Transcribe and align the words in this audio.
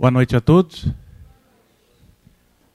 Boa 0.00 0.10
noite 0.10 0.34
a 0.34 0.40
todos. 0.40 0.86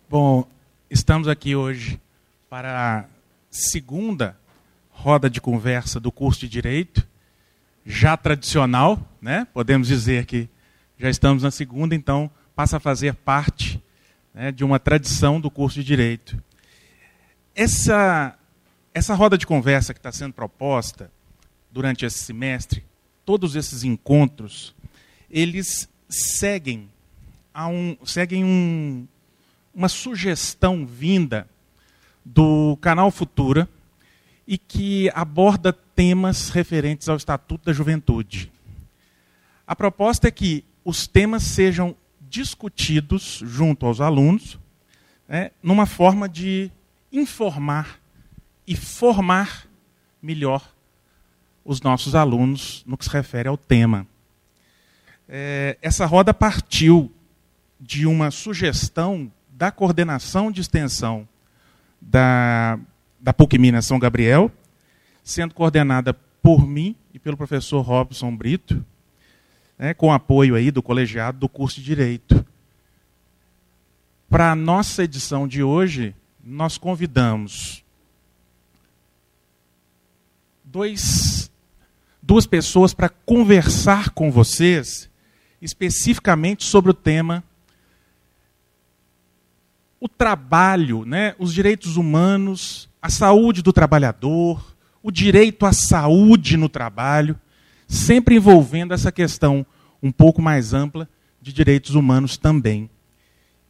Bom, 0.08 0.48
estamos 0.92 1.28
aqui 1.28 1.56
hoje 1.56 2.00
para 2.48 3.00
a 3.00 3.06
segunda 3.50 4.38
roda 4.92 5.28
de 5.28 5.42
conversa 5.42 6.00
do 6.00 6.12
curso 6.12 6.42
de 6.42 6.50
Direito, 6.50 7.04
já 7.84 8.16
tradicional, 8.16 9.02
né? 9.20 9.48
podemos 9.56 9.88
dizer 9.88 10.28
que 10.28 10.48
já 11.00 11.10
estamos 11.10 11.42
na 11.42 11.50
segunda, 11.50 11.96
então 11.96 12.30
passa 12.56 12.78
a 12.78 12.80
fazer 12.80 13.16
parte 13.16 13.84
né, 14.32 14.52
de 14.52 14.64
uma 14.64 14.78
tradição 14.78 15.42
do 15.42 15.50
curso 15.50 15.80
de 15.80 15.84
Direito. 15.84 16.38
Essa, 17.56 18.38
essa 18.94 19.16
roda 19.16 19.36
de 19.36 19.48
conversa 19.48 19.96
que 19.96 20.00
está 20.00 20.12
sendo 20.12 20.34
proposta 20.36 21.12
durante 21.72 22.06
esse 22.06 22.20
semestre, 22.20 22.86
todos 23.26 23.56
esses 23.56 23.84
encontros, 23.84 24.76
eles 25.28 25.90
seguem 26.08 26.88
a 27.56 27.70
um, 27.70 27.96
seguem 28.04 28.44
um, 28.44 29.08
uma 29.74 29.88
sugestão 29.88 30.86
vinda 30.86 31.48
do 32.24 32.78
canal 32.82 33.10
Futura 33.10 33.70
e 34.46 34.58
que 34.58 35.10
aborda 35.16 35.72
temas 35.72 36.50
referentes 36.50 37.08
ao 37.08 37.16
Estatuto 37.16 37.66
da 37.66 37.72
Juventude. 37.72 38.52
A 39.66 39.74
proposta 39.74 40.28
é 40.28 40.32
que 40.32 40.66
os 40.84 41.08
temas 41.08 41.44
sejam 41.44 41.96
discutidos 42.20 43.42
junto 43.46 43.86
aos 43.86 44.02
alunos, 44.02 44.60
né, 45.26 45.52
numa 45.64 45.86
forma 45.86 46.28
de 46.28 46.70
informar 47.10 48.02
e 48.68 48.76
formar 48.76 49.66
melhor 50.22 50.62
os 51.64 51.80
nossos 51.80 52.16
alunos 52.16 52.84
no 52.86 52.98
que 52.98 53.06
se 53.06 53.12
refere 53.12 53.48
ao 53.48 53.58
tema. 53.58 54.06
É, 55.28 55.78
essa 55.82 56.06
roda 56.06 56.34
partiu 56.34 57.15
de 57.80 58.06
uma 58.06 58.32
sugestão 58.32 59.32
da 59.50 59.72
coordenação 59.72 60.52
de 60.52 60.62
extensão 60.62 61.28
da, 62.02 62.80
da 63.20 63.34
PUC 63.34 63.58
Minas 63.58 63.86
São 63.86 64.00
Gabriel, 64.00 64.52
sendo 65.24 65.54
coordenada 65.54 66.14
por 66.14 66.68
mim 66.68 66.96
e 67.14 67.20
pelo 67.20 67.38
professor 67.38 67.82
Robson 67.82 68.36
Brito, 68.36 68.86
né, 69.78 69.94
com 69.94 70.14
apoio 70.14 70.56
aí 70.56 70.72
do 70.72 70.84
colegiado 70.84 71.40
do 71.40 71.50
curso 71.50 71.78
de 71.78 71.86
Direito. 71.86 72.46
Para 74.30 74.52
a 74.52 74.56
nossa 74.56 75.04
edição 75.04 75.48
de 75.48 75.64
hoje, 75.64 76.16
nós 76.44 76.78
convidamos 76.78 77.84
dois, 80.64 81.52
duas 82.22 82.46
pessoas 82.46 82.94
para 82.94 83.10
conversar 83.10 84.10
com 84.10 84.32
vocês 84.32 85.10
especificamente 85.62 86.64
sobre 86.66 86.92
o 86.92 86.94
tema 86.94 87.44
o 90.06 90.08
trabalho, 90.08 91.04
né, 91.04 91.34
os 91.40 91.52
direitos 91.52 91.98
humanos, 91.98 92.88
a 93.02 93.10
saúde 93.10 93.64
do 93.64 93.74
trabalhador, 93.74 94.64
o 95.02 95.10
direito 95.10 95.66
à 95.66 95.74
saúde 95.74 96.58
no 96.58 96.70
trabalho, 96.70 97.36
sempre 97.88 98.36
envolvendo 98.36 98.94
essa 98.94 99.12
questão 99.12 99.66
um 100.04 100.12
pouco 100.12 100.44
mais 100.44 100.76
ampla 100.76 101.10
de 101.42 101.52
direitos 101.52 101.96
humanos 101.96 102.38
também. 102.38 102.88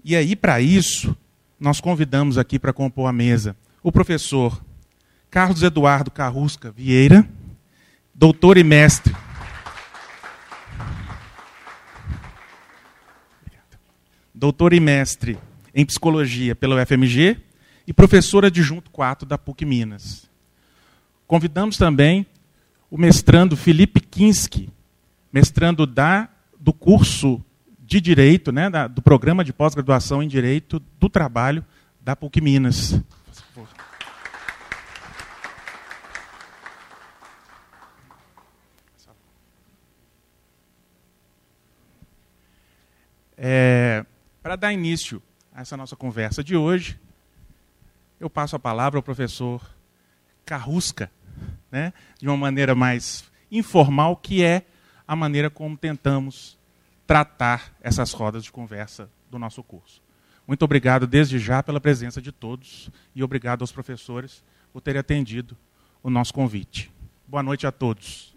E 0.03 0.13
aí, 0.13 0.35
para 0.35 0.59
isso, 0.59 1.15
nós 1.57 1.79
convidamos 1.79 2.37
aqui 2.37 2.59
para 2.59 2.73
compor 2.73 3.07
a 3.07 3.13
mesa 3.13 3.55
o 3.81 3.89
professor 3.89 4.61
Carlos 5.31 5.63
Eduardo 5.63 6.11
Carrusca 6.11 6.69
Vieira, 6.69 7.25
doutor 8.13 8.57
e 8.57 8.63
mestre. 8.63 9.15
Doutor 14.33 14.73
e 14.73 14.81
mestre 14.81 15.39
em 15.75 15.85
psicologia 15.85 16.55
pela 16.55 16.81
UFMG 16.81 17.37
e 17.85 17.91
professora 17.91 18.47
adjunto 18.47 18.89
4 18.89 19.27
da 19.27 19.37
PUC 19.37 19.65
Minas. 19.65 20.29
Convidamos 21.27 21.75
também 21.75 22.25
o 22.89 22.97
mestrando 22.97 23.57
Felipe 23.57 23.99
Kinski, 23.99 24.69
mestrando 25.33 25.85
da, 25.85 26.29
do 26.57 26.71
curso 26.71 27.43
de 27.77 27.99
Direito, 27.99 28.53
né, 28.53 28.69
da, 28.69 28.87
do 28.87 29.01
programa 29.01 29.43
de 29.43 29.51
pós-graduação 29.51 30.23
em 30.23 30.29
Direito 30.29 30.81
do 30.97 31.09
Trabalho 31.09 31.63
da 31.99 32.15
PUC 32.15 32.39
Minas. 32.39 33.01
É, 43.37 44.05
Para 44.41 44.55
dar 44.55 44.71
início 44.71 45.21
essa 45.61 45.77
nossa 45.77 45.95
conversa 45.95 46.43
de 46.43 46.55
hoje, 46.55 46.99
eu 48.19 48.29
passo 48.29 48.55
a 48.55 48.59
palavra 48.59 48.99
ao 48.99 49.03
professor 49.03 49.61
Carrusca, 50.45 51.09
né, 51.71 51.93
de 52.19 52.27
uma 52.27 52.37
maneira 52.37 52.75
mais 52.75 53.23
informal, 53.51 54.15
que 54.17 54.43
é 54.43 54.65
a 55.07 55.15
maneira 55.15 55.49
como 55.49 55.77
tentamos 55.77 56.57
tratar 57.07 57.73
essas 57.81 58.11
rodas 58.11 58.43
de 58.43 58.51
conversa 58.51 59.09
do 59.29 59.39
nosso 59.39 59.63
curso. 59.63 60.01
Muito 60.47 60.63
obrigado 60.63 61.07
desde 61.07 61.39
já 61.39 61.63
pela 61.63 61.81
presença 61.81 62.21
de 62.21 62.31
todos 62.31 62.89
e 63.15 63.23
obrigado 63.23 63.61
aos 63.61 63.71
professores 63.71 64.43
por 64.71 64.81
terem 64.81 64.99
atendido 64.99 65.57
o 66.03 66.09
nosso 66.09 66.33
convite. 66.33 66.91
Boa 67.27 67.41
noite 67.41 67.65
a 67.65 67.71
todos. 67.71 68.34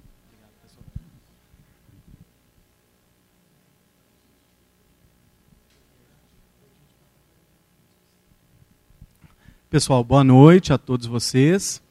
Pessoal, 9.71 10.03
boa 10.03 10.25
noite 10.25 10.73
a 10.73 10.79
todos 10.79 11.07
vocês. 11.07 11.83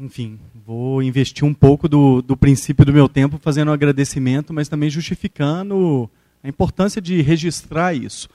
Enfim, 0.00 0.36
vou 0.66 1.00
investir 1.00 1.44
um 1.44 1.54
pouco 1.54 1.88
do, 1.88 2.20
do 2.20 2.36
princípio 2.36 2.84
do 2.84 2.92
meu 2.92 3.08
tempo 3.08 3.38
fazendo 3.38 3.68
um 3.68 3.72
agradecimento, 3.72 4.52
mas 4.52 4.68
também 4.68 4.90
justificando 4.90 6.10
a 6.42 6.48
importância 6.48 7.00
de 7.00 7.22
registrar 7.22 7.94
isso. 7.94 8.28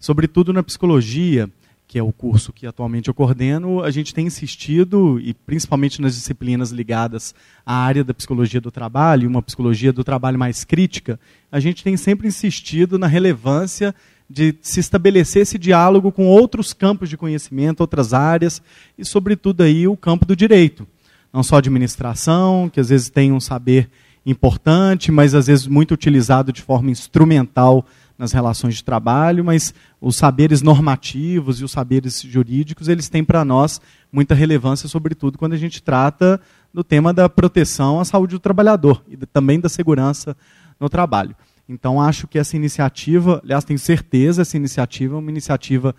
Sobretudo 0.00 0.52
na 0.52 0.64
psicologia, 0.64 1.48
que 1.86 1.96
é 1.96 2.02
o 2.02 2.12
curso 2.12 2.52
que 2.52 2.66
atualmente 2.66 3.06
eu 3.06 3.14
coordeno, 3.14 3.84
a 3.84 3.90
gente 3.92 4.12
tem 4.12 4.26
insistido, 4.26 5.20
e 5.20 5.32
principalmente 5.32 6.02
nas 6.02 6.16
disciplinas 6.16 6.72
ligadas 6.72 7.32
à 7.64 7.76
área 7.76 8.02
da 8.02 8.12
psicologia 8.12 8.60
do 8.60 8.72
trabalho, 8.72 9.28
uma 9.28 9.42
psicologia 9.42 9.92
do 9.92 10.02
trabalho 10.02 10.40
mais 10.40 10.64
crítica, 10.64 11.20
a 11.52 11.60
gente 11.60 11.84
tem 11.84 11.96
sempre 11.96 12.26
insistido 12.26 12.98
na 12.98 13.06
relevância 13.06 13.94
de 14.28 14.54
se 14.62 14.80
estabelecer 14.80 15.42
esse 15.42 15.58
diálogo 15.58 16.10
com 16.10 16.26
outros 16.26 16.72
campos 16.72 17.08
de 17.08 17.16
conhecimento, 17.16 17.80
outras 17.80 18.14
áreas, 18.14 18.62
e 18.96 19.04
sobretudo 19.04 19.62
aí 19.62 19.86
o 19.86 19.96
campo 19.96 20.24
do 20.24 20.36
direito. 20.36 20.86
Não 21.32 21.42
só 21.42 21.56
administração, 21.56 22.68
que 22.68 22.80
às 22.80 22.88
vezes 22.88 23.10
tem 23.10 23.32
um 23.32 23.40
saber 23.40 23.90
importante, 24.24 25.10
mas 25.10 25.34
às 25.34 25.46
vezes 25.46 25.66
muito 25.66 25.92
utilizado 25.92 26.52
de 26.52 26.62
forma 26.62 26.90
instrumental 26.90 27.84
nas 28.16 28.32
relações 28.32 28.76
de 28.76 28.84
trabalho, 28.84 29.44
mas 29.44 29.74
os 30.00 30.16
saberes 30.16 30.62
normativos 30.62 31.60
e 31.60 31.64
os 31.64 31.72
saberes 31.72 32.20
jurídicos, 32.22 32.86
eles 32.86 33.08
têm 33.08 33.24
para 33.24 33.44
nós 33.44 33.80
muita 34.12 34.34
relevância, 34.34 34.88
sobretudo 34.88 35.38
quando 35.38 35.54
a 35.54 35.58
gente 35.58 35.82
trata 35.82 36.40
do 36.72 36.84
tema 36.84 37.12
da 37.12 37.28
proteção 37.28 37.98
à 37.98 38.04
saúde 38.04 38.36
do 38.36 38.40
trabalhador 38.40 39.02
e 39.08 39.16
também 39.26 39.58
da 39.58 39.68
segurança 39.68 40.36
no 40.78 40.88
trabalho. 40.88 41.34
Então, 41.68 42.00
acho 42.00 42.26
que 42.26 42.38
essa 42.38 42.56
iniciativa, 42.56 43.40
aliás, 43.42 43.64
tenho 43.64 43.78
certeza, 43.78 44.42
essa 44.42 44.56
iniciativa 44.56 45.14
é 45.14 45.18
uma 45.18 45.30
iniciativa 45.30 45.94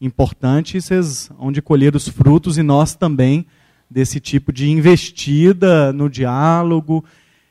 importante. 0.00 0.76
E 0.76 0.80
vocês 0.80 1.30
vão 1.38 1.50
de 1.50 1.60
colher 1.60 1.94
os 1.94 2.08
frutos, 2.08 2.56
e 2.56 2.62
nós 2.62 2.94
também, 2.94 3.46
desse 3.90 4.20
tipo 4.20 4.52
de 4.52 4.70
investida 4.70 5.92
no 5.92 6.08
diálogo, 6.08 7.04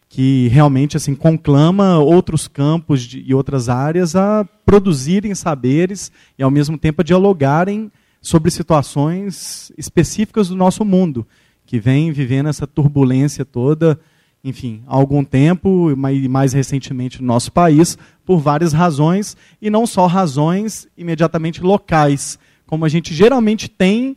que 0.07 0.47
realmente 0.47 0.97
assim 0.97 1.13
conclama 1.13 1.99
outros 1.99 2.47
campos 2.47 3.03
de, 3.03 3.23
e 3.25 3.33
outras 3.33 3.69
áreas 3.69 4.15
a 4.15 4.43
produzirem 4.65 5.35
saberes 5.35 6.11
e, 6.37 6.41
ao 6.41 6.49
mesmo 6.49 6.77
tempo, 6.77 7.01
a 7.01 7.05
dialogarem 7.05 7.91
sobre 8.21 8.49
situações 8.49 9.71
específicas 9.77 10.49
do 10.49 10.55
nosso 10.55 10.83
mundo, 10.83 11.27
que 11.65 11.79
vem 11.79 12.11
vivendo 12.11 12.49
essa 12.49 12.65
turbulência 12.65 13.45
toda 13.45 13.99
enfim, 14.43 14.83
há 14.87 14.95
algum 14.95 15.23
tempo, 15.23 15.91
e 15.91 16.27
mais 16.27 16.53
recentemente 16.53 17.21
no 17.21 17.27
nosso 17.27 17.51
país, 17.51 17.97
por 18.25 18.39
várias 18.39 18.73
razões, 18.73 19.35
e 19.61 19.69
não 19.69 19.85
só 19.85 20.07
razões 20.07 20.87
imediatamente 20.97 21.61
locais, 21.61 22.39
como 22.65 22.85
a 22.85 22.89
gente 22.89 23.13
geralmente 23.13 23.67
tem 23.67 24.15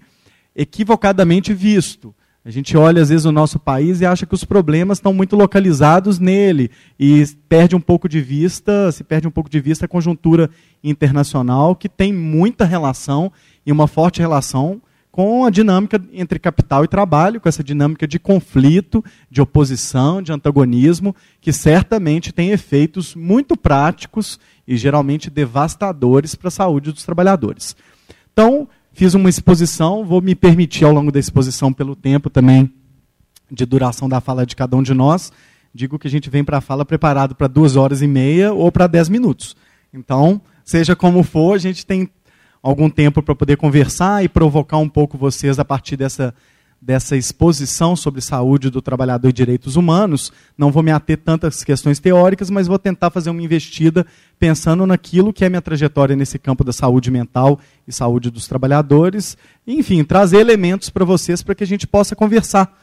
equivocadamente 0.55 1.53
visto. 1.53 2.15
A 2.45 2.51
gente 2.51 2.77
olha, 2.77 3.01
às 3.01 3.09
vezes, 3.09 3.25
o 3.25 3.33
nosso 3.33 3.59
país 3.59 4.01
e 4.01 4.07
acha 4.07 4.27
que 4.27 4.35
os 4.35 4.45
problemas 4.45 4.99
estão 4.99 5.15
muito 5.15 5.37
localizados 5.37 6.19
nele, 6.19 6.71
e 6.99 7.25
perde 7.49 7.75
um 7.75 7.81
pouco 7.81 8.09
de 8.09 8.21
vista, 8.21 8.91
se 8.93 9.05
perde 9.05 9.29
um 9.29 9.31
pouco 9.31 9.49
de 9.49 9.61
vista 9.61 9.85
a 9.85 9.89
conjuntura 9.89 10.51
internacional, 10.83 11.75
que 11.75 11.89
tem 11.89 12.13
muita 12.13 12.65
relação, 12.65 13.31
e 13.65 13.71
uma 13.71 13.87
forte 13.87 14.21
relação, 14.21 14.83
com 15.13 15.45
a 15.45 15.51
dinâmica 15.51 16.03
entre 16.11 16.39
capital 16.39 16.85
e 16.85 16.89
trabalho, 16.89 17.39
com 17.39 17.47
essa 17.47 17.63
dinâmica 17.63 18.09
de 18.09 18.19
conflito, 18.19 19.05
de 19.31 19.43
oposição, 19.43 20.23
de 20.23 20.33
antagonismo, 20.33 21.15
que 21.39 21.53
certamente 21.53 22.33
tem 22.33 22.51
efeitos 22.51 23.15
muito 23.15 23.55
práticos 23.55 24.41
e 24.67 24.75
geralmente 24.75 25.29
devastadores 25.29 26.35
para 26.35 26.49
a 26.49 26.51
saúde 26.51 26.93
dos 26.93 27.05
trabalhadores. 27.05 27.77
Então, 28.33 28.67
fiz 28.95 29.13
uma 29.13 29.29
exposição, 29.29 30.03
vou 30.03 30.23
me 30.23 30.35
permitir 30.35 30.87
ao 30.87 30.93
longo 30.93 31.13
da 31.13 31.21
exposição, 31.21 31.75
pelo 31.75 31.95
tempo 31.95 32.31
também 32.31 32.73
de 33.51 33.67
duração 33.67 34.09
da 34.09 34.19
fala 34.19 34.47
de 34.47 34.57
cada 34.57 34.75
um 34.75 34.83
de 34.83 34.95
nós, 34.95 35.31
digo 35.75 35.99
que 35.99 36.07
a 36.09 36.11
gente 36.11 36.31
vem 36.31 36.43
para 36.43 36.57
a 36.57 36.63
fala 36.63 36.87
preparado 36.87 37.35
para 37.35 37.49
duas 37.49 37.77
horas 37.77 38.01
e 38.01 38.07
meia 38.07 38.55
ou 38.55 38.73
para 38.73 38.87
dez 38.87 39.11
minutos. 39.11 39.55
Então, 39.93 40.41
seja 40.65 40.97
como 40.97 41.23
for, 41.23 41.55
a 41.55 41.59
gente 41.59 41.85
tem 41.85 42.09
algum 42.63 42.89
tempo 42.89 43.23
para 43.23 43.35
poder 43.35 43.57
conversar 43.57 44.25
e 44.25 44.29
provocar 44.29 44.79
um 44.79 44.89
pouco 44.89 45.19
vocês 45.19 45.59
a 45.59 45.65
partir 45.65 45.97
dessa, 45.97 46.33
dessa 46.81 47.17
exposição 47.17 47.97
sobre 47.97 48.21
saúde 48.21 48.71
do 48.71 48.81
trabalhador 48.81 49.29
e 49.29 49.33
direitos 49.33 49.75
humanos. 49.75 50.33
Não 50.57 50.71
vou 50.71 50.83
me 50.83 50.93
ater 50.93 51.19
tantas 51.19 51.65
questões 51.65 51.99
teóricas, 51.99 52.51
mas 52.51 52.69
vou 52.69 52.79
tentar 52.79 53.11
fazer 53.11 53.31
uma 53.31 53.43
investida 53.43 54.07
pensando 54.39 54.87
naquilo 54.87 55.33
que 55.33 55.45
é 55.45 55.49
minha 55.49 55.61
trajetória 55.61 56.15
nesse 56.15 56.39
campo 56.39 56.63
da 56.63 56.73
saúde 56.73 57.11
mental 57.11 57.59
e 57.87 57.93
saúde 57.93 58.31
dos 58.31 58.47
trabalhadores. 58.47 59.37
Enfim, 59.67 60.05
trazer 60.05 60.39
elementos 60.39 60.89
para 60.89 61.05
vocês 61.05 61.43
para 61.43 61.57
que 61.57 61.65
a 61.65 61.67
gente 61.67 61.87
possa 61.87 62.15
conversar. 62.15 62.79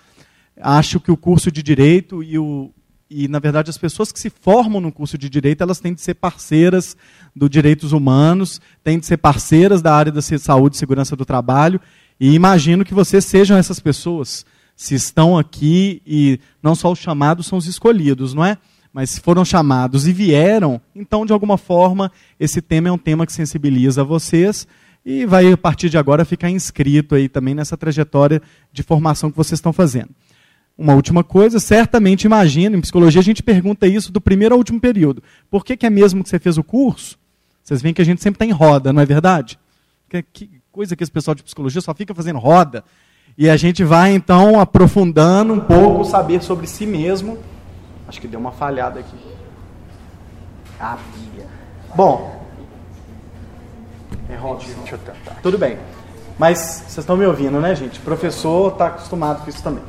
Acho 0.61 0.99
que 0.99 1.11
o 1.11 1.15
curso 1.15 1.49
de 1.49 1.63
direito 1.63 2.21
e 2.21 2.37
o, 2.37 2.69
e, 3.09 3.27
na 3.27 3.39
verdade, 3.39 3.71
as 3.71 3.77
pessoas 3.77 4.11
que 4.11 4.19
se 4.19 4.29
formam 4.29 4.79
no 4.79 4.91
curso 4.91 5.17
de 5.17 5.29
direito, 5.29 5.63
elas 5.63 5.79
têm 5.79 5.93
de 5.93 6.01
ser 6.01 6.13
parceiras 6.13 6.95
dos 7.39 7.49
direitos 7.49 7.93
humanos, 7.93 8.59
têm 8.83 8.99
de 8.99 9.05
ser 9.05 9.17
parceiras 9.17 9.81
da 9.81 9.95
área 9.95 10.11
da 10.11 10.21
saúde 10.21 10.75
e 10.75 10.79
segurança 10.79 11.15
do 11.15 11.25
trabalho, 11.25 11.79
e 12.19 12.33
imagino 12.33 12.83
que 12.83 12.93
vocês 12.93 13.23
sejam 13.23 13.57
essas 13.57 13.79
pessoas. 13.79 14.45
Se 14.75 14.93
estão 14.93 15.37
aqui 15.37 16.01
e 16.05 16.39
não 16.61 16.75
só 16.75 16.91
os 16.91 16.99
chamados 16.99 17.47
são 17.47 17.57
os 17.57 17.65
escolhidos, 17.65 18.33
não 18.33 18.45
é? 18.45 18.57
Mas 18.93 19.11
se 19.11 19.21
foram 19.21 19.45
chamados 19.45 20.07
e 20.07 20.13
vieram, 20.13 20.81
então, 20.95 21.25
de 21.25 21.31
alguma 21.31 21.57
forma, 21.57 22.11
esse 22.39 22.61
tema 22.61 22.89
é 22.89 22.91
um 22.91 22.97
tema 22.97 23.25
que 23.25 23.33
sensibiliza 23.33 24.03
vocês 24.03 24.67
e 25.05 25.25
vai, 25.25 25.51
a 25.51 25.57
partir 25.57 25.89
de 25.89 25.97
agora, 25.97 26.25
ficar 26.25 26.49
inscrito 26.49 27.15
aí 27.15 27.29
também 27.29 27.55
nessa 27.55 27.77
trajetória 27.77 28.41
de 28.71 28.83
formação 28.83 29.31
que 29.31 29.37
vocês 29.37 29.57
estão 29.57 29.71
fazendo. 29.71 30.09
Uma 30.77 30.93
última 30.93 31.25
coisa, 31.25 31.59
certamente 31.59 32.23
imagina, 32.23 32.77
em 32.77 32.81
psicologia 32.81 33.19
a 33.19 33.23
gente 33.23 33.43
pergunta 33.43 33.85
isso 33.85 34.13
do 34.13 34.21
primeiro 34.21 34.55
ao 34.55 34.59
último 34.59 34.79
período. 34.79 35.21
Por 35.49 35.65
que, 35.65 35.75
que 35.75 35.85
é 35.85 35.89
mesmo 35.89 36.23
que 36.23 36.29
você 36.29 36.39
fez 36.39 36.57
o 36.57 36.63
curso? 36.63 37.19
Vocês 37.69 37.83
veem 37.83 37.93
que 37.93 38.01
a 38.01 38.05
gente 38.05 38.19
sempre 38.23 38.43
está 38.43 38.45
em 38.45 38.51
roda, 38.51 38.91
não 38.91 38.99
é 38.99 39.05
verdade? 39.05 39.59
Que, 40.09 40.23
que 40.23 40.49
coisa 40.71 40.95
que 40.95 41.03
esse 41.03 41.11
pessoal 41.11 41.35
de 41.35 41.43
psicologia 41.43 41.79
só 41.79 41.93
fica 41.93 42.15
fazendo 42.15 42.39
roda. 42.39 42.83
E 43.37 43.47
a 43.47 43.55
gente 43.55 43.83
vai 43.83 44.11
então 44.11 44.59
aprofundando 44.59 45.53
um 45.53 45.59
pouco 45.59 46.01
o 46.01 46.03
saber 46.03 46.41
sobre 46.41 46.65
si 46.65 46.87
mesmo. 46.87 47.37
Acho 48.07 48.19
que 48.19 48.27
deu 48.27 48.39
uma 48.39 48.51
falhada 48.51 48.99
aqui. 48.99 49.15
Ah, 50.79 50.97
Bom. 51.93 52.43
É 54.27 54.35
Deixa 54.35 54.95
eu 54.95 54.97
tentar. 54.97 55.35
Tudo 55.43 55.59
bem. 55.59 55.77
Mas 56.39 56.57
vocês 56.57 56.97
estão 56.97 57.15
me 57.15 57.27
ouvindo, 57.27 57.59
né, 57.59 57.75
gente? 57.75 57.99
O 57.99 58.01
professor 58.01 58.71
está 58.71 58.87
acostumado 58.87 59.43
com 59.43 59.49
isso 59.51 59.61
também. 59.61 59.83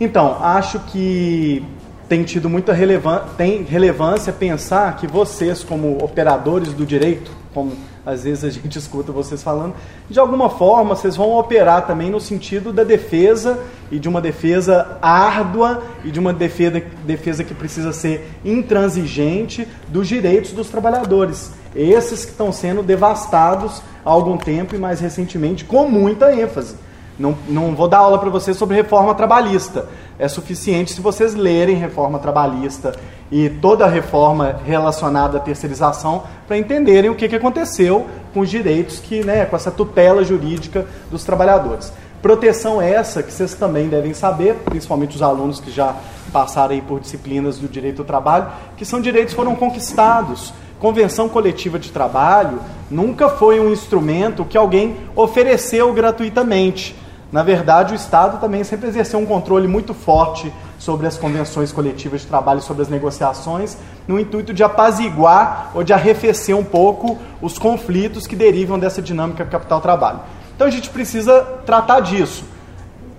Então, 0.00 0.42
acho 0.42 0.80
que 0.80 1.62
tem 2.10 2.24
tido 2.24 2.50
muita 2.50 2.72
relevan 2.72 3.22
tem 3.36 3.62
relevância 3.62 4.32
pensar 4.32 4.96
que 4.96 5.06
vocês, 5.06 5.62
como 5.62 6.02
operadores 6.02 6.72
do 6.72 6.84
direito, 6.84 7.30
como 7.54 7.72
às 8.04 8.24
vezes 8.24 8.42
a 8.42 8.50
gente 8.50 8.76
escuta 8.76 9.12
vocês 9.12 9.44
falando, 9.44 9.76
de 10.10 10.18
alguma 10.18 10.50
forma 10.50 10.96
vocês 10.96 11.14
vão 11.14 11.38
operar 11.38 11.86
também 11.86 12.10
no 12.10 12.18
sentido 12.18 12.72
da 12.72 12.82
defesa 12.82 13.60
e 13.92 14.00
de 14.00 14.08
uma 14.08 14.20
defesa 14.20 14.98
árdua 15.00 15.84
e 16.04 16.10
de 16.10 16.18
uma 16.18 16.32
defesa, 16.32 16.82
defesa 17.06 17.44
que 17.44 17.54
precisa 17.54 17.92
ser 17.92 18.28
intransigente 18.44 19.68
dos 19.86 20.08
direitos 20.08 20.50
dos 20.50 20.68
trabalhadores. 20.68 21.52
Esses 21.76 22.24
que 22.24 22.32
estão 22.32 22.50
sendo 22.50 22.82
devastados 22.82 23.80
há 24.04 24.10
algum 24.10 24.36
tempo 24.36 24.74
e 24.74 24.78
mais 24.78 24.98
recentemente 24.98 25.64
com 25.64 25.88
muita 25.88 26.34
ênfase. 26.34 26.74
Não, 27.20 27.36
não 27.46 27.74
vou 27.74 27.86
dar 27.86 27.98
aula 27.98 28.18
para 28.18 28.30
vocês 28.30 28.56
sobre 28.56 28.76
reforma 28.76 29.14
trabalhista. 29.14 29.86
É 30.18 30.26
suficiente 30.26 30.92
se 30.92 31.02
vocês 31.02 31.34
lerem 31.34 31.76
reforma 31.76 32.18
trabalhista 32.18 32.96
e 33.30 33.50
toda 33.50 33.84
a 33.84 33.88
reforma 33.88 34.58
relacionada 34.64 35.36
à 35.36 35.40
terceirização 35.40 36.22
para 36.48 36.56
entenderem 36.56 37.10
o 37.10 37.14
que, 37.14 37.28
que 37.28 37.36
aconteceu 37.36 38.06
com 38.32 38.40
os 38.40 38.48
direitos 38.48 39.00
que, 39.00 39.22
né, 39.22 39.44
com 39.44 39.54
essa 39.54 39.70
tutela 39.70 40.24
jurídica 40.24 40.86
dos 41.10 41.22
trabalhadores. 41.22 41.92
Proteção 42.22 42.80
essa 42.80 43.22
que 43.22 43.30
vocês 43.30 43.52
também 43.52 43.88
devem 43.88 44.14
saber, 44.14 44.54
principalmente 44.64 45.16
os 45.16 45.22
alunos 45.22 45.60
que 45.60 45.70
já 45.70 45.94
passaram 46.32 46.72
aí 46.74 46.80
por 46.80 47.00
disciplinas 47.00 47.58
do 47.58 47.68
direito 47.68 48.00
ao 48.00 48.06
trabalho, 48.06 48.46
que 48.78 48.84
são 48.86 48.98
direitos 48.98 49.34
que 49.34 49.36
foram 49.36 49.54
conquistados. 49.54 50.54
Convenção 50.78 51.28
coletiva 51.28 51.78
de 51.78 51.90
trabalho 51.90 52.60
nunca 52.90 53.28
foi 53.28 53.60
um 53.60 53.70
instrumento 53.70 54.42
que 54.46 54.56
alguém 54.56 54.96
ofereceu 55.14 55.92
gratuitamente. 55.92 56.96
Na 57.32 57.44
verdade, 57.44 57.92
o 57.92 57.96
Estado 57.96 58.40
também 58.40 58.64
sempre 58.64 58.88
exerceu 58.88 59.18
um 59.18 59.26
controle 59.26 59.68
muito 59.68 59.94
forte 59.94 60.52
sobre 60.78 61.06
as 61.06 61.16
convenções 61.16 61.70
coletivas 61.70 62.22
de 62.22 62.26
trabalho, 62.26 62.60
sobre 62.60 62.82
as 62.82 62.88
negociações, 62.88 63.76
no 64.08 64.18
intuito 64.18 64.52
de 64.52 64.64
apaziguar 64.64 65.70
ou 65.74 65.84
de 65.84 65.92
arrefecer 65.92 66.56
um 66.56 66.64
pouco 66.64 67.16
os 67.40 67.58
conflitos 67.58 68.26
que 68.26 68.34
derivam 68.34 68.78
dessa 68.78 69.00
dinâmica 69.00 69.44
capital-trabalho. 69.44 70.20
Então 70.56 70.66
a 70.66 70.70
gente 70.70 70.90
precisa 70.90 71.40
tratar 71.64 72.00
disso. 72.00 72.44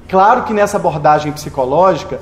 Claro 0.10 0.44
que 0.44 0.54
nessa 0.54 0.76
abordagem 0.76 1.32
psicológica, 1.32 2.20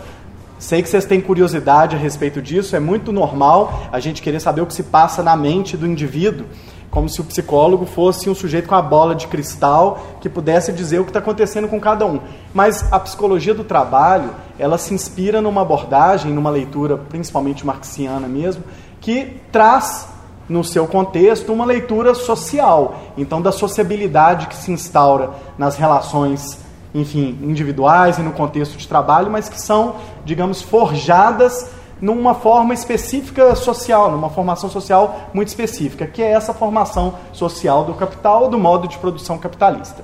sei 0.60 0.84
que 0.84 0.90
vocês 0.90 1.06
têm 1.06 1.20
curiosidade 1.20 1.96
a 1.96 2.00
respeito 2.00 2.40
disso, 2.40 2.76
é 2.76 2.80
muito 2.80 3.12
normal 3.12 3.88
a 3.92 4.00
gente 4.00 4.22
querer 4.22 4.40
saber 4.40 4.62
o 4.62 4.68
que 4.68 4.76
se 4.76 4.84
passa 4.84 5.24
na 5.24 5.36
mente 5.36 5.76
do 5.76 5.88
indivíduo 5.88 6.46
como 6.92 7.08
se 7.08 7.22
o 7.22 7.24
psicólogo 7.24 7.86
fosse 7.86 8.30
um 8.30 8.36
sujeito 8.36 8.68
com 8.68 8.76
a 8.76 8.82
bola 8.82 9.14
de 9.14 9.28
cristal 9.28 10.00
que 10.20 10.28
pudesse 10.28 10.72
dizer 10.72 11.00
o 11.00 11.04
que 11.04 11.10
está 11.10 11.20
acontecendo 11.20 11.68
com 11.68 11.80
cada 11.80 12.06
um. 12.06 12.20
Mas 12.54 12.92
a 12.92 13.00
psicologia 13.00 13.54
do 13.54 13.64
trabalho, 13.64 14.32
ela 14.58 14.78
se 14.78 14.94
inspira 14.94 15.42
numa 15.42 15.62
abordagem, 15.62 16.34
numa 16.34 16.50
leitura 16.50 16.98
principalmente 16.98 17.66
marxiana 17.66 18.28
mesmo, 18.28 18.64
que 19.00 19.40
traz 19.52 20.08
no 20.48 20.64
seu 20.64 20.88
contexto 20.88 21.54
uma 21.54 21.64
leitura 21.64 22.16
social, 22.16 22.96
então 23.16 23.40
da 23.40 23.52
sociabilidade 23.52 24.48
que 24.48 24.56
se 24.56 24.72
instaura 24.72 25.30
nas 25.60 25.76
relações, 25.76 26.58
enfim, 26.94 27.38
individuais 27.44 28.18
e 28.18 28.24
no 28.24 28.32
contexto 28.32 28.76
de 28.76 28.88
trabalho, 28.88 29.30
mas 29.30 29.48
que 29.48 29.62
são, 29.62 29.98
digamos, 30.26 30.60
forjadas 30.60 31.70
numa 32.02 32.34
forma 32.34 32.74
específica 32.74 33.56
social, 33.56 34.12
numa 34.12 34.30
formação 34.30 34.70
social 34.70 35.30
muito 35.34 35.50
específica, 35.50 36.08
que 36.08 36.22
é 36.22 36.32
essa 36.32 36.54
formação 36.54 37.16
social 37.34 37.84
do 37.84 37.94
capital, 37.94 38.50
do 38.50 38.58
modo 38.58 38.88
de 38.88 38.98
produção 38.98 39.38
capitalista. 39.38 40.04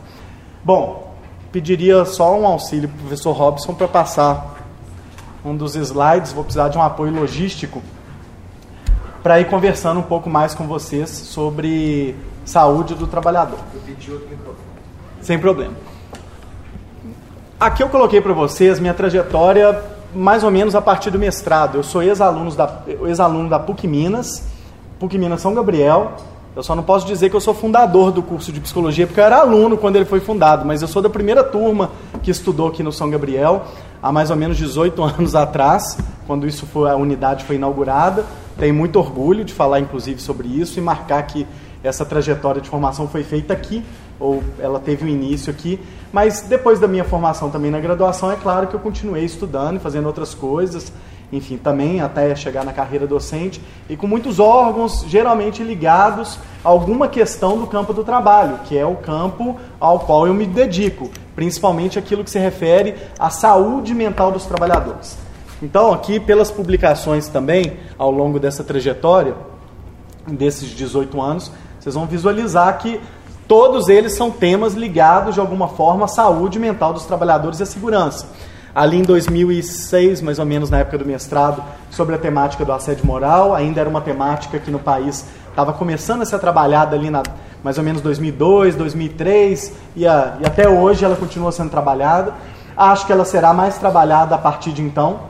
Bom, 0.64 1.14
pediria 1.52 2.04
só 2.06 2.38
um 2.38 2.46
auxílio 2.46 2.90
para 2.90 2.98
o 2.98 3.00
professor 3.02 3.32
Robson 3.32 3.74
para 3.74 3.88
passar 3.88 4.56
um 5.44 5.56
dos 5.56 5.76
slides, 5.76 6.34
vou 6.34 6.44
precisar 6.44 6.70
de 6.70 6.78
um 6.78 6.82
apoio 6.82 7.14
logístico 7.14 7.82
para 9.22 9.40
ir 9.40 9.46
conversando 9.46 10.00
um 10.00 10.04
pouco 10.04 10.30
mais 10.30 10.54
com 10.54 10.68
vocês 10.68 11.10
sobre 11.10 12.16
saúde 12.44 12.94
do 12.94 13.08
trabalhador. 13.08 13.60
Sem 15.22 15.40
problema. 15.40 15.74
Aqui 17.60 17.82
eu 17.82 17.90
coloquei 17.90 18.22
para 18.22 18.34
vocês 18.34 18.80
minha 18.80 18.94
trajetória 18.94 19.95
mais 20.16 20.44
ou 20.44 20.50
menos 20.50 20.74
a 20.76 20.82
partir 20.82 21.12
do 21.12 21.20
mestrado. 21.20 21.76
Eu 21.76 21.84
sou 21.84 22.02
ex-aluno 22.02 22.50
da, 22.56 22.82
ex 22.88 23.18
da 23.50 23.60
PUC 23.60 23.88
Minas, 23.88 24.48
PUC 25.00 25.18
Minas 25.18 25.42
São 25.42 25.54
Gabriel. 25.54 26.14
Eu 26.56 26.64
só 26.64 26.74
não 26.74 26.84
posso 26.84 27.06
dizer 27.06 27.30
que 27.30 27.36
eu 27.36 27.42
sou 27.42 27.54
fundador 27.54 28.12
do 28.12 28.24
curso 28.24 28.52
de 28.52 28.62
psicologia, 28.62 29.06
porque 29.06 29.20
eu 29.20 29.26
era 29.26 29.40
aluno 29.40 29.78
quando 29.78 29.98
ele 29.98 30.06
foi 30.06 30.22
fundado, 30.22 30.66
mas 30.66 30.82
eu 30.82 30.88
sou 30.88 31.02
da 31.02 31.10
primeira 31.10 31.44
turma 31.44 31.92
que 32.24 32.32
estudou 32.32 32.70
aqui 32.70 32.82
no 32.82 32.94
São 32.94 33.10
Gabriel, 33.10 33.64
há 34.02 34.10
mais 34.10 34.32
ou 34.32 34.38
menos 34.38 34.56
18 34.56 35.04
anos 35.04 35.36
atrás, 35.36 35.98
quando 36.26 36.48
isso 36.48 36.66
foi, 36.66 36.90
a 36.90 36.96
unidade 36.96 37.44
foi 37.44 37.58
inaugurada. 37.58 38.24
Tenho 38.58 38.74
muito 38.74 38.98
orgulho 38.98 39.44
de 39.44 39.54
falar, 39.54 39.82
inclusive, 39.82 40.22
sobre 40.22 40.48
isso 40.48 40.80
e 40.80 40.82
marcar 40.82 41.22
que 41.24 41.46
essa 41.84 42.06
trajetória 42.06 42.62
de 42.62 42.70
formação 42.70 43.06
foi 43.06 43.24
feita 43.24 43.52
aqui, 43.52 43.84
ou 44.18 44.42
ela 44.60 44.80
teve 44.80 45.04
um 45.04 45.10
início 45.10 45.52
aqui, 45.52 45.78
mas 46.16 46.44
depois 46.44 46.80
da 46.80 46.88
minha 46.88 47.04
formação 47.04 47.50
também 47.50 47.70
na 47.70 47.78
graduação, 47.78 48.32
é 48.32 48.38
claro 48.38 48.68
que 48.68 48.74
eu 48.74 48.80
continuei 48.80 49.26
estudando 49.26 49.76
e 49.76 49.80
fazendo 49.80 50.06
outras 50.06 50.34
coisas, 50.34 50.90
enfim, 51.30 51.58
também 51.58 52.00
até 52.00 52.34
chegar 52.34 52.64
na 52.64 52.72
carreira 52.72 53.06
docente, 53.06 53.62
e 53.90 53.98
com 53.98 54.08
muitos 54.08 54.40
órgãos 54.40 55.04
geralmente 55.10 55.62
ligados 55.62 56.40
a 56.64 56.70
alguma 56.70 57.10
questão 57.10 57.58
do 57.58 57.68
campo 57.68 57.92
do 57.92 58.02
trabalho, 58.02 58.60
que 58.64 58.78
é 58.78 58.86
o 58.86 58.96
campo 58.96 59.58
ao 59.78 60.00
qual 60.00 60.26
eu 60.26 60.34
me 60.34 60.46
dedico, 60.46 61.12
principalmente 61.36 62.00
aquilo 62.00 62.24
que 62.24 62.32
se 62.32 62.40
refere 62.40 62.96
à 63.20 63.30
saúde 63.30 63.94
mental 63.94 64.32
dos 64.32 64.46
trabalhadores. 64.46 65.18
Então, 65.62 65.92
aqui, 65.92 66.18
pelas 66.18 66.50
publicações 66.50 67.28
também, 67.28 67.74
ao 67.98 68.10
longo 68.10 68.40
dessa 68.40 68.64
trajetória, 68.64 69.36
desses 70.26 70.70
18 70.70 71.22
anos, 71.22 71.52
vocês 71.78 71.94
vão 71.94 72.06
visualizar 72.06 72.78
que 72.78 73.02
Todos 73.48 73.90
eles 73.90 74.14
são 74.14 74.32
temas 74.32 74.74
ligados 74.74 75.36
de 75.36 75.40
alguma 75.40 75.68
forma 75.68 76.06
à 76.06 76.08
saúde 76.08 76.58
mental 76.58 76.94
dos 76.94 77.06
trabalhadores 77.06 77.60
e 77.60 77.64
à 77.64 77.66
segurança. 77.66 78.28
ali 78.74 78.98
em 78.98 79.04
2006, 79.04 80.20
mais 80.20 80.38
ou 80.38 80.46
menos 80.46 80.70
na 80.70 80.80
época 80.80 80.98
do 80.98 81.06
mestrado, 81.06 81.64
sobre 81.90 82.14
a 82.14 82.18
temática 82.18 82.66
do 82.66 82.74
assédio 82.74 83.06
moral. 83.06 83.56
Ainda 83.56 83.80
era 83.80 83.90
uma 83.90 84.02
temática 84.02 84.60
que 84.60 84.70
no 84.70 84.80
país 84.80 85.26
estava 85.50 85.72
começando 85.72 86.24
a 86.24 86.26
ser 86.26 86.40
trabalhada 86.40 86.94
ali 86.94 87.10
na 87.10 87.24
mais 87.64 87.78
ou 87.78 87.84
menos 87.84 88.02
2002, 88.02 88.76
2003 88.76 89.74
e, 89.96 90.06
a, 90.06 90.38
e 90.40 90.46
até 90.46 90.70
hoje 90.70 91.04
ela 91.06 91.16
continua 91.16 91.52
sendo 91.52 91.72
trabalhada. 91.72 92.34
Acho 92.76 93.06
que 93.06 93.12
ela 93.12 93.26
será 93.26 93.54
mais 93.54 93.78
trabalhada 93.78 94.36
a 94.36 94.38
partir 94.38 94.72
de 94.72 94.82
então, 94.82 95.22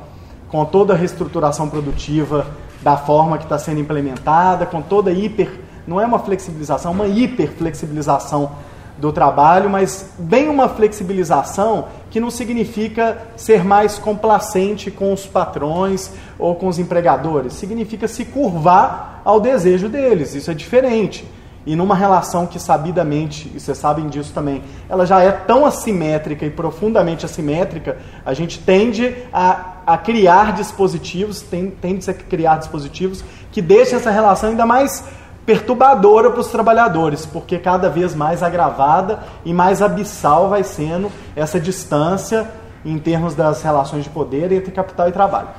com 0.50 0.66
toda 0.66 0.94
a 0.94 0.98
reestruturação 0.98 1.70
produtiva 1.70 2.48
da 2.82 2.98
forma 2.98 3.38
que 3.38 3.44
está 3.44 3.58
sendo 3.58 3.80
implementada, 3.80 4.66
com 4.66 4.82
toda 4.82 5.12
a 5.12 5.14
hiper, 5.14 5.62
não 5.88 6.00
é 6.00 6.06
uma 6.06 6.20
flexibilização, 6.20 6.92
uma 6.92 7.08
hiper 7.08 7.52
flexibilização 7.52 8.52
do 8.98 9.12
trabalho, 9.12 9.70
mas 9.70 10.12
bem 10.18 10.48
uma 10.48 10.70
flexibilização 10.70 11.88
que 12.10 12.20
não 12.20 12.32
significa 12.32 13.18
ser 13.36 13.64
mais 13.64 14.00
complacente 14.00 14.90
com 14.90 15.12
os 15.12 15.26
patrões 15.26 16.12
ou 16.40 16.56
com 16.56 16.68
os 16.68 16.80
empregadores, 16.80 17.54
significa 17.54 18.08
se 18.08 18.24
curvar 18.24 19.22
ao 19.26 19.40
desejo 19.40 19.90
deles, 19.90 20.34
isso 20.34 20.50
é 20.50 20.54
diferente. 20.54 21.26
E 21.66 21.76
numa 21.76 21.96
relação 21.96 22.46
que 22.46 22.60
sabidamente, 22.60 23.52
e 23.54 23.60
vocês 23.60 23.78
sabem 23.78 24.08
disso 24.08 24.32
também, 24.32 24.62
ela 24.88 25.04
já 25.04 25.22
é 25.22 25.32
tão 25.32 25.66
assimétrica 25.66 26.46
e 26.46 26.50
profundamente 26.52 27.26
assimétrica, 27.26 27.98
a 28.24 28.36
gente 28.36 28.60
tende 28.60 29.16
a, 29.34 29.74
a 29.86 29.98
criar 29.98 30.54
dispositivos, 30.54 31.42
tende 31.42 32.08
a 32.10 32.14
criar 32.14 32.58
dispositivos 32.58 33.26
que 33.52 33.64
deixem 33.64 33.96
essa 33.98 34.12
relação 34.12 34.52
ainda 34.52 34.66
mais 34.66 35.04
perturbadora 35.46 36.32
para 36.32 36.40
os 36.40 36.48
trabalhadores, 36.48 37.26
porque 37.26 37.60
cada 37.60 37.90
vez 37.90 38.16
mais 38.16 38.42
agravada 38.42 39.20
e 39.46 39.54
mais 39.54 39.82
abissal 39.82 40.50
vai 40.50 40.64
sendo 40.64 41.12
essa 41.36 41.60
distância 41.60 42.50
em 42.84 42.98
termos 42.98 43.36
das 43.36 43.62
relações 43.62 44.04
de 44.04 44.10
poder 44.10 44.52
entre 44.52 44.72
capital 44.72 45.08
e 45.08 45.12
trabalho. 45.12 45.50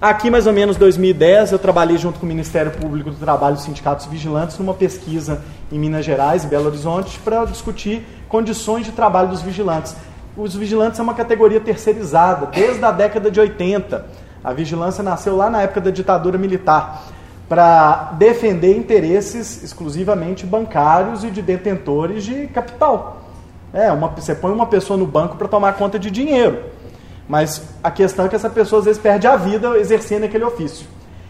Aqui, 0.00 0.30
mais 0.30 0.46
ou 0.46 0.52
menos 0.52 0.76
2010, 0.76 1.50
eu 1.52 1.58
trabalhei 1.58 1.98
junto 1.98 2.20
com 2.20 2.26
o 2.26 2.28
Ministério 2.28 2.70
Público 2.70 3.10
do 3.10 3.16
Trabalho 3.16 3.56
e 3.56 3.60
Sindicatos 3.60 4.06
Vigilantes 4.06 4.56
numa 4.56 4.74
pesquisa 4.74 5.42
em 5.72 5.78
Minas 5.78 6.04
Gerais, 6.04 6.44
Belo 6.44 6.66
Horizonte, 6.66 7.18
para 7.18 7.44
discutir 7.44 8.06
condições 8.28 8.86
de 8.86 8.92
trabalho 8.92 9.28
dos 9.28 9.42
vigilantes. 9.42 9.96
Os 10.36 10.54
vigilantes 10.54 10.96
são 10.96 11.04
uma 11.04 11.14
categoria 11.14 11.58
terceirizada 11.58 12.46
desde 12.46 12.84
a 12.84 12.92
década 12.92 13.28
de 13.28 13.40
80. 13.40 14.06
A 14.44 14.52
vigilância 14.52 15.02
nasceu 15.02 15.36
lá 15.36 15.50
na 15.50 15.62
época 15.62 15.80
da 15.80 15.90
ditadura 15.90 16.38
militar 16.38 17.02
para 17.48 18.12
defender 18.18 18.76
interesses 18.76 19.62
exclusivamente 19.62 20.44
bancários 20.44 21.24
e 21.24 21.30
de 21.30 21.40
detentores 21.40 22.24
de 22.24 22.46
capital. 22.48 23.22
É, 23.72 23.90
uma, 23.90 24.08
você 24.08 24.34
põe 24.34 24.52
uma 24.52 24.66
pessoa 24.66 24.98
no 24.98 25.06
banco 25.06 25.36
para 25.36 25.48
tomar 25.48 25.74
conta 25.74 25.98
de 25.98 26.10
dinheiro. 26.10 26.62
Mas 27.28 27.62
a 27.82 27.90
questão 27.90 28.26
é 28.26 28.28
que 28.28 28.36
essa 28.36 28.48
pessoa 28.48 28.80
às 28.80 28.86
vezes 28.86 29.00
perde 29.00 29.26
a 29.26 29.36
vida 29.36 29.78
exercendo 29.78 30.24
aquele 30.24 30.44
ofício. 30.44 30.86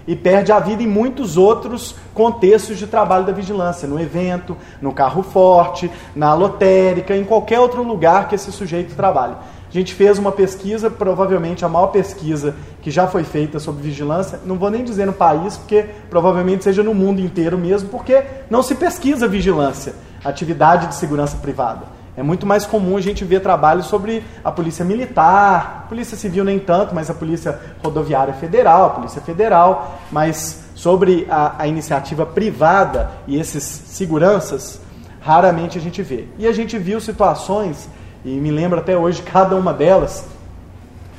E 0.06 0.16
perde 0.16 0.50
a 0.50 0.58
vida 0.58 0.82
em 0.82 0.86
muitos 0.86 1.36
outros 1.36 1.94
contextos 2.14 2.78
de 2.78 2.86
trabalho 2.86 3.26
da 3.26 3.32
vigilância, 3.32 3.86
no 3.86 4.00
evento, 4.00 4.56
no 4.80 4.92
carro 4.92 5.22
forte, 5.22 5.90
na 6.16 6.32
lotérica, 6.32 7.14
em 7.14 7.24
qualquer 7.24 7.60
outro 7.60 7.82
lugar 7.82 8.26
que 8.26 8.34
esse 8.34 8.50
sujeito 8.50 8.94
trabalhe. 8.94 9.34
A 9.78 9.80
gente 9.80 9.94
fez 9.94 10.18
uma 10.18 10.32
pesquisa, 10.32 10.90
provavelmente 10.90 11.64
a 11.64 11.68
maior 11.68 11.86
pesquisa 11.86 12.56
que 12.82 12.90
já 12.90 13.06
foi 13.06 13.22
feita 13.22 13.60
sobre 13.60 13.80
vigilância, 13.80 14.40
não 14.44 14.56
vou 14.56 14.72
nem 14.72 14.82
dizer 14.82 15.06
no 15.06 15.12
país, 15.12 15.56
porque 15.56 15.84
provavelmente 16.10 16.64
seja 16.64 16.82
no 16.82 16.92
mundo 16.92 17.20
inteiro 17.20 17.56
mesmo, 17.56 17.88
porque 17.88 18.24
não 18.50 18.60
se 18.60 18.74
pesquisa 18.74 19.28
vigilância, 19.28 19.94
atividade 20.24 20.88
de 20.88 20.96
segurança 20.96 21.36
privada. 21.36 21.82
É 22.16 22.24
muito 22.24 22.44
mais 22.44 22.66
comum 22.66 22.96
a 22.96 23.00
gente 23.00 23.24
ver 23.24 23.38
trabalhos 23.38 23.86
sobre 23.86 24.24
a 24.42 24.50
polícia 24.50 24.84
militar, 24.84 25.86
polícia 25.88 26.16
civil 26.16 26.42
nem 26.44 26.58
tanto, 26.58 26.92
mas 26.92 27.08
a 27.08 27.14
polícia 27.14 27.56
rodoviária 27.80 28.34
federal, 28.34 28.86
a 28.86 28.90
polícia 28.90 29.22
federal, 29.22 30.00
mas 30.10 30.64
sobre 30.74 31.24
a, 31.30 31.54
a 31.56 31.68
iniciativa 31.68 32.26
privada 32.26 33.12
e 33.28 33.38
esses 33.38 33.62
seguranças, 33.62 34.80
raramente 35.20 35.78
a 35.78 35.80
gente 35.80 36.02
vê. 36.02 36.26
E 36.36 36.48
a 36.48 36.52
gente 36.52 36.76
viu 36.78 37.00
situações, 37.00 37.88
e 38.24 38.30
me 38.30 38.50
lembro 38.50 38.78
até 38.78 38.96
hoje 38.96 39.22
cada 39.22 39.56
uma 39.56 39.72
delas, 39.72 40.24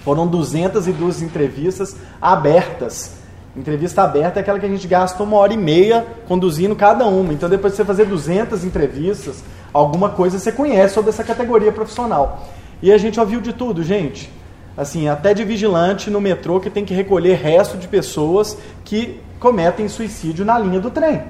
foram 0.03 0.27
202 0.27 1.21
entrevistas 1.21 1.95
abertas. 2.21 3.19
Entrevista 3.55 4.03
aberta 4.03 4.39
é 4.39 4.41
aquela 4.41 4.59
que 4.59 4.65
a 4.65 4.69
gente 4.69 4.87
gasta 4.87 5.21
uma 5.21 5.37
hora 5.37 5.53
e 5.53 5.57
meia 5.57 6.05
conduzindo 6.27 6.75
cada 6.75 7.05
uma. 7.05 7.33
Então, 7.33 7.49
depois 7.49 7.73
de 7.73 7.77
você 7.77 7.85
fazer 7.85 8.05
200 8.05 8.63
entrevistas, 8.63 9.43
alguma 9.73 10.09
coisa 10.09 10.39
você 10.39 10.51
conhece 10.51 10.93
sobre 10.93 11.09
essa 11.09 11.23
categoria 11.23 11.71
profissional. 11.71 12.47
E 12.81 12.91
a 12.91 12.97
gente 12.97 13.19
ouviu 13.19 13.41
de 13.41 13.53
tudo, 13.53 13.83
gente. 13.83 14.31
Assim, 14.77 15.09
até 15.09 15.33
de 15.33 15.43
vigilante 15.43 16.09
no 16.09 16.21
metrô 16.21 16.59
que 16.59 16.69
tem 16.69 16.85
que 16.85 16.93
recolher 16.93 17.35
resto 17.35 17.77
de 17.77 17.87
pessoas 17.87 18.57
que 18.85 19.19
cometem 19.39 19.89
suicídio 19.89 20.45
na 20.45 20.57
linha 20.57 20.79
do 20.79 20.89
trem. 20.89 21.23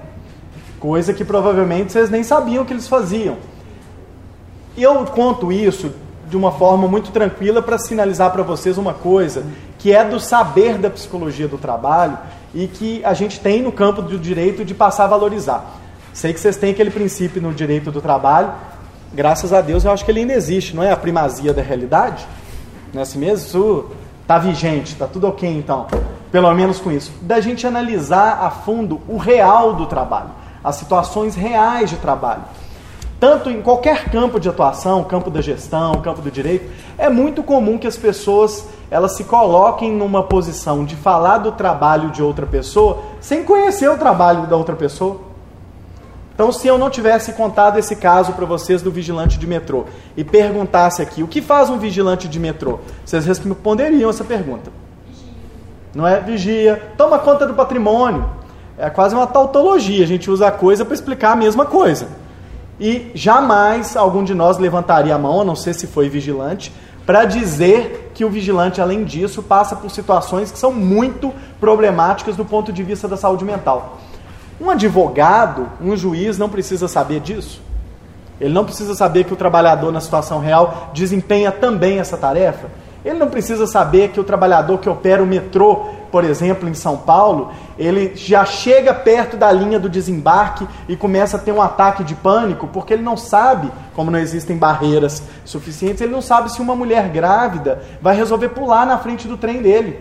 Coisa 0.80 1.14
que 1.14 1.26
provavelmente 1.26 1.92
vocês 1.92 2.10
nem 2.10 2.24
sabiam 2.24 2.64
que 2.64 2.74
eles 2.74 2.88
faziam. 2.88 3.38
Eu 4.82 4.96
conto 5.06 5.52
isso 5.52 5.92
de 6.30 6.38
uma 6.38 6.54
forma 6.54 6.88
muito 6.88 7.12
tranquila 7.12 7.62
para 7.62 7.78
sinalizar 7.78 8.32
para 8.32 8.44
vocês 8.44 8.78
uma 8.78 8.94
coisa 8.94 9.44
que 9.78 9.92
é 9.92 10.06
do 10.06 10.22
saber 10.22 10.78
da 10.78 10.90
psicologia 10.90 11.50
do 11.50 11.58
trabalho 11.58 12.18
e 12.54 12.66
que 12.66 13.04
a 13.04 13.14
gente 13.14 13.42
tem 13.42 13.62
no 13.62 13.74
campo 13.74 14.02
do 14.02 14.18
direito 14.18 14.64
de 14.64 14.74
passar 14.74 15.04
a 15.04 15.08
valorizar. 15.08 15.66
Sei 16.14 16.34
que 16.34 16.40
vocês 16.40 16.56
têm 16.56 16.72
aquele 16.72 16.92
princípio 16.92 17.42
no 17.42 17.54
direito 17.54 17.92
do 17.92 18.02
trabalho. 18.02 18.54
Graças 19.14 19.52
a 19.52 19.60
Deus, 19.60 19.84
eu 19.84 19.92
acho 19.92 20.06
que 20.06 20.12
ele 20.12 20.22
ainda 20.22 20.34
existe, 20.34 20.74
não 20.74 20.84
é 20.84 20.92
a 20.92 20.98
primazia 20.98 21.54
da 21.54 21.62
realidade? 21.62 22.26
Não 22.94 23.02
é 23.02 23.04
assim 23.04 23.20
mesmo? 23.20 23.46
Isso 23.46 23.86
está 24.22 24.38
vigente, 24.38 24.94
está 24.94 25.08
tudo 25.08 25.28
ok 25.28 25.50
então. 25.50 25.88
Pelo 26.32 26.54
menos 26.54 26.80
com 26.80 26.90
isso. 26.90 27.12
Da 27.22 27.42
gente 27.42 27.68
analisar 27.68 28.40
a 28.44 28.50
fundo 28.50 29.02
o 29.10 29.18
real 29.18 29.74
do 29.74 29.86
trabalho, 29.88 30.30
as 30.64 30.78
situações 30.78 31.36
reais 31.36 31.90
de 31.90 31.98
trabalho. 31.98 32.44
Tanto 33.20 33.50
em 33.50 33.62
qualquer 33.62 34.10
campo 34.10 34.40
de 34.40 34.48
atuação, 34.48 35.04
campo 35.04 35.30
da 35.30 35.42
gestão, 35.42 35.94
campo 35.96 36.22
do 36.22 36.32
direito, 36.32 36.72
é 36.98 37.10
muito 37.10 37.44
comum 37.44 37.78
que 37.78 37.88
as 37.88 37.98
pessoas 37.98 38.66
elas 38.90 39.16
se 39.16 39.24
coloquem 39.24 39.92
numa 39.92 40.24
posição 40.24 40.86
de 40.86 40.96
falar 40.96 41.40
do 41.40 41.52
trabalho 41.52 42.10
de 42.10 42.24
outra 42.24 42.48
pessoa 42.48 43.00
sem 43.20 43.44
conhecer 43.44 43.90
o 43.90 43.98
trabalho 43.98 44.48
da 44.48 44.56
outra 44.56 44.76
pessoa. 44.76 45.22
Então, 46.34 46.54
se 46.54 46.68
eu 46.70 46.78
não 46.78 46.90
tivesse 46.90 47.34
contado 47.34 47.78
esse 47.78 47.98
caso 47.98 48.32
para 48.32 48.46
vocês 48.46 48.82
do 48.82 48.90
vigilante 48.90 49.38
de 49.38 49.46
metrô 49.46 49.84
e 50.16 50.24
perguntasse 50.24 51.02
aqui 51.02 51.22
o 51.22 51.28
que 51.28 51.42
faz 51.42 51.70
um 51.70 51.78
vigilante 51.78 52.30
de 52.30 52.40
metrô, 52.40 52.80
vocês 53.06 53.26
responderiam 53.26 54.10
essa 54.10 54.24
pergunta. 54.24 54.72
Não 55.94 56.08
é? 56.08 56.22
Vigia, 56.22 56.94
toma 56.98 57.20
conta 57.20 57.46
do 57.46 57.54
patrimônio. 57.54 58.26
É 58.78 58.90
quase 58.90 59.14
uma 59.14 59.28
tautologia, 59.28 60.06
a 60.06 60.08
gente 60.08 60.32
usa 60.32 60.48
a 60.48 60.52
coisa 60.52 60.86
para 60.86 60.94
explicar 60.94 61.34
a 61.34 61.36
mesma 61.36 61.66
coisa. 61.66 62.08
E 62.80 63.12
jamais 63.14 63.98
algum 63.98 64.24
de 64.24 64.34
nós 64.34 64.58
levantaria 64.58 65.14
a 65.14 65.18
mão, 65.18 65.42
a 65.42 65.46
não 65.46 65.56
ser 65.56 65.74
se 65.74 65.86
foi 65.86 66.08
vigilante, 66.08 66.72
para 67.06 67.26
dizer 67.26 68.12
que 68.14 68.24
o 68.24 68.30
vigilante, 68.30 68.80
além 68.80 69.04
disso, 69.04 69.42
passa 69.42 69.76
por 69.76 69.90
situações 69.90 70.52
que 70.52 70.60
são 70.60 70.72
muito 70.72 71.34
problemáticas 71.60 72.36
do 72.36 72.46
ponto 72.46 72.72
de 72.72 72.84
vista 72.84 73.08
da 73.08 73.18
saúde 73.18 73.44
mental. 73.44 73.98
Um 74.62 74.70
advogado, 74.70 75.68
um 75.82 75.96
juiz 75.98 76.38
não 76.38 76.50
precisa 76.50 76.88
saber 76.88 77.20
disso. 77.20 77.62
Ele 78.40 78.54
não 78.54 78.64
precisa 78.64 78.96
saber 78.96 79.26
que 79.26 79.34
o 79.34 79.38
trabalhador 79.38 79.92
na 79.92 80.00
situação 80.00 80.40
real 80.40 80.92
desempenha 80.94 81.52
também 81.52 82.00
essa 82.00 82.18
tarefa. 82.18 82.68
Ele 83.04 83.18
não 83.18 83.28
precisa 83.28 83.66
saber 83.66 84.10
que 84.10 84.20
o 84.20 84.24
trabalhador 84.24 84.78
que 84.78 84.90
opera 84.90 85.24
o 85.24 85.26
metrô, 85.26 85.88
por 86.12 86.24
exemplo, 86.24 86.68
em 86.68 86.74
São 86.74 86.98
Paulo, 86.98 87.52
ele 87.78 88.14
já 88.16 88.46
chega 88.46 88.94
perto 88.94 89.38
da 89.38 89.52
linha 89.52 89.80
do 89.80 89.90
desembarque 89.90 90.68
e 90.88 90.96
começa 90.96 91.38
a 91.38 91.40
ter 91.40 91.52
um 91.52 91.62
ataque 91.62 92.04
de 92.04 92.16
pânico, 92.16 92.68
porque 92.68 92.94
ele 92.94 93.04
não 93.04 93.18
sabe, 93.18 93.72
como 93.96 94.12
não 94.12 94.20
existem 94.20 94.58
barreiras 94.58 95.24
suficientes, 95.46 96.02
ele 96.02 96.12
não 96.12 96.22
sabe 96.22 96.52
se 96.52 96.62
uma 96.62 96.76
mulher 96.76 97.10
grávida 97.10 97.84
vai 98.02 98.16
resolver 98.16 98.50
pular 98.50 98.86
na 98.86 98.98
frente 98.98 99.28
do 99.28 99.38
trem 99.38 99.62
dele. 99.62 100.00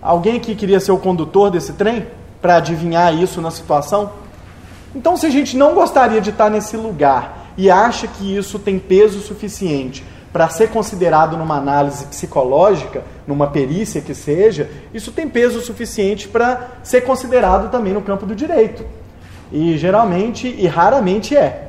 Alguém 0.00 0.36
aqui 0.36 0.54
queria 0.54 0.80
ser 0.80 0.92
o 0.92 0.98
condutor 0.98 1.50
desse 1.50 1.74
trem? 1.74 2.06
para 2.40 2.56
adivinhar 2.56 3.14
isso 3.14 3.40
na 3.40 3.50
situação? 3.50 4.12
Então, 4.94 5.16
se 5.16 5.26
a 5.26 5.30
gente 5.30 5.56
não 5.56 5.74
gostaria 5.74 6.20
de 6.20 6.30
estar 6.30 6.50
nesse 6.50 6.76
lugar 6.76 7.52
e 7.56 7.70
acha 7.70 8.06
que 8.06 8.36
isso 8.36 8.58
tem 8.58 8.78
peso 8.78 9.20
suficiente 9.20 10.04
para 10.32 10.48
ser 10.48 10.68
considerado 10.68 11.36
numa 11.36 11.56
análise 11.56 12.06
psicológica, 12.06 13.02
numa 13.26 13.48
perícia 13.48 14.00
que 14.00 14.14
seja, 14.14 14.70
isso 14.94 15.10
tem 15.10 15.28
peso 15.28 15.60
suficiente 15.60 16.28
para 16.28 16.68
ser 16.82 17.00
considerado 17.02 17.70
também 17.70 17.92
no 17.92 18.02
campo 18.02 18.24
do 18.24 18.34
direito. 18.34 18.84
E 19.50 19.76
geralmente 19.76 20.46
e 20.46 20.66
raramente 20.66 21.36
é. 21.36 21.68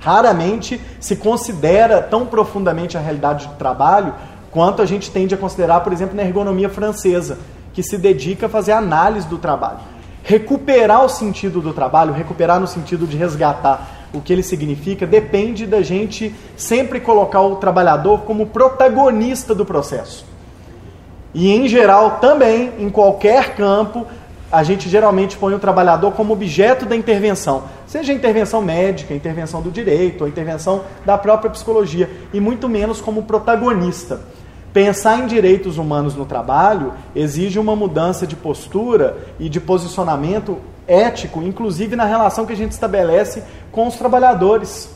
Raramente 0.00 0.80
se 1.00 1.16
considera 1.16 2.02
tão 2.02 2.26
profundamente 2.26 2.96
a 2.98 3.00
realidade 3.00 3.46
do 3.46 3.54
trabalho 3.54 4.14
quanto 4.50 4.82
a 4.82 4.86
gente 4.86 5.10
tende 5.10 5.34
a 5.34 5.38
considerar, 5.38 5.80
por 5.80 5.92
exemplo, 5.92 6.16
na 6.16 6.22
ergonomia 6.22 6.68
francesa, 6.68 7.38
que 7.72 7.82
se 7.82 7.96
dedica 7.96 8.46
a 8.46 8.48
fazer 8.48 8.72
análise 8.72 9.26
do 9.26 9.38
trabalho. 9.38 9.78
Recuperar 10.22 11.04
o 11.04 11.08
sentido 11.08 11.60
do 11.60 11.72
trabalho, 11.72 12.12
recuperar 12.12 12.60
no 12.60 12.66
sentido 12.66 13.06
de 13.06 13.16
resgatar 13.16 14.03
o 14.14 14.20
que 14.20 14.32
ele 14.32 14.42
significa, 14.42 15.06
depende 15.06 15.66
da 15.66 15.82
gente 15.82 16.34
sempre 16.56 17.00
colocar 17.00 17.42
o 17.42 17.56
trabalhador 17.56 18.22
como 18.22 18.46
protagonista 18.46 19.54
do 19.54 19.66
processo. 19.66 20.24
E 21.34 21.50
em 21.50 21.66
geral, 21.66 22.18
também, 22.20 22.72
em 22.78 22.88
qualquer 22.88 23.56
campo, 23.56 24.06
a 24.52 24.62
gente 24.62 24.88
geralmente 24.88 25.36
põe 25.36 25.52
o 25.52 25.58
trabalhador 25.58 26.12
como 26.12 26.32
objeto 26.32 26.86
da 26.86 26.94
intervenção, 26.94 27.64
seja 27.88 28.12
a 28.12 28.14
intervenção 28.14 28.62
médica, 28.62 29.12
a 29.12 29.16
intervenção 29.16 29.60
do 29.60 29.68
direito, 29.68 30.24
a 30.24 30.28
intervenção 30.28 30.82
da 31.04 31.18
própria 31.18 31.50
psicologia, 31.50 32.08
e 32.32 32.38
muito 32.38 32.68
menos 32.68 33.00
como 33.00 33.24
protagonista. 33.24 34.20
Pensar 34.72 35.18
em 35.18 35.26
direitos 35.26 35.76
humanos 35.76 36.14
no 36.14 36.24
trabalho 36.24 36.94
exige 37.16 37.58
uma 37.58 37.74
mudança 37.74 38.26
de 38.26 38.36
postura 38.36 39.18
e 39.40 39.48
de 39.48 39.60
posicionamento 39.60 40.58
ético, 40.86 41.42
inclusive 41.42 41.96
na 41.96 42.04
relação 42.04 42.46
que 42.46 42.52
a 42.52 42.56
gente 42.56 42.72
estabelece 42.72 43.42
com 43.70 43.86
os 43.86 43.96
trabalhadores. 43.96 44.90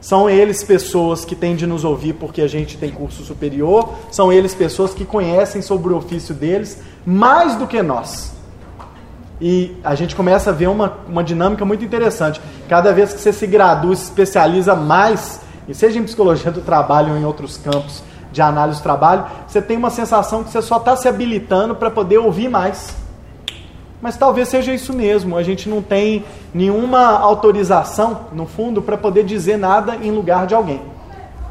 São 0.00 0.30
eles 0.30 0.62
pessoas 0.62 1.24
que 1.24 1.34
têm 1.34 1.56
de 1.56 1.66
nos 1.66 1.84
ouvir 1.84 2.12
porque 2.12 2.42
a 2.42 2.48
gente 2.48 2.76
tem 2.76 2.90
curso 2.90 3.24
superior, 3.24 3.94
são 4.10 4.32
eles 4.32 4.54
pessoas 4.54 4.94
que 4.94 5.04
conhecem 5.04 5.62
sobre 5.62 5.92
o 5.92 5.96
ofício 5.96 6.34
deles 6.34 6.78
mais 7.04 7.56
do 7.56 7.66
que 7.66 7.82
nós. 7.82 8.32
E 9.40 9.76
a 9.84 9.94
gente 9.94 10.14
começa 10.14 10.50
a 10.50 10.52
ver 10.52 10.68
uma, 10.68 10.98
uma 11.08 11.24
dinâmica 11.24 11.64
muito 11.64 11.84
interessante. 11.84 12.40
Cada 12.68 12.92
vez 12.92 13.12
que 13.12 13.20
você 13.20 13.32
se 13.32 13.46
gradua, 13.46 13.94
se 13.94 14.04
especializa 14.04 14.74
mais, 14.74 15.40
e 15.68 15.74
seja 15.74 15.98
em 15.98 16.04
psicologia 16.04 16.50
do 16.50 16.60
trabalho 16.60 17.12
ou 17.12 17.18
em 17.18 17.24
outros 17.24 17.56
campos 17.56 18.02
de 18.30 18.40
análise 18.40 18.80
do 18.80 18.82
trabalho, 18.82 19.26
você 19.46 19.60
tem 19.60 19.76
uma 19.76 19.90
sensação 19.90 20.44
que 20.44 20.50
você 20.50 20.62
só 20.62 20.76
está 20.76 20.96
se 20.96 21.08
habilitando 21.08 21.74
para 21.74 21.90
poder 21.90 22.18
ouvir 22.18 22.48
mais. 22.48 22.94
Mas 24.00 24.16
talvez 24.16 24.48
seja 24.48 24.74
isso 24.74 24.92
mesmo. 24.92 25.36
A 25.36 25.42
gente 25.42 25.68
não 25.68 25.80
tem 25.80 26.24
nenhuma 26.52 27.18
autorização, 27.18 28.26
no 28.32 28.46
fundo, 28.46 28.82
para 28.82 28.96
poder 28.96 29.24
dizer 29.24 29.56
nada 29.56 29.96
em 29.96 30.10
lugar 30.10 30.46
de 30.46 30.54
alguém. 30.54 30.82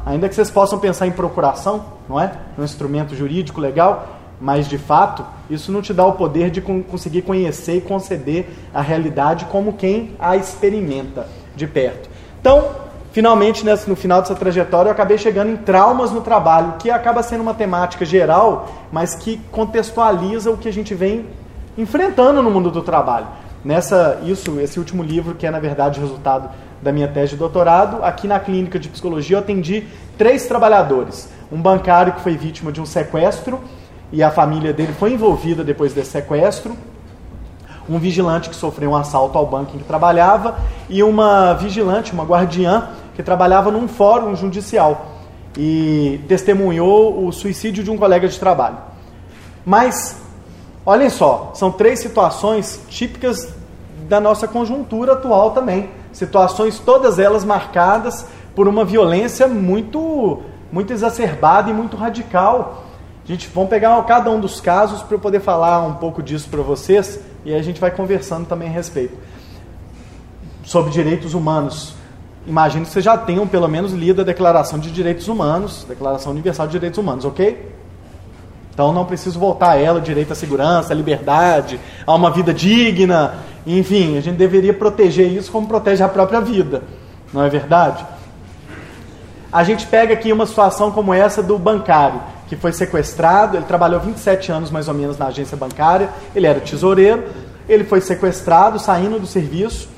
Ainda 0.04 0.28
que 0.28 0.34
vocês 0.34 0.50
possam 0.50 0.78
pensar 0.78 1.06
em 1.06 1.10
procuração, 1.10 1.84
não 2.08 2.20
é? 2.20 2.32
Um 2.56 2.62
instrumento 2.62 3.16
jurídico 3.16 3.60
legal, 3.60 4.06
mas 4.40 4.68
de 4.68 4.78
fato, 4.78 5.24
isso 5.50 5.72
não 5.72 5.82
te 5.82 5.92
dá 5.92 6.06
o 6.06 6.12
poder 6.12 6.50
de 6.50 6.60
conseguir 6.60 7.22
conhecer 7.22 7.78
e 7.78 7.80
conceder 7.80 8.48
a 8.72 8.80
realidade 8.80 9.46
como 9.46 9.72
quem 9.72 10.14
a 10.18 10.36
experimenta 10.36 11.26
de 11.56 11.66
perto. 11.66 12.08
Então, 12.40 12.68
finalmente, 13.10 13.64
no 13.88 13.96
final 13.96 14.20
dessa 14.20 14.36
trajetória, 14.36 14.90
eu 14.90 14.92
acabei 14.92 15.18
chegando 15.18 15.50
em 15.50 15.56
traumas 15.56 16.12
no 16.12 16.20
trabalho, 16.20 16.74
que 16.78 16.90
acaba 16.90 17.22
sendo 17.22 17.40
uma 17.40 17.54
temática 17.54 18.04
geral, 18.04 18.68
mas 18.92 19.16
que 19.16 19.40
contextualiza 19.50 20.52
o 20.52 20.56
que 20.56 20.68
a 20.68 20.72
gente 20.72 20.94
vem 20.94 21.26
enfrentando 21.76 22.42
no 22.42 22.50
mundo 22.50 22.70
do 22.70 22.82
trabalho. 22.82 23.26
Nessa, 23.64 24.20
isso, 24.24 24.60
esse 24.60 24.78
último 24.78 25.02
livro, 25.02 25.34
que 25.34 25.46
é 25.46 25.50
na 25.50 25.58
verdade 25.58 26.00
resultado 26.00 26.48
da 26.80 26.92
minha 26.92 27.08
tese 27.08 27.32
de 27.32 27.36
doutorado, 27.36 28.02
aqui 28.04 28.28
na 28.28 28.38
clínica 28.38 28.78
de 28.78 28.88
psicologia 28.88 29.36
eu 29.36 29.40
atendi 29.40 29.84
três 30.16 30.46
trabalhadores. 30.46 31.28
Um 31.50 31.60
bancário 31.60 32.12
que 32.12 32.20
foi 32.20 32.36
vítima 32.36 32.70
de 32.70 32.80
um 32.80 32.86
sequestro 32.86 33.60
e 34.12 34.22
a 34.22 34.30
família 34.30 34.72
dele 34.72 34.92
foi 34.92 35.12
envolvida 35.12 35.64
depois 35.64 35.92
desse 35.92 36.10
sequestro. 36.10 36.76
Um 37.88 37.98
vigilante 37.98 38.48
que 38.48 38.56
sofreu 38.56 38.90
um 38.90 38.96
assalto 38.96 39.38
ao 39.38 39.46
banco 39.46 39.74
em 39.74 39.78
que 39.78 39.84
trabalhava 39.84 40.58
e 40.88 41.02
uma 41.02 41.54
vigilante, 41.54 42.12
uma 42.12 42.24
guardiã, 42.24 42.88
que 43.14 43.22
trabalhava 43.22 43.70
num 43.70 43.88
fórum 43.88 44.36
judicial 44.36 45.12
e 45.56 46.20
testemunhou 46.28 47.26
o 47.26 47.32
suicídio 47.32 47.82
de 47.82 47.90
um 47.90 47.96
colega 47.96 48.28
de 48.28 48.38
trabalho. 48.38 48.76
Mas 49.64 50.25
Olhem 50.86 51.10
só, 51.10 51.50
são 51.52 51.72
três 51.72 51.98
situações 51.98 52.80
típicas 52.88 53.52
da 54.08 54.20
nossa 54.20 54.46
conjuntura 54.46 55.14
atual 55.14 55.50
também. 55.50 55.90
Situações 56.12 56.78
todas 56.78 57.18
elas 57.18 57.44
marcadas 57.44 58.24
por 58.54 58.68
uma 58.68 58.84
violência 58.84 59.48
muito 59.48 60.40
muito 60.70 60.92
exacerbada 60.92 61.70
e 61.70 61.74
muito 61.74 61.96
radical. 61.96 62.84
A 63.24 63.26
gente 63.26 63.48
vamos 63.52 63.68
pegar 63.68 64.00
cada 64.04 64.30
um 64.30 64.38
dos 64.38 64.60
casos 64.60 65.02
para 65.02 65.16
eu 65.16 65.18
poder 65.18 65.40
falar 65.40 65.84
um 65.84 65.94
pouco 65.94 66.22
disso 66.22 66.48
para 66.48 66.62
vocês 66.62 67.18
e 67.44 67.52
a 67.52 67.62
gente 67.62 67.80
vai 67.80 67.90
conversando 67.90 68.46
também 68.46 68.68
a 68.68 68.72
respeito. 68.72 69.16
Sobre 70.62 70.92
direitos 70.92 71.34
humanos. 71.34 71.94
Imagino 72.46 72.84
que 72.84 72.92
vocês 72.92 73.04
já 73.04 73.18
tenham 73.18 73.44
pelo 73.48 73.66
menos 73.66 73.92
lido 73.92 74.20
a 74.20 74.24
Declaração 74.24 74.78
de 74.78 74.92
Direitos 74.92 75.26
Humanos, 75.26 75.84
Declaração 75.88 76.30
Universal 76.30 76.66
de 76.66 76.72
Direitos 76.72 76.98
Humanos, 76.98 77.24
ok? 77.24 77.74
Então 78.76 78.92
não 78.92 79.06
preciso 79.06 79.38
voltar 79.38 79.70
a 79.70 79.76
ela, 79.76 80.00
o 80.00 80.02
direito 80.02 80.34
à 80.34 80.36
segurança, 80.36 80.92
à 80.92 80.96
liberdade, 80.96 81.80
a 82.06 82.14
uma 82.14 82.30
vida 82.30 82.52
digna. 82.52 83.36
Enfim, 83.66 84.18
a 84.18 84.20
gente 84.20 84.36
deveria 84.36 84.74
proteger 84.74 85.32
isso 85.32 85.50
como 85.50 85.66
protege 85.66 86.04
a 86.04 86.08
própria 86.10 86.42
vida. 86.42 86.82
Não 87.32 87.42
é 87.42 87.48
verdade? 87.48 88.04
A 89.50 89.64
gente 89.64 89.86
pega 89.86 90.12
aqui 90.12 90.30
uma 90.30 90.44
situação 90.44 90.90
como 90.90 91.14
essa 91.14 91.42
do 91.42 91.58
bancário, 91.58 92.20
que 92.48 92.54
foi 92.54 92.70
sequestrado, 92.70 93.56
ele 93.56 93.64
trabalhou 93.64 93.98
27 93.98 94.52
anos 94.52 94.70
mais 94.70 94.88
ou 94.88 94.94
menos 94.94 95.16
na 95.16 95.28
agência 95.28 95.56
bancária, 95.56 96.10
ele 96.34 96.46
era 96.46 96.60
tesoureiro, 96.60 97.24
ele 97.66 97.84
foi 97.84 98.02
sequestrado, 98.02 98.78
saindo 98.78 99.18
do 99.18 99.26
serviço. 99.26 99.88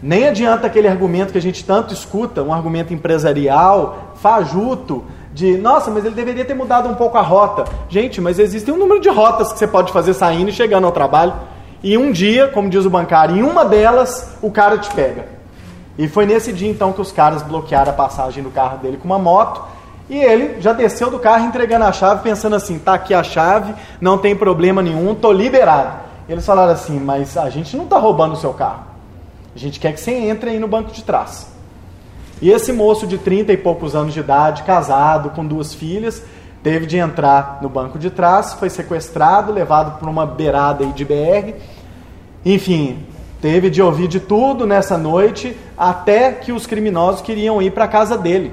Nem 0.00 0.28
adianta 0.28 0.68
aquele 0.68 0.86
argumento 0.86 1.32
que 1.32 1.38
a 1.38 1.42
gente 1.42 1.64
tanto 1.64 1.92
escuta, 1.92 2.40
um 2.40 2.54
argumento 2.54 2.94
empresarial, 2.94 4.14
fajuto, 4.14 5.02
de 5.36 5.54
nossa, 5.58 5.90
mas 5.90 6.02
ele 6.02 6.14
deveria 6.14 6.46
ter 6.46 6.54
mudado 6.54 6.88
um 6.88 6.94
pouco 6.94 7.18
a 7.18 7.20
rota. 7.20 7.66
Gente, 7.90 8.22
mas 8.22 8.38
existe 8.38 8.70
um 8.70 8.78
número 8.78 8.98
de 9.02 9.10
rotas 9.10 9.52
que 9.52 9.58
você 9.58 9.66
pode 9.66 9.92
fazer 9.92 10.14
saindo 10.14 10.48
e 10.48 10.52
chegando 10.52 10.86
ao 10.86 10.92
trabalho. 10.92 11.34
E 11.82 11.98
um 11.98 12.10
dia, 12.10 12.48
como 12.48 12.70
diz 12.70 12.86
o 12.86 12.90
bancário, 12.90 13.36
em 13.36 13.42
uma 13.42 13.62
delas 13.62 14.34
o 14.40 14.50
cara 14.50 14.78
te 14.78 14.90
pega. 14.94 15.26
E 15.98 16.08
foi 16.08 16.24
nesse 16.24 16.54
dia 16.54 16.70
então 16.70 16.90
que 16.90 17.02
os 17.02 17.12
caras 17.12 17.42
bloquearam 17.42 17.90
a 17.90 17.94
passagem 17.94 18.42
do 18.42 18.50
carro 18.50 18.78
dele 18.78 18.96
com 18.96 19.04
uma 19.04 19.18
moto. 19.18 19.62
E 20.08 20.16
ele 20.16 20.58
já 20.58 20.72
desceu 20.72 21.10
do 21.10 21.18
carro 21.18 21.44
entregando 21.44 21.84
a 21.84 21.92
chave, 21.92 22.22
pensando 22.22 22.56
assim: 22.56 22.78
tá 22.78 22.94
aqui 22.94 23.12
a 23.12 23.22
chave, 23.22 23.74
não 24.00 24.16
tem 24.16 24.34
problema 24.34 24.80
nenhum, 24.80 25.14
tô 25.14 25.30
liberado. 25.32 25.98
Eles 26.26 26.46
falaram 26.46 26.72
assim: 26.72 26.98
mas 26.98 27.36
a 27.36 27.50
gente 27.50 27.76
não 27.76 27.84
tá 27.84 27.98
roubando 27.98 28.32
o 28.32 28.36
seu 28.36 28.54
carro. 28.54 28.84
A 29.54 29.58
gente 29.58 29.78
quer 29.78 29.92
que 29.92 30.00
você 30.00 30.12
entre 30.12 30.48
aí 30.48 30.58
no 30.58 30.66
banco 30.66 30.90
de 30.92 31.04
trás. 31.04 31.54
E 32.40 32.50
esse 32.50 32.72
moço 32.72 33.06
de 33.06 33.16
30 33.16 33.52
e 33.52 33.56
poucos 33.56 33.94
anos 33.94 34.12
de 34.12 34.20
idade, 34.20 34.62
casado, 34.62 35.30
com 35.30 35.44
duas 35.44 35.74
filhas, 35.74 36.22
teve 36.62 36.84
de 36.84 36.98
entrar 36.98 37.58
no 37.62 37.68
banco 37.68 37.98
de 37.98 38.10
trás, 38.10 38.52
foi 38.54 38.68
sequestrado, 38.68 39.52
levado 39.52 39.98
por 39.98 40.08
uma 40.08 40.26
beirada 40.26 40.84
aí 40.84 40.92
de 40.92 41.04
BR. 41.04 41.54
Enfim, 42.44 42.98
teve 43.40 43.70
de 43.70 43.80
ouvir 43.80 44.08
de 44.08 44.20
tudo 44.20 44.66
nessa 44.66 44.98
noite, 44.98 45.56
até 45.78 46.32
que 46.32 46.52
os 46.52 46.66
criminosos 46.66 47.22
queriam 47.22 47.62
ir 47.62 47.70
para 47.70 47.84
a 47.84 47.88
casa 47.88 48.18
dele. 48.18 48.52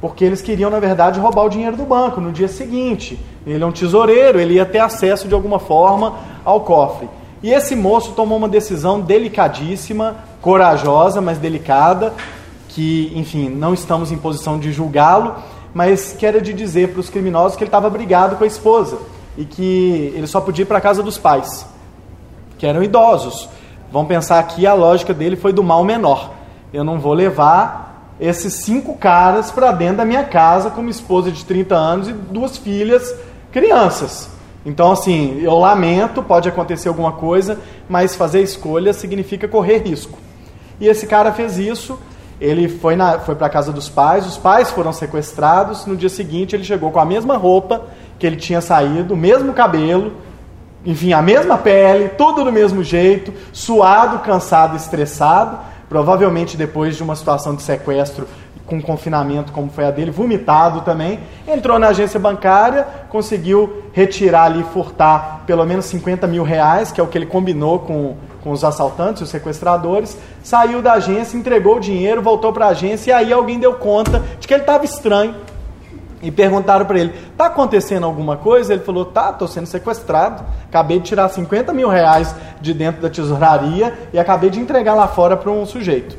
Porque 0.00 0.24
eles 0.24 0.40
queriam, 0.40 0.70
na 0.70 0.78
verdade, 0.78 1.20
roubar 1.20 1.44
o 1.44 1.48
dinheiro 1.48 1.76
do 1.76 1.84
banco 1.84 2.20
no 2.20 2.32
dia 2.32 2.48
seguinte. 2.48 3.18
Ele 3.46 3.62
é 3.62 3.66
um 3.66 3.72
tesoureiro, 3.72 4.40
ele 4.40 4.54
ia 4.54 4.64
ter 4.64 4.78
acesso 4.78 5.28
de 5.28 5.34
alguma 5.34 5.58
forma 5.58 6.14
ao 6.44 6.60
cofre. 6.60 7.08
E 7.42 7.50
esse 7.50 7.74
moço 7.76 8.12
tomou 8.12 8.38
uma 8.38 8.48
decisão 8.48 9.00
delicadíssima, 9.00 10.16
corajosa, 10.40 11.20
mas 11.20 11.38
delicada, 11.38 12.12
que, 12.76 13.10
enfim, 13.14 13.48
não 13.48 13.72
estamos 13.72 14.12
em 14.12 14.18
posição 14.18 14.58
de 14.58 14.70
julgá-lo, 14.70 15.36
mas 15.72 16.12
que 16.12 16.26
era 16.26 16.42
de 16.42 16.52
dizer 16.52 16.92
para 16.92 17.00
os 17.00 17.08
criminosos 17.08 17.56
que 17.56 17.64
ele 17.64 17.68
estava 17.68 17.88
brigado 17.88 18.36
com 18.36 18.44
a 18.44 18.46
esposa 18.46 18.98
e 19.34 19.46
que 19.46 20.12
ele 20.14 20.26
só 20.26 20.42
podia 20.42 20.62
ir 20.62 20.66
para 20.66 20.76
a 20.76 20.80
casa 20.82 21.02
dos 21.02 21.16
pais, 21.16 21.66
que 22.58 22.66
eram 22.66 22.82
idosos. 22.82 23.48
Vamos 23.90 24.08
pensar 24.08 24.38
aqui, 24.38 24.66
a 24.66 24.74
lógica 24.74 25.14
dele 25.14 25.36
foi 25.36 25.54
do 25.54 25.64
mal 25.64 25.84
menor. 25.84 26.34
Eu 26.70 26.84
não 26.84 27.00
vou 27.00 27.14
levar 27.14 28.12
esses 28.20 28.52
cinco 28.52 28.94
caras 28.98 29.50
para 29.50 29.72
dentro 29.72 29.96
da 29.96 30.04
minha 30.04 30.24
casa 30.24 30.68
com 30.68 30.82
uma 30.82 30.90
esposa 30.90 31.32
de 31.32 31.46
30 31.46 31.74
anos 31.74 32.08
e 32.08 32.12
duas 32.12 32.58
filhas 32.58 33.14
crianças. 33.52 34.28
Então, 34.66 34.92
assim, 34.92 35.40
eu 35.40 35.56
lamento, 35.56 36.22
pode 36.22 36.46
acontecer 36.46 36.88
alguma 36.88 37.12
coisa, 37.12 37.58
mas 37.88 38.14
fazer 38.14 38.42
escolha 38.42 38.92
significa 38.92 39.48
correr 39.48 39.78
risco. 39.78 40.18
E 40.78 40.86
esse 40.86 41.06
cara 41.06 41.32
fez 41.32 41.56
isso, 41.56 41.98
ele 42.40 42.68
foi, 42.68 42.96
na, 42.96 43.18
foi 43.18 43.34
para 43.34 43.46
a 43.46 43.50
casa 43.50 43.72
dos 43.72 43.88
pais, 43.88 44.26
os 44.26 44.36
pais 44.36 44.70
foram 44.70 44.92
sequestrados. 44.92 45.86
No 45.86 45.96
dia 45.96 46.08
seguinte, 46.08 46.54
ele 46.54 46.64
chegou 46.64 46.90
com 46.90 47.00
a 47.00 47.04
mesma 47.04 47.36
roupa 47.36 47.82
que 48.18 48.26
ele 48.26 48.36
tinha 48.36 48.60
saído, 48.60 49.14
o 49.14 49.16
mesmo 49.16 49.52
cabelo, 49.52 50.12
enfim, 50.84 51.12
a 51.12 51.20
mesma 51.20 51.58
pele, 51.58 52.10
tudo 52.10 52.44
do 52.44 52.52
mesmo 52.52 52.82
jeito, 52.82 53.32
suado, 53.52 54.20
cansado, 54.20 54.76
estressado. 54.76 55.58
Provavelmente 55.88 56.56
depois 56.56 56.96
de 56.96 57.02
uma 57.02 57.14
situação 57.14 57.54
de 57.54 57.62
sequestro 57.62 58.26
com 58.66 58.82
confinamento, 58.82 59.52
como 59.52 59.70
foi 59.70 59.84
a 59.84 59.90
dele, 59.90 60.10
vomitado 60.10 60.80
também. 60.80 61.20
Entrou 61.46 61.78
na 61.78 61.88
agência 61.88 62.18
bancária, 62.18 62.86
conseguiu 63.08 63.84
retirar 63.92 64.44
ali, 64.44 64.64
furtar 64.64 65.44
pelo 65.46 65.64
menos 65.64 65.84
50 65.86 66.26
mil 66.26 66.42
reais, 66.42 66.90
que 66.90 67.00
é 67.00 67.04
o 67.04 67.06
que 67.06 67.16
ele 67.16 67.26
combinou 67.26 67.78
com 67.78 68.16
com 68.46 68.52
os 68.52 68.62
assaltantes, 68.62 69.22
os 69.22 69.28
sequestradores, 69.28 70.16
saiu 70.40 70.80
da 70.80 70.92
agência, 70.92 71.36
entregou 71.36 71.78
o 71.78 71.80
dinheiro, 71.80 72.22
voltou 72.22 72.52
para 72.52 72.66
a 72.66 72.68
agência 72.68 73.10
e 73.10 73.12
aí 73.12 73.32
alguém 73.32 73.58
deu 73.58 73.74
conta 73.74 74.22
de 74.38 74.46
que 74.46 74.54
ele 74.54 74.62
estava 74.62 74.84
estranho. 74.84 75.34
E 76.22 76.30
perguntaram 76.30 76.86
para 76.86 76.96
ele: 76.96 77.12
está 77.32 77.46
acontecendo 77.46 78.06
alguma 78.06 78.36
coisa? 78.36 78.72
Ele 78.72 78.84
falou: 78.84 79.04
tá, 79.04 79.30
estou 79.30 79.48
sendo 79.48 79.66
sequestrado. 79.66 80.44
Acabei 80.68 81.00
de 81.00 81.06
tirar 81.06 81.28
50 81.28 81.72
mil 81.72 81.88
reais 81.88 82.36
de 82.60 82.72
dentro 82.72 83.02
da 83.02 83.10
tesouraria 83.10 83.98
e 84.12 84.18
acabei 84.18 84.48
de 84.48 84.60
entregar 84.60 84.94
lá 84.94 85.08
fora 85.08 85.36
para 85.36 85.50
um 85.50 85.66
sujeito. 85.66 86.16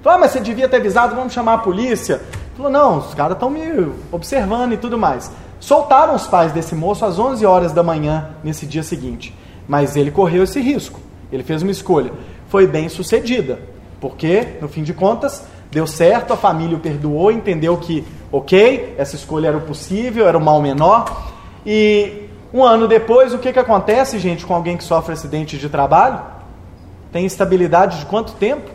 Falou, 0.00 0.18
ah, 0.18 0.20
mas 0.20 0.30
você 0.30 0.38
devia 0.38 0.68
ter 0.68 0.76
avisado, 0.76 1.16
vamos 1.16 1.32
chamar 1.32 1.54
a 1.54 1.58
polícia. 1.58 2.20
Falou, 2.56 2.70
não, 2.70 2.98
os 2.98 3.14
caras 3.14 3.34
estão 3.34 3.50
me 3.50 3.90
observando 4.12 4.74
e 4.74 4.76
tudo 4.76 4.96
mais. 4.96 5.28
Soltaram 5.58 6.14
os 6.14 6.28
pais 6.28 6.52
desse 6.52 6.76
moço 6.76 7.04
às 7.04 7.18
11 7.18 7.44
horas 7.44 7.72
da 7.72 7.82
manhã 7.82 8.30
nesse 8.44 8.64
dia 8.64 8.84
seguinte. 8.84 9.36
Mas 9.66 9.96
ele 9.96 10.12
correu 10.12 10.44
esse 10.44 10.60
risco. 10.60 11.03
Ele 11.32 11.42
fez 11.42 11.62
uma 11.62 11.70
escolha. 11.70 12.12
Foi 12.48 12.66
bem 12.66 12.88
sucedida. 12.88 13.58
Porque, 14.00 14.58
no 14.60 14.68
fim 14.68 14.82
de 14.82 14.92
contas, 14.92 15.44
deu 15.70 15.86
certo, 15.86 16.32
a 16.32 16.36
família 16.36 16.76
o 16.76 16.80
perdoou, 16.80 17.32
entendeu 17.32 17.76
que, 17.76 18.04
ok, 18.30 18.94
essa 18.98 19.16
escolha 19.16 19.48
era 19.48 19.56
o 19.56 19.62
possível, 19.62 20.28
era 20.28 20.36
o 20.36 20.40
mal 20.40 20.60
menor. 20.60 21.32
E 21.64 22.28
um 22.52 22.62
ano 22.62 22.86
depois, 22.86 23.34
o 23.34 23.38
que, 23.38 23.52
que 23.52 23.58
acontece, 23.58 24.18
gente, 24.18 24.46
com 24.46 24.54
alguém 24.54 24.76
que 24.76 24.84
sofre 24.84 25.12
acidente 25.12 25.58
de 25.58 25.68
trabalho? 25.68 26.20
Tem 27.10 27.24
estabilidade 27.26 28.00
de 28.00 28.06
quanto 28.06 28.34
tempo? 28.34 28.70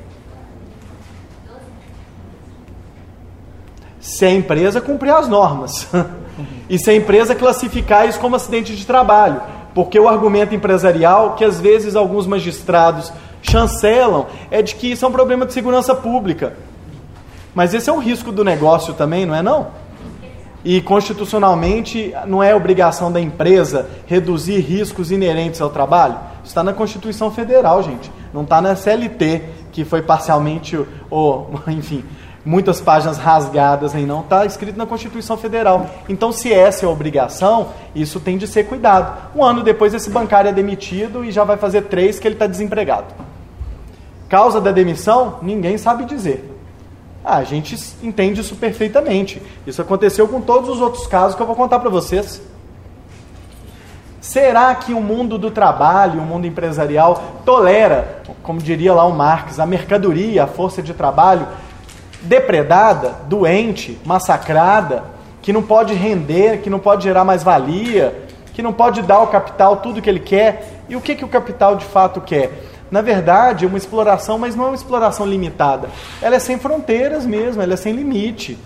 Se 4.00 4.26
a 4.26 4.32
empresa 4.32 4.82
cumprir 4.82 5.12
as 5.14 5.28
normas. 5.28 5.88
e 6.70 6.78
se 6.78 6.90
a 6.90 6.96
empresa 6.96 7.36
classificar 7.36 8.08
isso 8.08 8.20
como 8.20 8.36
acidente 8.36 8.76
de 8.76 8.86
trabalho. 8.86 9.42
Porque 9.74 10.00
o 10.00 10.08
argumento 10.08 10.56
empresarial, 10.56 11.36
que 11.36 11.46
às 11.46 11.60
vezes 11.60 11.96
alguns 11.96 12.26
magistrados 12.26 13.12
chancelam, 13.42 14.28
é 14.50 14.62
de 14.62 14.76
que 14.76 14.92
isso 14.92 15.06
é 15.06 15.08
um 15.08 15.12
problema 15.12 15.46
de 15.46 15.54
segurança 15.54 15.94
pública. 15.96 16.54
Mas 17.54 17.74
esse 17.74 17.90
é 17.90 17.94
um 17.94 18.00
risco 18.00 18.32
do 18.32 18.44
negócio 18.44 18.94
também, 18.94 19.26
não 19.26 19.36
é 19.36 19.42
não? 19.42 19.68
E 20.64 20.82
constitucionalmente 20.82 22.14
não 22.28 22.44
é 22.44 22.54
obrigação 22.54 23.12
da 23.12 23.22
empresa 23.22 23.90
reduzir 24.06 24.60
riscos 24.60 25.12
inerentes 25.12 25.62
ao 25.62 25.70
trabalho? 25.70 26.18
Está 26.44 26.64
na 26.64 26.74
Constituição 26.74 27.32
Federal, 27.32 27.82
gente. 27.82 28.12
Não 28.34 28.44
está 28.44 28.62
na 28.62 28.76
CLT, 28.76 29.44
que 29.72 29.86
foi 29.86 30.02
parcialmente, 30.02 30.80
ou, 31.10 31.50
enfim, 31.68 32.04
muitas 32.46 32.80
páginas 32.80 33.18
rasgadas 33.18 33.94
aí 33.94 34.06
não, 34.06 34.22
está 34.22 34.46
escrito 34.46 34.78
na 34.78 34.86
Constituição 34.86 35.38
Federal. 35.38 35.90
Então, 36.08 36.32
se 36.32 36.52
essa 36.52 36.86
é 36.86 36.88
a 36.88 36.92
obrigação, 36.92 37.70
isso 37.94 38.20
tem 38.20 38.38
de 38.38 38.48
ser 38.48 38.64
cuidado. 38.64 39.30
Um 39.36 39.44
ano 39.44 39.64
depois, 39.64 39.94
esse 39.94 40.10
bancário 40.10 40.50
é 40.50 40.54
demitido 40.54 41.24
e 41.24 41.32
já 41.32 41.44
vai 41.44 41.58
fazer 41.58 41.84
três 41.84 42.20
que 42.20 42.28
ele 42.28 42.36
está 42.36 42.48
desempregado. 42.48 43.08
Causa 44.28 44.62
da 44.62 44.72
demissão, 44.72 45.40
ninguém 45.42 45.78
sabe 45.78 46.06
dizer. 46.06 46.56
Ah, 47.24 47.38
a 47.38 47.44
gente 47.44 47.76
entende 48.02 48.42
isso 48.42 48.56
perfeitamente. 48.56 49.42
Isso 49.68 49.82
aconteceu 49.82 50.28
com 50.28 50.40
todos 50.40 50.70
os 50.70 50.80
outros 50.80 51.08
casos 51.08 51.36
que 51.36 51.42
eu 51.42 51.48
vou 51.48 51.56
contar 51.56 51.80
para 51.80 51.90
vocês. 51.90 52.42
Será 54.22 54.74
que 54.76 54.94
o 54.94 55.02
mundo 55.02 55.38
do 55.38 55.50
trabalho, 55.50 56.22
o 56.22 56.26
mundo 56.26 56.46
empresarial, 56.46 57.42
tolera, 57.46 58.22
como 58.44 58.60
diria 58.60 58.94
lá 58.94 59.06
o 59.06 59.14
Marx, 59.14 59.60
a 59.60 59.66
mercadoria, 59.66 60.44
a 60.44 60.48
força 60.48 60.82
de 60.82 60.94
trabalho 60.94 61.48
depredada, 62.22 63.16
doente, 63.28 64.00
massacrada, 64.06 65.04
que 65.42 65.54
não 65.54 65.64
pode 65.64 65.94
render, 65.94 66.62
que 66.62 66.70
não 66.70 66.80
pode 66.80 67.04
gerar 67.04 67.24
mais 67.24 67.44
valia, 67.44 68.28
que 68.54 68.62
não 68.62 68.74
pode 68.74 69.02
dar 69.02 69.16
ao 69.16 69.28
capital 69.28 69.78
tudo 69.78 70.02
que 70.02 70.10
ele 70.10 70.20
quer? 70.20 70.84
E 70.90 70.96
o 70.96 71.02
que, 71.02 71.16
que 71.16 71.26
o 71.26 71.30
capital 71.30 71.76
de 71.76 71.86
fato 71.86 72.20
quer? 72.20 72.52
na 72.92 73.02
verdade, 73.02 73.66
uma 73.66 73.78
exploração, 73.78 74.38
mas 74.38 74.56
não 74.56 74.66
é 74.66 74.68
uma 74.70 74.76
exploração 74.76 75.26
limitada. 75.26 75.90
Ela 76.22 76.36
é 76.36 76.40
sem 76.40 76.58
fronteiras 76.58 77.26
mesmo, 77.26 77.62
ela 77.62 77.74
é 77.74 77.78
sem 77.78 77.94
limite. 77.94 78.58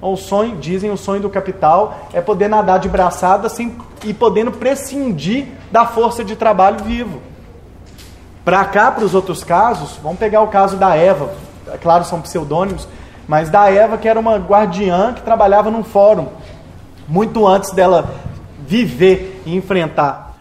O 0.00 0.16
sonho, 0.16 0.56
dizem 0.56 0.90
o 0.90 0.96
sonho 0.96 1.22
do 1.22 1.30
capital 1.30 2.08
é 2.12 2.20
poder 2.20 2.48
nadar 2.48 2.78
de 2.80 2.88
braçada 2.88 3.48
sem, 3.48 3.76
e 4.04 4.12
podendo 4.12 4.50
prescindir 4.50 5.46
da 5.70 5.86
força 5.86 6.24
de 6.24 6.36
trabalho 6.36 6.84
vivo. 6.84 7.22
Para 8.44 8.64
cá, 8.64 8.90
para 8.90 9.04
os 9.04 9.14
outros 9.14 9.44
casos, 9.44 9.98
vamos 10.02 10.18
pegar 10.18 10.42
o 10.42 10.48
caso 10.48 10.76
da 10.76 10.96
Eva, 10.96 11.26
é 11.26 11.51
claro, 11.78 12.04
são 12.04 12.20
pseudônimos, 12.20 12.88
mas 13.28 13.50
da 13.50 13.70
Eva, 13.70 13.98
que 13.98 14.08
era 14.08 14.18
uma 14.18 14.36
guardiã 14.36 15.12
que 15.12 15.22
trabalhava 15.22 15.70
num 15.70 15.84
fórum, 15.84 16.28
muito 17.08 17.46
antes 17.46 17.72
dela 17.72 18.14
viver 18.66 19.42
e 19.46 19.54
enfrentar 19.54 20.32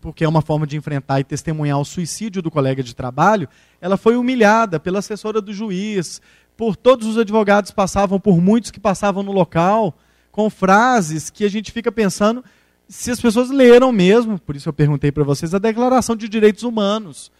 porque 0.00 0.24
é 0.24 0.28
uma 0.28 0.42
forma 0.42 0.66
de 0.66 0.76
enfrentar 0.76 1.20
e 1.20 1.24
testemunhar 1.24 1.78
o 1.78 1.84
suicídio 1.84 2.42
do 2.42 2.50
colega 2.50 2.82
de 2.82 2.94
trabalho, 2.94 3.48
ela 3.80 3.96
foi 3.96 4.16
humilhada 4.16 4.80
pela 4.80 4.98
assessora 4.98 5.40
do 5.40 5.52
juiz, 5.52 6.20
por 6.56 6.76
todos 6.76 7.06
os 7.06 7.18
advogados 7.18 7.70
passavam, 7.70 8.18
por 8.18 8.40
muitos 8.40 8.70
que 8.70 8.80
passavam 8.80 9.22
no 9.22 9.32
local, 9.32 9.94
com 10.30 10.50
frases 10.50 11.30
que 11.30 11.44
a 11.44 11.50
gente 11.50 11.70
fica 11.70 11.92
pensando 11.92 12.44
se 12.88 13.10
as 13.10 13.20
pessoas 13.20 13.50
leram 13.50 13.90
mesmo, 13.92 14.38
por 14.38 14.54
isso 14.54 14.68
eu 14.68 14.72
perguntei 14.72 15.10
para 15.10 15.24
vocês, 15.24 15.54
a 15.54 15.58
Declaração 15.58 16.14
de 16.14 16.28
Direitos 16.28 16.64
Humanos. 16.64 17.32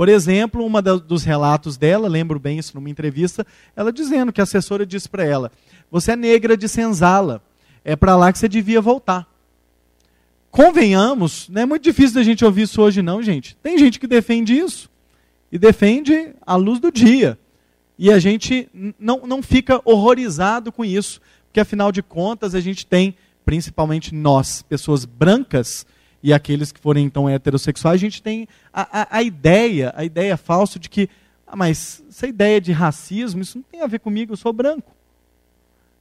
Por 0.00 0.08
exemplo, 0.08 0.64
uma 0.64 0.80
dos 0.80 1.24
relatos 1.24 1.76
dela, 1.76 2.08
lembro 2.08 2.40
bem 2.40 2.58
isso 2.58 2.74
numa 2.74 2.88
entrevista, 2.88 3.46
ela 3.76 3.92
dizendo 3.92 4.32
que 4.32 4.40
a 4.40 4.44
assessora 4.44 4.86
disse 4.86 5.06
para 5.06 5.24
ela: 5.24 5.52
Você 5.90 6.12
é 6.12 6.16
negra 6.16 6.56
de 6.56 6.66
senzala, 6.70 7.42
é 7.84 7.94
para 7.94 8.16
lá 8.16 8.32
que 8.32 8.38
você 8.38 8.48
devia 8.48 8.80
voltar 8.80 9.28
convenhamos, 10.50 11.48
não 11.48 11.62
é 11.62 11.66
muito 11.66 11.82
difícil 11.82 12.14
da 12.14 12.22
gente 12.22 12.44
ouvir 12.44 12.62
isso 12.62 12.82
hoje, 12.82 13.02
não, 13.02 13.22
gente. 13.22 13.56
Tem 13.62 13.78
gente 13.78 13.98
que 13.98 14.06
defende 14.06 14.56
isso. 14.56 14.90
E 15.50 15.58
defende 15.58 16.34
à 16.44 16.56
luz 16.56 16.80
do 16.80 16.90
dia. 16.90 17.38
E 17.98 18.10
a 18.10 18.18
gente 18.18 18.68
não, 18.98 19.26
não 19.26 19.42
fica 19.42 19.80
horrorizado 19.84 20.72
com 20.72 20.84
isso. 20.84 21.20
Porque, 21.46 21.60
afinal 21.60 21.92
de 21.92 22.02
contas, 22.02 22.54
a 22.54 22.60
gente 22.60 22.86
tem, 22.86 23.14
principalmente 23.44 24.14
nós, 24.14 24.62
pessoas 24.62 25.04
brancas, 25.04 25.86
e 26.22 26.32
aqueles 26.32 26.70
que 26.72 26.80
forem 26.80 27.04
então 27.04 27.28
heterossexuais, 27.28 27.94
a 27.94 27.98
gente 27.98 28.22
tem 28.22 28.46
a, 28.72 29.02
a, 29.02 29.18
a 29.18 29.22
ideia, 29.22 29.92
a 29.96 30.04
ideia 30.04 30.36
falsa 30.36 30.78
de 30.78 30.88
que, 30.88 31.08
ah, 31.46 31.56
mas 31.56 32.02
essa 32.08 32.26
ideia 32.26 32.60
de 32.60 32.72
racismo, 32.72 33.42
isso 33.42 33.58
não 33.58 33.64
tem 33.64 33.82
a 33.82 33.86
ver 33.86 34.00
comigo, 34.00 34.32
eu 34.32 34.36
sou 34.36 34.52
branco. 34.52 34.92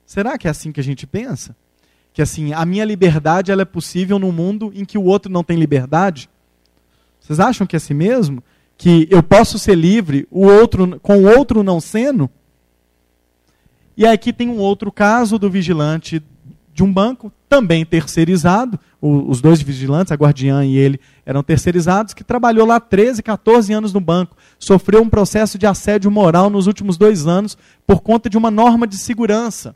Será 0.06 0.38
que 0.38 0.48
é 0.48 0.52
assim 0.52 0.72
que 0.72 0.80
a 0.80 0.84
gente 0.84 1.06
pensa? 1.06 1.56
que 2.14 2.22
assim, 2.22 2.54
a 2.54 2.66
minha 2.66 2.84
liberdade 2.86 3.52
ela 3.52 3.62
é 3.62 3.66
possível 3.66 4.20
num 4.20 4.32
mundo 4.32 4.72
em 4.76 4.84
que 4.84 4.98
o 4.98 5.04
outro 5.04 5.32
não 5.32 5.44
tem 5.44 5.58
liberdade? 5.58 6.30
Vocês 7.20 7.40
acham 7.40 7.68
que 7.68 7.76
é 7.76 7.78
assim 7.78 7.94
mesmo? 7.94 8.44
Que 8.78 9.08
eu 9.10 9.22
posso 9.22 9.60
ser 9.60 9.76
livre, 9.76 10.28
o 10.32 10.46
outro 10.46 11.00
com 11.00 11.20
o 11.20 11.38
outro 11.38 11.64
não 11.64 11.80
sendo? 11.80 12.30
E 13.96 14.06
aqui 14.06 14.32
tem 14.32 14.50
um 14.50 14.58
outro 14.58 14.92
caso 14.92 15.38
do 15.38 15.50
vigilante 15.50 16.22
de 16.80 16.84
um 16.84 16.94
banco, 16.94 17.30
também 17.50 17.86
terceirizado, 17.86 18.80
os 19.02 19.42
dois 19.42 19.62
vigilantes, 19.62 20.14
a 20.14 20.16
guardiã 20.16 20.64
e 20.64 20.78
ele, 20.78 20.98
eram 21.26 21.44
terceirizados, 21.44 22.14
que 22.14 22.24
trabalhou 22.24 22.66
lá 22.66 22.80
13, 22.80 23.22
14 23.22 23.74
anos 23.74 23.92
no 23.92 24.00
banco, 24.00 24.38
sofreu 24.58 25.02
um 25.02 25.10
processo 25.10 25.58
de 25.58 25.68
assédio 25.68 26.10
moral 26.10 26.50
nos 26.50 26.68
últimos 26.68 26.98
dois 26.98 27.28
anos 27.28 27.58
por 27.86 28.00
conta 28.00 28.30
de 28.30 28.38
uma 28.38 28.50
norma 28.50 28.88
de 28.88 28.98
segurança. 28.98 29.76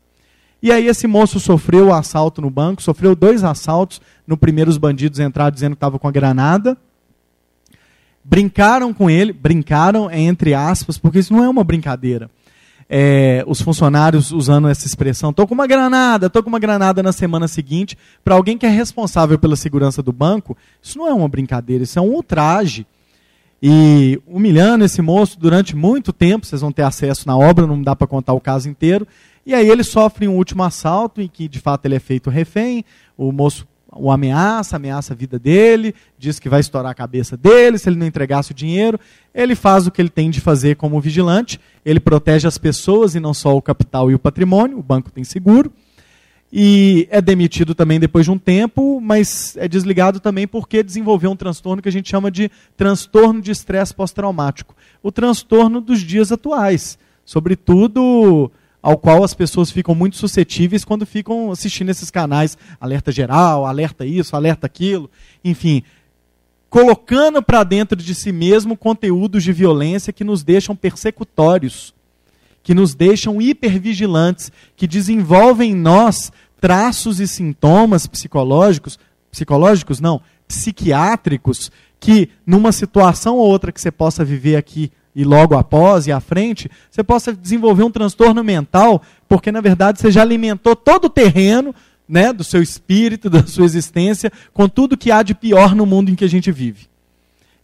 E 0.62 0.72
aí 0.72 0.86
esse 0.86 1.06
moço 1.06 1.38
sofreu 1.38 1.88
o 1.88 1.92
assalto 1.92 2.40
no 2.40 2.48
banco, 2.48 2.80
sofreu 2.80 3.14
dois 3.14 3.44
assaltos. 3.44 4.00
No 4.26 4.34
primeiro 4.34 4.70
os 4.70 4.78
bandidos 4.78 5.20
entraram 5.20 5.50
dizendo 5.50 5.72
que 5.72 5.76
estava 5.76 5.98
com 5.98 6.08
a 6.08 6.10
granada. 6.10 6.74
Brincaram 8.24 8.94
com 8.94 9.10
ele, 9.10 9.30
brincaram 9.30 10.10
entre 10.10 10.54
aspas, 10.54 10.96
porque 10.96 11.18
isso 11.18 11.34
não 11.34 11.44
é 11.44 11.48
uma 11.50 11.62
brincadeira. 11.64 12.30
É, 12.96 13.42
os 13.48 13.60
funcionários 13.60 14.30
usando 14.30 14.68
essa 14.68 14.86
expressão, 14.86 15.30
estou 15.30 15.48
com 15.48 15.54
uma 15.54 15.66
granada, 15.66 16.26
estou 16.26 16.44
com 16.44 16.48
uma 16.48 16.60
granada 16.60 17.02
na 17.02 17.10
semana 17.10 17.48
seguinte, 17.48 17.98
para 18.22 18.36
alguém 18.36 18.56
que 18.56 18.64
é 18.64 18.68
responsável 18.68 19.36
pela 19.36 19.56
segurança 19.56 20.00
do 20.00 20.12
banco, 20.12 20.56
isso 20.80 20.96
não 20.96 21.08
é 21.08 21.12
uma 21.12 21.28
brincadeira, 21.28 21.82
isso 21.82 21.98
é 21.98 22.02
um 22.02 22.10
ultraje. 22.10 22.86
E 23.60 24.22
humilhando 24.28 24.84
esse 24.84 25.02
moço 25.02 25.40
durante 25.40 25.74
muito 25.74 26.12
tempo, 26.12 26.46
vocês 26.46 26.60
vão 26.60 26.70
ter 26.70 26.82
acesso 26.82 27.26
na 27.26 27.36
obra, 27.36 27.66
não 27.66 27.82
dá 27.82 27.96
para 27.96 28.06
contar 28.06 28.32
o 28.32 28.40
caso 28.40 28.68
inteiro. 28.68 29.08
E 29.44 29.52
aí 29.52 29.68
ele 29.68 29.82
sofre 29.82 30.28
um 30.28 30.36
último 30.36 30.62
assalto 30.62 31.20
em 31.20 31.26
que 31.26 31.48
de 31.48 31.58
fato 31.58 31.86
ele 31.86 31.96
é 31.96 31.98
feito 31.98 32.30
refém, 32.30 32.84
o 33.18 33.32
moço 33.32 33.66
o 33.96 34.10
ameaça, 34.10 34.76
ameaça 34.76 35.12
a 35.12 35.16
vida 35.16 35.38
dele, 35.38 35.94
diz 36.18 36.38
que 36.38 36.48
vai 36.48 36.60
estourar 36.60 36.92
a 36.92 36.94
cabeça 36.94 37.36
dele 37.36 37.78
se 37.78 37.88
ele 37.88 37.96
não 37.96 38.06
entregasse 38.06 38.52
o 38.52 38.54
dinheiro. 38.54 38.98
Ele 39.34 39.54
faz 39.54 39.86
o 39.86 39.90
que 39.90 40.00
ele 40.00 40.08
tem 40.08 40.30
de 40.30 40.40
fazer 40.40 40.76
como 40.76 41.00
vigilante, 41.00 41.60
ele 41.84 42.00
protege 42.00 42.46
as 42.46 42.58
pessoas 42.58 43.14
e 43.14 43.20
não 43.20 43.34
só 43.34 43.56
o 43.56 43.62
capital 43.62 44.10
e 44.10 44.14
o 44.14 44.18
patrimônio, 44.18 44.78
o 44.78 44.82
banco 44.82 45.10
tem 45.10 45.24
seguro. 45.24 45.72
E 46.56 47.08
é 47.10 47.20
demitido 47.20 47.74
também 47.74 47.98
depois 47.98 48.26
de 48.26 48.30
um 48.30 48.38
tempo, 48.38 49.00
mas 49.00 49.56
é 49.56 49.66
desligado 49.66 50.20
também 50.20 50.46
porque 50.46 50.84
desenvolveu 50.84 51.32
um 51.32 51.36
transtorno 51.36 51.82
que 51.82 51.88
a 51.88 51.92
gente 51.92 52.08
chama 52.08 52.30
de 52.30 52.48
transtorno 52.76 53.40
de 53.40 53.50
estresse 53.50 53.92
pós-traumático. 53.92 54.76
O 55.02 55.10
transtorno 55.10 55.80
dos 55.80 56.00
dias 56.00 56.30
atuais. 56.30 56.96
Sobretudo 57.24 58.52
ao 58.84 58.98
qual 58.98 59.24
as 59.24 59.32
pessoas 59.32 59.70
ficam 59.70 59.94
muito 59.94 60.18
suscetíveis 60.18 60.84
quando 60.84 61.06
ficam 61.06 61.50
assistindo 61.50 61.88
esses 61.88 62.10
canais, 62.10 62.58
alerta 62.78 63.10
geral, 63.10 63.64
alerta 63.64 64.04
isso, 64.04 64.36
alerta 64.36 64.66
aquilo, 64.66 65.10
enfim, 65.42 65.82
colocando 66.68 67.42
para 67.42 67.64
dentro 67.64 67.96
de 67.96 68.14
si 68.14 68.30
mesmo 68.30 68.76
conteúdos 68.76 69.42
de 69.42 69.54
violência 69.54 70.12
que 70.12 70.22
nos 70.22 70.42
deixam 70.42 70.76
persecutórios, 70.76 71.94
que 72.62 72.74
nos 72.74 72.94
deixam 72.94 73.40
hipervigilantes, 73.40 74.52
que 74.76 74.86
desenvolvem 74.86 75.70
em 75.70 75.74
nós 75.74 76.30
traços 76.60 77.20
e 77.20 77.26
sintomas 77.26 78.06
psicológicos, 78.06 78.98
psicológicos 79.30 79.98
não, 79.98 80.20
psiquiátricos, 80.46 81.72
que 81.98 82.28
numa 82.46 82.70
situação 82.70 83.38
ou 83.38 83.48
outra 83.48 83.72
que 83.72 83.80
você 83.80 83.90
possa 83.90 84.22
viver 84.22 84.56
aqui 84.56 84.92
e 85.14 85.24
logo 85.24 85.56
após 85.56 86.06
e 86.06 86.12
à 86.12 86.20
frente, 86.20 86.70
você 86.90 87.04
possa 87.04 87.32
desenvolver 87.32 87.84
um 87.84 87.90
transtorno 87.90 88.42
mental, 88.42 89.00
porque 89.28 89.52
na 89.52 89.60
verdade 89.60 90.00
você 90.00 90.10
já 90.10 90.22
alimentou 90.22 90.74
todo 90.74 91.04
o 91.04 91.10
terreno 91.10 91.74
né, 92.08 92.32
do 92.32 92.42
seu 92.42 92.62
espírito, 92.62 93.28
da 93.30 93.46
sua 93.46 93.64
existência, 93.64 94.32
com 94.52 94.68
tudo 94.68 94.96
que 94.96 95.10
há 95.10 95.22
de 95.22 95.34
pior 95.34 95.74
no 95.74 95.86
mundo 95.86 96.10
em 96.10 96.14
que 96.14 96.24
a 96.24 96.28
gente 96.28 96.50
vive. 96.50 96.88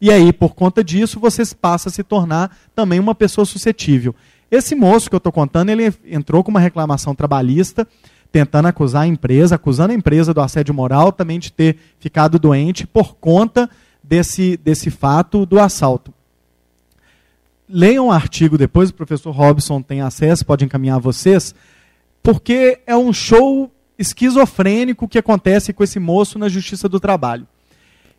E 0.00 0.10
aí, 0.10 0.32
por 0.32 0.54
conta 0.54 0.82
disso, 0.82 1.20
você 1.20 1.42
passa 1.54 1.90
a 1.90 1.92
se 1.92 2.02
tornar 2.02 2.56
também 2.74 2.98
uma 2.98 3.14
pessoa 3.14 3.44
suscetível. 3.44 4.14
Esse 4.50 4.74
moço 4.74 5.10
que 5.10 5.14
eu 5.14 5.18
estou 5.18 5.32
contando, 5.32 5.68
ele 5.68 5.92
entrou 6.06 6.42
com 6.42 6.50
uma 6.50 6.58
reclamação 6.58 7.14
trabalhista, 7.14 7.86
tentando 8.32 8.66
acusar 8.66 9.02
a 9.02 9.06
empresa, 9.06 9.56
acusando 9.56 9.92
a 9.92 9.94
empresa 9.94 10.32
do 10.32 10.40
assédio 10.40 10.72
moral, 10.72 11.12
também 11.12 11.38
de 11.38 11.52
ter 11.52 11.76
ficado 11.98 12.38
doente 12.38 12.86
por 12.86 13.14
conta 13.16 13.68
desse, 14.02 14.56
desse 14.56 14.90
fato 14.90 15.44
do 15.44 15.60
assalto. 15.60 16.14
Leiam 17.72 18.08
um 18.08 18.12
artigo 18.12 18.58
depois, 18.58 18.90
o 18.90 18.94
professor 18.94 19.30
Robson 19.30 19.80
tem 19.80 20.00
acesso, 20.00 20.44
pode 20.44 20.64
encaminhar 20.64 20.96
a 20.96 21.00
vocês, 21.00 21.54
porque 22.22 22.80
é 22.86 22.96
um 22.96 23.12
show 23.12 23.70
esquizofrênico 23.98 25.06
que 25.06 25.18
acontece 25.18 25.72
com 25.72 25.84
esse 25.84 26.00
moço 26.00 26.38
na 26.38 26.48
Justiça 26.48 26.88
do 26.88 26.98
Trabalho. 26.98 27.46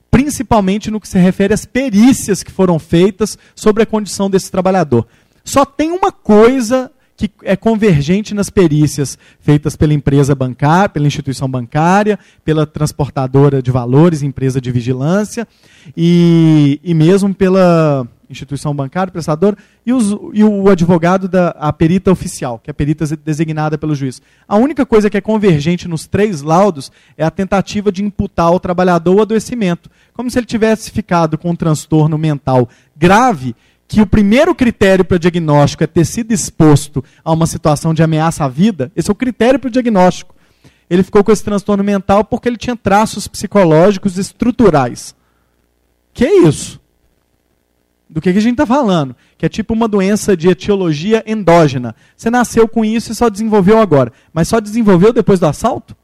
Principalmente 0.10 0.92
no 0.92 1.00
que 1.00 1.08
se 1.08 1.18
refere 1.18 1.54
às 1.54 1.66
perícias 1.66 2.44
que 2.44 2.52
foram 2.52 2.78
feitas 2.78 3.38
sobre 3.56 3.84
a 3.84 3.86
condição 3.86 4.30
desse 4.30 4.52
trabalhador. 4.52 5.08
Só 5.44 5.66
tem 5.66 5.92
uma 5.92 6.12
coisa 6.12 6.92
que 7.18 7.30
é 7.44 7.56
convergente 7.56 8.34
nas 8.34 8.50
perícias 8.50 9.18
feitas 9.40 9.76
pela 9.76 9.94
empresa 9.94 10.34
bancária, 10.34 10.90
pela 10.90 11.08
instituição 11.08 11.50
bancária, 11.50 12.18
pela 12.44 12.66
transportadora 12.66 13.62
de 13.62 13.70
valores, 13.70 14.24
empresa 14.24 14.60
de 14.60 14.72
vigilância, 14.72 15.48
e, 15.96 16.80
e 16.84 16.94
mesmo 16.94 17.34
pela 17.34 18.08
instituição 18.32 18.74
bancária, 18.74 19.12
prestador, 19.12 19.56
e, 19.86 19.94
os, 19.94 20.12
e 20.34 20.44
o 20.44 20.70
advogado 20.70 21.28
da 21.28 21.50
a 21.50 21.72
perita 21.72 22.12
oficial, 22.12 22.60
que 22.60 22.70
é 22.70 22.72
a 22.72 22.74
perita 22.74 23.06
designada 23.18 23.78
pelo 23.78 23.96
juiz. 23.96 24.22
A 24.48 24.58
única 24.58 24.86
coisa 24.86 25.10
que 25.10 25.18
é 25.18 25.22
convergente 25.22 25.88
nos 25.88 26.08
três 26.08 26.42
laudos 26.42 26.92
é 27.18 27.24
a 27.24 27.32
tentativa 27.32 27.92
de 27.92 28.04
imputar 28.04 28.48
ao 28.48 28.60
trabalhador 28.60 29.16
o 29.16 29.22
adoecimento, 29.22 29.90
como 30.14 30.30
se 30.30 30.40
ele 30.40 30.46
tivesse 30.46 30.92
ficado 30.92 31.38
com 31.38 31.52
um 31.52 31.56
transtorno 31.56 32.18
mental 32.18 32.68
grave, 32.96 33.56
que 33.88 34.02
o 34.02 34.08
primeiro 34.08 34.56
critério 34.56 35.04
para 35.04 35.16
o 35.16 35.20
diagnóstico 35.20 35.84
é 35.84 35.88
ter 35.88 36.06
sido 36.06 36.32
exposto 36.32 37.04
a 37.24 37.32
uma 37.32 37.46
situação 37.46 37.94
de 37.94 38.02
ameaça 38.02 38.46
à 38.46 38.48
vida, 38.48 38.92
esse 38.96 39.10
é 39.10 39.12
o 39.12 39.16
critério 39.16 39.60
para 39.60 39.68
o 39.68 39.72
diagnóstico. 39.72 40.34
Ele 40.90 41.04
ficou 41.04 41.24
com 41.24 41.32
esse 41.32 41.44
transtorno 41.44 41.84
mental 41.84 42.26
porque 42.26 42.50
ele 42.50 42.58
tinha 42.58 42.76
traços 42.76 43.26
psicológicos 43.26 44.18
estruturais. 44.18 45.16
Que 46.14 46.26
é 46.26 46.48
isso? 46.48 46.81
Do 48.12 48.20
que, 48.20 48.34
que 48.34 48.40
a 48.40 48.42
gente 48.42 48.56
está 48.56 48.66
falando? 48.66 49.16
Que 49.38 49.46
é 49.46 49.50
tipo 49.50 49.74
uma 49.74 49.88
doença 49.88 50.36
de 50.36 50.50
etiologia 50.50 51.24
endógena. 51.26 51.96
Você 52.18 52.30
nasceu 52.30 52.68
com 52.68 52.84
isso 52.84 53.14
e 53.14 53.16
só 53.16 53.30
desenvolveu 53.30 53.80
agora. 53.80 54.12
Mas 54.34 54.50
só 54.50 54.60
desenvolveu 54.60 55.14
depois 55.14 55.40
do 55.40 55.46
assalto? 55.46 55.96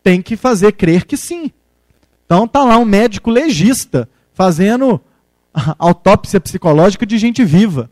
Tem 0.00 0.22
que 0.22 0.36
fazer 0.36 0.72
crer 0.74 1.04
que 1.04 1.16
sim. 1.16 1.50
Então 2.24 2.46
tá 2.46 2.62
lá 2.62 2.78
um 2.78 2.84
médico 2.84 3.32
legista 3.32 4.08
fazendo 4.32 5.00
autópsia 5.76 6.40
psicológica 6.40 7.04
de 7.04 7.18
gente 7.18 7.44
viva 7.44 7.90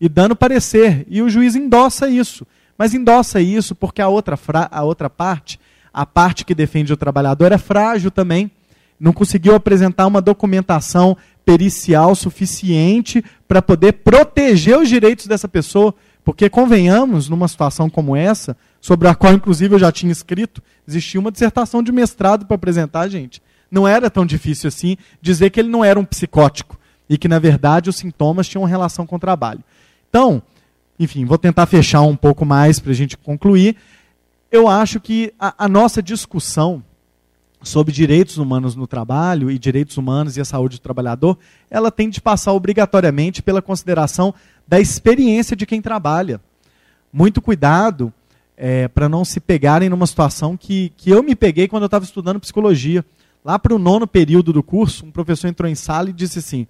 e 0.00 0.08
dando 0.08 0.34
parecer. 0.34 1.06
E 1.10 1.20
o 1.20 1.28
juiz 1.28 1.54
endossa 1.54 2.08
isso. 2.08 2.46
Mas 2.78 2.94
endossa 2.94 3.38
isso 3.38 3.74
porque 3.74 4.00
a 4.00 4.08
outra, 4.08 4.38
a 4.70 4.82
outra 4.82 5.10
parte, 5.10 5.60
a 5.92 6.06
parte 6.06 6.42
que 6.42 6.54
defende 6.54 6.90
o 6.90 6.96
trabalhador, 6.96 7.52
é 7.52 7.58
frágil 7.58 8.10
também 8.10 8.50
não 9.00 9.14
conseguiu 9.14 9.54
apresentar 9.54 10.06
uma 10.06 10.20
documentação 10.20 11.16
pericial 11.44 12.14
suficiente 12.14 13.24
para 13.48 13.62
poder 13.62 13.92
proteger 13.94 14.78
os 14.78 14.88
direitos 14.88 15.26
dessa 15.26 15.48
pessoa. 15.48 15.94
Porque, 16.22 16.50
convenhamos, 16.50 17.28
numa 17.30 17.48
situação 17.48 17.88
como 17.88 18.14
essa, 18.14 18.54
sobre 18.78 19.08
a 19.08 19.14
qual, 19.14 19.32
inclusive, 19.32 19.74
eu 19.74 19.78
já 19.78 19.90
tinha 19.90 20.12
escrito, 20.12 20.62
existia 20.86 21.18
uma 21.18 21.32
dissertação 21.32 21.82
de 21.82 21.90
mestrado 21.90 22.44
para 22.44 22.56
apresentar, 22.56 23.08
gente. 23.08 23.42
Não 23.70 23.88
era 23.88 24.10
tão 24.10 24.26
difícil 24.26 24.68
assim 24.68 24.98
dizer 25.22 25.48
que 25.48 25.58
ele 25.58 25.70
não 25.70 25.82
era 25.82 25.98
um 25.98 26.04
psicótico 26.04 26.78
e 27.08 27.16
que, 27.16 27.26
na 27.26 27.38
verdade, 27.38 27.88
os 27.88 27.96
sintomas 27.96 28.46
tinham 28.46 28.64
relação 28.64 29.06
com 29.06 29.16
o 29.16 29.20
trabalho. 29.20 29.64
Então, 30.10 30.42
enfim, 30.98 31.24
vou 31.24 31.38
tentar 31.38 31.64
fechar 31.64 32.02
um 32.02 32.16
pouco 32.16 32.44
mais 32.44 32.78
para 32.78 32.92
a 32.92 32.94
gente 32.94 33.16
concluir. 33.16 33.76
Eu 34.52 34.68
acho 34.68 35.00
que 35.00 35.32
a, 35.40 35.64
a 35.64 35.68
nossa 35.68 36.02
discussão 36.02 36.82
sobre 37.62 37.92
direitos 37.92 38.38
humanos 38.38 38.74
no 38.74 38.86
trabalho 38.86 39.50
e 39.50 39.58
direitos 39.58 39.96
humanos 39.96 40.36
e 40.36 40.40
a 40.40 40.44
saúde 40.44 40.78
do 40.78 40.82
trabalhador, 40.82 41.38
ela 41.70 41.90
tem 41.90 42.08
de 42.08 42.20
passar 42.20 42.52
obrigatoriamente 42.52 43.42
pela 43.42 43.60
consideração 43.60 44.34
da 44.66 44.80
experiência 44.80 45.56
de 45.56 45.66
quem 45.66 45.82
trabalha. 45.82 46.40
Muito 47.12 47.42
cuidado 47.42 48.12
é, 48.56 48.88
para 48.88 49.08
não 49.08 49.24
se 49.24 49.40
pegarem 49.40 49.88
numa 49.88 50.06
situação 50.06 50.56
que, 50.56 50.92
que 50.96 51.10
eu 51.10 51.22
me 51.22 51.34
peguei 51.34 51.66
quando 51.66 51.84
eu 51.84 51.86
estava 51.86 52.04
estudando 52.04 52.40
psicologia. 52.40 53.04
Lá 53.44 53.58
para 53.58 53.74
o 53.74 53.78
nono 53.78 54.06
período 54.06 54.52
do 54.52 54.62
curso, 54.62 55.06
um 55.06 55.10
professor 55.10 55.48
entrou 55.48 55.68
em 55.68 55.74
sala 55.74 56.10
e 56.10 56.12
disse 56.12 56.40
assim: 56.40 56.66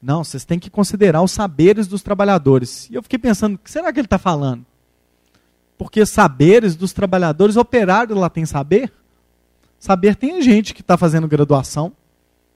Não, 0.00 0.22
vocês 0.22 0.44
têm 0.44 0.58
que 0.58 0.68
considerar 0.68 1.22
os 1.22 1.32
saberes 1.32 1.86
dos 1.86 2.02
trabalhadores. 2.02 2.88
E 2.90 2.94
eu 2.94 3.02
fiquei 3.02 3.18
pensando: 3.18 3.54
o 3.54 3.58
que 3.58 3.70
será 3.70 3.90
que 3.90 3.98
ele 3.98 4.06
está 4.06 4.18
falando? 4.18 4.64
Porque 5.78 6.04
saberes 6.04 6.76
dos 6.76 6.92
trabalhadores, 6.92 7.56
operário 7.56 8.14
lá 8.14 8.28
tem 8.28 8.44
saber? 8.44 8.92
Saber 9.82 10.14
tem 10.14 10.40
gente 10.40 10.72
que 10.72 10.80
está 10.80 10.96
fazendo 10.96 11.26
graduação, 11.26 11.92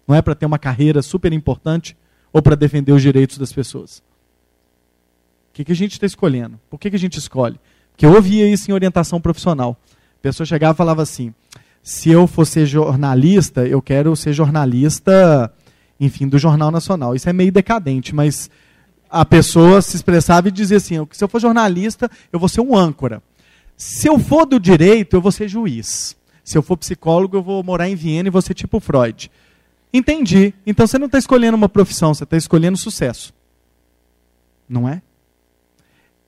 não 0.06 0.14
é 0.14 0.22
para 0.22 0.32
ter 0.32 0.46
uma 0.46 0.60
carreira 0.60 1.02
super 1.02 1.32
importante 1.32 1.96
ou 2.32 2.40
para 2.40 2.54
defender 2.54 2.92
os 2.92 3.02
direitos 3.02 3.36
das 3.36 3.52
pessoas. 3.52 3.98
O 3.98 5.52
que, 5.54 5.64
que 5.64 5.72
a 5.72 5.74
gente 5.74 5.94
está 5.94 6.06
escolhendo? 6.06 6.60
Por 6.70 6.78
que, 6.78 6.88
que 6.88 6.94
a 6.94 6.98
gente 7.00 7.18
escolhe? 7.18 7.58
Porque 7.90 8.06
eu 8.06 8.14
ouvia 8.14 8.48
isso 8.48 8.70
em 8.70 8.74
orientação 8.74 9.20
profissional. 9.20 9.76
A 10.20 10.22
pessoa 10.22 10.46
chegava 10.46 10.72
e 10.72 10.76
falava 10.76 11.02
assim: 11.02 11.34
se 11.82 12.10
eu 12.10 12.28
for 12.28 12.46
ser 12.46 12.64
jornalista, 12.64 13.66
eu 13.66 13.82
quero 13.82 14.14
ser 14.14 14.32
jornalista, 14.32 15.52
enfim, 15.98 16.28
do 16.28 16.38
Jornal 16.38 16.70
Nacional. 16.70 17.12
Isso 17.16 17.28
é 17.28 17.32
meio 17.32 17.50
decadente, 17.50 18.14
mas 18.14 18.48
a 19.10 19.24
pessoa 19.24 19.82
se 19.82 19.96
expressava 19.96 20.46
e 20.46 20.52
dizia 20.52 20.76
assim: 20.76 21.04
se 21.10 21.24
eu 21.24 21.28
for 21.28 21.40
jornalista, 21.40 22.08
eu 22.32 22.38
vou 22.38 22.48
ser 22.48 22.60
um 22.60 22.76
âncora. 22.76 23.20
Se 23.76 24.08
eu 24.08 24.16
for 24.16 24.46
do 24.46 24.60
direito, 24.60 25.16
eu 25.16 25.20
vou 25.20 25.32
ser 25.32 25.48
juiz. 25.48 26.15
Se 26.46 26.56
eu 26.56 26.62
for 26.62 26.76
psicólogo, 26.76 27.36
eu 27.36 27.42
vou 27.42 27.60
morar 27.64 27.88
em 27.88 27.96
Viena 27.96 28.28
e 28.28 28.30
vou 28.30 28.40
ser 28.40 28.54
tipo 28.54 28.78
Freud. 28.78 29.28
Entendi. 29.92 30.54
Então 30.64 30.86
você 30.86 30.96
não 30.96 31.06
está 31.06 31.18
escolhendo 31.18 31.56
uma 31.56 31.68
profissão, 31.68 32.14
você 32.14 32.22
está 32.22 32.36
escolhendo 32.36 32.76
sucesso. 32.76 33.34
Não 34.68 34.88
é? 34.88 35.02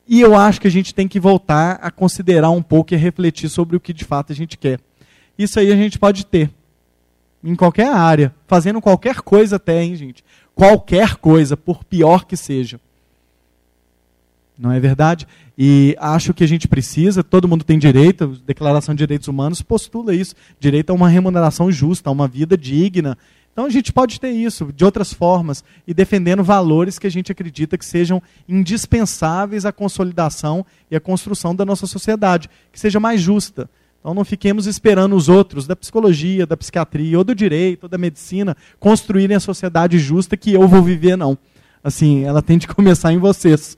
E 0.09 0.21
eu 0.21 0.35
acho 0.35 0.61
que 0.61 0.67
a 0.67 0.71
gente 0.71 0.93
tem 0.93 1.07
que 1.07 1.21
voltar 1.21 1.79
a 1.81 1.89
considerar 1.89 2.51
um 2.51 2.61
pouco 2.61 2.93
e 2.93 2.97
refletir 2.97 3.49
sobre 3.49 3.77
o 3.77 3.81
que 3.81 3.93
de 3.93 4.05
fato 4.05 4.33
a 4.33 4.35
gente 4.35 4.59
quer. 4.59 4.81
Isso 5.39 5.61
aí 5.61 5.71
a 5.71 5.77
gente 5.77 6.01
pode 6.01 6.27
ter. 6.27 6.51
Em 7.45 7.55
qualquer 7.55 7.87
área. 7.87 8.35
Fazendo 8.49 8.81
qualquer 8.81 9.21
coisa 9.21 9.55
até, 9.55 9.85
hein, 9.85 9.95
gente? 9.95 10.25
Qualquer 10.53 11.15
coisa, 11.15 11.57
por 11.57 11.85
pior 11.85 12.25
que 12.25 12.37
seja. 12.37 12.81
Não 14.59 14.73
é 14.73 14.81
verdade? 14.81 15.27
E 15.57 15.97
acho 16.01 16.35
que 16.35 16.43
a 16.43 16.47
gente 16.49 16.67
precisa, 16.67 17.23
todo 17.23 17.47
mundo 17.47 17.65
tem 17.65 17.79
direito, 17.79 18.25
a 18.25 18.47
Declaração 18.47 18.93
de 18.93 18.99
Direitos 18.99 19.29
Humanos 19.29 19.63
postula 19.63 20.13
isso, 20.13 20.35
direito 20.59 20.91
a 20.91 20.95
uma 20.95 21.09
remuneração 21.09 21.71
justa, 21.71 22.11
a 22.11 22.13
uma 22.13 22.27
vida 22.27 22.57
digna. 22.57 23.17
Então 23.53 23.67
a 23.67 23.71
gente 23.71 23.93
pode 23.93 24.21
ter 24.21 24.31
isso 24.31 24.73
de 24.75 24.85
outras 24.85 25.13
formas 25.13 25.63
e 25.87 25.95
defendendo 25.95 26.43
valores 26.43 26.99
que 26.99 27.07
a 27.07 27.11
gente 27.11 27.31
acredita 27.31 27.79
que 27.79 27.85
sejam 27.85 28.21
indispensáveis 28.49 29.65
à 29.65 29.73
consolidação 29.73 30.67
e 30.91 30.97
à 30.97 31.01
construção 31.01 31.55
da 31.55 31.65
nossa 31.65 31.87
sociedade, 31.87 32.51
que 32.73 32.81
seja 32.81 32.99
mais 32.99 33.21
justa. 33.21 33.71
Então 34.01 34.15
não 34.15 34.25
fiquemos 34.25 34.67
esperando 34.67 35.15
os 35.15 35.29
outros 35.29 35.67
da 35.67 35.77
psicologia, 35.77 36.47
da 36.47 36.57
psiquiatria, 36.57 37.19
ou 37.19 37.25
do 37.25 37.35
direito, 37.35 37.85
ou 37.85 37.89
da 37.89 37.99
medicina, 37.99 38.57
construírem 38.79 39.37
a 39.37 39.41
sociedade 39.41 39.99
justa 39.99 40.37
que 40.37 40.53
eu 40.53 40.67
vou 40.67 40.83
viver, 40.83 41.17
não. 41.17 41.37
Assim, 41.83 42.25
ela 42.25 42.43
tem 42.43 42.59
de 42.59 42.67
começar 42.69 43.13
em 43.13 43.19
vocês. 43.19 43.77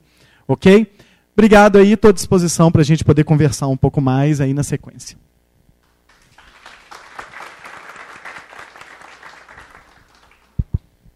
Ok? 0.50 0.92
Obrigado 1.32 1.78
aí, 1.78 1.92
estou 1.92 2.08
à 2.08 2.12
disposição 2.12 2.72
para 2.72 2.80
a 2.80 2.84
gente 2.84 3.04
poder 3.04 3.22
conversar 3.22 3.68
um 3.68 3.76
pouco 3.76 4.00
mais 4.00 4.40
aí 4.40 4.52
na 4.52 4.64
sequência. 4.64 5.16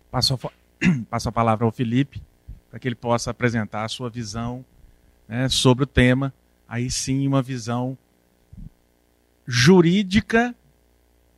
Passo 0.08 0.34
a, 0.34 0.38
passo 1.10 1.28
a 1.28 1.32
palavra 1.32 1.64
ao 1.66 1.72
Felipe, 1.72 2.22
para 2.70 2.78
que 2.78 2.86
ele 2.86 2.94
possa 2.94 3.32
apresentar 3.32 3.82
a 3.82 3.88
sua 3.88 4.08
visão 4.08 4.64
né, 5.26 5.48
sobre 5.48 5.82
o 5.82 5.86
tema. 5.88 6.32
Aí 6.68 6.88
sim, 6.88 7.26
uma 7.26 7.42
visão 7.42 7.98
jurídica, 9.44 10.54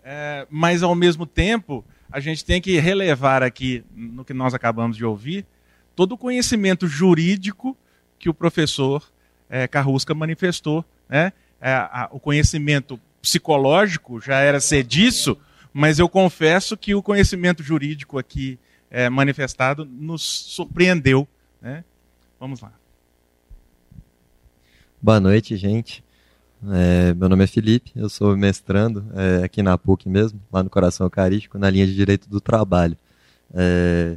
é, 0.05 0.47
mas 0.51 0.83
ao 0.83 0.95
mesmo 0.95 1.25
tempo 1.25 1.83
a 2.13 2.21
gente 2.21 2.45
tem 2.45 2.61
que 2.61 2.79
relevar 2.79 3.43
aqui, 3.43 3.83
no 3.91 4.23
que 4.23 4.35
nós 4.35 4.53
acabamos 4.53 4.99
de 4.99 5.05
ouvir, 5.07 5.47
todo 5.95 6.13
o 6.13 6.19
conhecimento 6.19 6.87
jurídico 6.87 7.75
que 8.19 8.29
o 8.29 8.35
professor 8.35 9.03
é, 9.49 9.67
Carrusca 9.67 10.15
manifestou. 10.15 10.85
Né? 11.09 11.33
É, 11.61 11.73
a, 11.73 12.09
o 12.13 12.21
conhecimento 12.21 13.01
psicológico 13.21 14.21
já 14.21 14.39
era 14.39 14.61
ser 14.61 14.85
disso, 14.85 15.37
mas 15.73 15.99
eu 15.99 16.09
confesso 16.09 16.77
que 16.77 16.95
o 16.95 17.03
conhecimento 17.03 17.63
jurídico 17.63 18.19
aqui 18.19 18.59
é, 18.91 19.09
manifestado 19.09 19.85
nos 19.85 20.23
surpreendeu. 20.23 21.27
Né? 21.61 21.85
Vamos 22.39 22.61
lá. 22.61 22.73
Boa 25.01 25.21
noite, 25.21 25.57
gente. 25.57 26.05
É, 26.73 27.15
meu 27.15 27.29
nome 27.29 27.45
é 27.45 27.47
Felipe, 27.47 27.93
eu 27.95 28.09
sou 28.09 28.37
mestrando 28.37 29.07
é, 29.15 29.45
aqui 29.45 29.63
na 29.63 29.77
PUC 29.77 30.09
mesmo, 30.09 30.41
lá 30.51 30.63
no 30.63 30.71
Coração 30.71 31.05
Eucarístico, 31.05 31.59
na 31.59 31.69
linha 31.69 31.87
de 31.87 31.95
Direito 31.95 32.29
do 32.29 32.41
Trabalho. 32.41 32.97
É, 33.55 34.17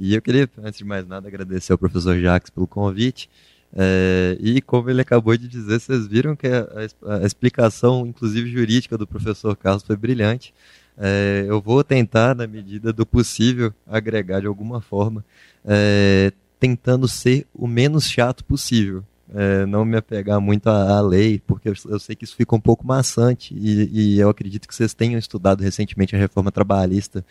e 0.00 0.14
eu 0.14 0.22
queria, 0.22 0.48
antes 0.62 0.78
de 0.78 0.84
mais 0.84 1.06
nada, 1.06 1.28
agradecer 1.28 1.72
ao 1.72 1.78
professor 1.78 2.18
Jacques 2.18 2.50
pelo 2.50 2.66
convite. 2.66 3.28
É, 3.72 4.36
e 4.40 4.60
como 4.60 4.90
ele 4.90 5.02
acabou 5.02 5.36
de 5.36 5.46
dizer, 5.46 5.78
vocês 5.78 6.06
viram 6.06 6.34
que 6.34 6.46
a, 6.46 6.66
a, 7.06 7.26
explicação, 7.26 8.06
inclusive 8.06 8.50
jurídica, 8.50 8.96
do 8.96 9.06
professor 9.06 9.54
Carlos 9.54 9.82
foi 9.82 9.96
brilhante. 9.96 10.54
É, 10.96 11.44
eu 11.46 11.60
vou 11.60 11.84
tentar, 11.84 12.34
na 12.34 12.46
medida 12.46 12.92
do 12.92 13.04
possível, 13.04 13.72
agregar 13.86 14.40
de 14.40 14.46
alguma 14.46 14.80
forma, 14.80 15.24
é, 15.64 16.32
tentando 16.58 17.06
ser 17.06 17.46
o 17.54 17.66
menos 17.66 18.08
chato 18.08 18.42
possível 18.44 19.04
é, 19.34 19.64
não 19.64 19.84
me 19.84 19.96
apegar 19.96 20.40
muito 20.40 20.68
à, 20.68 20.98
à 20.98 21.00
lei, 21.00 21.40
porque 21.46 21.68
eu, 21.68 21.74
eu, 21.88 21.98
sei 21.98 22.16
que 22.16 22.24
isso 22.24 22.34
fica 22.34 22.54
um 22.54 22.60
pouco 22.60 22.86
maçante 22.86 23.54
e, 23.54 24.16
e, 24.16 24.18
eu 24.18 24.28
acredito 24.28 24.66
que 24.66 24.74
vocês 24.74 24.92
tenham 24.92 25.18
estudado 25.18 25.62
recentemente 25.62 26.16
a 26.16 26.18
reforma 26.18 26.50
trabalhista, 26.50 27.24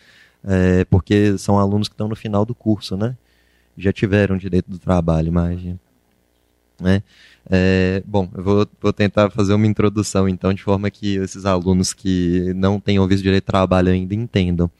é, 0.44 0.84
porque 0.84 1.36
são 1.38 1.58
alunos 1.58 1.88
que 1.88 1.94
estão 1.94 2.08
no 2.08 2.16
final 2.16 2.44
do 2.44 2.54
curso, 2.54 2.96
né? 2.96 3.16
Já 3.76 3.92
tiveram 3.92 4.36
direito 4.36 4.70
do 4.70 4.78
trabalho, 4.78 5.28
imagina. 5.28 5.78
Né? 6.80 7.02
É, 7.48 8.02
bom, 8.06 8.28
eu 8.34 8.42
vou, 8.42 8.66
vou, 8.80 8.92
tentar 8.92 9.30
fazer 9.30 9.52
uma 9.52 9.66
introdução, 9.66 10.28
então, 10.28 10.52
de 10.52 10.62
forma 10.62 10.90
que 10.90 11.16
esses 11.16 11.44
alunos 11.44 11.92
que 11.92 12.52
não 12.54 12.80
tenham 12.80 13.06
visto 13.06 13.22
direito 13.22 13.44
do 13.44 13.48
trabalho 13.48 13.90
ainda 13.90 14.14
entendam. 14.14 14.70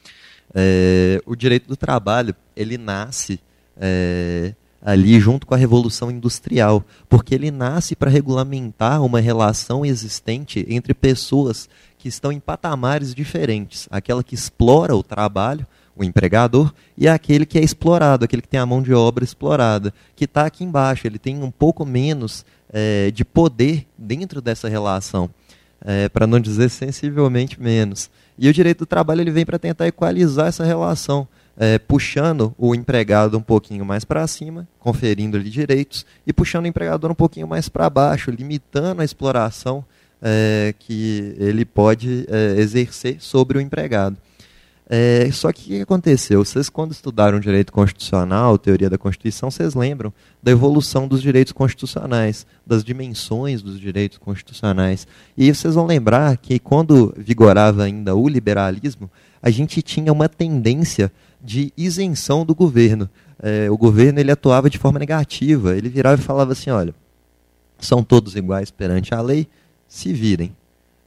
É, 0.54 1.20
o 1.26 1.36
direito 1.36 1.68
do 1.68 1.76
trabalho, 1.76 2.34
ele 2.56 2.76
nasce 2.76 3.38
é, 3.76 4.54
ali 4.82 5.20
junto 5.20 5.46
com 5.46 5.54
a 5.54 5.58
Revolução 5.58 6.10
Industrial, 6.10 6.84
porque 7.08 7.34
ele 7.34 7.50
nasce 7.50 7.94
para 7.94 8.10
regulamentar 8.10 9.02
uma 9.02 9.20
relação 9.20 9.84
existente 9.84 10.64
entre 10.68 10.94
pessoas 10.94 11.68
que 12.00 12.08
estão 12.08 12.32
em 12.32 12.40
patamares 12.40 13.14
diferentes. 13.14 13.86
Aquela 13.90 14.24
que 14.24 14.34
explora 14.34 14.96
o 14.96 15.02
trabalho, 15.02 15.66
o 15.94 16.02
empregador, 16.02 16.72
e 16.96 17.06
aquele 17.06 17.44
que 17.44 17.58
é 17.58 17.62
explorado, 17.62 18.24
aquele 18.24 18.40
que 18.40 18.48
tem 18.48 18.58
a 18.58 18.64
mão 18.64 18.82
de 18.82 18.94
obra 18.94 19.22
explorada, 19.22 19.92
que 20.16 20.24
está 20.24 20.46
aqui 20.46 20.64
embaixo. 20.64 21.06
Ele 21.06 21.18
tem 21.18 21.42
um 21.42 21.50
pouco 21.50 21.84
menos 21.84 22.44
é, 22.72 23.10
de 23.10 23.22
poder 23.22 23.86
dentro 23.98 24.40
dessa 24.40 24.66
relação, 24.66 25.28
é, 25.82 26.08
para 26.08 26.26
não 26.26 26.40
dizer 26.40 26.70
sensivelmente 26.70 27.60
menos. 27.60 28.10
E 28.38 28.48
o 28.48 28.52
direito 28.52 28.78
do 28.78 28.86
trabalho 28.86 29.20
ele 29.20 29.30
vem 29.30 29.44
para 29.44 29.58
tentar 29.58 29.86
equalizar 29.86 30.46
essa 30.46 30.64
relação 30.64 31.28
é, 31.54 31.78
puxando 31.78 32.54
o 32.56 32.74
empregado 32.74 33.36
um 33.36 33.42
pouquinho 33.42 33.84
mais 33.84 34.06
para 34.06 34.26
cima, 34.26 34.66
conferindo-lhe 34.78 35.50
direitos, 35.50 36.06
e 36.26 36.32
puxando 36.32 36.64
o 36.64 36.68
empregador 36.68 37.10
um 37.10 37.14
pouquinho 37.14 37.46
mais 37.46 37.68
para 37.68 37.90
baixo, 37.90 38.30
limitando 38.30 39.02
a 39.02 39.04
exploração 39.04 39.84
é, 40.22 40.74
que 40.78 41.34
ele 41.38 41.64
pode 41.64 42.26
é, 42.28 42.60
exercer 42.60 43.16
sobre 43.20 43.58
o 43.58 43.60
empregado. 43.60 44.16
É, 44.92 45.30
só 45.30 45.52
que 45.52 45.60
o 45.60 45.64
que 45.66 45.80
aconteceu? 45.82 46.44
Vocês, 46.44 46.68
quando 46.68 46.90
estudaram 46.90 47.38
direito 47.38 47.72
constitucional, 47.72 48.58
teoria 48.58 48.90
da 48.90 48.98
Constituição, 48.98 49.48
vocês 49.48 49.76
lembram 49.76 50.12
da 50.42 50.50
evolução 50.50 51.06
dos 51.06 51.22
direitos 51.22 51.52
constitucionais, 51.52 52.44
das 52.66 52.82
dimensões 52.82 53.62
dos 53.62 53.78
direitos 53.78 54.18
constitucionais. 54.18 55.06
E 55.38 55.54
vocês 55.54 55.76
vão 55.76 55.86
lembrar 55.86 56.36
que, 56.38 56.58
quando 56.58 57.14
vigorava 57.16 57.84
ainda 57.84 58.16
o 58.16 58.28
liberalismo, 58.28 59.08
a 59.40 59.48
gente 59.48 59.80
tinha 59.80 60.12
uma 60.12 60.28
tendência 60.28 61.12
de 61.40 61.72
isenção 61.76 62.44
do 62.44 62.52
governo. 62.52 63.08
É, 63.40 63.70
o 63.70 63.76
governo 63.76 64.18
ele 64.18 64.32
atuava 64.32 64.68
de 64.68 64.76
forma 64.76 64.98
negativa. 64.98 65.76
Ele 65.76 65.88
virava 65.88 66.20
e 66.20 66.24
falava 66.24 66.50
assim: 66.50 66.70
olha, 66.70 66.92
são 67.78 68.02
todos 68.02 68.34
iguais 68.34 68.72
perante 68.72 69.14
a 69.14 69.20
lei, 69.20 69.46
se 69.90 70.12
virem. 70.12 70.56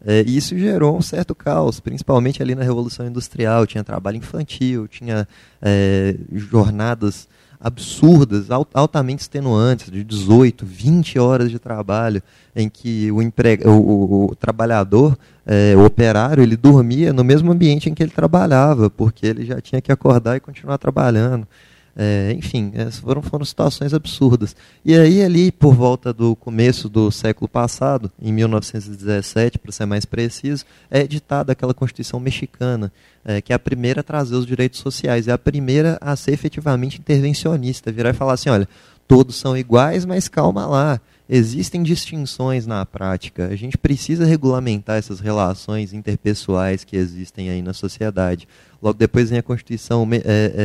É, 0.05 0.21
e 0.27 0.35
isso 0.35 0.57
gerou 0.57 0.97
um 0.97 1.01
certo 1.01 1.33
caos, 1.33 1.79
principalmente 1.79 2.43
ali 2.43 2.53
na 2.53 2.61
Revolução 2.63 3.07
Industrial. 3.07 3.65
Tinha 3.65 3.83
trabalho 3.83 4.17
infantil, 4.17 4.87
tinha 4.87 5.25
é, 5.61 6.15
jornadas 6.33 7.27
absurdas, 7.63 8.47
altamente 8.73 9.21
extenuantes, 9.21 9.89
de 9.89 10.03
18, 10.03 10.65
20 10.65 11.17
horas 11.17 11.49
de 11.49 11.57
trabalho, 11.57 12.21
em 12.53 12.67
que 12.67 13.09
o, 13.09 13.19
o, 13.19 13.71
o, 13.71 14.25
o 14.31 14.35
trabalhador, 14.35 15.17
é, 15.45 15.73
o 15.77 15.85
operário, 15.85 16.43
ele 16.43 16.57
dormia 16.57 17.13
no 17.13 17.23
mesmo 17.23 17.53
ambiente 17.53 17.89
em 17.89 17.93
que 17.93 18.03
ele 18.03 18.11
trabalhava, 18.11 18.89
porque 18.89 19.25
ele 19.25 19.45
já 19.45 19.61
tinha 19.61 19.79
que 19.79 19.93
acordar 19.93 20.35
e 20.35 20.41
continuar 20.41 20.77
trabalhando. 20.77 21.47
É, 21.95 22.33
enfim, 22.35 22.71
foram, 23.01 23.21
foram 23.21 23.45
situações 23.45 23.93
absurdas. 23.93 24.55
E 24.83 24.97
aí, 24.97 25.21
ali, 25.21 25.51
por 25.51 25.75
volta 25.75 26.11
do 26.11 26.35
começo 26.35 26.89
do 26.89 27.11
século 27.11 27.47
passado, 27.47 28.11
em 28.19 28.31
1917, 28.31 29.59
para 29.59 29.71
ser 29.71 29.85
mais 29.85 30.03
preciso, 30.03 30.65
é 30.89 31.01
editada 31.01 31.51
aquela 31.51 31.73
Constituição 31.73 32.19
mexicana, 32.19 32.91
é, 33.23 33.41
que 33.41 33.53
é 33.53 33.55
a 33.55 33.59
primeira 33.59 34.01
a 34.01 34.03
trazer 34.03 34.35
os 34.35 34.45
direitos 34.45 34.79
sociais, 34.79 35.27
é 35.27 35.31
a 35.31 35.37
primeira 35.37 35.97
a 36.01 36.15
ser 36.15 36.31
efetivamente 36.31 36.99
intervencionista, 36.99 37.91
virar 37.91 38.09
e 38.09 38.13
falar 38.13 38.33
assim: 38.33 38.49
olha, 38.49 38.67
todos 39.07 39.35
são 39.35 39.55
iguais, 39.55 40.03
mas 40.03 40.27
calma 40.27 40.65
lá 40.65 40.99
existem 41.35 41.81
distinções 41.81 42.67
na 42.67 42.85
prática. 42.85 43.47
A 43.47 43.55
gente 43.55 43.75
precisa 43.75 44.23
regulamentar 44.23 44.97
essas 44.97 45.19
relações 45.19 45.91
interpessoais 45.91 46.83
que 46.83 46.95
existem 46.95 47.49
aí 47.49 47.59
na 47.59 47.73
sociedade. 47.73 48.47
Logo 48.79 48.99
depois 48.99 49.31
vem 49.31 49.39
a 49.39 49.43
Constituição 49.43 50.07
é, 50.11 50.21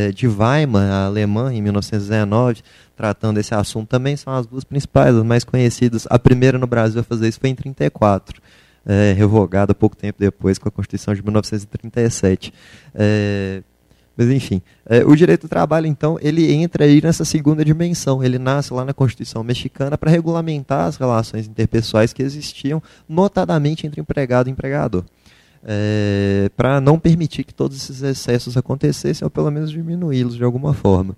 é, 0.09 0.13
de 0.13 0.29
Weimar, 0.29 0.91
a 0.91 1.07
alemã, 1.07 1.55
em 1.55 1.63
1919, 1.63 2.63
tratando 2.95 3.41
esse 3.41 3.55
assunto. 3.55 3.89
Também 3.89 4.15
são 4.15 4.35
as 4.35 4.47
duas 4.47 4.63
principais, 4.63 5.17
as 5.17 5.25
mais 5.25 5.43
conhecidas. 5.43 6.07
A 6.11 6.19
primeira 6.19 6.59
no 6.59 6.67
Brasil 6.67 7.01
a 7.01 7.05
fazer 7.05 7.29
isso 7.29 7.41
foi 7.41 7.49
em 7.49 7.55
1934. 7.55 8.43
É, 8.85 9.13
revogada 9.13 9.75
pouco 9.75 9.97
tempo 9.97 10.19
depois 10.19 10.59
com 10.59 10.69
a 10.69 10.73
Constituição 10.73 11.15
de 11.15 11.23
1937. 11.23 12.53
É, 12.95 13.63
mas 14.19 14.31
enfim, 14.31 14.61
é, 14.85 15.05
o 15.05 15.15
direito 15.15 15.43
do 15.43 15.49
trabalho, 15.49 15.87
então, 15.87 16.19
ele 16.21 16.53
entra 16.53 16.85
aí 16.85 17.01
nessa 17.01 17.25
segunda 17.25 17.65
dimensão. 17.65 18.21
Ele 18.25 18.37
nasce 18.37 18.75
lá 18.75 18.85
na 18.85 18.93
Constituição 18.93 19.45
mexicana 19.45 19.97
para 19.97 20.11
regulamentar 20.11 20.87
as 20.87 20.97
relações 20.97 21.47
interpessoais 21.47 22.13
que 22.13 22.21
existiam, 22.21 22.83
notadamente 23.09 23.87
entre 23.87 24.01
empregado 24.01 24.49
e 24.49 24.51
empregador. 24.51 25.05
É, 25.63 26.51
para 26.57 26.81
não 26.81 26.99
permitir 26.99 27.45
que 27.45 27.55
todos 27.55 27.77
esses 27.77 28.03
excessos 28.03 28.57
acontecessem, 28.57 29.25
ou 29.25 29.31
pelo 29.31 29.53
menos 29.53 29.71
diminuí-los 29.71 30.35
de 30.35 30.43
alguma 30.43 30.75
forma. 30.75 31.17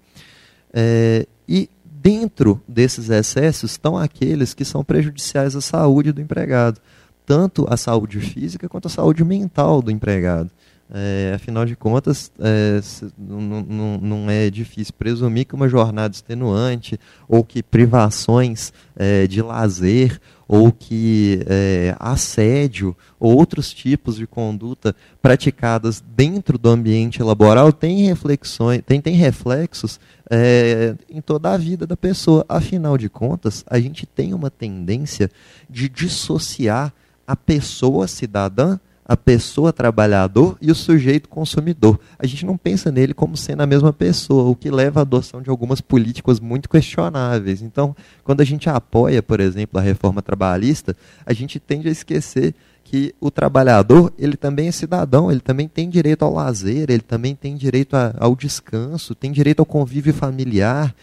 É, 0.71 1.27
e 1.49 1.71
dentro 1.83 2.61
desses 2.69 3.09
excessos 3.09 3.71
estão 3.71 3.97
aqueles 3.97 4.53
que 4.53 4.65
são 4.65 4.85
prejudiciais 4.85 5.57
à 5.57 5.63
saúde 5.63 6.13
do 6.13 6.21
empregado, 6.21 6.79
tanto 7.25 7.67
a 7.67 7.79
saúde 7.79 8.21
física 8.21 8.69
quanto 8.69 8.89
a 8.89 8.91
saúde 8.91 9.25
mental 9.25 9.81
do 9.81 9.91
empregado. 9.91 10.51
É, 10.93 11.33
afinal 11.37 11.65
de 11.65 11.77
contas, 11.77 12.33
é, 12.41 12.81
não, 13.17 14.29
é 14.29 14.51
difícil 14.51 14.93
presumir 14.99 15.45
que 15.45 15.55
uma 15.55 15.69
jornada 15.69 16.13
extenuante, 16.13 16.99
ou 17.29 17.45
que 17.45 17.63
privações 17.63 18.73
é, 18.97 19.25
de 19.29 19.41
lazer, 19.41 20.21
ou 20.49 20.73
que 20.73 21.45
é, 21.47 21.95
assédio, 21.97 22.97
ou 23.21 23.37
outros 23.37 23.73
tipos 23.73 24.17
de 24.17 24.27
conduta 24.27 24.97
praticadas 25.23 26.03
dentro 26.17 26.59
do 26.59 26.69
ambiente 26.69 27.23
laboral 27.23 27.73
têm 27.73 28.05
reflexões, 28.07 28.83
tem, 28.85 29.01
tem 29.01 29.15
reflexos 29.15 30.01
é, 30.29 30.97
em 31.09 31.21
toda 31.21 31.53
a 31.53 31.57
vida 31.57 31.87
da 31.87 31.97
pessoa. 31.97 32.45
Afinal 32.49 32.99
de 32.99 33.09
contas, 33.09 33.65
a 33.69 33.79
gente 33.79 34.07
tem 34.07 34.35
uma 34.35 34.51
tendência 34.51 35.31
de 35.69 35.89
dissociar 35.89 36.93
a 37.25 37.37
pessoa 37.37 38.09
cidadã 38.09 38.77
a 39.11 39.17
pessoa 39.17 39.73
trabalhador 39.73 40.57
e 40.63 40.71
o 40.71 40.75
sujeito 40.75 41.29
consumidor. 41.29 41.99
A 42.17 42.29
gente 42.29 42.47
não 42.47 42.57
pensa 42.57 42.93
nele 42.93 43.13
como 43.13 43.37
sendo 43.37 43.61
a 43.61 43.67
mesma 43.67 43.93
pessoa, 43.93 44.49
o 44.49 44.55
que 44.55 44.71
leva 44.71 45.01
à 45.01 45.03
adoção 45.03 45.43
de 45.43 45.51
algumas 45.51 45.81
políticas 45.81 46.39
muito 46.39 46.69
questionáveis. 46.71 47.61
Então, 47.61 47.97
quando 48.23 48.41
a 48.41 48.45
gente 48.45 48.71
apoia, 48.71 49.21
por 49.21 49.41
exemplo, 49.41 49.81
a 49.81 49.83
reforma 49.83 50.23
trabalhista, 50.23 50.97
a 51.27 51.33
gente 51.33 51.59
tende 51.59 51.89
a 51.89 51.91
esquecer 51.91 52.55
que 52.85 53.13
o 53.21 53.33
trabalhador 53.33 54.13
ele 54.17 54.37
também 54.37 54.69
é 54.69 54.73
cidadão, 54.73 55.29
ele 55.29 55.41
também 55.41 55.67
tem 55.67 55.91
direito 55.91 56.25
ao 56.25 56.33
lazer, 56.33 56.89
ele 56.89 57.03
também 57.03 57.35
tem 57.35 57.57
direito 57.57 57.97
a, 57.97 58.15
ao 58.17 58.37
descanso, 58.37 59.13
tem 59.13 59.33
direito 59.33 59.59
ao 59.59 59.67
convívio 59.67 60.15
familiar 60.15 60.95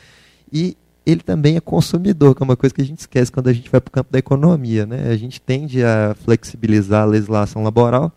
e 0.49 0.77
ele 1.07 1.21
também 1.21 1.55
é 1.55 1.61
consumidor, 1.61 2.35
que 2.35 2.43
é 2.43 2.45
uma 2.45 2.57
coisa 2.57 2.75
que 2.75 2.81
a 2.81 2.85
gente 2.85 2.99
esquece 2.99 3.31
quando 3.31 3.47
a 3.47 3.53
gente 3.53 3.71
vai 3.71 3.79
para 3.79 3.87
o 3.87 3.91
campo 3.93 4.11
da 4.11 4.19
economia. 4.19 4.85
Né? 4.85 5.09
A 5.09 5.15
gente 5.15 5.39
tende 5.39 5.81
a 5.81 6.13
flexibilizar 6.25 7.03
a 7.03 7.05
legislação 7.05 7.63
laboral, 7.63 8.11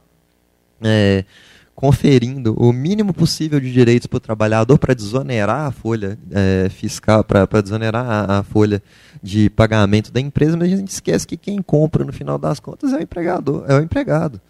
é, 0.82 1.24
conferindo 1.72 2.52
o 2.58 2.72
mínimo 2.72 3.14
possível 3.14 3.60
de 3.60 3.72
direitos 3.72 4.08
para 4.08 4.16
o 4.16 4.20
trabalhador 4.20 4.76
para 4.76 4.92
desonerar 4.92 5.68
a 5.68 5.70
folha 5.70 6.18
é, 6.32 6.68
fiscal, 6.68 7.22
para 7.22 7.62
desonerar 7.62 8.04
a, 8.04 8.38
a, 8.40 8.42
folha 8.42 8.82
de 9.22 9.48
pagamento 9.50 10.10
da 10.10 10.18
empresa, 10.18 10.56
mas 10.56 10.72
a 10.72 10.76
gente 10.76 10.88
esquece 10.88 11.24
que 11.24 11.36
quem 11.36 11.62
compra 11.62 12.04
no 12.04 12.12
final 12.12 12.38
das 12.38 12.58
contas 12.58 12.92
é 12.92 12.96
o 12.96 13.02
empregador, 13.02 13.66
é 13.68 13.74
o 13.74 13.80
empregado. 13.80 14.40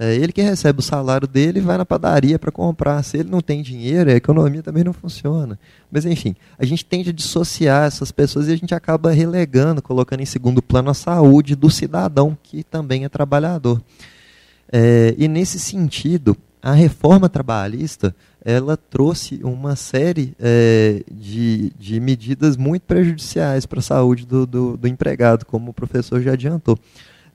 É 0.00 0.14
ele 0.14 0.32
que 0.32 0.40
recebe 0.40 0.78
o 0.78 0.82
salário 0.82 1.26
dele 1.26 1.58
e 1.58 1.62
vai 1.62 1.76
na 1.76 1.84
padaria 1.84 2.38
para 2.38 2.52
comprar. 2.52 3.02
Se 3.02 3.16
ele 3.16 3.28
não 3.28 3.40
tem 3.40 3.62
dinheiro, 3.62 4.08
a 4.08 4.14
economia 4.14 4.62
também 4.62 4.84
não 4.84 4.92
funciona. 4.92 5.58
Mas, 5.90 6.06
enfim, 6.06 6.36
a 6.56 6.64
gente 6.64 6.84
tende 6.84 7.10
a 7.10 7.12
dissociar 7.12 7.84
essas 7.84 8.12
pessoas 8.12 8.46
e 8.46 8.52
a 8.52 8.56
gente 8.56 8.72
acaba 8.72 9.10
relegando, 9.10 9.82
colocando 9.82 10.20
em 10.20 10.26
segundo 10.26 10.62
plano 10.62 10.88
a 10.88 10.94
saúde 10.94 11.56
do 11.56 11.68
cidadão, 11.68 12.38
que 12.40 12.62
também 12.62 13.04
é 13.04 13.08
trabalhador. 13.08 13.82
É, 14.70 15.16
e, 15.18 15.26
nesse 15.26 15.58
sentido, 15.58 16.36
a 16.62 16.72
reforma 16.72 17.28
trabalhista 17.28 18.14
ela 18.44 18.76
trouxe 18.76 19.40
uma 19.42 19.74
série 19.74 20.32
é, 20.38 21.02
de, 21.10 21.72
de 21.76 21.98
medidas 21.98 22.56
muito 22.56 22.82
prejudiciais 22.82 23.66
para 23.66 23.80
a 23.80 23.82
saúde 23.82 24.24
do, 24.24 24.46
do, 24.46 24.76
do, 24.76 24.86
empregado, 24.86 25.44
como 25.44 25.72
o 25.72 25.74
professor 25.74 26.22
já 26.22 26.34
adiantou. 26.34 26.78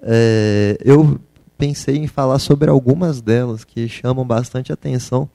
É, 0.01 0.78
eu 0.84 1.20
pensei 1.57 1.97
em 1.97 2.07
falar 2.07 2.39
sobre 2.39 2.69
algumas 2.69 3.21
delas 3.21 3.63
que 3.63 3.87
chamam 3.87 4.25
bastante 4.25 4.71
atenção, 4.71 5.29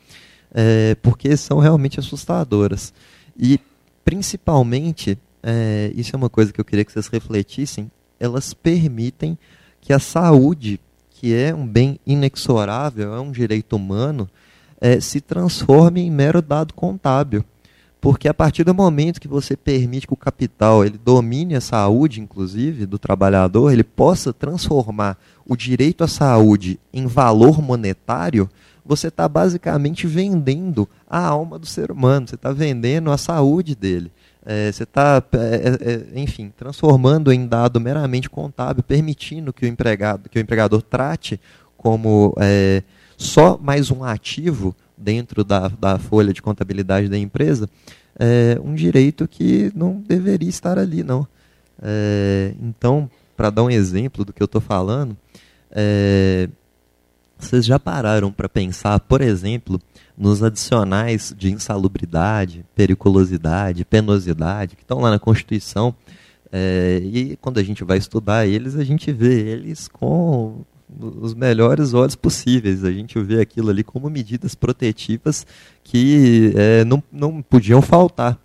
é, 0.53 0.95
porque 0.97 1.37
são 1.37 1.59
realmente 1.59 1.99
assustadoras. 1.99 2.93
E, 3.39 3.61
principalmente, 4.05 5.19
é, 5.43 5.93
isso 5.95 6.15
é 6.15 6.17
uma 6.17 6.29
coisa 6.29 6.53
que 6.53 6.61
eu 6.61 6.65
queria 6.65 6.85
que 6.85 6.93
vocês 6.93 7.09
refletissem, 7.09 7.91
elas 8.19 8.53
permitem 8.53 9.39
que 9.81 9.93
a 9.93 9.99
saúde, 9.99 10.81
que 11.11 11.35
é 11.35 11.55
um 11.55 11.67
bem 11.67 11.99
inexorável, 12.07 13.15
é 13.15 13.21
um 13.21 13.31
direito 13.31 13.77
humano, 13.77 14.29
é, 14.81 15.01
se 15.01 15.21
transforme 15.21 16.01
em 16.01 16.11
mero 16.11 16.43
dado 16.43 16.75
contábil. 16.75 17.45
Porque 18.01 18.29
a 18.29 18.35
partir 18.35 18.63
do 18.63 18.73
momento 18.73 19.21
que 19.21 19.27
você 19.27 19.57
permite 19.57 20.07
que 20.07 20.13
o 20.13 20.17
capital 20.17 20.85
ele 20.85 20.97
domine 20.97 21.57
a 21.57 21.61
saúde, 21.61 22.21
inclusive, 22.21 22.87
do 22.87 22.99
trabalhador, 22.99 23.73
ele 23.73 23.83
possa 23.83 24.33
transformar 24.33 25.19
o 25.45 25.57
direito 25.57 26.05
à 26.05 26.09
saúde 26.09 26.79
em 26.93 27.07
valor 27.07 27.61
monetário, 27.61 28.49
você 28.85 29.09
está 29.09 29.29
basicamente 29.29 30.07
vendendo 30.07 30.89
a 31.09 31.19
alma 31.27 31.59
do 31.59 31.67
ser 31.67 31.91
humano, 31.91 32.29
você 32.29 32.37
está 32.37 32.53
vendendo 32.53 33.11
a 33.11 33.19
saúde 33.19 33.75
dele. 33.75 34.11
É, 34.47 34.73
você 34.73 34.85
está, 34.85 35.23
é, 35.33 35.39
é, 35.39 35.93
é, 36.17 36.21
enfim, 36.21 36.53
transformando 36.57 37.31
em 37.31 37.47
dado 37.47 37.79
meramente 37.81 38.31
contábil, 38.31 38.83
permitindo 38.83 39.53
que 39.53 39.67
o 39.67 39.69
empregado, 39.69 40.29
que 40.31 40.39
o 40.39 40.41
empregador 40.41 40.81
trate 40.81 41.39
como 41.77 42.35
é, 42.39 42.83
só 43.17 43.59
mais 43.61 43.91
um 43.91 44.03
ativo 44.03 44.75
dentro 44.99 45.45
da, 45.45 45.69
da 45.69 45.99
folha 45.99 46.33
de 46.33 46.43
contabilidade 46.43 47.09
da 47.09 47.19
empresa, 47.19 47.69
é 48.19 48.59
um 48.63 48.75
direito 48.75 49.29
que 49.29 49.71
não 49.75 50.01
deveria 50.01 50.49
estar 50.49 50.79
ali, 50.79 51.03
não. 51.03 51.27
É, 51.81 52.55
então, 52.61 53.09
para 53.37 53.51
dar 53.51 53.63
um 53.63 53.71
exemplo 53.71 54.25
do 54.25 54.33
que 54.33 54.43
eu 54.43 54.47
estou 54.47 54.61
falando, 54.61 55.17
é, 55.71 56.49
vocês 57.39 57.65
já 57.65 57.79
pararam 57.79 58.33
para 58.33 58.49
pensar, 58.49 58.99
por 58.99 59.21
exemplo, 59.21 59.81
nos 60.17 60.43
adicionais 60.43 61.33
de 61.37 61.53
insalubridade, 61.53 62.65
periculosidade, 62.75 63.85
penosidade, 63.85 64.75
que 64.75 64.83
estão 64.83 64.99
lá 64.99 65.11
na 65.11 65.19
Constituição, 65.21 65.95
é, 66.51 67.01
e 67.05 67.37
quando 67.37 67.59
a 67.59 67.63
gente 67.63 67.85
vai 67.85 67.99
estudar 67.99 68.47
eles, 68.47 68.75
a 68.75 68.83
gente 68.83 69.13
vê 69.13 69.41
eles 69.41 69.87
com 69.87 70.65
os 71.01 71.35
melhores 71.35 71.95
olhos 71.95 72.15
possíveis. 72.15 72.85
A 72.85 72.91
gente 72.91 73.19
vê 73.21 73.41
aquilo 73.41 73.71
ali 73.71 73.85
como 73.85 74.09
medidas 74.09 74.55
protetivas 74.55 75.47
que 75.85 76.53
é, 76.57 76.85
não, 76.85 77.03
não 77.13 77.43
podiam 77.43 77.83
faltar. 77.83 78.39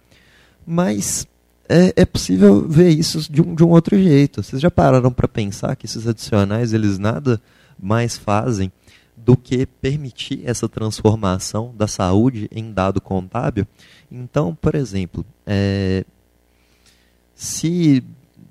Mas 0.66 1.28
é, 1.68 1.94
é, 1.96 2.06
possível 2.06 2.68
ver 2.68 2.90
isso 2.90 3.32
de 3.32 3.42
um, 3.42 3.56
de 3.56 3.64
um 3.64 3.70
outro 3.70 3.98
jeito. 3.98 4.44
Vocês 4.44 4.62
já 4.62 4.70
pararam 4.70 5.12
para 5.12 5.28
pensar 5.28 5.76
que 5.76 5.86
esses 5.86 6.08
adicionais 6.08 6.74
eles 6.74 6.98
nada 6.98 7.42
mais 7.80 8.18
fazem 8.18 8.72
do 9.16 9.38
que 9.38 9.66
permitir 9.66 10.42
essa 10.44 10.68
transformação 10.68 11.74
da 11.76 11.88
saúde 11.88 12.50
em 12.52 12.72
dado 12.72 13.00
contábil? 13.00 13.66
Então, 14.12 14.54
por 14.54 14.76
exemplo, 14.76 15.26
é, 15.46 16.06
se 17.34 18.04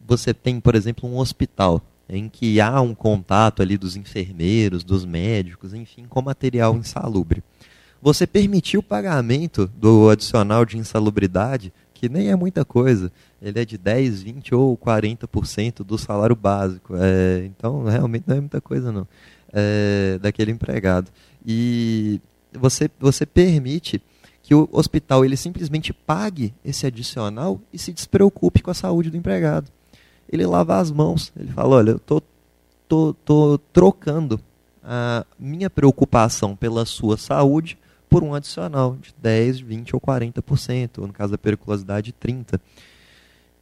você 0.07 0.35
tem, 0.35 0.59
por 0.59 0.75
exemplo, 0.75 1.09
um 1.09 1.19
hospital 1.19 1.81
em 2.13 2.29
que 2.29 2.61
há 2.61 2.79
um 2.83 2.95
contato 2.95 3.63
ali 3.63 3.79
dos 3.79 3.97
enfermeiros, 3.97 4.85
dos 4.85 5.07
médicos, 5.07 5.73
enfim, 5.73 6.05
com 6.07 6.21
material 6.21 6.77
insalubre. 6.77 7.43
Você 8.03 8.27
permitiu 8.27 8.81
o 8.81 8.83
pagamento 8.83 9.67
do 9.79 10.11
adicional 10.11 10.67
de 10.67 10.77
insalubridade, 10.77 11.73
que 11.95 12.11
nem 12.11 12.29
é 12.29 12.37
muita 12.37 12.67
coisa, 12.67 13.11
ele 13.41 13.59
é 13.59 13.65
de 13.65 13.79
10, 13.79 14.25
20 14.25 14.55
ou 14.55 14.77
40% 14.77 15.83
do 15.83 15.97
salário 15.97 16.37
básico. 16.37 16.95
É, 16.97 17.47
então, 17.47 17.85
realmente 17.85 18.25
não 18.27 18.37
é 18.37 18.41
muita 18.41 18.61
coisa 18.61 18.93
não, 18.93 19.09
é, 19.51 20.19
daquele 20.21 20.51
empregado. 20.51 21.11
E 21.47 22.21
você, 22.53 22.91
você 23.01 23.25
permite 23.25 24.03
que 24.43 24.55
o 24.55 24.69
hospital 24.71 25.25
ele 25.25 25.37
simplesmente 25.37 25.95
pague 25.95 26.53
esse 26.63 26.85
adicional 26.85 27.59
e 27.73 27.79
se 27.79 27.91
despreocupe 27.91 28.61
com 28.61 28.71
a 28.71 28.75
saúde 28.75 29.09
do 29.09 29.17
empregado 29.17 29.71
ele 30.33 30.47
lava 30.47 30.79
as 30.79 30.91
mãos. 30.91 31.33
Ele 31.39 31.53
fala: 31.53 31.77
Olha, 31.77 31.91
eu 31.93 31.99
tô, 31.99 32.23
tô, 32.89 33.15
tô 33.25 33.59
trocando 33.73 34.41
a 34.83 35.25
minha 35.39 35.71
preocupação 35.71 36.57
pela 36.57 36.85
sua 36.85 37.17
saúde 37.17 37.79
por 38.09 38.25
um 38.25 38.35
adicional 38.35 38.97
de 39.01 39.15
10, 39.23 39.61
20 39.61 39.95
ou 39.95 40.01
40%, 40.01 40.99
ou 40.99 41.07
no 41.07 41.13
caso 41.13 41.33
da 41.33 41.39
periculosidade, 41.39 42.13
30%. 42.13 42.61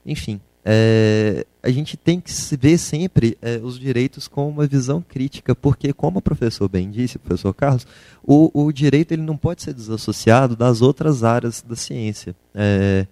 Enfim, 0.04 0.40
é, 0.64 1.46
a 1.62 1.70
gente 1.70 1.96
tem 1.96 2.20
que 2.20 2.32
ver 2.56 2.78
sempre 2.78 3.36
é, 3.40 3.60
os 3.62 3.78
direitos 3.78 4.26
com 4.26 4.48
uma 4.48 4.66
visão 4.66 5.00
crítica, 5.00 5.54
porque, 5.54 5.92
como 5.92 6.18
o 6.18 6.22
professor 6.22 6.68
bem 6.68 6.90
disse, 6.90 7.16
o 7.16 7.20
professor 7.20 7.54
Carlos, 7.54 7.86
o, 8.22 8.50
o 8.52 8.72
direito 8.72 9.12
ele 9.12 9.22
não 9.22 9.36
pode 9.36 9.62
ser 9.62 9.72
desassociado 9.72 10.56
das 10.56 10.82
outras 10.82 11.22
áreas 11.22 11.62
da 11.62 11.76
ciência. 11.76 12.34
É, 12.54 13.06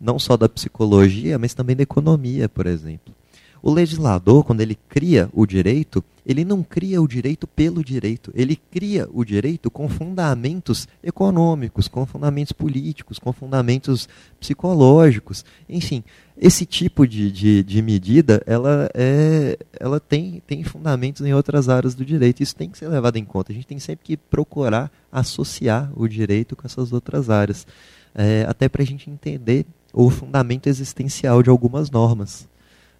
não 0.00 0.18
só 0.18 0.36
da 0.36 0.48
psicologia, 0.48 1.38
mas 1.38 1.54
também 1.54 1.76
da 1.76 1.82
economia, 1.82 2.48
por 2.48 2.66
exemplo. 2.66 3.14
O 3.62 3.72
legislador, 3.72 4.44
quando 4.44 4.60
ele 4.60 4.78
cria 4.88 5.28
o 5.32 5.44
direito, 5.44 6.04
ele 6.24 6.44
não 6.44 6.62
cria 6.62 7.00
o 7.00 7.08
direito 7.08 7.46
pelo 7.46 7.84
direito, 7.84 8.32
ele 8.34 8.56
cria 8.56 9.08
o 9.12 9.24
direito 9.24 9.70
com 9.70 9.88
fundamentos 9.88 10.86
econômicos, 11.02 11.88
com 11.88 12.04
fundamentos 12.04 12.52
políticos, 12.52 13.18
com 13.18 13.32
fundamentos 13.32 14.08
psicológicos. 14.38 15.44
Enfim, 15.68 16.04
esse 16.36 16.66
tipo 16.66 17.06
de, 17.06 17.30
de, 17.30 17.62
de 17.62 17.80
medida, 17.80 18.42
ela, 18.46 18.90
é, 18.92 19.58
ela 19.80 19.98
tem, 19.98 20.42
tem 20.46 20.62
fundamentos 20.62 21.24
em 21.26 21.32
outras 21.32 21.68
áreas 21.68 21.94
do 21.94 22.04
direito. 22.04 22.42
Isso 22.42 22.54
tem 22.54 22.68
que 22.68 22.78
ser 22.78 22.88
levado 22.88 23.16
em 23.16 23.24
conta. 23.24 23.52
A 23.52 23.54
gente 23.54 23.66
tem 23.66 23.78
sempre 23.78 24.04
que 24.04 24.16
procurar 24.16 24.90
associar 25.10 25.90
o 25.96 26.06
direito 26.06 26.54
com 26.54 26.66
essas 26.66 26.92
outras 26.92 27.30
áreas. 27.30 27.66
É, 28.14 28.46
até 28.48 28.68
para 28.68 28.82
a 28.82 28.86
gente 28.86 29.10
entender 29.10 29.66
o 29.96 30.10
fundamento 30.10 30.66
existencial 30.66 31.42
de 31.42 31.48
algumas 31.48 31.90
normas. 31.90 32.46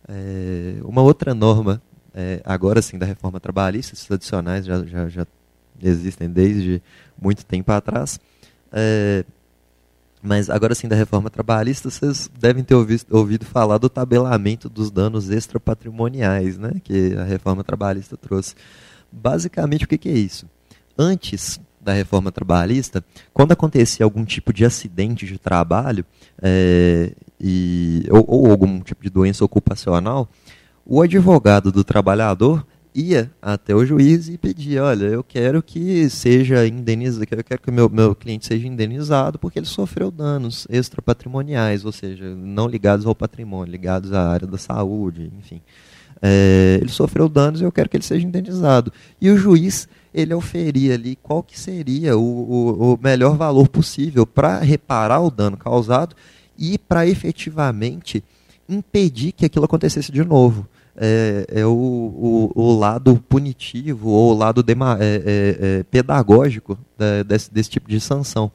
É, 0.09 0.77
uma 0.83 1.03
outra 1.03 1.35
norma, 1.35 1.83
é, 2.15 2.41
agora 2.43 2.81
sim, 2.81 2.97
da 2.97 3.05
reforma 3.05 3.39
trabalhista, 3.39 3.95
esses 3.95 4.11
adicionais 4.11 4.65
já, 4.65 4.83
já, 4.83 5.07
já 5.07 5.27
existem 5.83 6.27
desde 6.31 6.83
muito 7.21 7.45
tempo 7.45 7.71
atrás, 7.71 8.19
é, 8.73 9.27
mas 10.23 10.49
agora 10.49 10.75
sim, 10.75 10.89
da 10.89 10.97
reforma 10.97 11.29
trabalhista, 11.29 11.91
vocês 11.91 12.31
devem 12.41 12.65
ter 12.65 12.75
ouvido, 12.75 13.05
ouvido 13.11 13.45
falar 13.45 13.77
do 13.77 13.91
tabelamento 13.91 14.67
dos 14.67 14.91
danos 14.91 15.29
extrapatrimoniais, 15.29 16.57
né, 16.57 16.81
que 16.83 17.15
a 17.15 17.25
reforma 17.25 17.63
trabalhista 17.63 18.17
trouxe. 18.17 18.55
Basicamente, 19.13 19.85
o 19.85 19.89
que, 19.89 19.99
que 19.99 20.09
é 20.09 20.17
isso? 20.17 20.49
Antes 20.97 21.61
da 21.87 21.93
reforma 21.93 22.33
trabalhista, 22.33 23.03
quando 23.33 23.53
acontecia 23.53 24.05
algum 24.05 24.25
tipo 24.25 24.53
de 24.53 24.65
acidente 24.65 25.25
de 25.25 25.39
trabalho 25.39 26.05
é, 26.43 27.13
e, 27.41 28.05
ou, 28.11 28.25
ou, 28.27 28.51
algum 28.51 28.81
tipo 28.81 29.05
de 29.05 29.09
doença 29.09 29.45
ocupacional, 29.45 30.29
o 30.85 31.01
advogado 31.01 31.71
do 31.71 31.85
trabalhador 31.85 32.67
ia 32.93 33.31
até 33.41 33.73
o 33.73 33.87
juiz 33.87 34.29
e 34.29 34.37
pedia, 34.37 34.83
olha, 34.83 35.05
eu 35.05 35.23
quero 35.23 35.63
que 35.63 36.11
seja 36.11 36.67
indenizado, 36.67 37.25
eu 37.31 37.45
quero 37.45 37.63
que 37.63 37.71
meu, 37.71 37.89
meu 37.89 38.17
cliente 38.17 38.47
seja 38.47 38.67
indenizado 38.67 39.39
porque 39.39 39.61
ele 39.61 39.67
sofreu 39.67 40.11
danos 40.11 40.67
extrapatrimoniais, 40.69 41.85
ou 41.85 41.93
seja, 41.93 42.35
não 42.35 42.67
ligados 42.67 43.07
ao 43.07 43.15
patrimônio, 43.15 43.71
ligados 43.71 44.13
à 44.13 44.29
área 44.29 44.47
da 44.47 44.59
saúde, 44.59 45.31
enfim. 45.39 45.61
É, 46.21 46.79
ele 46.81 46.89
sofreu 46.89 47.29
danos 47.29 47.61
e 47.61 47.65
eu 47.65 47.71
quero 47.71 47.89
que 47.89 47.97
ele 47.97 48.05
seja 48.05 48.27
indenizado. 48.27 48.93
E 49.21 49.31
o 49.31 49.37
juiz 49.37 49.87
ele 50.17 50.33
oferia 50.33 50.95
ali 50.95 51.15
qual 51.15 51.43
que 51.43 51.61
seria 51.61 52.17
o, 52.17 52.23
o, 52.23 52.95
o 52.95 52.99
melhor 53.03 53.37
valor 53.37 53.69
possível 53.69 54.27
para 54.27 54.61
reparar 54.61 55.21
o 55.21 55.31
dano 55.31 55.59
causado 55.59 56.17
e 56.59 56.79
para 56.79 57.07
efetivamente 57.07 58.25
impedir 58.67 59.33
que 59.33 59.45
aquilo 59.45 59.67
acontecesse 59.67 60.11
de 60.11 60.25
novo. 60.25 60.67
É, 60.97 61.45
é 61.49 61.67
o, 61.67 61.71
o, 61.71 62.53
o, 62.55 62.79
lado 62.79 63.23
punitivo 63.29 64.09
ou 64.09 64.33
o 64.33 64.39
lado 64.39 64.65
é, 64.67 64.73
é, 65.05 65.57
é 65.61 65.83
pedagógico 65.83 66.79
desse, 67.29 67.53
desse, 67.53 67.69
tipo 67.69 67.87
de 67.87 68.01
sanção. 68.01 68.51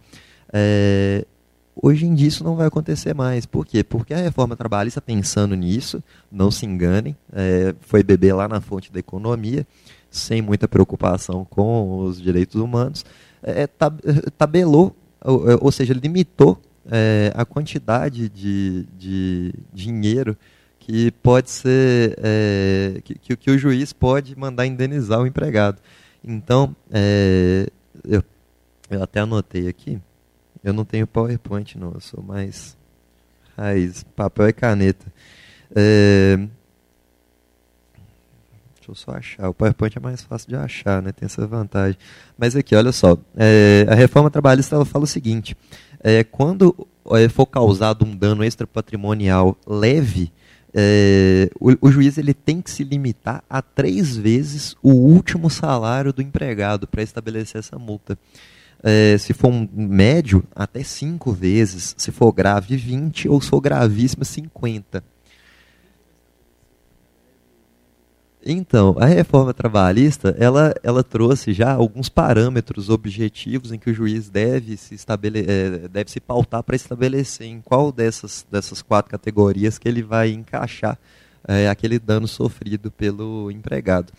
É, 0.52 1.24
hoje 1.76 2.08
em 2.08 2.16
dia 2.16 2.28
isso 2.28 2.44
não 2.44 2.56
vai 2.56 2.66
acontecer 2.66 3.14
mais. 3.14 3.46
Por 3.46 3.64
quê? 3.64 3.84
Porque 3.84 4.16
a 4.16 4.18
reforma 4.18 4.56
trabalhista, 4.56 5.00
pensando 5.00 5.54
nisso, 5.54 6.04
não 6.32 6.50
se 6.50 6.66
enganem, 6.66 7.16
é, 7.32 7.76
foi 7.82 8.02
beber 8.02 8.34
lá 8.34 8.48
na 8.48 8.60
fonte 8.60 8.92
da 8.92 9.00
economia, 9.00 9.68
sem 10.12 10.42
muita 10.42 10.68
preocupação 10.68 11.46
com 11.46 12.00
os 12.00 12.22
direitos 12.22 12.56
humanos, 12.56 13.06
é, 13.42 13.66
tabelou, 14.38 14.96
ou, 15.24 15.46
ou 15.62 15.72
seja, 15.72 15.94
limitou 15.94 16.62
é, 16.92 17.32
a 17.34 17.46
quantidade 17.46 18.28
de, 18.30 18.86
de 18.98 19.54
dinheiro 19.74 20.38
que 20.80 21.12
pode 21.12 21.50
ser 21.50 22.18
é, 22.22 23.02
que, 23.04 23.38
que, 23.38 23.52
o 23.52 23.58
juiz 23.58 23.94
pode 23.94 24.38
mandar 24.38 24.66
indenizar 24.66 25.22
o 25.22 25.28
empregado. 25.28 25.80
Então, 26.24 26.76
é, 26.92 27.68
eu, 28.04 28.22
eu 28.90 29.02
até 29.02 29.22
anotei 29.22 29.68
aqui, 29.68 30.00
eu 30.64 30.74
não 30.74 30.84
tenho 30.84 31.08
PowerPoint 31.08 31.78
não, 31.78 31.94
eu 31.94 32.02
sou 32.02 32.22
mais 32.22 32.78
raiz, 33.56 34.04
papel 34.16 34.50
e 34.50 34.54
caneta. 34.54 35.06
É, 35.74 36.38
eu 38.92 38.96
só 38.96 39.12
achar, 39.12 39.50
o 39.50 39.54
PowerPoint 39.54 39.98
é 39.98 40.02
mais 40.02 40.22
fácil 40.22 40.50
de 40.50 40.56
achar, 40.56 41.02
né? 41.02 41.12
tem 41.12 41.26
essa 41.26 41.46
vantagem. 41.48 41.98
Mas 42.38 42.56
aqui, 42.56 42.76
olha 42.76 42.92
só, 42.92 43.18
é, 43.36 43.86
a 43.90 43.96
reforma 43.96 44.30
trabalhista 44.30 44.76
ela 44.76 44.86
fala 44.86 45.06
o 45.06 45.08
seguinte, 45.08 45.56
é, 46.02 46.24
quando 46.24 46.88
é, 47.12 47.30
for 47.30 47.46
causado 47.46 48.06
um 48.06 48.16
dano 48.16 48.44
extrapatrimonial 48.44 49.58
leve, 49.66 50.32
é, 50.74 51.50
o, 51.60 51.88
o, 51.88 51.92
juiz 51.92 52.18
ele 52.18 52.34
tem 52.34 52.62
que 52.62 52.72
se 52.72 52.84
limitar 52.84 53.44
a 53.50 53.62
três 53.62 54.16
vezes 54.16 54.76
o 54.82 54.92
último 54.92 55.50
salário 55.50 56.14
do 56.14 56.22
empregado 56.22 56.88
para 56.88 57.04
estabelecer 57.04 57.60
essa 57.60 57.78
multa. 57.78 58.18
É, 58.84 59.18
se 59.18 59.34
for 59.34 59.50
um 59.50 59.68
médio, 59.74 60.44
até 60.56 60.84
cinco 60.84 61.32
vezes. 61.32 61.94
Se 61.98 62.12
for 62.12 62.32
grave, 62.32 62.76
20. 62.76 63.30
Ou 63.30 63.40
se 63.40 63.50
for 63.50 63.62
gravíssimo, 63.62 64.26
50. 64.26 65.04
Então, 68.44 68.96
a 69.00 69.06
reforma 69.06 69.54
trabalhista, 69.54 70.36
ela, 70.40 70.74
ela 70.82 71.04
trouxe 71.04 71.54
já 71.54 71.74
alguns 71.74 72.10
parâmetros 72.10 72.90
objetivos 72.90 73.72
em 73.72 73.78
que 73.78 73.92
o 73.92 73.94
juiz 73.94 74.30
deve 74.30 74.78
se, 74.78 74.96
estabele 74.96 75.46
é, 75.48 75.88
deve 75.88 76.10
se 76.10 76.20
pautar 76.20 76.64
para 76.64 76.76
estabelecer 76.76 77.46
em 77.46 77.62
qual 77.62 77.92
dessas, 77.92 78.46
dessas 78.50 78.82
quatro 78.82 79.12
categorias 79.12 79.78
que 79.78 79.88
ele 79.88 80.02
vai 80.02 80.32
encaixar 80.32 80.98
é, 81.48 81.70
aquele 81.70 82.00
dano 82.00 82.28
sofrido 82.28 82.90
pelo 82.90 83.52
empregado. 83.52 84.12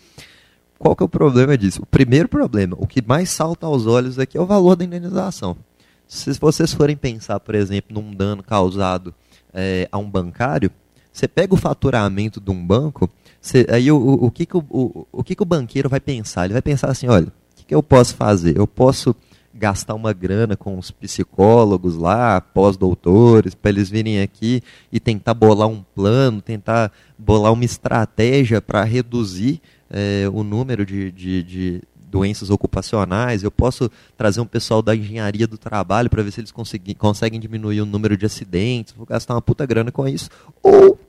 Qual 0.79 0.95
que 0.95 1.03
é 1.03 1.05
o 1.05 1.09
problema 1.09 1.57
disso? 1.57 1.81
O 1.83 1.85
primeiro 1.85 2.29
problema, 2.29 2.77
o 2.79 2.87
que 2.87 3.01
mais 3.05 3.29
salta 3.29 3.65
aos 3.65 3.85
olhos 3.85 4.17
aqui 4.17 4.37
é 4.37 4.41
o 4.41 4.45
valor 4.45 4.77
da 4.77 4.85
indenização. 4.85 5.57
Se 6.07 6.31
vocês 6.39 6.73
forem 6.73 6.95
pensar, 6.95 7.41
por 7.41 7.55
exemplo, 7.55 7.93
num 7.93 8.13
dano 8.13 8.41
causado 8.41 9.13
é, 9.53 9.87
a 9.91 9.97
um 9.97 10.09
bancário, 10.09 10.71
você 11.11 11.27
pega 11.27 11.53
o 11.53 11.57
faturamento 11.57 12.39
de 12.39 12.51
um 12.51 12.65
banco 12.65 13.09
Aí 13.69 13.91
o, 13.91 13.97
o, 13.97 14.25
o, 14.25 14.31
que, 14.31 14.45
que 14.45 14.55
o, 14.55 14.63
o, 14.69 15.07
o, 15.11 15.23
que, 15.23 15.35
que 15.35 15.43
o 15.43 15.45
banqueiro 15.45 15.89
vai 15.89 15.99
pensar? 15.99 16.45
Ele 16.45 16.53
vai 16.53 16.61
pensar 16.61 16.89
assim, 16.89 17.07
olha, 17.07 17.27
o 17.27 17.55
que, 17.55 17.65
que 17.65 17.75
eu 17.75 17.83
posso 17.83 18.15
fazer? 18.15 18.57
Eu 18.57 18.65
posso 18.65 19.15
gastar 19.53 19.93
uma 19.93 20.13
grana 20.13 20.57
com 20.57 20.79
os 20.79 20.89
psicólogos 20.89 21.95
lá, 21.95 22.41
pós-doutores, 22.41 23.53
para 23.53 23.69
eles 23.69 23.89
virem 23.89 24.21
aqui 24.21 24.61
e 24.91 24.99
tentar 24.99 25.33
bolar 25.33 25.67
um 25.67 25.83
plano, 25.93 26.41
tentar 26.41 26.91
bolar 27.17 27.53
uma 27.53 27.63
estratégia 27.63 28.61
para 28.61 28.83
reduzir 28.83 29.61
é, 29.89 30.27
o 30.33 30.43
número 30.43 30.85
de, 30.85 31.11
de, 31.11 31.43
de, 31.43 31.81
doenças 32.09 32.49
ocupacionais. 32.49 33.43
Eu 33.43 33.51
posso 33.51 33.89
trazer 34.15 34.39
um 34.39 34.45
pessoal 34.45 34.81
da 34.81 34.95
engenharia 34.95 35.47
do 35.47 35.57
trabalho 35.57 36.09
para 36.09 36.21
ver 36.21 36.31
se 36.31 36.41
eles 36.41 36.53
conseguem 36.97 37.39
diminuir 37.39 37.81
o 37.81 37.85
número 37.85 38.15
de 38.15 38.25
acidentes. 38.25 38.93
Vou 38.95 39.05
gastar 39.05 39.33
uma 39.33 39.41
puta 39.41 39.65
grana 39.65 39.91
com 39.91 40.07
isso. 40.07 40.29
Ou 40.61 40.99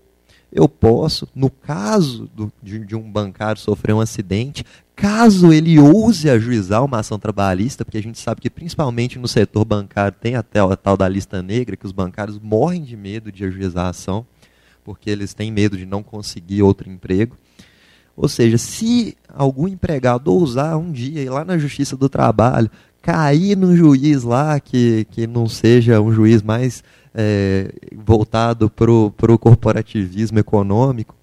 eu 0.54 0.68
posso, 0.68 1.28
no 1.34 1.50
caso 1.50 2.30
do, 2.32 2.50
de, 2.62 2.78
de, 2.78 2.94
um 2.94 3.10
bancário 3.10 3.60
sofrer 3.60 3.92
um 3.92 4.00
acidente, 4.00 4.64
caso 4.94 5.52
ele 5.52 5.80
ouse 5.80 6.30
ajuizar 6.30 6.84
uma 6.84 7.00
ação 7.00 7.18
trabalhista, 7.18 7.84
porque 7.84 7.98
a 7.98 8.02
gente 8.02 8.20
sabe 8.20 8.40
que 8.40 8.48
principalmente 8.48 9.18
no 9.18 9.26
setor 9.26 9.64
bancário 9.64 10.16
tem 10.18 10.36
até 10.36 10.60
a 10.60 10.76
tal 10.76 10.96
da 10.96 11.08
lista 11.08 11.42
negra, 11.42 11.76
que 11.76 11.84
os 11.84 11.90
bancários 11.90 12.38
morrem 12.38 12.84
de 12.84 12.96
medo 12.96 13.32
de 13.32 13.44
ajuizar 13.44 13.86
a 13.86 13.88
ação, 13.88 14.24
porque 14.84 15.10
eles 15.10 15.34
têm 15.34 15.50
medo 15.50 15.76
de 15.76 15.84
não 15.84 16.04
conseguir 16.04 16.62
outro 16.62 16.88
emprego. 16.88 17.36
Ou 18.16 18.28
seja, 18.28 18.56
se 18.56 19.16
algum 19.28 19.66
empregado 19.66 20.32
ousar 20.32 20.76
um 20.76 20.92
dia 20.92 21.20
ir 21.20 21.30
lá 21.30 21.44
na 21.44 21.58
Justiça 21.58 21.96
do 21.96 22.08
Trabalho, 22.08 22.70
cair 23.02 23.56
num 23.56 23.74
juiz 23.76 24.22
lá 24.22 24.60
que, 24.60 25.04
que 25.10 25.26
não 25.26 25.48
seja 25.48 26.00
um 26.00 26.12
juiz 26.12 26.42
mais 26.42 26.84
é, 27.14 27.70
voltado 27.94 28.68
para 28.68 28.90
o 28.90 29.38
corporativismo 29.38 30.38
econômico, 30.38 31.14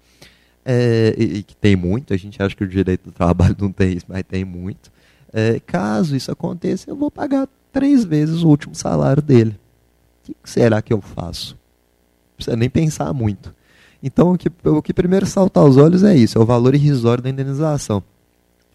é, 0.64 1.14
e, 1.18 1.38
e, 1.38 1.42
que 1.42 1.56
tem 1.56 1.74
muito, 1.74 2.14
a 2.14 2.16
gente 2.16 2.40
acha 2.42 2.54
que 2.54 2.64
o 2.64 2.68
direito 2.68 3.10
do 3.10 3.12
trabalho 3.12 3.56
não 3.58 3.72
tem 3.72 3.92
isso, 3.92 4.06
mas 4.08 4.22
tem 4.22 4.44
muito. 4.44 4.90
É, 5.32 5.60
caso 5.60 6.14
isso 6.14 6.30
aconteça, 6.30 6.90
eu 6.90 6.96
vou 6.96 7.10
pagar 7.10 7.48
três 7.72 8.04
vezes 8.04 8.42
o 8.42 8.48
último 8.48 8.74
salário 8.74 9.22
dele. 9.22 9.58
O 10.20 10.24
que 10.24 10.36
será 10.44 10.80
que 10.80 10.92
eu 10.92 11.00
faço? 11.00 11.54
Não 11.54 12.36
precisa 12.36 12.56
nem 12.56 12.70
pensar 12.70 13.12
muito. 13.12 13.54
Então, 14.02 14.32
o 14.32 14.38
que, 14.38 14.50
o 14.64 14.82
que 14.82 14.92
primeiro 14.92 15.26
salta 15.26 15.60
aos 15.60 15.76
olhos 15.76 16.02
é 16.02 16.14
isso, 16.16 16.38
é 16.38 16.40
o 16.40 16.46
valor 16.46 16.74
irrisório 16.74 17.22
da 17.22 17.30
indenização. 17.30 18.02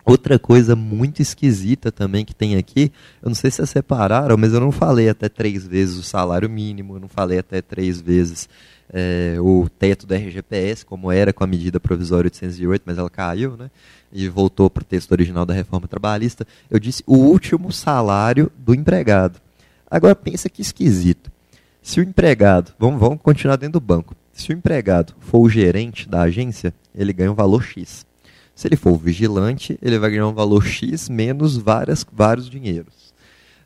Outra 0.07 0.39
coisa 0.39 0.73
muito 0.73 1.21
esquisita 1.21 1.91
também 1.91 2.23
que 2.23 2.33
tem 2.33 2.55
aqui, 2.55 2.93
eu 3.21 3.27
não 3.27 3.35
sei 3.35 3.51
se 3.51 3.57
vocês 3.57 3.71
separaram, 3.71 4.37
mas 4.37 4.53
eu 4.53 4.61
não 4.61 4.71
falei 4.71 5.09
até 5.09 5.27
três 5.27 5.67
vezes 5.67 5.97
o 5.97 6.01
salário 6.01 6.49
mínimo, 6.49 6.95
eu 6.95 6.99
não 7.01 7.09
falei 7.09 7.39
até 7.39 7.61
três 7.61 7.99
vezes 7.99 8.47
é, 8.89 9.35
o 9.41 9.67
teto 9.67 10.07
do 10.07 10.15
RGPS, 10.15 10.85
como 10.85 11.11
era 11.11 11.33
com 11.33 11.43
a 11.43 11.47
medida 11.47 11.77
provisória 11.77 12.27
808, 12.27 12.83
mas 12.85 12.97
ela 12.97 13.09
caiu, 13.09 13.57
né? 13.57 13.69
E 14.09 14.29
voltou 14.29 14.69
para 14.69 14.81
o 14.81 14.85
texto 14.85 15.11
original 15.11 15.45
da 15.45 15.53
reforma 15.53 15.89
trabalhista. 15.89 16.47
Eu 16.71 16.79
disse 16.79 17.03
o 17.05 17.17
último 17.17 17.69
salário 17.73 18.49
do 18.57 18.73
empregado. 18.73 19.41
Agora 19.91 20.15
pensa 20.15 20.47
que 20.47 20.61
esquisito. 20.61 21.29
Se 21.81 21.99
o 21.99 22.03
empregado, 22.03 22.73
vamos, 22.79 22.97
vamos 22.97 23.19
continuar 23.21 23.57
dentro 23.57 23.77
do 23.77 23.85
banco. 23.85 24.15
Se 24.31 24.51
o 24.51 24.53
empregado 24.53 25.13
for 25.19 25.39
o 25.39 25.49
gerente 25.49 26.07
da 26.07 26.21
agência, 26.21 26.73
ele 26.95 27.11
ganha 27.11 27.31
um 27.31 27.35
valor 27.35 27.61
X. 27.61 28.05
Se 28.57 28.67
ele 28.67 28.75
for 28.75 28.93
o 28.93 28.97
vigilante, 28.97 29.77
ele 29.83 29.99
vai 29.99 30.09
ganhar 30.09 30.27
um 30.27 30.33
valor 30.33 30.65
X 30.65 31.09
menos 31.09 31.55
várias, 31.55 32.03
vários 32.11 32.49
dinheiros. 32.49 33.13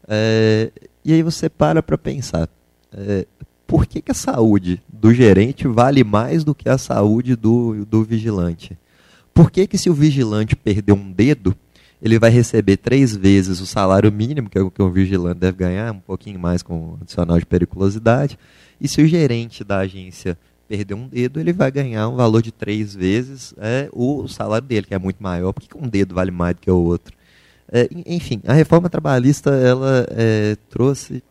É, 0.05 0.69
e 1.05 1.13
aí 1.13 1.23
você 1.23 1.47
para 1.47 1.81
para 1.81 1.97
pensar, 1.97 2.49
é, 2.91 3.25
por 3.65 3.85
que, 3.85 4.01
que 4.01 4.11
a 4.11 4.13
saúde 4.13 4.83
do 4.91 5.13
gerente 5.13 5.65
vale 5.65 6.03
mais 6.03 6.43
do 6.43 6.53
que 6.53 6.67
a 6.67 6.77
saúde 6.77 7.37
do, 7.37 7.85
do 7.85 8.03
vigilante? 8.03 8.77
Por 9.33 9.49
que, 9.49 9.65
que 9.65 9.77
se 9.77 9.89
o 9.89 9.93
vigilante 9.93 10.57
perder 10.57 10.91
um 10.91 11.09
dedo, 11.09 11.55
ele 12.01 12.19
vai 12.19 12.29
receber 12.29 12.75
três 12.75 13.15
vezes 13.15 13.61
o 13.61 13.65
salário 13.65 14.11
mínimo, 14.11 14.49
que 14.49 14.57
é 14.57 14.61
o 14.61 14.69
que 14.69 14.81
o 14.81 14.91
vigilante 14.91 15.39
deve 15.39 15.57
ganhar, 15.57 15.93
um 15.93 16.01
pouquinho 16.01 16.37
mais 16.37 16.61
com 16.61 16.97
adicional 17.01 17.39
de 17.39 17.45
periculosidade, 17.45 18.37
e 18.79 18.89
se 18.89 19.01
o 19.01 19.07
gerente 19.07 19.63
da 19.63 19.77
agência 19.77 20.37
perder 20.71 20.93
um 20.93 21.07
dedo, 21.07 21.39
ele 21.39 21.51
vai 21.51 21.69
ganhar 21.69 22.07
um 22.07 22.15
valor 22.15 22.41
de 22.41 22.51
três 22.51 22.95
vezes 22.95 23.53
é, 23.57 23.89
o 23.91 24.25
salário 24.29 24.65
dele, 24.65 24.87
que 24.87 24.93
é 24.93 24.99
muito 24.99 25.21
maior. 25.21 25.51
Por 25.51 25.61
que 25.61 25.77
um 25.77 25.87
dedo 25.87 26.15
vale 26.15 26.31
mais 26.31 26.55
do 26.55 26.61
que 26.61 26.71
o 26.71 26.77
outro? 26.77 27.13
É, 27.69 27.89
enfim, 28.05 28.41
a 28.47 28.53
reforma 28.53 28.89
trabalhista 28.89 29.49
ela 29.51 30.07
é, 30.11 30.55
trouxe 30.69 31.21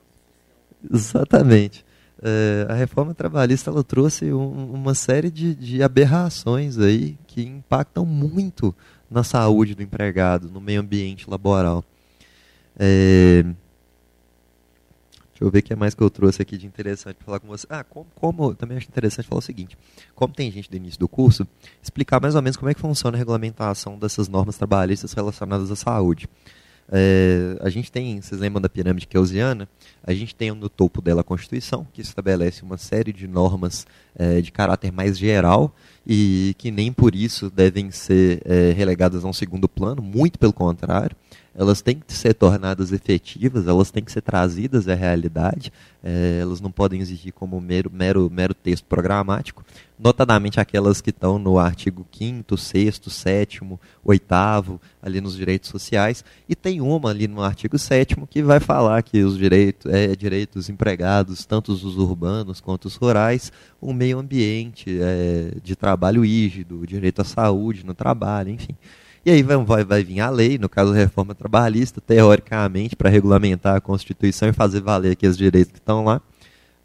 exatamente 0.93 1.85
é, 2.23 2.67
a 2.69 2.75
reforma 2.75 3.15
trabalhista 3.15 3.71
ela 3.71 3.83
trouxe 3.83 4.31
um, 4.31 4.75
uma 4.75 4.95
série 4.95 5.31
de, 5.31 5.55
de 5.55 5.83
aberrações 5.83 6.79
aí 6.79 7.17
que 7.27 7.43
impactam 7.43 8.05
muito 8.05 8.75
na 9.11 9.25
saúde 9.25 9.75
do 9.75 9.83
empregado, 9.83 10.51
no 10.51 10.61
meio 10.61 10.83
ambiente 10.83 11.29
laboral. 11.29 11.83
Deixa 15.41 15.49
eu 15.49 15.51
ver 15.51 15.61
o 15.61 15.63
que 15.63 15.73
é 15.73 15.77
mais 15.77 15.95
que 15.95 16.03
eu 16.03 16.11
trouxe 16.11 16.43
aqui 16.43 16.59
de 16.59 16.67
interessante 16.67 17.17
para 17.17 17.25
falar 17.25 17.41
com 17.41 17.49
você. 17.49 17.67
Ah, 17.71 17.83
como, 17.83 18.07
como, 18.15 18.55
também 18.55 18.77
acho 18.77 18.89
interessante 18.89 19.27
falar 19.27 19.39
o 19.39 19.43
seguinte: 19.43 19.77
como 20.15 20.35
tem 20.35 20.51
gente 20.51 20.71
do 20.71 20.77
início 20.77 21.01
do 21.01 21.09
curso, 21.09 21.47
explicar 21.83 22.21
mais 22.21 22.35
ou 22.35 22.43
menos 22.43 22.59
como 22.59 22.71
é 22.71 22.75
que 22.75 22.81
funciona 22.81 23.17
a 23.17 23.19
regulamentação 23.19 23.99
dessas 23.99 24.29
normas 24.29 24.59
trabalhistas 24.59 25.15
relacionadas 25.15 25.71
à 25.71 25.77
saúde. 25.77 26.29
É, 26.93 27.57
a 27.61 27.71
gente 27.71 27.91
tem, 27.91 28.21
vocês 28.21 28.39
lembram 28.39 28.61
da 28.61 28.69
pirâmide 28.69 29.07
keusiana? 29.07 29.67
A 30.05 30.13
gente 30.13 30.35
tem 30.35 30.51
no 30.51 30.69
topo 30.69 31.01
dela 31.01 31.23
a 31.23 31.25
Constituição, 31.25 31.87
que 31.91 32.03
estabelece 32.03 32.63
uma 32.63 32.77
série 32.77 33.13
de 33.13 33.27
normas 33.27 33.87
é, 34.15 34.43
de 34.43 34.53
caráter 34.53 34.93
mais 34.93 35.17
geral 35.17 35.75
e 36.13 36.57
que 36.59 36.73
nem 36.73 36.93
por 36.93 37.15
isso 37.15 37.49
devem 37.49 37.93
ser 37.93 38.43
é, 38.45 38.73
relegadas 38.73 39.25
a 39.25 39.29
um 39.29 39.33
segundo 39.33 39.69
plano, 39.69 40.03
muito 40.03 40.41
pelo 40.41 40.53
contrário. 40.53 41.17
Elas 41.55 41.83
têm 41.83 42.01
que 42.05 42.13
ser 42.13 42.35
tornadas 42.35 42.91
efetivas, 42.91 43.69
elas 43.69 43.93
têm 43.93 44.03
que 44.03 44.11
ser 44.11 44.21
trazidas 44.21 44.89
à 44.89 44.95
realidade, 44.95 45.73
é, 46.03 46.39
elas 46.41 46.61
não 46.61 46.71
podem 46.71 47.01
exigir 47.01 47.33
como 47.33 47.61
mero, 47.61 47.91
mero, 47.93 48.29
mero 48.29 48.55
texto 48.55 48.85
programático, 48.87 49.65
notadamente 49.99 50.59
aquelas 50.59 51.01
que 51.01 51.11
estão 51.11 51.39
no 51.39 51.59
artigo 51.59 52.07
5º, 52.13 52.57
6 52.57 53.01
7 53.07 53.61
8 54.03 54.81
ali 55.03 55.21
nos 55.21 55.37
direitos 55.37 55.69
sociais, 55.69 56.25
e 56.49 56.57
tem 56.57 56.81
uma 56.81 57.11
ali 57.11 57.29
no 57.29 57.43
artigo 57.43 57.79
7 57.79 58.17
que 58.31 58.43
vai 58.43 58.59
falar 58.59 59.03
que 59.03 59.23
os 59.23 59.37
direitos, 59.37 59.93
é, 59.93 60.17
direitos 60.17 60.69
empregados, 60.69 61.45
tanto 61.45 61.73
os 61.73 61.85
urbanos 61.85 62.61
quanto 62.61 62.87
os 62.87 62.97
rurais, 62.97 63.53
o 63.81 63.93
meio 63.93 64.19
ambiente 64.19 64.99
é, 65.01 65.53
de 65.63 65.75
trabalho 65.75 66.23
rígido, 66.23 66.87
direito 66.87 67.23
à 67.23 67.25
saúde 67.25 67.85
no 67.85 67.95
trabalho, 67.95 68.51
enfim. 68.51 68.77
E 69.25 69.31
aí 69.31 69.43
vai, 69.43 69.57
vai, 69.59 69.85
vai 69.85 70.05
vir 70.05 70.21
a 70.21 70.31
lei, 70.31 70.59
no 70.59 70.69
caso 70.69 70.93
a 70.93 70.97
reforma 70.97 71.35
trabalhista, 71.35 72.01
teoricamente, 72.01 72.97
para 72.97 73.11
regulamentar 73.11 73.77
a 73.77 73.81
Constituição 73.81 74.49
e 74.49 74.53
fazer 74.53 74.81
valer 74.81 75.13
aqui 75.13 75.27
os 75.27 75.37
direitos 75.37 75.73
que 75.73 75.79
estão 75.79 76.05
lá 76.05 76.23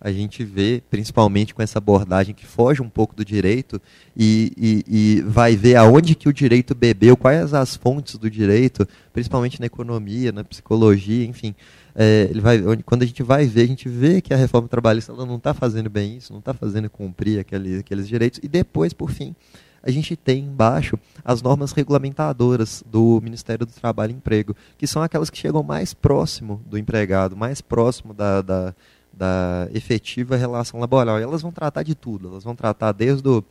a 0.06 0.12
gente 0.12 0.44
vê, 0.44 0.84
principalmente 0.88 1.52
com 1.56 1.64
essa 1.64 1.80
abordagem 1.80 2.36
que 2.36 2.46
foge 2.46 2.80
um 2.80 2.88
pouco 2.88 3.16
do 3.16 3.26
direito 3.26 3.82
e, 4.16 4.52
e, 4.56 4.84
e, 4.88 5.22
vai 5.22 5.56
ver 5.56 5.78
aonde 5.78 6.14
que 6.14 6.30
o 6.30 6.34
direito 6.34 6.76
bebeu, 6.76 7.18
quais 7.18 7.56
as 7.56 7.76
fontes 7.76 8.16
do 8.16 8.30
direito, 8.30 8.88
principalmente 9.12 9.60
na 9.60 9.66
economia, 9.66 10.32
na 10.32 10.44
psicologia, 10.44 11.26
enfim. 11.26 11.56
É, 11.96 12.28
ele 12.30 12.42
vai, 12.42 12.62
quando 12.84 13.04
a 13.04 13.06
gente 13.06 13.24
vai 13.24 13.46
ver, 13.46 13.62
a 13.62 13.68
gente 13.68 13.88
vê 13.88 14.22
que 14.22 14.34
a 14.34 14.38
reforma 14.38 14.68
trabalhista 14.68 15.14
ela 15.14 15.26
não 15.26 15.38
está 15.38 15.54
fazendo 15.54 15.90
bem 15.90 16.18
isso, 16.18 16.34
não 16.34 16.40
está 16.40 16.54
fazendo 16.54 16.90
cumprir 16.90 17.40
aqueles, 17.40 17.80
aqueles 17.80 18.08
direitos. 18.08 18.40
E 18.44 18.48
depois, 18.48 18.92
por 18.92 19.12
fim, 19.12 19.34
a 19.82 19.90
gente 19.90 20.16
tem 20.16 20.44
embaixo 20.44 21.00
as 21.24 21.42
normas 21.42 21.72
regulamentadoras 21.72 22.84
do 22.86 23.22
Ministério 23.24 23.66
do 23.66 23.72
Trabalho 23.72 24.12
e 24.12 24.16
Emprego, 24.16 24.56
que 24.78 24.86
são 24.86 25.02
aquelas 25.02 25.30
que 25.30 25.38
chegam 25.38 25.64
mais 25.64 25.94
próximo 25.94 26.62
do 26.66 26.78
empregado, 26.78 27.38
mais 27.38 27.62
próximo 27.62 28.14
da, 28.14 28.42
da 28.42 28.76
da 29.18 29.68
efetiva 29.74 30.36
relação 30.36 30.80
laboral. 30.80 31.20
E 31.20 31.24
elas 31.24 31.42
vão 31.42 31.52
tratar 31.52 31.84
de 31.84 31.96
tudo, 31.96 32.28
elas 32.28 32.44
vão 32.44 32.56
tratar 32.56 32.92
desde 32.92 33.28
o, 33.28 33.44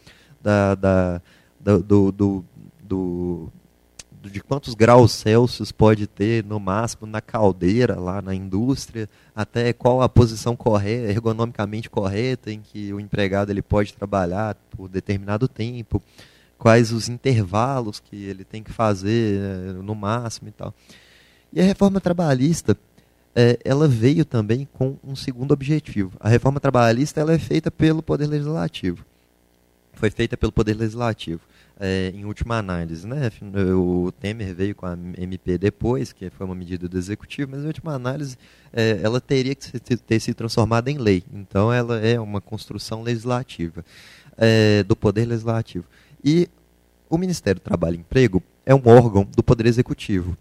da, 0.43 0.75
da, 0.75 1.23
do, 1.59 1.83
do, 1.83 2.13
do, 2.13 2.45
do 2.83 3.53
de 4.31 4.41
quantos 4.41 4.75
graus 4.75 5.13
Celsius 5.13 5.71
pode 5.73 6.07
ter 6.07 6.45
no 6.45 6.59
máximo 6.59 7.07
na 7.07 7.21
caldeira 7.21 7.99
lá 7.99 8.23
na 8.23 8.35
indústria, 8.35 9.09
até 9.35 9.73
qual 9.73 10.03
a 10.03 10.09
posição 10.09 10.57
correta, 10.57 11.11
ergonomicamente 11.11 11.91
correta 11.91 12.51
em 12.51 12.61
que 12.61 12.93
o 12.93 13.01
empregado 13.01 13.51
ele 13.51 13.63
pode 13.63 13.93
trabalhar 13.95 14.57
por 14.71 14.89
determinado 14.89 15.47
tempo, 15.49 16.03
quais 16.59 16.93
os 16.93 17.09
intervalos 17.09 18.01
que 18.01 18.17
ele 18.17 18.45
tem 18.45 18.63
que 18.63 18.73
fazer 18.73 19.41
eh, 19.41 19.73
no 19.83 19.95
máximo 19.95 20.49
e 20.49 20.53
tal. 20.53 20.75
E 21.53 21.61
a 21.61 21.65
reforma 21.65 22.01
trabalhista, 22.01 22.77
é, 23.35 23.59
ela 23.65 23.87
veio 23.89 24.25
também 24.25 24.69
com 24.73 24.97
um 25.05 25.15
segundo 25.17 25.53
objetivo. 25.53 26.13
A 26.21 26.29
reforma 26.29 26.61
trabalhista 26.61 27.21
ela 27.21 27.33
é 27.33 27.39
feita 27.39 27.71
pelo 27.71 28.03
Poder 28.03 28.27
Legislativo. 28.27 29.05
Foi 29.93 30.11
feita 30.11 30.37
pelo 30.37 30.53
Poder 30.53 30.75
Legislativo. 30.75 31.41
É, 31.79 32.13
em 32.15 32.25
última 32.25 32.57
análise. 32.57 33.07
Né? 33.07 33.31
O 33.75 34.13
Temer 34.13 34.55
veio 34.55 34.75
com 34.77 34.87
a 34.87 34.97
MP 35.19 35.59
depois, 35.59 36.13
que 36.13 36.31
foi 36.31 36.47
uma 36.47 36.55
medida 36.55 36.89
do 36.89 36.97
Executivo, 36.97 37.51
mas 37.51 37.65
em 37.65 37.67
última 37.67 37.93
análise 37.93 38.37
é, 38.73 39.01
ela 39.03 39.21
teria 39.21 39.55
que 39.57 39.79
ter 39.81 40.21
sido 40.21 40.37
transformada 40.37 40.91
em 40.91 40.99
lei. 40.99 41.25
Então 41.33 41.73
ela 41.73 41.99
é 41.99 42.19
uma 42.21 42.41
construção 42.41 43.03
legislativa, 43.03 43.85
é, 44.37 44.85
do 44.85 44.95
Poder 44.95 45.27
Legislativo. 45.27 45.85
E 46.25 46.49
o 47.11 47.19
Ministério 47.19 47.61
do 47.61 47.65
Trabalho 47.65 47.97
e 47.97 48.01
Emprego 48.01 48.43
é 48.65 48.75
um 48.75 48.83
órgão 48.87 49.25
do 49.37 49.43
Poder 49.43 49.67
Executivo, 49.67 50.37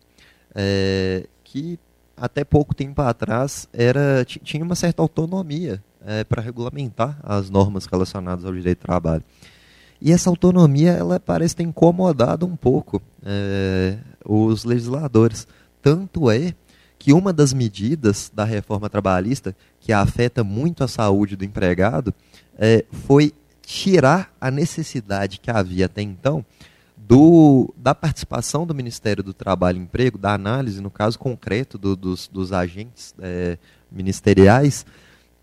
é, 0.56 1.28
que 1.44 1.80
até 2.16 2.44
pouco 2.44 2.74
tempo 2.74 3.02
atrás 3.02 3.68
era 3.74 4.24
tinha 4.26 4.64
uma 4.64 4.76
certa 4.76 5.02
autonomia 5.02 5.84
é, 6.06 6.24
para 6.24 6.42
regulamentar 6.42 7.20
as 7.24 7.50
normas 7.50 7.86
relacionadas 7.86 8.46
ao 8.46 8.54
direito 8.54 8.80
do 8.80 8.86
trabalho. 8.86 9.24
E 10.06 10.12
essa 10.12 10.30
autonomia 10.30 10.92
ela 10.92 11.18
parece 11.18 11.56
ter 11.56 11.64
incomodado 11.64 12.46
um 12.46 12.58
pouco 12.58 13.02
é, 13.26 13.98
os 14.26 14.66
legisladores. 14.66 15.48
Tanto 15.82 16.30
é 16.30 16.54
que 17.00 17.14
uma 17.14 17.32
das 17.32 17.54
medidas 17.54 18.30
da 18.36 18.44
reforma 18.44 18.90
trabalhista 18.90 19.56
que 19.80 19.94
afeta 19.94 20.44
muito 20.44 20.84
a 20.84 20.90
saúde 20.90 21.38
do 21.38 21.46
empregado 21.46 22.14
é, 22.58 22.84
foi 22.92 23.32
tirar 23.62 24.30
a 24.42 24.52
necessidade 24.52 25.40
que 25.40 25.50
havia 25.50 25.86
até 25.86 26.02
então 26.02 26.46
do, 26.98 27.74
da 27.78 27.96
participação 27.96 28.68
do 28.68 28.76
Ministério 28.76 29.24
do 29.24 29.34
Trabalho 29.34 29.78
e 29.78 29.82
Emprego, 29.84 30.18
da 30.18 30.34
análise, 30.34 30.82
no 30.82 30.92
caso 30.92 31.18
concreto 31.18 31.78
do, 31.78 31.96
dos, 31.96 32.28
dos, 32.28 32.52
agentes 32.52 33.16
é, 33.20 33.58
ministeriais, 33.90 34.86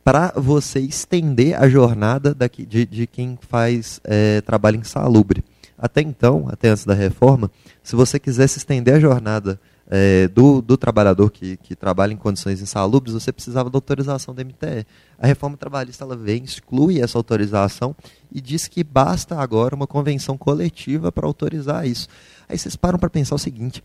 para 0.04 0.32
você 0.36 0.80
estender 0.80 1.60
a 1.60 1.68
jornada 1.68 2.34
daqui, 2.34 2.64
de, 2.64 2.86
de 2.86 3.06
quem 3.06 3.38
faz 3.40 4.00
é, 4.04 4.40
trabalho 4.40 4.76
insalubre. 4.78 5.44
Até 5.78 6.00
então, 6.02 6.46
até 6.50 6.68
antes 6.68 6.84
da 6.84 6.94
reforma, 6.94 7.50
se 7.82 7.96
você 7.96 8.18
quisesse 8.18 8.58
estender 8.58 8.94
a 8.94 9.00
jornada 9.00 9.58
é, 9.90 10.28
do, 10.28 10.62
do, 10.62 10.76
trabalhador 10.76 11.30
que, 11.30 11.56
que, 11.56 11.74
trabalha 11.74 12.12
em 12.12 12.16
condições 12.16 12.62
insalubres, 12.62 13.12
você 13.12 13.32
precisava 13.32 13.68
da 13.68 13.76
autorização 13.76 14.32
da 14.32 14.44
MTE. 14.44 14.86
A 15.18 15.26
reforma 15.26 15.56
trabalhista 15.56 16.04
ela 16.04 16.16
vem, 16.16 16.44
exclui 16.44 17.00
essa 17.00 17.18
autorização 17.18 17.96
e 18.30 18.40
diz 18.40 18.68
que 18.68 18.84
basta 18.84 19.36
agora 19.36 19.74
uma 19.74 19.88
convenção 19.88 20.38
coletiva 20.38 21.10
para 21.10 21.26
autorizar 21.26 21.86
isso. 21.86 22.06
Aí 22.48 22.56
vocês 22.56 22.76
param 22.76 22.98
para 22.98 23.10
pensar 23.10 23.34
o 23.34 23.38
seguinte, 23.38 23.82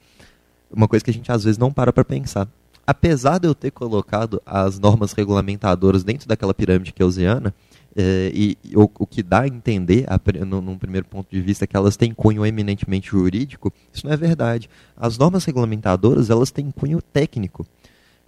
uma 0.71 0.87
coisa 0.87 1.03
que 1.03 1.09
a 1.09 1.13
gente 1.13 1.31
às 1.31 1.43
vezes 1.43 1.57
não 1.57 1.73
para 1.73 1.91
para 1.91 2.05
pensar. 2.05 2.47
Apesar 2.87 3.39
de 3.39 3.47
eu 3.47 3.55
ter 3.55 3.71
colocado 3.71 4.41
as 4.45 4.79
normas 4.79 5.11
regulamentadoras 5.11 6.03
dentro 6.03 6.27
daquela 6.27 6.53
pirâmide 6.53 6.93
keusiana, 6.93 7.53
é, 7.95 8.29
e, 8.33 8.57
e 8.63 8.75
o, 8.75 8.89
o, 8.99 9.07
que 9.07 9.23
dá 9.23 9.41
a 9.41 9.47
entender, 9.47 10.05
a, 10.07 10.19
no, 10.45 10.61
num 10.61 10.77
primeiro 10.77 11.07
ponto 11.07 11.29
de 11.31 11.41
vista, 11.41 11.65
que 11.65 11.77
elas 11.77 11.95
têm 11.95 12.13
cunho 12.13 12.45
eminentemente 12.45 13.09
jurídico, 13.09 13.71
isso 13.93 14.05
não 14.05 14.13
é 14.13 14.17
verdade. 14.17 14.69
As 14.97 15.17
normas 15.17 15.45
regulamentadoras 15.45 16.29
elas 16.29 16.51
têm 16.51 16.69
cunho 16.71 17.01
técnico. 17.01 17.65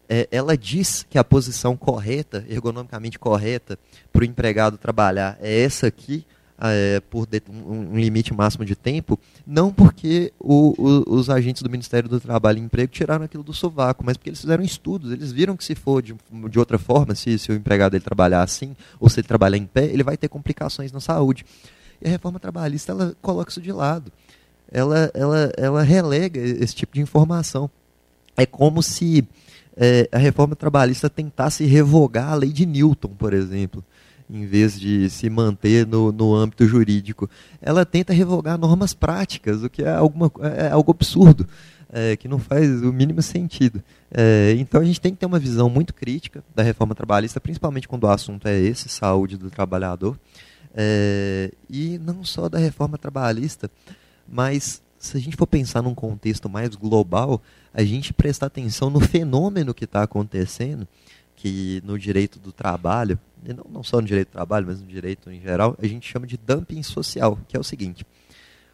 É, 0.10 0.26
ela 0.32 0.58
diz 0.58 1.06
que 1.10 1.18
a 1.18 1.24
posição 1.24 1.76
correta, 1.76 2.46
ergonomicamente 2.48 3.20
correta, 3.20 3.78
para 4.12 4.22
o 4.22 4.26
empregado 4.26 4.78
trabalhar 4.78 5.38
é 5.42 5.62
essa 5.62 5.88
aqui, 5.88 6.26
é, 6.60 7.00
por 7.00 7.28
um 7.50 7.96
limite 7.96 8.34
máximo 8.34 8.66
de 8.66 8.76
tempo, 8.76 9.20
não 9.46 9.72
porque 9.72 10.34
o, 10.40 10.74
o, 10.78 11.16
os 11.16 11.30
agentes 11.30 11.62
do 11.62 11.70
Ministério 11.70 12.10
do 12.10 12.20
Trabalho 12.20 12.58
e 12.58 12.62
Emprego 12.62 12.92
tiraram 12.92 13.26
aquilo 13.26 13.44
do 13.44 13.54
sovaco, 13.54 14.04
mas 14.04 14.18
porque 14.18 14.32
eles 14.32 14.42
fizeram 14.42 14.64
estudos, 14.64 15.12
eles 15.12 15.32
viram 15.32 15.56
que 15.56 15.64
se 15.64 15.76
for 15.76 16.02
de, 16.02 16.16
de 16.50 16.60
outra 16.60 16.80
forma, 16.80 17.14
se, 17.14 17.38
se 17.38 17.52
o 17.52 17.56
empregado 17.56 17.96
ele 17.96 18.04
trabalhar 18.04 18.42
assim, 18.42 18.76
ou 19.00 19.10
se 19.10 19.20
ele 19.20 19.28
trabalhar 19.28 19.58
em 19.58 19.66
pé, 19.66 19.86
ele 19.86 20.04
vai 20.04 20.18
ter 20.18 20.28
complicações 20.28 20.92
na 20.92 21.00
saúde. 21.00 21.46
E 22.02 22.08
a 22.08 22.10
reforma 22.10 22.40
trabalhista 22.40 22.92
ela 22.92 23.16
coloca 23.22 23.52
isso 23.52 23.62
de 23.62 23.72
lado. 23.72 24.12
Ela, 24.72 25.12
ela, 25.14 25.52
ela 25.58 25.84
relega 25.84 26.40
esse 26.40 26.76
tipo 26.76 26.94
de 26.94 27.02
informação. 27.02 27.70
É 28.36 28.46
como 28.46 28.84
se 28.84 29.28
é, 29.76 30.10
a 30.12 30.18
reforma 30.18 30.56
trabalhista 30.56 31.10
tentasse 31.10 31.66
revogar 31.66 32.32
a 32.32 32.36
lei 32.36 32.52
de 32.52 32.66
Newton, 32.66 33.10
por 33.10 33.34
exemplo 33.34 33.84
em 34.30 34.46
vez 34.46 34.80
de 34.80 35.10
se 35.10 35.30
manter 35.30 35.86
no, 35.86 36.12
no 36.12 36.36
âmbito 36.36 36.66
jurídico. 36.66 37.30
Ela 37.62 37.86
tenta 37.86 38.14
revogar 38.14 38.58
normas 38.58 38.94
práticas, 38.94 39.64
o 39.64 39.70
que 39.70 39.84
é, 39.84 39.90
alguma, 39.90 40.32
é 40.58 40.70
algo 40.70 40.92
absurdo, 40.92 41.48
é, 41.90 42.16
que 42.18 42.28
não 42.28 42.38
faz 42.38 42.82
o 42.84 42.92
mínimo 42.92 43.22
sentido. 43.22 43.82
É, 44.12 44.56
então 44.58 44.82
a 44.82 44.86
gente 44.86 45.00
tem 45.00 45.14
que 45.14 45.20
ter 45.20 45.26
uma 45.26 45.40
visão 45.40 45.70
muito 45.70 45.94
crítica 45.94 46.44
da 46.54 46.64
reforma 46.64 46.94
trabalhista, 46.94 47.40
principalmente 47.40 47.88
quando 47.88 48.04
o 48.04 48.10
assunto 48.10 48.48
é 48.48 48.60
esse, 48.60 48.90
saúde 48.90 49.38
do 49.38 49.50
trabalhador. 49.50 50.20
É, 50.76 51.52
e 51.70 51.98
não 52.00 52.24
só 52.24 52.48
da 52.50 52.60
reforma 52.60 52.98
trabalhista, 52.98 53.72
mas 54.28 54.82
se 55.00 55.16
a 55.16 55.20
gente 55.20 55.38
for 55.38 55.48
pensar 55.48 55.82
num 55.82 55.96
contexto 55.96 56.50
mais 56.50 56.76
global, 56.76 57.42
a 57.74 57.84
gente 57.84 58.14
prestar 58.14 58.48
atenção 58.48 58.90
no 58.90 59.00
fenômeno 59.00 59.74
que 59.74 59.86
está 59.86 60.04
acontecendo, 60.04 60.88
que 61.38 61.82
no 61.86 61.98
direito 61.98 62.40
do 62.40 62.52
trabalho, 62.52 63.18
não, 63.56 63.66
não 63.70 63.84
só 63.84 64.02
no 64.02 64.08
direito 64.08 64.30
do 64.30 64.32
trabalho, 64.32 64.66
mas 64.68 64.82
no 64.82 64.88
direito 64.88 65.32
em 65.32 65.40
geral, 65.40 65.78
a 65.82 65.88
gente 65.88 66.12
chama 66.12 66.26
de 66.28 66.36
dumping 66.36 66.82
social, 66.84 67.40
que 67.48 67.56
é 67.56 67.60
o 67.60 67.64
seguinte. 67.64 68.06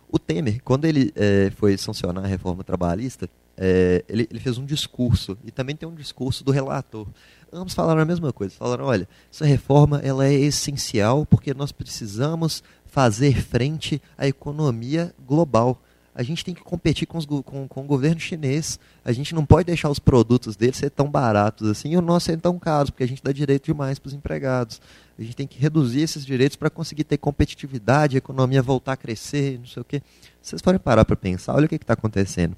O 0.10 0.18
Temer, 0.18 0.62
quando 0.64 0.86
ele 0.86 1.12
é, 1.16 1.52
foi 1.52 1.78
sancionar 1.78 2.24
a 2.24 2.28
reforma 2.28 2.64
trabalhista, 2.64 3.30
é, 3.58 4.04
ele, 4.08 4.28
ele, 4.32 4.40
fez 4.40 4.58
um 4.58 4.66
discurso, 4.66 5.38
e 5.44 5.52
também 5.52 5.76
tem 5.76 5.88
um 5.88 5.94
discurso 5.94 6.44
do 6.44 6.52
relator. 6.52 7.06
Ambos 7.52 7.74
falaram 7.74 8.02
a 8.02 8.06
mesma 8.06 8.32
coisa, 8.32 8.56
falaram, 8.56 8.86
olha, 8.86 9.08
essa 9.32 9.46
reforma 9.46 10.00
ela 10.00 10.26
é 10.26 10.34
essencial 10.34 11.26
porque 11.26 11.54
nós 11.54 11.72
precisamos 11.72 12.64
fazer 12.86 13.42
frente 13.44 14.02
à 14.18 14.26
economia 14.26 15.14
global 15.28 15.82
a 16.16 16.22
gente 16.22 16.46
tem 16.46 16.54
que 16.54 16.62
competir 16.62 17.08
com, 17.08 17.18
os, 17.18 17.26
com, 17.26 17.68
com, 17.68 17.82
o 17.82 17.84
governo 17.84 18.20
chinês. 18.20 18.80
A 19.04 19.12
gente 19.12 19.34
não 19.34 19.46
pode 19.46 19.66
deixar 19.66 19.90
os 19.90 19.98
produtos 19.98 20.56
deles 20.56 20.78
ser 20.78 20.92
tão 20.92 21.10
baratos 21.10 21.68
assim 21.68 21.94
e 21.94 21.98
o 21.98 22.02
nosso 22.02 22.28
ser 22.28 22.40
tão 22.40 22.60
caro, 22.60 22.92
porque 22.92 23.04
a 23.04 23.08
gente 23.08 23.24
dá 23.24 23.32
direito 23.32 23.66
demais 23.66 23.98
para 23.98 24.10
os 24.10 24.14
empregados. 24.14 24.80
A 25.18 25.22
gente 25.22 25.36
tem 25.36 25.48
que 25.48 25.60
reduzir 25.60 26.02
esses 26.02 26.26
direitos 26.26 26.56
para 26.56 26.70
conseguir 26.70 27.04
ter 27.04 27.18
competitividade, 27.18 28.16
a 28.16 28.20
economia 28.20 28.62
voltar 28.62 28.94
a 28.94 28.98
crescer, 28.98 29.58
não 29.58 29.66
sei 29.66 29.82
o 29.82 29.86
quê. 29.86 30.02
Vocês 30.42 30.62
podem 30.62 30.80
parar 30.80 31.04
para 31.04 31.16
pensar, 31.16 31.56
olha 31.56 31.66
o 31.66 31.70
que 31.70 31.76
está 31.76 31.94
acontecendo. 31.94 32.56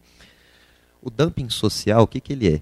O 1.02 1.10
dumping 1.10 1.50
social, 1.50 2.04
o 2.04 2.08
que, 2.08 2.20
que 2.20 2.34
ele 2.34 2.56
é? 2.56 2.62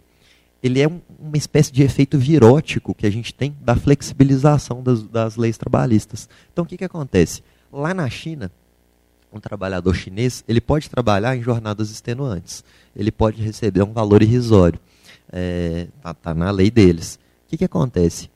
Ele 0.61 0.79
é 0.79 0.87
um, 0.87 1.01
uma 1.19 1.37
espécie 1.37 1.71
de 1.71 1.83
efeito 1.83 2.17
virótico 2.17 2.93
que 2.93 3.05
a 3.05 3.09
gente 3.09 3.33
tem 3.33 3.55
da 3.61 3.75
flexibilização 3.75 4.81
das, 4.81 5.03
das 5.03 5.35
leis 5.37 5.57
trabalhistas. 5.57 6.29
Então, 6.51 6.63
o 6.63 6.67
que, 6.67 6.77
que 6.77 6.85
acontece? 6.85 7.43
Lá 7.71 7.93
na 7.93 8.09
China, 8.09 8.51
um 9.33 9.39
trabalhador 9.39 9.93
chinês, 9.95 10.43
ele 10.47 10.61
pode 10.61 10.89
trabalhar 10.89 11.35
em 11.35 11.41
jornadas 11.41 11.89
extenuantes. 11.89 12.63
Ele 12.95 13.11
pode 13.11 13.41
receber 13.41 13.81
um 13.81 13.91
valor 13.91 14.21
irrisório. 14.21 14.79
Está 15.27 15.37
é, 15.37 15.87
tá, 16.01 16.13
tá 16.13 16.33
na 16.33 16.51
lei 16.51 16.69
deles. 16.69 17.19
O 17.45 17.49
que, 17.49 17.57
que 17.57 17.65
acontece? 17.65 18.29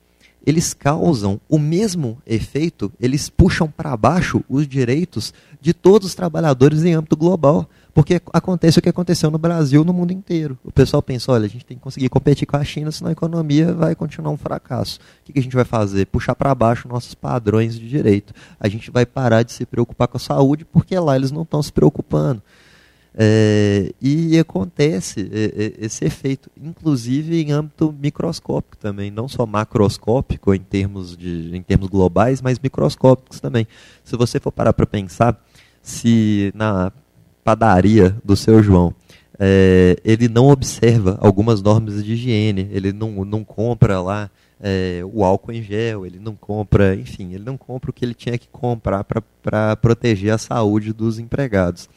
Eles 0.45 0.73
causam 0.73 1.39
o 1.47 1.59
mesmo 1.59 2.21
efeito, 2.25 2.91
eles 2.99 3.29
puxam 3.29 3.69
para 3.69 3.95
baixo 3.97 4.43
os 4.49 4.67
direitos 4.67 5.33
de 5.61 5.73
todos 5.73 6.07
os 6.07 6.15
trabalhadores 6.15 6.83
em 6.83 6.93
âmbito 6.93 7.17
global. 7.17 7.69
Porque 7.97 8.21
acontece 8.31 8.77
o 8.77 8.81
que 8.83 8.89
aconteceu 8.89 9.31
no 9.31 9.39
Brasil 9.39 9.83
no 9.83 9.91
mundo 9.91 10.13
inteiro. 10.13 10.55
O 10.63 10.71
pessoal 10.71 11.01
pensa, 11.01 11.31
olha, 11.31 11.45
a 11.45 11.49
gente 11.49 11.65
tem 11.65 11.75
que 11.75 11.81
conseguir 11.81 12.09
competir 12.09 12.45
com 12.45 12.55
a 12.55 12.63
China, 12.63 12.91
senão 12.91 13.09
a 13.09 13.11
economia 13.11 13.73
vai 13.73 13.95
continuar 13.95 14.29
um 14.29 14.37
fracasso. 14.37 14.99
O 15.27 15.33
que 15.33 15.39
a 15.39 15.41
gente 15.41 15.55
vai 15.55 15.65
fazer? 15.65 16.05
Puxar 16.05 16.35
para 16.35 16.53
baixo 16.53 16.87
nossos 16.87 17.15
padrões 17.15 17.73
de 17.73 17.89
direito. 17.89 18.35
A 18.59 18.67
gente 18.67 18.91
vai 18.91 19.03
parar 19.03 19.41
de 19.41 19.51
se 19.51 19.65
preocupar 19.65 20.07
com 20.07 20.17
a 20.17 20.19
saúde, 20.19 20.63
porque 20.63 20.95
lá 20.99 21.15
eles 21.15 21.31
não 21.31 21.41
estão 21.41 21.59
se 21.63 21.73
preocupando. 21.73 22.39
É, 23.15 23.91
e 23.99 24.37
acontece 24.37 25.27
esse 25.79 26.05
efeito, 26.05 26.51
inclusive 26.55 27.41
em 27.41 27.51
âmbito 27.51 27.91
microscópico 27.99 28.77
também, 28.77 29.09
não 29.09 29.27
só 29.27 29.43
macroscópico 29.43 30.53
em 30.53 30.59
termos, 30.59 31.17
de, 31.17 31.49
em 31.51 31.63
termos 31.63 31.89
globais, 31.89 32.43
mas 32.43 32.59
microscópicos 32.59 33.39
também. 33.39 33.67
Se 34.03 34.15
você 34.15 34.39
for 34.39 34.51
parar 34.51 34.73
para 34.73 34.85
pensar, 34.85 35.43
se 35.81 36.51
na 36.53 36.91
padaria 37.47 38.15
do 38.25 38.35
seu 38.35 38.61
João 38.61 38.93
é, 39.39 39.97
ele 40.03 40.27
não 40.27 40.47
observa 40.47 41.17
algumas 41.21 41.61
normas 41.61 42.03
de 42.03 42.13
higiene, 42.13 42.67
ele 42.71 42.91
não, 42.91 43.23
não 43.23 43.43
compra 43.43 44.01
lá 44.01 44.29
é, 44.59 45.01
o 45.05 45.23
álcool 45.23 45.51
em 45.51 45.61
gel, 45.61 46.05
ele 46.05 46.19
não 46.19 46.35
compra, 46.35 46.95
enfim, 46.95 47.33
ele 47.33 47.43
não 47.43 47.55
compra 47.55 47.91
o 47.91 47.93
que 47.93 48.03
ele 48.03 48.15
tinha 48.15 48.37
que 48.37 48.47
comprar 48.47 49.03
para 49.03 49.75
proteger 49.75 50.33
a 50.33 50.37
saúde 50.37 50.91
dos 50.91 51.19
empregados 51.19 51.87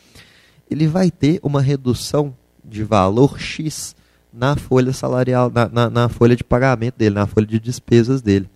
ele 0.71 0.87
vai 0.87 1.11
ter 1.11 1.41
uma 1.43 1.61
redução 1.61 2.35
de 2.65 2.85
valor 2.85 3.39
X 3.41 3.97
na 4.33 4.55
folha 4.55 4.93
salarial, 4.93 5.51
na, 5.51 5.69
na, 5.69 5.91
na, 5.91 6.09
folha 6.09 6.37
de 6.37 6.45
pagamento 6.45 6.97
dele, 6.97 7.17
na 7.17 7.27
folha 7.27 7.47
de 7.47 7.59
despesas 7.59 8.23
dele. 8.23 8.49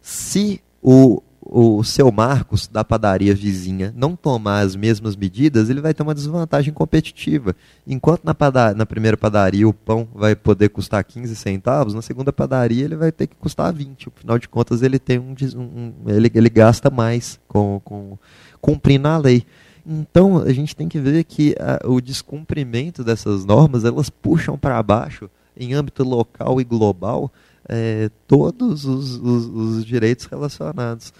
Se 0.00 0.60
o, 0.80 1.20
o 1.46 1.84
seu 1.84 2.10
Marcos 2.10 2.66
da 2.66 2.82
padaria 2.82 3.34
vizinha 3.34 3.92
não 3.94 4.16
tomar 4.16 4.60
as 4.60 4.74
mesmas 4.74 5.14
medidas, 5.14 5.68
ele 5.68 5.80
vai 5.80 5.92
ter 5.92 6.02
uma 6.02 6.14
desvantagem 6.14 6.72
competitiva. 6.72 7.54
Enquanto 7.86 8.24
na, 8.24 8.34
padaria, 8.34 8.74
na 8.74 8.86
primeira 8.86 9.16
padaria 9.16 9.68
o 9.68 9.74
pão 9.74 10.08
vai 10.14 10.34
poder 10.34 10.70
custar 10.70 11.04
15 11.04 11.36
centavos, 11.36 11.92
na 11.92 12.02
segunda 12.02 12.32
padaria 12.32 12.84
ele 12.84 12.96
vai 12.96 13.12
ter 13.12 13.26
que 13.26 13.36
custar 13.36 13.72
20. 13.72 14.08
Afinal 14.08 14.38
de 14.38 14.48
contas, 14.48 14.82
ele 14.82 14.98
tem 14.98 15.18
um, 15.18 15.34
um 15.56 15.92
ele, 16.06 16.30
ele 16.34 16.48
gasta 16.48 16.90
mais 16.90 17.38
com, 17.46 17.80
com 17.84 18.18
cumprindo 18.60 19.08
a 19.08 19.18
lei. 19.18 19.44
Então, 19.86 20.38
a 20.38 20.52
gente 20.52 20.74
tem 20.74 20.88
que 20.88 20.98
ver 20.98 21.24
que 21.24 21.54
a, 21.60 21.86
o 21.86 22.00
descumprimento 22.00 23.04
dessas 23.04 23.44
normas, 23.44 23.84
elas 23.84 24.08
puxam 24.08 24.56
para 24.56 24.82
baixo, 24.82 25.28
em 25.54 25.74
âmbito 25.74 26.02
local 26.02 26.58
e 26.60 26.64
global, 26.64 27.30
é, 27.68 28.10
todos 28.26 28.84
os, 28.84 29.16
os, 29.16 29.46
os, 29.46 29.84
direitos 29.84 30.26
relacionados. 30.26 31.12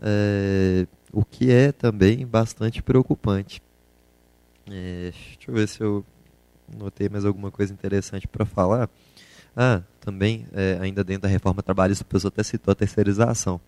É, 0.00 0.86
o 1.12 1.24
que 1.24 1.50
é 1.50 1.72
também 1.72 2.26
bastante 2.26 2.82
preocupante. 2.82 3.62
É, 4.70 5.10
deixa 5.12 5.50
eu 5.50 5.54
ver 5.54 5.68
se 5.68 5.80
eu 5.80 6.04
notei 6.76 7.08
mais 7.08 7.24
alguma 7.24 7.50
coisa 7.50 7.72
interessante 7.72 8.26
para 8.28 8.44
falar. 8.44 8.88
Ah, 9.56 9.82
também, 10.00 10.46
é, 10.52 10.78
ainda 10.80 11.02
dentro 11.02 11.22
da 11.22 11.28
reforma 11.28 11.62
trabalhista, 11.62 12.04
o 12.04 12.06
pessoal 12.06 12.28
até 12.28 12.42
citou 12.42 12.72
a 12.72 12.74
terceirização. 12.74 13.60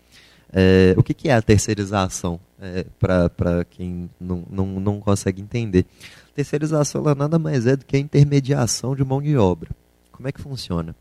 É, 0.53 0.95
o 0.97 1.03
que, 1.03 1.14
que, 1.14 1.28
é 1.28 1.35
a 1.35 1.43
terceirização, 1.43 2.41
é, 2.61 2.85
para 2.99 3.64
quem 3.64 4.11
não, 4.20 4.45
não, 4.51 4.66
não 4.81 5.01
consegue 5.01 5.41
entender? 5.41 5.87
Terceirização 6.35 7.03
ela 7.03 7.14
nada 7.14 7.39
mais 7.39 7.66
é 7.66 7.76
do 7.76 7.85
que 7.85 7.97
a 7.97 8.01
intermediação 8.01 8.95
de 8.97 9.05
mão 9.05 9.22
de 9.22 9.37
obra. 9.37 9.70
Como 10.11 10.28
é 10.28 10.33
que 10.33 10.41
funciona? 10.41 10.95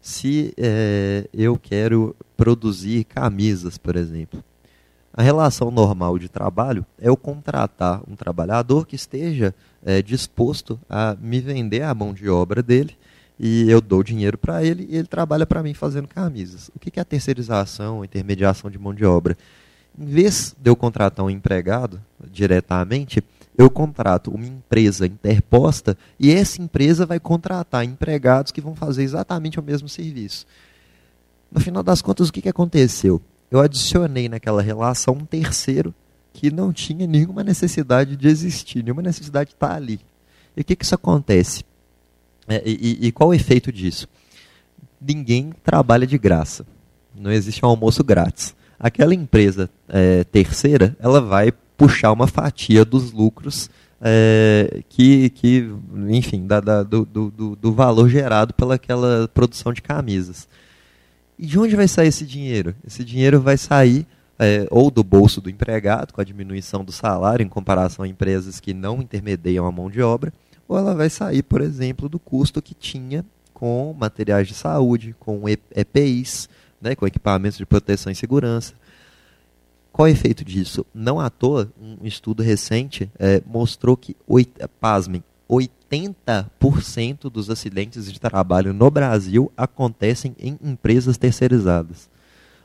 Se 0.00 0.52
é, 0.56 1.28
eu 1.32 1.56
quero 1.56 2.14
produzir 2.36 3.04
camisas, 3.04 3.78
por 3.78 3.94
exemplo, 3.94 4.42
a 5.14 5.22
relação 5.22 5.70
normal 5.70 6.18
de 6.18 6.28
trabalho 6.28 6.86
é 6.98 7.08
eu 7.08 7.16
contratar 7.16 8.02
um 8.08 8.16
trabalhador 8.16 8.86
que 8.86 8.96
esteja 8.96 9.54
é, 9.84 10.00
disposto 10.00 10.80
a 10.88 11.14
me 11.20 11.38
vender 11.40 11.82
a 11.82 11.94
mão 11.94 12.14
de 12.14 12.30
obra 12.30 12.62
dele 12.62 12.96
e 13.38 13.70
eu 13.70 13.80
dou 13.80 14.02
dinheiro 14.02 14.38
para 14.38 14.64
ele 14.64 14.86
e 14.88 14.96
ele 14.96 15.06
trabalha 15.06 15.44
para 15.44 15.62
mim 15.62 15.74
fazendo 15.74 16.08
camisas. 16.08 16.70
O 16.74 16.78
que 16.78 16.98
é 16.98 17.02
a 17.02 17.04
terceirização, 17.04 18.00
a 18.00 18.04
intermediação 18.04 18.70
de 18.70 18.78
mão 18.78 18.94
de 18.94 19.04
obra? 19.04 19.36
Em 19.98 20.06
vez 20.06 20.56
de 20.58 20.70
eu 20.70 20.76
contratar 20.76 21.26
um 21.26 21.30
empregado 21.30 22.00
diretamente, 22.30 23.22
eu 23.58 23.68
contrato 23.68 24.30
uma 24.30 24.46
empresa 24.46 25.06
interposta 25.06 25.96
e 26.18 26.32
essa 26.32 26.62
empresa 26.62 27.04
vai 27.04 27.20
contratar 27.20 27.84
empregados 27.84 28.50
que 28.50 28.62
vão 28.62 28.74
fazer 28.74 29.02
exatamente 29.02 29.60
o 29.60 29.62
mesmo 29.62 29.88
serviço. 29.88 30.46
No 31.50 31.60
final 31.60 31.82
das 31.82 32.00
contas, 32.00 32.28
o 32.28 32.32
que 32.32 32.48
aconteceu? 32.48 33.20
Eu 33.52 33.60
adicionei 33.60 34.30
naquela 34.30 34.62
relação 34.62 35.12
um 35.12 35.26
terceiro 35.26 35.94
que 36.32 36.50
não 36.50 36.72
tinha 36.72 37.06
nenhuma 37.06 37.44
necessidade 37.44 38.16
de 38.16 38.26
existir, 38.26 38.82
nenhuma 38.82 39.02
necessidade 39.02 39.50
de 39.50 39.56
estar 39.56 39.74
ali. 39.74 40.00
E 40.56 40.62
o 40.62 40.64
que, 40.64 40.74
que 40.74 40.82
isso 40.82 40.94
acontece? 40.94 41.62
É, 42.48 42.62
e, 42.64 43.08
e, 43.08 43.12
qual 43.12 43.28
o 43.28 43.34
efeito 43.34 43.70
disso? 43.70 44.08
Ninguém 44.98 45.52
trabalha 45.62 46.06
de 46.06 46.16
graça. 46.16 46.64
Não 47.14 47.30
existe 47.30 47.62
um 47.62 47.68
almoço 47.68 48.02
grátis. 48.02 48.56
Aquela 48.80 49.14
empresa 49.14 49.68
é, 49.86 50.24
terceira, 50.24 50.96
ela 50.98 51.20
vai 51.20 51.52
puxar 51.76 52.10
uma 52.10 52.26
fatia 52.26 52.86
dos 52.86 53.12
lucros 53.12 53.68
é, 54.00 54.82
que, 54.88 55.28
que, 55.28 55.70
enfim, 56.08 56.46
da, 56.46 56.58
da, 56.58 56.82
do, 56.82 57.04
do, 57.04 57.54
do 57.54 57.72
valor 57.74 58.08
gerado 58.08 58.54
pelaquela 58.54 59.28
produção 59.28 59.74
de 59.74 59.82
camisas. 59.82 60.48
E 61.38 61.46
de 61.46 61.58
onde 61.58 61.74
vai 61.74 61.88
sair 61.88 62.08
esse 62.08 62.26
dinheiro? 62.26 62.74
Esse 62.86 63.04
dinheiro 63.04 63.40
vai 63.40 63.56
sair 63.56 64.06
é, 64.38 64.66
ou 64.70 64.90
do 64.90 65.04
bolso 65.04 65.40
do 65.40 65.50
empregado, 65.50 66.12
com 66.12 66.20
a 66.20 66.24
diminuição 66.24 66.84
do 66.84 66.92
salário 66.92 67.44
em 67.44 67.48
comparação 67.48 68.04
a 68.04 68.08
empresas 68.08 68.60
que 68.60 68.74
não 68.74 69.00
intermediam 69.00 69.66
a 69.66 69.72
mão 69.72 69.90
de 69.90 70.02
obra, 70.02 70.32
ou 70.66 70.76
ela 70.76 70.94
vai 70.94 71.10
sair, 71.10 71.42
por 71.42 71.60
exemplo, 71.60 72.08
do 72.08 72.18
custo 72.18 72.62
que 72.62 72.74
tinha 72.74 73.24
com 73.52 73.94
materiais 73.96 74.48
de 74.48 74.54
saúde, 74.54 75.14
com 75.20 75.44
EPIs, 75.48 76.48
né, 76.80 76.96
com 76.96 77.06
equipamentos 77.06 77.58
de 77.58 77.64
proteção 77.64 78.10
e 78.10 78.16
segurança. 78.16 78.74
Qual 79.92 80.08
é 80.08 80.10
o 80.10 80.12
efeito 80.12 80.44
disso? 80.44 80.84
Não 80.92 81.20
à 81.20 81.30
toa, 81.30 81.70
um 81.80 82.04
estudo 82.04 82.42
recente 82.42 83.10
é, 83.18 83.42
mostrou 83.46 83.96
que, 83.96 84.16
pasmem, 84.80 85.22
80% 85.52 87.30
dos 87.30 87.50
acidentes 87.50 88.10
de 88.10 88.18
trabalho 88.18 88.72
no 88.72 88.90
Brasil 88.90 89.52
acontecem 89.56 90.34
em 90.38 90.58
empresas 90.62 91.18
terceirizadas 91.18 92.10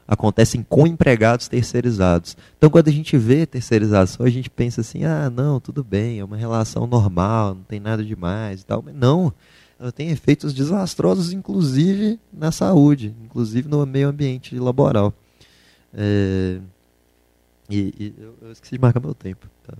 acontecem 0.07 0.63
com 0.63 0.87
empregados 0.87 1.49
terceirizados. 1.49 2.37
Então, 2.57 2.69
quando 2.69 2.87
a 2.87 2.91
gente 2.91 3.17
vê 3.17 3.45
terceirização, 3.45 4.25
a 4.25 4.29
gente 4.29 4.49
pensa 4.49 4.79
assim: 4.79 5.03
ah, 5.03 5.29
não, 5.29 5.59
tudo 5.59 5.83
bem, 5.83 6.19
é 6.19 6.23
uma 6.23 6.37
relação 6.37 6.87
normal, 6.87 7.55
não 7.55 7.63
tem 7.63 7.79
nada 7.79 8.03
demais 8.03 8.61
e 8.61 8.65
tal. 8.65 8.81
Mas 8.81 8.95
não, 8.95 9.33
ela 9.77 9.91
tem 9.91 10.09
efeitos 10.09 10.53
desastrosos, 10.53 11.33
inclusive 11.33 12.19
na 12.31 12.51
saúde, 12.51 13.13
inclusive 13.21 13.67
no 13.67 13.85
meio 13.85 14.07
ambiente 14.07 14.57
laboral. 14.57 15.13
É... 15.93 16.59
E, 17.69 17.93
e 17.99 18.13
eu, 18.17 18.51
esqueci 18.53 18.75
de 18.75 18.81
marcar 18.81 19.01
meu 19.01 19.13
tempo. 19.13 19.45
Tá, 19.65 19.73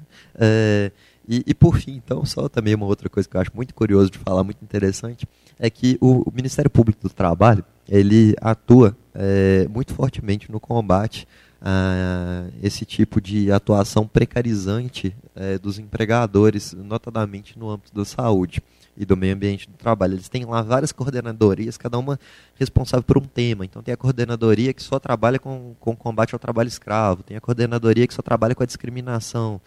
tá. 0.00 0.06
É... 0.38 0.92
E, 1.30 1.44
e, 1.46 1.54
por 1.54 1.76
fim, 1.76 1.96
então, 1.96 2.24
só 2.24 2.48
também 2.48 2.74
uma 2.74 2.86
outra 2.86 3.06
coisa 3.10 3.28
que 3.28 3.36
eu 3.36 3.40
acho 3.42 3.50
muito 3.54 3.74
curioso 3.74 4.10
de 4.10 4.16
falar, 4.16 4.42
muito 4.42 4.64
interessante, 4.64 5.28
é 5.58 5.68
que 5.68 5.98
o, 6.00 6.22
o 6.26 6.32
Ministério 6.34 6.70
Público 6.70 7.02
do 7.02 7.10
Trabalho, 7.10 7.62
ele 7.86 8.34
atua 8.40 8.96
é, 9.14 9.68
muito 9.68 9.92
fortemente 9.92 10.50
no 10.50 10.58
combate 10.58 11.28
a 11.60 12.46
esse 12.62 12.86
tipo 12.86 13.20
de 13.20 13.52
atuação 13.52 14.06
precarizante 14.06 15.14
é, 15.36 15.58
dos 15.58 15.78
empregadores, 15.78 16.72
notadamente 16.72 17.58
no 17.58 17.68
âmbito 17.68 17.94
da 17.94 18.06
saúde 18.06 18.62
e 18.98 19.04
do 19.06 19.16
meio 19.16 19.34
ambiente 19.34 19.68
do 19.68 19.76
trabalho. 19.76 20.14
Eles 20.14 20.28
têm 20.28 20.44
lá 20.44 20.60
várias 20.60 20.90
coordenadorias, 20.90 21.78
cada 21.78 21.96
uma 21.96 22.18
responsável 22.56 23.04
por 23.04 23.16
um 23.16 23.24
tema. 23.24 23.64
Então 23.64 23.80
tem 23.80 23.94
a 23.94 23.96
coordenadoria 23.96 24.72
que 24.72 24.82
só 24.82 24.98
trabalha 24.98 25.38
com, 25.38 25.74
com 25.78 25.94
combate 25.94 26.34
ao 26.34 26.38
trabalho 26.38 26.66
escravo, 26.66 27.22
tem 27.22 27.36
a 27.36 27.40
coordenadoria 27.40 28.06
que 28.06 28.12
só 28.12 28.22
trabalha 28.22 28.54
com 28.54 28.62
a 28.62 28.66
discriminação. 28.66 29.60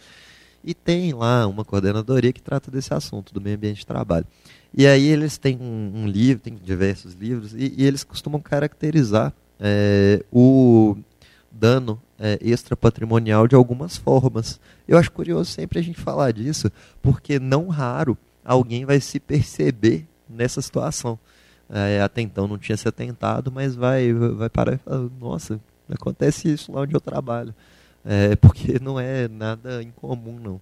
E 0.63 0.75
tem 0.75 1.13
lá 1.13 1.47
uma 1.47 1.65
coordenadoria 1.65 2.31
que 2.31 2.41
trata 2.41 2.69
desse 2.69 2.93
assunto, 2.93 3.33
do 3.33 3.41
meio 3.41 3.55
ambiente 3.55 3.79
de 3.79 3.85
trabalho. 3.85 4.27
E 4.73 4.85
aí 4.85 5.07
eles 5.07 5.37
têm 5.37 5.57
um, 5.59 6.03
um 6.03 6.07
livro, 6.07 6.43
tem 6.43 6.55
diversos 6.55 7.13
livros, 7.13 7.53
e, 7.53 7.73
e 7.77 7.85
eles 7.85 8.03
costumam 8.03 8.39
caracterizar 8.39 9.33
é, 9.59 10.23
o 10.31 10.95
dano 11.51 12.01
é, 12.19 12.37
extrapatrimonial 12.41 13.47
de 13.47 13.55
algumas 13.55 13.97
formas. 13.97 14.59
Eu 14.87 14.97
acho 14.97 15.11
curioso 15.11 15.49
sempre 15.51 15.79
a 15.79 15.81
gente 15.81 15.99
falar 15.99 16.31
disso, 16.31 16.71
porque 17.01 17.39
não 17.39 17.67
raro 17.69 18.17
alguém 18.43 18.85
vai 18.85 18.99
se 18.99 19.19
perceber 19.19 20.07
nessa 20.29 20.61
situação. 20.61 21.17
É, 21.69 22.01
até 22.01 22.21
então 22.21 22.47
não 22.47 22.57
tinha 22.57 22.75
se 22.75 22.87
atentado, 22.87 23.51
mas 23.51 23.75
vai, 23.75 24.11
vai 24.13 24.49
parar 24.49 24.73
e 24.73 24.77
falar, 24.77 25.07
nossa, 25.19 25.59
acontece 25.89 26.51
isso 26.51 26.71
lá 26.71 26.81
onde 26.81 26.93
eu 26.93 26.99
trabalho. 26.99 27.55
É, 28.03 28.35
porque 28.35 28.77
não 28.81 28.99
é 28.99 29.27
nada 29.27 29.81
incomum, 29.81 30.39
não. 30.39 30.61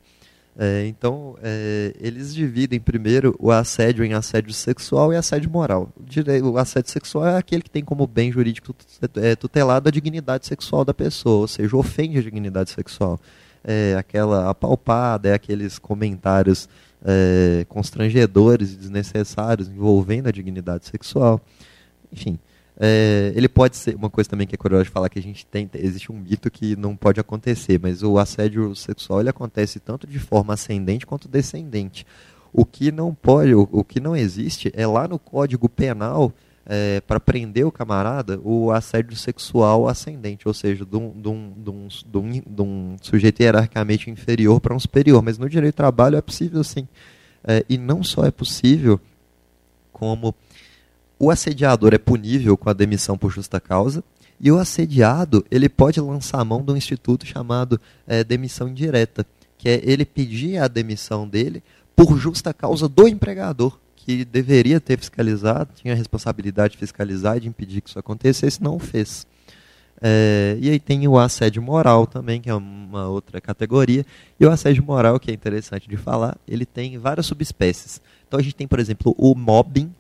É, 0.61 0.85
então, 0.87 1.37
é, 1.41 1.95
eles 2.01 2.35
dividem 2.35 2.81
primeiro 2.81 3.33
o 3.39 3.49
assédio 3.49 4.03
em 4.03 4.13
assédio 4.13 4.51
sexual 4.51 5.13
e 5.13 5.15
assédio 5.15 5.49
moral. 5.49 5.89
O 6.43 6.57
assédio 6.57 6.91
sexual 6.91 7.25
é 7.27 7.37
aquele 7.37 7.63
que 7.63 7.69
tem 7.69 7.83
como 7.83 8.05
bem 8.05 8.29
jurídico 8.29 8.75
é, 9.15 9.35
tutelado 9.37 9.87
a 9.87 9.91
dignidade 9.91 10.45
sexual 10.45 10.83
da 10.83 10.93
pessoa, 10.93 11.41
ou 11.41 11.47
seja, 11.47 11.77
ofende 11.77 12.19
a 12.19 12.21
dignidade 12.21 12.71
sexual. 12.71 13.19
é 13.63 13.95
aquela 13.97 14.49
apalpada, 14.49 15.29
é 15.29 15.33
aqueles 15.33 15.79
comentários 15.79 16.67
é, 17.03 17.65
constrangedores 17.69 18.73
e 18.73 18.77
desnecessários 18.77 19.67
envolvendo 19.67 20.27
a 20.27 20.31
dignidade 20.31 20.85
sexual. 20.85 21.41
Enfim, 22.11 22.39
é, 22.79 23.33
ele 23.35 23.49
pode 23.49 23.75
ser 23.75 23.95
uma 23.95 24.09
coisa 24.09 24.29
também 24.29 24.47
que 24.47 24.55
é 24.55 24.57
curioso 24.57 24.85
de 24.85 24.89
falar 24.89 25.09
que 25.09 25.19
a 25.19 25.21
gente 25.21 25.45
tem 25.45 25.69
existe 25.73 26.11
um 26.11 26.15
mito 26.15 26.49
que 26.49 26.75
não 26.75 26.95
pode 26.95 27.19
acontecer, 27.19 27.79
mas 27.81 28.01
o 28.03 28.17
assédio 28.17 28.73
sexual 28.75 29.19
ele 29.19 29.29
acontece 29.29 29.79
tanto 29.79 30.07
de 30.07 30.19
forma 30.19 30.53
ascendente 30.53 31.05
quanto 31.05 31.27
descendente. 31.27 32.05
O 32.51 32.65
que 32.65 32.91
não 32.91 33.13
pode, 33.13 33.53
o, 33.53 33.67
o 33.71 33.83
que 33.83 33.99
não 33.99 34.15
existe 34.15 34.71
é 34.73 34.87
lá 34.87 35.07
no 35.07 35.19
Código 35.19 35.67
Penal 35.67 36.33
é, 36.71 37.01
para 37.01 37.19
prender 37.19 37.65
o 37.65 37.71
camarada 37.71 38.39
o 38.43 38.71
assédio 38.71 39.17
sexual 39.17 39.87
ascendente, 39.87 40.47
ou 40.47 40.53
seja, 40.53 40.85
de 40.85 40.95
um, 40.95 41.11
um, 41.25 41.87
um 42.59 42.95
sujeito 43.01 43.41
hierarquicamente 43.41 44.11
inferior 44.11 44.61
para 44.61 44.75
um 44.75 44.79
superior. 44.79 45.23
Mas 45.23 45.39
no 45.39 45.49
direito 45.49 45.73
do 45.73 45.77
trabalho 45.77 46.15
é 46.15 46.21
possível 46.21 46.63
sim. 46.63 46.87
É, 47.43 47.65
e 47.67 47.75
não 47.75 48.03
só 48.03 48.23
é 48.23 48.29
possível, 48.29 49.01
como 49.91 50.35
o 51.17 51.31
assediador 51.31 51.91
é 51.95 51.97
punível 51.97 52.55
com 52.55 52.69
a 52.69 52.73
demissão 52.73 53.17
por 53.17 53.31
justa 53.31 53.59
causa, 53.59 54.03
e 54.39 54.51
o 54.51 54.59
assediado 54.59 55.43
ele 55.49 55.67
pode 55.67 55.99
lançar 55.99 56.39
a 56.39 56.45
mão 56.45 56.63
de 56.63 56.71
um 56.71 56.77
instituto 56.77 57.25
chamado 57.25 57.81
é, 58.05 58.23
demissão 58.23 58.67
indireta, 58.69 59.25
que 59.57 59.67
é 59.67 59.81
ele 59.83 60.05
pedir 60.05 60.59
a 60.59 60.67
demissão 60.67 61.27
dele 61.27 61.63
por 61.95 62.15
justa 62.17 62.53
causa 62.53 62.87
do 62.87 63.07
empregador 63.07 63.77
que 64.05 64.23
deveria 64.23 64.79
ter 64.79 64.97
fiscalizado, 64.97 65.71
tinha 65.75 65.93
a 65.93 65.97
responsabilidade 65.97 66.73
de 66.73 66.77
fiscalizar 66.77 67.37
e 67.37 67.41
de 67.41 67.47
impedir 67.49 67.81
que 67.81 67.89
isso 67.89 67.99
acontecesse, 67.99 68.63
não 68.63 68.79
fez. 68.79 69.27
É, 70.01 70.57
e 70.61 70.69
aí 70.69 70.79
tem 70.79 71.05
o 71.07 71.19
assédio 71.19 71.61
moral 71.61 72.07
também, 72.07 72.39
que 72.39 72.49
é 72.49 72.55
uma 72.55 73.09
outra 73.09 73.41
categoria. 73.41 74.05
E 74.39 74.45
o 74.45 74.49
assédio 74.49 74.83
moral, 74.83 75.19
que 75.19 75.29
é 75.29 75.33
interessante 75.33 75.89
de 75.89 75.97
falar, 75.97 76.37
ele 76.47 76.65
tem 76.65 76.97
várias 76.97 77.25
subespécies. 77.25 78.01
Então 78.25 78.39
a 78.39 78.43
gente 78.43 78.55
tem, 78.55 78.67
por 78.67 78.79
exemplo, 78.79 79.13
o 79.17 79.35
mobbing. 79.35 79.93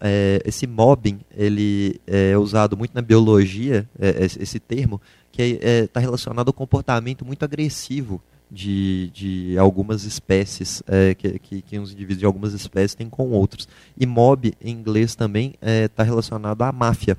É, 0.00 0.40
esse 0.44 0.66
mobbing 0.66 1.20
ele 1.36 2.00
é 2.06 2.36
usado 2.38 2.76
muito 2.76 2.94
na 2.94 3.02
biologia, 3.02 3.86
é, 3.98 4.24
esse 4.24 4.58
termo, 4.58 5.00
que 5.30 5.42
está 5.42 5.68
é, 5.68 5.86
tá 5.86 6.00
relacionado 6.00 6.48
ao 6.48 6.54
comportamento 6.54 7.24
muito 7.24 7.44
agressivo 7.44 8.22
de, 8.54 9.10
de 9.10 9.58
algumas 9.58 10.04
espécies, 10.04 10.82
é, 10.86 11.14
que, 11.14 11.38
que, 11.40 11.60
que, 11.60 11.78
os 11.78 11.92
indivíduos 11.92 12.20
de 12.20 12.24
algumas 12.24 12.54
espécies 12.54 12.94
têm 12.94 13.10
com 13.10 13.30
outros. 13.30 13.68
E 13.98 14.06
mob, 14.06 14.54
em 14.62 14.72
inglês, 14.72 15.16
também 15.16 15.54
está 15.54 15.68
é, 15.68 15.88
tá 15.88 16.02
relacionado 16.04 16.62
à 16.62 16.70
máfia. 16.70 17.18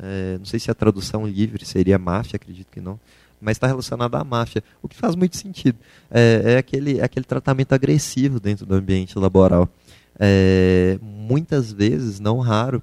É, 0.00 0.38
não 0.38 0.44
sei 0.44 0.60
se 0.60 0.70
a 0.70 0.74
tradução 0.74 1.26
livre 1.26 1.64
seria 1.66 1.98
máfia, 1.98 2.36
acredito 2.36 2.68
que 2.70 2.80
não. 2.80 2.98
Mas 3.40 3.56
está 3.56 3.66
relacionado 3.66 4.14
à 4.14 4.22
máfia, 4.22 4.62
o 4.80 4.88
que 4.88 4.96
faz 4.96 5.16
muito 5.16 5.36
sentido. 5.36 5.78
É, 6.10 6.54
é 6.54 6.58
aquele, 6.58 7.00
é 7.00 7.04
aquele 7.04 7.26
tratamento 7.26 7.72
agressivo 7.72 8.38
dentro 8.38 8.64
do 8.64 8.74
ambiente 8.74 9.18
laboral. 9.18 9.68
É, 10.18 10.98
muitas 11.02 11.72
vezes, 11.72 12.20
não 12.20 12.38
raro, 12.38 12.82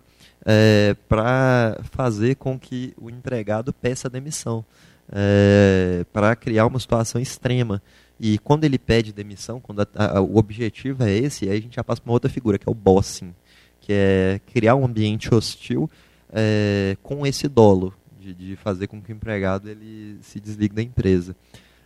para 1.09 1.79
fazer 1.91 2.35
com 2.35 2.59
que 2.59 2.93
o 3.01 3.09
empregado 3.09 3.73
peça 3.73 4.07
demissão 4.07 4.63
é, 5.11 6.05
para 6.11 6.35
criar 6.35 6.65
uma 6.65 6.79
situação 6.79 7.21
extrema. 7.21 7.81
E 8.19 8.37
quando 8.39 8.63
ele 8.63 8.79
pede 8.79 9.11
demissão, 9.11 9.59
quando 9.59 9.81
a, 9.81 9.87
a, 9.95 10.21
o 10.21 10.37
objetivo 10.37 11.03
é 11.03 11.11
esse, 11.11 11.49
aí 11.49 11.57
a 11.57 11.61
gente 11.61 11.75
já 11.75 11.83
passa 11.83 12.01
para 12.01 12.09
uma 12.09 12.13
outra 12.13 12.29
figura, 12.29 12.57
que 12.57 12.67
é 12.67 12.71
o 12.71 12.75
bossing, 12.75 13.33
que 13.81 13.91
é 13.91 14.39
criar 14.53 14.75
um 14.75 14.85
ambiente 14.85 15.33
hostil 15.33 15.89
é, 16.31 16.97
com 17.03 17.25
esse 17.25 17.47
dolo, 17.47 17.93
de, 18.19 18.33
de, 18.33 18.55
fazer 18.55 18.87
com 18.87 19.01
que 19.01 19.11
o 19.11 19.15
empregado 19.15 19.69
ele 19.69 20.17
se 20.21 20.39
desligue 20.39 20.73
da 20.73 20.81
empresa. 20.81 21.35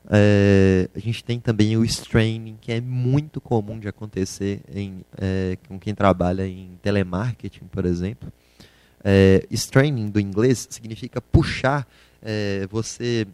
É, 0.09 0.87
a 0.95 0.99
gente 0.99 1.23
tem 1.23 1.39
também 1.39 1.75
o 1.77 1.83
straining, 1.83 2.57
que 2.61 2.71
é 2.71 2.79
muito 2.79 3.41
comum 3.41 3.79
de 3.79 3.87
acontecer 3.87 4.61
em, 4.73 5.03
é, 5.17 5.57
com 5.67 5.77
quem 5.79 5.93
trabalha 5.93 6.47
em 6.47 6.71
telemarketing, 6.81 7.65
por 7.65 7.85
exemplo. 7.85 8.31
É, 9.03 9.45
straining 9.51 10.09
do 10.09 10.19
inglês 10.19 10.67
significa 10.69 11.21
puxar 11.21 11.87
é, 12.21 12.67
você 12.69 13.27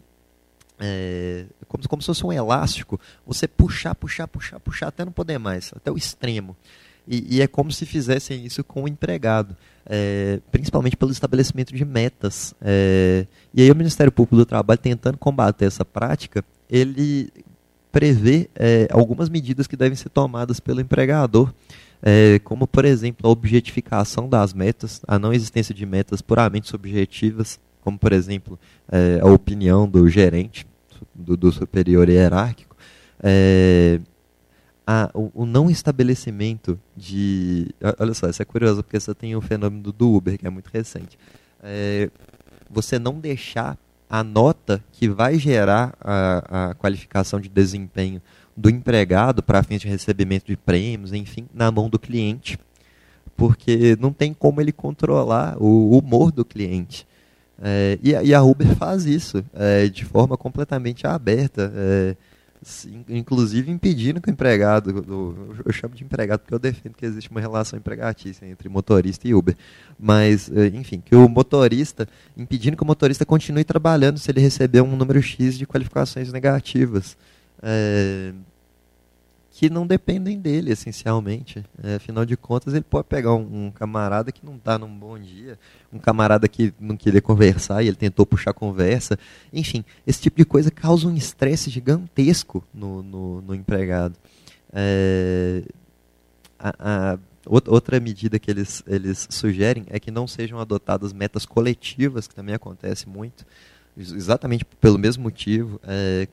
é, 0.78 1.46
como, 1.68 1.88
como 1.88 2.02
se 2.02 2.06
fosse 2.06 2.26
um 2.26 2.32
elástico, 2.32 3.00
você 3.26 3.48
puxar, 3.48 3.94
puxar, 3.94 4.28
puxar, 4.28 4.60
puxar 4.60 4.88
até 4.88 5.04
não 5.04 5.12
poder 5.12 5.38
mais, 5.38 5.72
até 5.74 5.90
o 5.90 5.96
extremo. 5.96 6.56
E, 7.08 7.36
e 7.36 7.42
é 7.42 7.46
como 7.46 7.70
se 7.70 7.86
fizessem 7.86 8.44
isso 8.44 8.64
com 8.64 8.82
o 8.82 8.88
empregado, 8.88 9.56
é, 9.86 10.40
principalmente 10.50 10.96
pelo 10.96 11.12
estabelecimento 11.12 11.72
de 11.74 11.84
metas. 11.84 12.54
É, 12.60 13.26
e 13.54 13.62
aí 13.62 13.70
o 13.70 13.76
Ministério 13.76 14.10
Público 14.10 14.36
do 14.36 14.44
Trabalho, 14.44 14.78
tentando 14.78 15.16
combater 15.16 15.66
essa 15.66 15.84
prática, 15.84 16.44
ele 16.68 17.30
prevê 17.92 18.50
é, 18.56 18.88
algumas 18.90 19.28
medidas 19.28 19.66
que 19.66 19.76
devem 19.76 19.96
ser 19.96 20.08
tomadas 20.08 20.58
pelo 20.58 20.80
empregador, 20.80 21.52
é, 22.02 22.38
como, 22.40 22.66
por 22.66 22.84
exemplo, 22.84 23.26
a 23.26 23.30
objetificação 23.30 24.28
das 24.28 24.52
metas, 24.52 25.00
a 25.06 25.18
não 25.18 25.32
existência 25.32 25.74
de 25.74 25.86
metas 25.86 26.20
puramente 26.20 26.68
subjetivas, 26.68 27.58
como 27.86 27.96
por 27.96 28.12
exemplo 28.12 28.58
é, 28.90 29.20
a 29.22 29.26
opinião 29.26 29.88
do 29.88 30.08
gerente, 30.08 30.66
do, 31.14 31.36
do 31.36 31.52
superior 31.52 32.08
hierárquico, 32.08 32.76
é, 33.22 34.00
a, 34.84 35.08
o, 35.14 35.30
o, 35.32 35.46
não 35.46 35.70
estabelecimento 35.70 36.76
de. 36.96 37.72
Olha 38.00 38.12
só, 38.12 38.28
isso 38.28 38.42
é 38.42 38.44
curioso, 38.44 38.82
porque 38.82 38.98
você 38.98 39.14
tem 39.14 39.36
o 39.36 39.40
fenômeno 39.40 39.92
do 39.92 40.16
Uber, 40.16 40.36
que 40.36 40.44
é 40.44 40.50
muito 40.50 40.66
recente. 40.66 41.16
É, 41.62 42.10
você 42.68 42.98
não 42.98 43.20
deixar 43.20 43.78
a 44.10 44.24
nota 44.24 44.82
que 44.90 45.08
vai 45.08 45.38
gerar 45.38 45.96
a, 46.00 46.70
a 46.70 46.74
qualificação 46.74 47.40
de 47.40 47.48
desempenho 47.48 48.20
do 48.56 48.68
empregado 48.68 49.44
para 49.44 49.62
fins 49.62 49.80
de 49.80 49.86
recebimento 49.86 50.46
de 50.46 50.56
prêmios, 50.56 51.12
enfim, 51.12 51.46
na 51.54 51.70
mão 51.70 51.88
do 51.88 52.00
cliente, 52.00 52.58
porque 53.36 53.96
não 54.00 54.12
tem 54.12 54.34
como 54.34 54.60
ele 54.60 54.72
controlar 54.72 55.56
o 55.62 55.96
humor 55.96 56.32
do 56.32 56.44
cliente. 56.44 57.06
É, 57.62 57.98
e, 58.02 58.10
e, 58.10 58.34
a 58.34 58.42
Uber 58.42 58.74
faz 58.76 59.06
isso 59.06 59.44
é, 59.54 59.86
de 59.88 60.04
forma 60.04 60.36
completamente 60.36 61.06
aberta, 61.06 61.72
é, 61.74 62.16
inclusive 63.08 63.70
impedindo 63.70 64.20
que 64.20 64.28
o 64.28 64.32
empregado, 64.32 65.00
do, 65.00 65.56
eu 65.64 65.72
chamo 65.72 65.94
de 65.94 66.04
empregado 66.04 66.40
porque 66.40 66.52
eu 66.52 66.58
defendo 66.58 66.94
que 66.94 67.06
existe 67.06 67.30
uma 67.30 67.40
relação 67.40 67.78
empregatícia 67.78 68.44
entre 68.44 68.68
motorista 68.68 69.26
e 69.26 69.34
Uber, 69.34 69.56
mas, 69.98 70.50
é, 70.50 70.66
enfim, 70.66 71.00
que 71.02 71.16
o 71.16 71.28
motorista, 71.28 72.06
impedindo 72.36 72.76
que 72.76 72.82
o 72.82 72.86
motorista 72.86 73.24
continue 73.24 73.64
trabalhando 73.64 74.18
se 74.18 74.30
ele 74.30 74.40
receber 74.40 74.82
um 74.82 74.94
número 74.94 75.22
X 75.22 75.56
de 75.56 75.66
qualificações 75.66 76.30
negativas. 76.32 77.16
Que 79.58 79.70
não 79.70 79.86
dependem 79.86 80.38
dele, 80.38 80.70
essencialmente. 80.70 81.64
É, 81.82 81.94
afinal 81.94 82.26
de 82.26 82.36
contas, 82.36 82.74
ele 82.74 82.84
pode 82.84 83.08
pegar 83.08 83.34
um, 83.34 83.68
um 83.68 83.70
camarada 83.70 84.30
que 84.30 84.44
não 84.44 84.56
está 84.56 84.78
num 84.78 84.86
bom 84.86 85.18
dia, 85.18 85.58
um 85.90 85.98
camarada 85.98 86.46
que 86.46 86.74
não 86.78 86.94
queria 86.94 87.22
conversar 87.22 87.82
e 87.82 87.88
ele 87.88 87.96
tentou 87.96 88.26
puxar 88.26 88.52
conversa. 88.52 89.18
Enfim, 89.50 89.82
esse 90.06 90.20
tipo 90.20 90.36
de 90.36 90.44
coisa 90.44 90.70
causa 90.70 91.08
um 91.08 91.16
estresse 91.16 91.70
gigantesco 91.70 92.62
no, 92.74 93.02
no, 93.02 93.40
no 93.40 93.54
empregado. 93.54 94.14
É, 94.70 95.62
a, 96.58 96.74
a, 97.14 97.18
outra 97.46 97.98
medida 97.98 98.38
que 98.38 98.50
eles, 98.50 98.84
eles 98.86 99.26
sugerem 99.30 99.86
é 99.88 99.98
que 99.98 100.10
não 100.10 100.28
sejam 100.28 100.60
adotadas 100.60 101.14
metas 101.14 101.46
coletivas, 101.46 102.28
que 102.28 102.34
também 102.34 102.54
acontece 102.54 103.08
muito, 103.08 103.46
exatamente 103.96 104.66
pelo 104.66 104.98
mesmo 104.98 105.22
motivo. 105.22 105.80
É, 105.82 106.28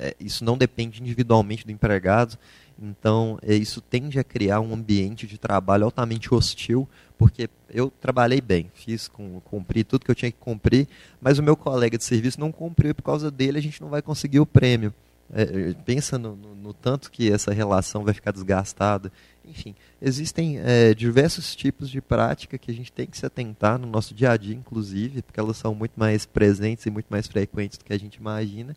é, 0.00 0.16
isso 0.18 0.44
não 0.44 0.56
depende 0.56 1.00
individualmente 1.00 1.64
do 1.66 1.70
empregado, 1.70 2.38
então 2.80 3.38
é, 3.42 3.54
isso 3.54 3.80
tende 3.80 4.18
a 4.18 4.24
criar 4.24 4.60
um 4.60 4.72
ambiente 4.72 5.26
de 5.26 5.36
trabalho 5.36 5.84
altamente 5.84 6.32
hostil, 6.34 6.88
porque 7.18 7.50
eu 7.68 7.92
trabalhei 8.00 8.40
bem, 8.40 8.70
fiz, 8.74 9.06
com, 9.06 9.40
cumpri 9.40 9.84
tudo 9.84 10.04
que 10.04 10.10
eu 10.10 10.14
tinha 10.14 10.32
que 10.32 10.38
cumprir, 10.38 10.88
mas 11.20 11.38
o 11.38 11.42
meu 11.42 11.54
colega 11.54 11.98
de 11.98 12.04
serviço 12.04 12.40
não 12.40 12.50
cumpriu 12.50 12.90
e 12.90 12.94
por 12.94 13.02
causa 13.02 13.30
dele 13.30 13.58
a 13.58 13.62
gente 13.62 13.80
não 13.80 13.90
vai 13.90 14.00
conseguir 14.00 14.40
o 14.40 14.46
prêmio. 14.46 14.94
É, 15.32 15.42
é, 15.42 15.74
pensa 15.84 16.18
no, 16.18 16.34
no, 16.34 16.56
no, 16.56 16.74
tanto 16.74 17.08
que 17.08 17.30
essa 17.30 17.52
relação 17.52 18.02
vai 18.02 18.12
ficar 18.12 18.32
desgastada. 18.32 19.12
Enfim, 19.44 19.76
existem 20.02 20.58
é, 20.58 20.92
diversos 20.92 21.54
tipos 21.54 21.88
de 21.88 22.00
prática 22.00 22.58
que 22.58 22.70
a 22.70 22.74
gente 22.74 22.90
tem 22.90 23.06
que 23.06 23.16
se 23.16 23.24
atentar 23.24 23.78
no 23.78 23.86
nosso 23.86 24.12
dia 24.12 24.32
a 24.32 24.36
dia, 24.36 24.54
inclusive, 24.54 25.22
porque 25.22 25.38
elas 25.38 25.56
são 25.56 25.72
muito 25.72 25.92
mais 25.96 26.26
presentes 26.26 26.84
e 26.86 26.90
muito 26.90 27.06
mais 27.08 27.28
frequentes 27.28 27.78
do 27.78 27.84
que 27.84 27.92
a 27.92 27.98
gente 27.98 28.16
imagina 28.16 28.74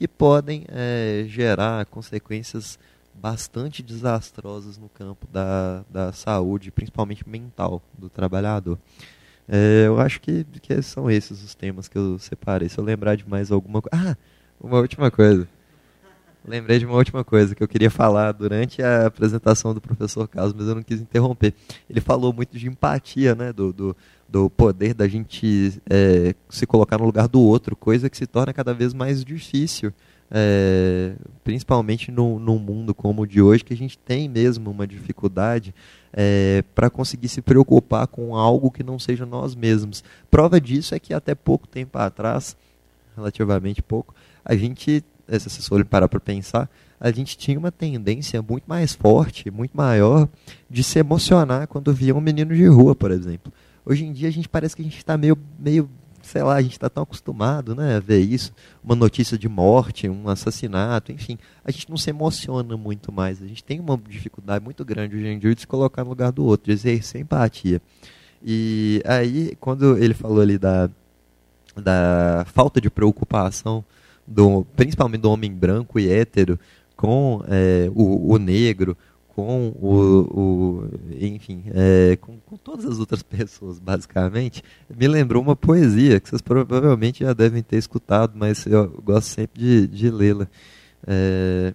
que 0.00 0.08
podem 0.08 0.64
é, 0.68 1.26
gerar 1.28 1.84
consequências 1.84 2.78
bastante 3.14 3.82
desastrosas 3.82 4.78
no 4.78 4.88
campo 4.88 5.26
da, 5.30 5.84
da 5.90 6.10
saúde, 6.10 6.70
principalmente 6.70 7.28
mental, 7.28 7.82
do 7.98 8.08
trabalhador. 8.08 8.78
É, 9.46 9.84
eu 9.86 10.00
acho 10.00 10.18
que, 10.22 10.42
que 10.62 10.80
são 10.80 11.10
esses 11.10 11.44
os 11.44 11.54
temas 11.54 11.86
que 11.86 11.98
eu 11.98 12.18
separei. 12.18 12.66
Se 12.70 12.78
eu 12.78 12.84
lembrar 12.84 13.14
de 13.14 13.28
mais 13.28 13.52
alguma 13.52 13.82
coisa. 13.82 14.12
Ah, 14.12 14.16
uma 14.58 14.78
última 14.78 15.10
coisa. 15.10 15.46
Lembrei 16.46 16.78
de 16.78 16.86
uma 16.86 16.96
última 16.96 17.22
coisa 17.22 17.54
que 17.54 17.62
eu 17.62 17.68
queria 17.68 17.90
falar 17.90 18.32
durante 18.32 18.82
a 18.82 19.04
apresentação 19.04 19.74
do 19.74 19.82
professor 19.82 20.26
Carlos, 20.26 20.54
mas 20.54 20.66
eu 20.66 20.74
não 20.74 20.82
quis 20.82 20.98
interromper. 20.98 21.52
Ele 21.90 22.00
falou 22.00 22.32
muito 22.32 22.58
de 22.58 22.66
empatia, 22.66 23.34
né, 23.34 23.52
do, 23.52 23.70
do, 23.70 23.96
do 24.30 24.48
poder 24.48 24.94
da 24.94 25.08
gente 25.08 25.80
é, 25.88 26.34
se 26.48 26.66
colocar 26.66 26.98
no 26.98 27.04
lugar 27.04 27.26
do 27.26 27.40
outro, 27.40 27.74
coisa 27.74 28.08
que 28.08 28.16
se 28.16 28.26
torna 28.26 28.52
cada 28.52 28.72
vez 28.72 28.94
mais 28.94 29.24
difícil 29.24 29.92
é, 30.30 31.14
principalmente 31.42 32.12
no, 32.12 32.38
num 32.38 32.58
mundo 32.58 32.94
como 32.94 33.22
o 33.22 33.26
de 33.26 33.42
hoje, 33.42 33.64
que 33.64 33.74
a 33.74 33.76
gente 33.76 33.98
tem 33.98 34.28
mesmo 34.28 34.70
uma 34.70 34.86
dificuldade 34.86 35.74
é, 36.12 36.62
para 36.74 36.88
conseguir 36.88 37.28
se 37.28 37.42
preocupar 37.42 38.06
com 38.06 38.36
algo 38.36 38.70
que 38.70 38.84
não 38.84 38.98
seja 38.98 39.26
nós 39.26 39.54
mesmos. 39.54 40.04
Prova 40.30 40.60
disso 40.60 40.94
é 40.94 41.00
que 41.00 41.12
até 41.12 41.34
pouco 41.34 41.66
tempo 41.66 41.98
atrás, 41.98 42.56
relativamente 43.16 43.82
pouco, 43.82 44.14
a 44.44 44.54
gente, 44.54 45.04
se 45.28 45.50
vocês 45.50 45.66
forem 45.66 45.84
parar 45.84 46.08
para 46.08 46.20
pensar, 46.20 46.70
a 47.00 47.10
gente 47.10 47.36
tinha 47.36 47.58
uma 47.58 47.72
tendência 47.72 48.40
muito 48.42 48.64
mais 48.66 48.94
forte, 48.94 49.50
muito 49.50 49.76
maior, 49.76 50.28
de 50.68 50.84
se 50.84 50.98
emocionar 50.98 51.66
quando 51.66 51.92
via 51.92 52.14
um 52.14 52.20
menino 52.20 52.54
de 52.54 52.66
rua, 52.66 52.94
por 52.94 53.10
exemplo. 53.10 53.52
Hoje 53.84 54.04
em 54.04 54.12
dia 54.12 54.28
a 54.28 54.32
gente 54.32 54.48
parece 54.48 54.76
que 54.76 54.82
a 54.82 54.84
gente 54.84 54.96
está 54.96 55.16
meio, 55.16 55.38
meio 55.58 55.88
sei 56.22 56.42
lá, 56.42 56.56
a 56.56 56.62
gente 56.62 56.72
está 56.72 56.88
tão 56.88 57.02
acostumado 57.02 57.74
né, 57.74 57.96
a 57.96 58.00
ver 58.00 58.20
isso, 58.20 58.52
uma 58.84 58.94
notícia 58.94 59.38
de 59.38 59.48
morte, 59.48 60.08
um 60.08 60.28
assassinato, 60.28 61.12
enfim, 61.12 61.38
a 61.64 61.70
gente 61.70 61.88
não 61.88 61.96
se 61.96 62.10
emociona 62.10 62.76
muito 62.76 63.10
mais. 63.10 63.42
A 63.42 63.46
gente 63.46 63.64
tem 63.64 63.80
uma 63.80 63.96
dificuldade 63.96 64.62
muito 64.64 64.84
grande 64.84 65.16
hoje 65.16 65.26
em 65.26 65.38
dia 65.38 65.54
de 65.54 65.62
se 65.62 65.66
colocar 65.66 66.04
no 66.04 66.10
lugar 66.10 66.30
do 66.32 66.44
outro, 66.44 66.66
de 66.66 66.72
exercer 66.72 67.20
empatia. 67.20 67.80
E 68.42 69.02
aí, 69.04 69.56
quando 69.60 69.98
ele 69.98 70.14
falou 70.14 70.40
ali 70.40 70.58
da, 70.58 70.88
da 71.76 72.44
falta 72.46 72.80
de 72.80 72.90
preocupação, 72.90 73.84
do, 74.26 74.64
principalmente 74.76 75.22
do 75.22 75.30
homem 75.30 75.52
branco 75.52 75.98
e 75.98 76.10
hétero, 76.10 76.58
com 76.96 77.42
é, 77.48 77.90
o, 77.94 78.34
o 78.34 78.38
negro, 78.38 78.96
com 79.44 79.68
o, 79.80 80.40
o 80.40 80.88
enfim, 81.20 81.64
é, 81.74 82.16
com, 82.16 82.38
com, 82.40 82.56
todas 82.56 82.84
as 82.84 82.98
outras 82.98 83.22
pessoas, 83.24 83.78
basicamente, 83.78 84.62
me 84.94 85.08
lembrou 85.08 85.42
uma 85.42 85.56
poesia 85.56 86.20
que 86.20 86.28
vocês 86.28 86.42
provavelmente 86.42 87.24
já 87.24 87.32
devem 87.32 87.62
ter 87.62 87.76
escutado, 87.76 88.32
mas 88.34 88.66
eu 88.66 88.88
gosto 89.02 89.28
sempre 89.28 89.60
de, 89.60 89.86
de 89.86 90.10
lê-la. 90.10 90.48
É, 91.06 91.74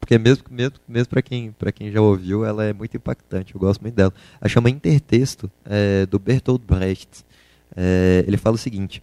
porque 0.00 0.18
mesmo, 0.18 0.44
mesmo, 0.50 0.74
mesmo 0.88 1.08
para 1.08 1.22
quem, 1.22 1.54
quem 1.74 1.90
já 1.90 2.00
ouviu, 2.00 2.44
ela 2.44 2.64
é 2.64 2.72
muito 2.72 2.96
impactante, 2.96 3.54
eu 3.54 3.60
gosto 3.60 3.80
muito 3.80 3.94
dela. 3.94 4.12
Ela 4.40 4.48
chama 4.48 4.70
Intertexto, 4.70 5.50
é, 5.64 6.06
do 6.06 6.18
Bertolt 6.18 6.62
Brecht. 6.62 7.24
É, 7.76 8.24
ele 8.26 8.36
fala 8.36 8.56
o 8.56 8.58
seguinte, 8.58 9.02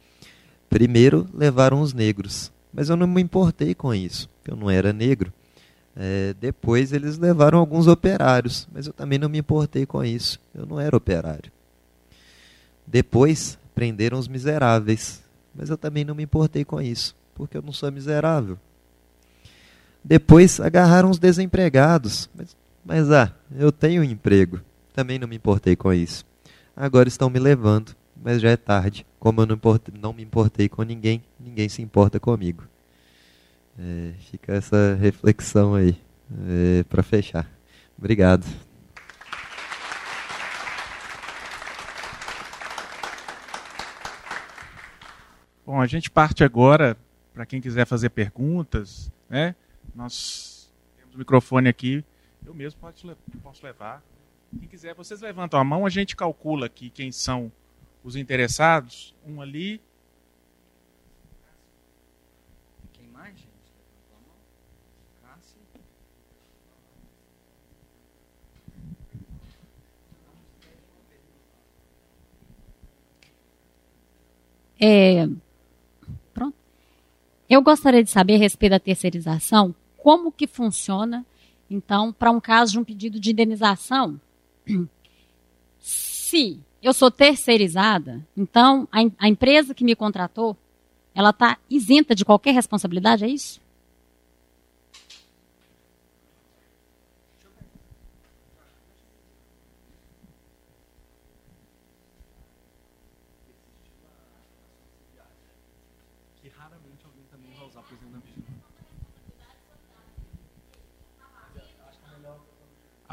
primeiro 0.69 1.27
levaram 1.33 1.81
os 1.81 1.93
negros, 1.93 2.51
mas 2.73 2.89
eu 2.89 2.95
não 2.95 3.07
me 3.07 3.21
importei 3.21 3.75
com 3.75 3.93
isso, 3.93 4.29
eu 4.47 4.55
não 4.55 4.69
era 4.69 4.91
negro. 4.91 5.31
É, 5.95 6.33
depois 6.39 6.91
eles 6.91 7.17
levaram 7.17 7.59
alguns 7.59 7.87
operários, 7.87 8.67
mas 8.71 8.87
eu 8.87 8.93
também 8.93 9.19
não 9.19 9.29
me 9.29 9.37
importei 9.37 9.85
com 9.85 10.03
isso. 10.03 10.39
Eu 10.53 10.65
não 10.65 10.79
era 10.79 10.95
operário. 10.95 11.51
Depois 12.85 13.57
prenderam 13.73 14.17
os 14.17 14.27
miseráveis, 14.27 15.21
mas 15.53 15.69
eu 15.69 15.77
também 15.77 16.03
não 16.03 16.15
me 16.15 16.23
importei 16.23 16.65
com 16.65 16.81
isso, 16.81 17.15
porque 17.35 17.57
eu 17.57 17.61
não 17.61 17.71
sou 17.71 17.91
miserável. 17.91 18.57
Depois 20.03 20.59
agarraram 20.59 21.09
os 21.09 21.19
desempregados, 21.19 22.29
mas, 22.35 22.55
mas 22.83 23.11
ah, 23.11 23.33
eu 23.55 23.71
tenho 23.71 24.01
um 24.01 24.05
emprego, 24.05 24.59
também 24.93 25.17
não 25.17 25.27
me 25.27 25.37
importei 25.37 25.75
com 25.75 25.93
isso. 25.93 26.25
Agora 26.75 27.07
estão 27.07 27.29
me 27.29 27.39
levando, 27.39 27.95
mas 28.21 28.41
já 28.41 28.49
é 28.49 28.57
tarde. 28.57 29.05
Como 29.19 29.41
eu 29.41 29.45
não, 29.45 29.59
não 29.99 30.11
me 30.11 30.23
importei 30.23 30.67
com 30.67 30.83
ninguém, 30.83 31.23
ninguém 31.39 31.69
se 31.69 31.81
importa 31.81 32.19
comigo. 32.19 32.63
É, 33.77 34.13
fica 34.19 34.53
essa 34.53 34.95
reflexão 34.95 35.75
aí 35.75 35.97
é, 36.47 36.83
para 36.83 37.01
fechar. 37.01 37.49
Obrigado. 37.97 38.45
Bom, 45.65 45.81
a 45.81 45.87
gente 45.87 46.11
parte 46.11 46.43
agora 46.43 46.97
para 47.33 47.45
quem 47.45 47.59
quiser 47.59 47.85
fazer 47.85 48.09
perguntas, 48.09 49.11
né? 49.27 49.55
Nós 49.95 50.71
temos 50.97 51.15
o 51.15 51.17
microfone 51.17 51.67
aqui, 51.67 52.05
eu 52.45 52.53
mesmo 52.53 52.79
posso, 52.79 53.17
posso 53.41 53.65
levar. 53.65 54.03
Quem 54.59 54.67
quiser, 54.67 54.93
vocês 54.93 55.21
levantam 55.21 55.59
a 55.59 55.63
mão, 55.63 55.85
a 55.85 55.89
gente 55.89 56.15
calcula 56.15 56.67
aqui 56.67 56.89
quem 56.89 57.11
são 57.11 57.51
os 58.03 58.15
interessados. 58.15 59.15
Um 59.25 59.41
ali, 59.41 59.81
É, 74.85 75.29
pronto. 76.33 76.57
Eu 77.49 77.61
gostaria 77.61 78.03
de 78.03 78.09
saber 78.09 78.35
a 78.35 78.37
respeito 78.37 78.71
da 78.71 78.79
terceirização, 78.79 79.73
como 79.97 80.29
que 80.29 80.45
funciona, 80.45 81.25
então, 81.69 82.11
para 82.11 82.29
um 82.31 82.41
caso 82.41 82.73
de 82.73 82.79
um 82.79 82.83
pedido 82.83 83.17
de 83.17 83.31
indenização. 83.31 84.19
Se 85.79 86.59
eu 86.81 86.91
sou 86.93 87.09
terceirizada, 87.09 88.27
então 88.35 88.85
a, 88.91 88.99
a 89.19 89.29
empresa 89.29 89.73
que 89.73 89.85
me 89.85 89.95
contratou, 89.95 90.57
ela 91.15 91.29
está 91.29 91.57
isenta 91.69 92.13
de 92.13 92.25
qualquer 92.25 92.53
responsabilidade, 92.53 93.23
é 93.23 93.29
isso? 93.29 93.61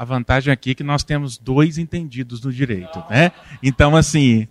A 0.01 0.03
vantagem 0.03 0.51
aqui 0.51 0.71
é 0.71 0.73
que 0.73 0.83
nós 0.83 1.03
temos 1.03 1.37
dois 1.37 1.77
entendidos 1.77 2.39
do 2.39 2.51
direito, 2.51 2.97
né? 3.07 3.31
Então, 3.61 3.95
assim. 3.95 4.47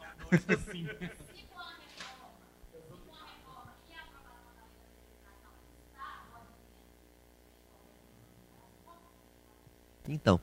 Então, 10.08 10.40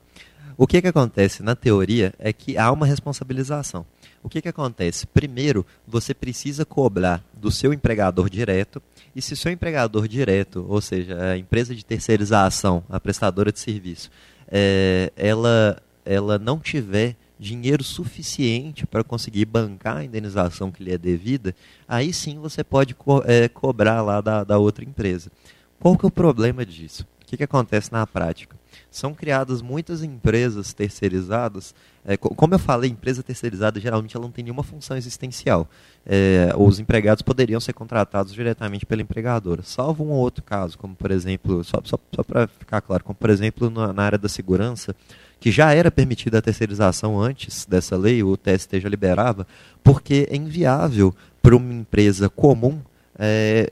o 0.58 0.66
que, 0.66 0.82
que 0.82 0.88
acontece 0.88 1.42
na 1.42 1.56
teoria 1.56 2.12
é 2.18 2.30
que 2.30 2.58
há 2.58 2.70
uma 2.70 2.84
responsabilização. 2.84 3.86
O 4.22 4.28
que, 4.28 4.42
que 4.42 4.48
acontece? 4.48 5.06
Primeiro, 5.06 5.64
você 5.86 6.12
precisa 6.12 6.66
cobrar 6.66 7.24
do 7.32 7.50
seu 7.50 7.72
empregador 7.72 8.28
direto, 8.28 8.82
e 9.16 9.22
se 9.22 9.34
seu 9.34 9.50
empregador 9.50 10.06
direto, 10.06 10.66
ou 10.68 10.82
seja, 10.82 11.18
a 11.18 11.38
empresa 11.38 11.74
de 11.74 11.82
terceirização, 11.82 12.84
a 12.90 13.00
prestadora 13.00 13.50
de 13.50 13.58
serviço, 13.58 14.10
é, 14.50 15.12
ela, 15.16 15.80
ela 16.04 16.38
não 16.38 16.58
tiver 16.58 17.16
dinheiro 17.38 17.84
suficiente 17.84 18.86
para 18.86 19.04
conseguir 19.04 19.44
bancar 19.44 19.98
a 19.98 20.04
indenização 20.04 20.72
que 20.72 20.82
lhe 20.82 20.92
é 20.92 20.98
devida, 20.98 21.54
aí 21.86 22.12
sim 22.12 22.38
você 22.38 22.64
pode 22.64 22.94
co 22.94 23.22
é, 23.24 23.48
cobrar 23.48 24.02
lá 24.02 24.20
da, 24.20 24.42
da 24.42 24.58
outra 24.58 24.84
empresa. 24.84 25.30
Qual 25.78 25.96
que 25.96 26.04
é 26.04 26.08
o 26.08 26.10
problema 26.10 26.66
disso? 26.66 27.06
Que, 27.28 27.36
que 27.36 27.44
acontece 27.44 27.92
na 27.92 28.06
prática? 28.06 28.56
São 28.90 29.12
criadas 29.12 29.60
muitas 29.60 30.02
empresas 30.02 30.72
terceirizadas. 30.72 31.74
É, 32.02 32.16
como 32.16 32.54
eu 32.54 32.58
falei, 32.58 32.90
empresa 32.90 33.22
terceirizada 33.22 33.78
geralmente 33.78 34.16
ela 34.16 34.24
não 34.24 34.32
tem 34.32 34.42
nenhuma 34.42 34.62
função 34.62 34.96
existencial. 34.96 35.68
É, 36.06 36.54
os 36.56 36.80
empregados 36.80 37.20
poderiam 37.20 37.60
ser 37.60 37.74
contratados 37.74 38.32
diretamente 38.32 38.86
pela 38.86 39.02
empregadora, 39.02 39.62
salvo 39.62 40.04
um 40.04 40.08
ou 40.08 40.16
outro 40.16 40.42
caso, 40.42 40.78
como 40.78 40.94
por 40.94 41.10
exemplo, 41.10 41.62
só, 41.64 41.82
só, 41.84 41.98
só 42.14 42.22
para 42.22 42.46
ficar 42.46 42.80
claro, 42.80 43.04
como 43.04 43.14
por 43.14 43.28
exemplo 43.28 43.68
na, 43.68 43.92
na 43.92 44.04
área 44.04 44.16
da 44.16 44.28
segurança, 44.28 44.96
que 45.38 45.50
já 45.50 45.74
era 45.74 45.90
permitida 45.90 46.38
a 46.38 46.42
terceirização 46.42 47.20
antes 47.20 47.66
dessa 47.66 47.94
lei, 47.94 48.22
o 48.22 48.38
TST 48.38 48.80
já 48.80 48.88
liberava, 48.88 49.46
porque 49.84 50.26
é 50.30 50.36
inviável 50.36 51.14
para 51.42 51.54
uma 51.54 51.74
empresa 51.74 52.30
comum 52.30 52.80
é, 53.18 53.70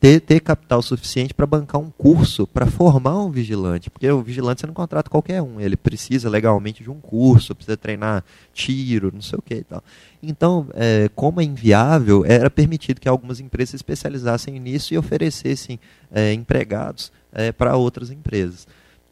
ter, 0.00 0.20
ter 0.20 0.40
capital 0.40 0.80
suficiente 0.80 1.34
para 1.34 1.46
bancar 1.46 1.80
um 1.80 1.90
curso 1.90 2.46
para 2.46 2.66
formar 2.66 3.18
um 3.18 3.30
vigilante. 3.30 3.90
Porque 3.90 4.10
o 4.10 4.22
vigilante 4.22 4.60
você 4.60 4.66
não 4.66 4.74
contrata 4.74 5.10
qualquer 5.10 5.42
um, 5.42 5.60
ele 5.60 5.76
precisa 5.76 6.28
legalmente 6.28 6.82
de 6.82 6.90
um 6.90 7.00
curso, 7.00 7.54
precisa 7.54 7.76
treinar 7.76 8.24
tiro, 8.52 9.10
não 9.12 9.22
sei 9.22 9.38
o 9.38 9.42
que 9.42 9.54
e 9.54 9.64
tal. 9.64 9.82
Então, 10.22 10.68
é, 10.74 11.08
como 11.14 11.40
é 11.40 11.44
inviável, 11.44 12.24
era 12.24 12.50
permitido 12.50 13.00
que 13.00 13.08
algumas 13.08 13.40
empresas 13.40 13.70
se 13.70 13.76
especializassem 13.76 14.58
nisso 14.58 14.94
e 14.94 14.98
oferecessem 14.98 15.78
é, 16.12 16.32
empregados 16.32 17.12
é, 17.32 17.52
para 17.52 17.76
outras 17.76 18.10
empresas. 18.10 18.66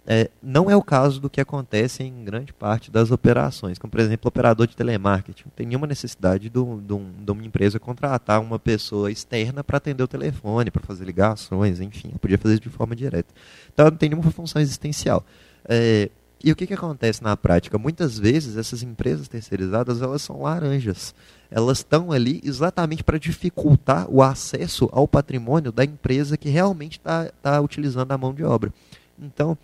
É, 0.09 0.31
não 0.41 0.71
é 0.71 0.77
o 0.77 0.83
caso 0.83 1.21
do 1.21 1.29
que 1.29 1.41
acontece 1.41 2.05
em 2.05 2.25
grande 2.25 2.53
parte 2.53 2.93
das 2.93 3.11
operações, 3.11 3.77
como 3.77 3.91
por 3.91 3.99
exemplo, 3.99 4.29
operador 4.29 4.67
de 4.67 4.77
telemarketing. 4.77 5.43
Não 5.47 5.53
tem 5.57 5.67
nenhuma 5.67 5.87
necessidade 5.87 6.49
de, 6.49 6.59
um, 6.59 6.79
de 6.79 7.33
uma 7.33 7.45
empresa 7.45 7.81
contratar 7.81 8.41
uma 8.41 8.59
pessoa 8.59 9.11
externa 9.11 9.65
para 9.65 9.79
atender 9.79 10.05
o 10.05 10.09
telefone, 10.09 10.71
para 10.71 10.83
fazer 10.83 11.05
ligações, 11.05 11.81
enfim, 11.81 12.11
podia 12.21 12.39
fazer 12.39 12.55
isso 12.55 12.63
de 12.63 12.71
forma 12.71 12.95
direta. 12.95 13.35
Então 13.73 13.91
não 13.91 13.97
tem 13.97 14.11
nenhuma 14.11 14.31
função 14.31 14.63
existencial. 14.63 15.25
É, 15.69 16.09
E 16.45 16.53
o 16.53 16.57
que, 16.57 16.67
que 16.67 16.75
acontece 16.75 17.23
na 17.23 17.37
prática? 17.37 17.77
Muitas 17.79 18.19
vezes 18.19 18.57
essas 18.57 18.83
empresas 18.83 19.27
terceirizadas 19.27 20.03
elas 20.03 20.23
são 20.23 20.43
laranjas. 20.43 21.15
Elas 21.51 21.79
estão 21.79 22.13
ali 22.13 22.41
exatamente 22.45 23.03
para 23.03 23.19
dificultar 23.19 24.07
o 24.09 24.23
acesso 24.23 24.89
ao 24.93 25.09
patrimônio 25.09 25.73
da 25.73 25.85
empresa 25.85 26.37
que 26.37 26.49
realmente 26.49 26.99
está 26.99 27.31
tá 27.43 27.61
utilizando 27.61 28.13
a 28.13 28.19
mão 28.19 28.33
de 28.33 28.45
obra. 28.45 28.73
Então, 29.19 29.57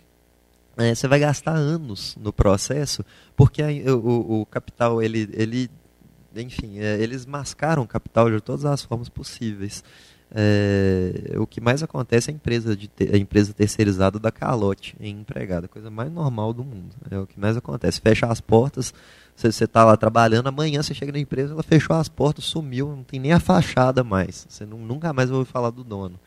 é, 0.76 0.94
você 0.94 1.06
vai 1.06 1.18
gastar 1.18 1.52
anos 1.52 2.16
no 2.20 2.32
processo, 2.32 3.04
porque 3.36 3.62
a, 3.62 3.68
o, 3.94 4.40
o, 4.40 4.46
capital, 4.46 5.02
ele, 5.02 5.28
ele 5.32 5.70
enfim, 6.34 6.78
é, 6.78 7.00
eles 7.00 7.26
mascaram 7.26 7.82
o 7.82 7.86
capital 7.86 8.30
de 8.30 8.40
todas 8.40 8.64
as 8.64 8.82
formas 8.82 9.08
possíveis. 9.08 9.84
É, 10.34 11.34
o 11.36 11.46
que 11.46 11.60
mais 11.60 11.82
acontece 11.82 12.30
é 12.30 12.32
a 12.32 12.34
empresa, 12.34 12.74
de 12.74 12.90
a 13.12 13.18
empresa 13.18 13.52
terceirizada 13.52 14.18
da 14.18 14.30
calote 14.30 14.96
em 14.98 15.20
empregada, 15.20 15.68
coisa 15.68 15.90
mais 15.90 16.10
normal 16.10 16.54
do 16.54 16.64
mundo. 16.64 16.96
É 17.10 17.18
o 17.18 17.26
que 17.26 17.38
mais 17.38 17.54
acontece. 17.54 18.00
Fecha 18.00 18.26
as 18.26 18.40
portas, 18.40 18.94
você 19.36 19.64
está 19.64 19.84
lá 19.84 19.94
trabalhando, 19.94 20.46
amanhã 20.46 20.82
você 20.82 20.94
chega 20.94 21.12
na 21.12 21.18
empresa, 21.18 21.52
ela 21.52 21.62
fechou 21.62 21.94
as 21.96 22.08
portas, 22.08 22.44
sumiu, 22.44 22.88
não 22.88 23.04
tem 23.04 23.20
nem 23.20 23.32
a 23.32 23.40
fachada 23.40 24.02
mais. 24.02 24.46
Você 24.48 24.64
nunca 24.64 25.12
mais 25.12 25.30
ouvir 25.30 25.50
falar 25.50 25.70
do 25.70 25.84
dono. 25.84 26.18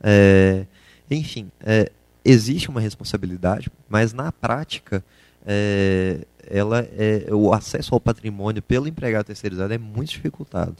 É, 0.00 0.64
enfim, 1.10 1.50
é, 1.60 1.90
existe 2.30 2.68
uma 2.68 2.80
responsabilidade, 2.80 3.70
mas 3.88 4.12
na 4.12 4.30
prática, 4.30 5.02
é, 5.46 6.26
ela 6.46 6.80
é, 6.80 7.26
o 7.32 7.52
acesso 7.52 7.94
ao 7.94 8.00
patrimônio 8.00 8.60
pelo 8.60 8.86
empregado 8.86 9.26
terceirizado 9.26 9.72
é 9.72 9.78
muito 9.78 10.10
dificultado. 10.10 10.76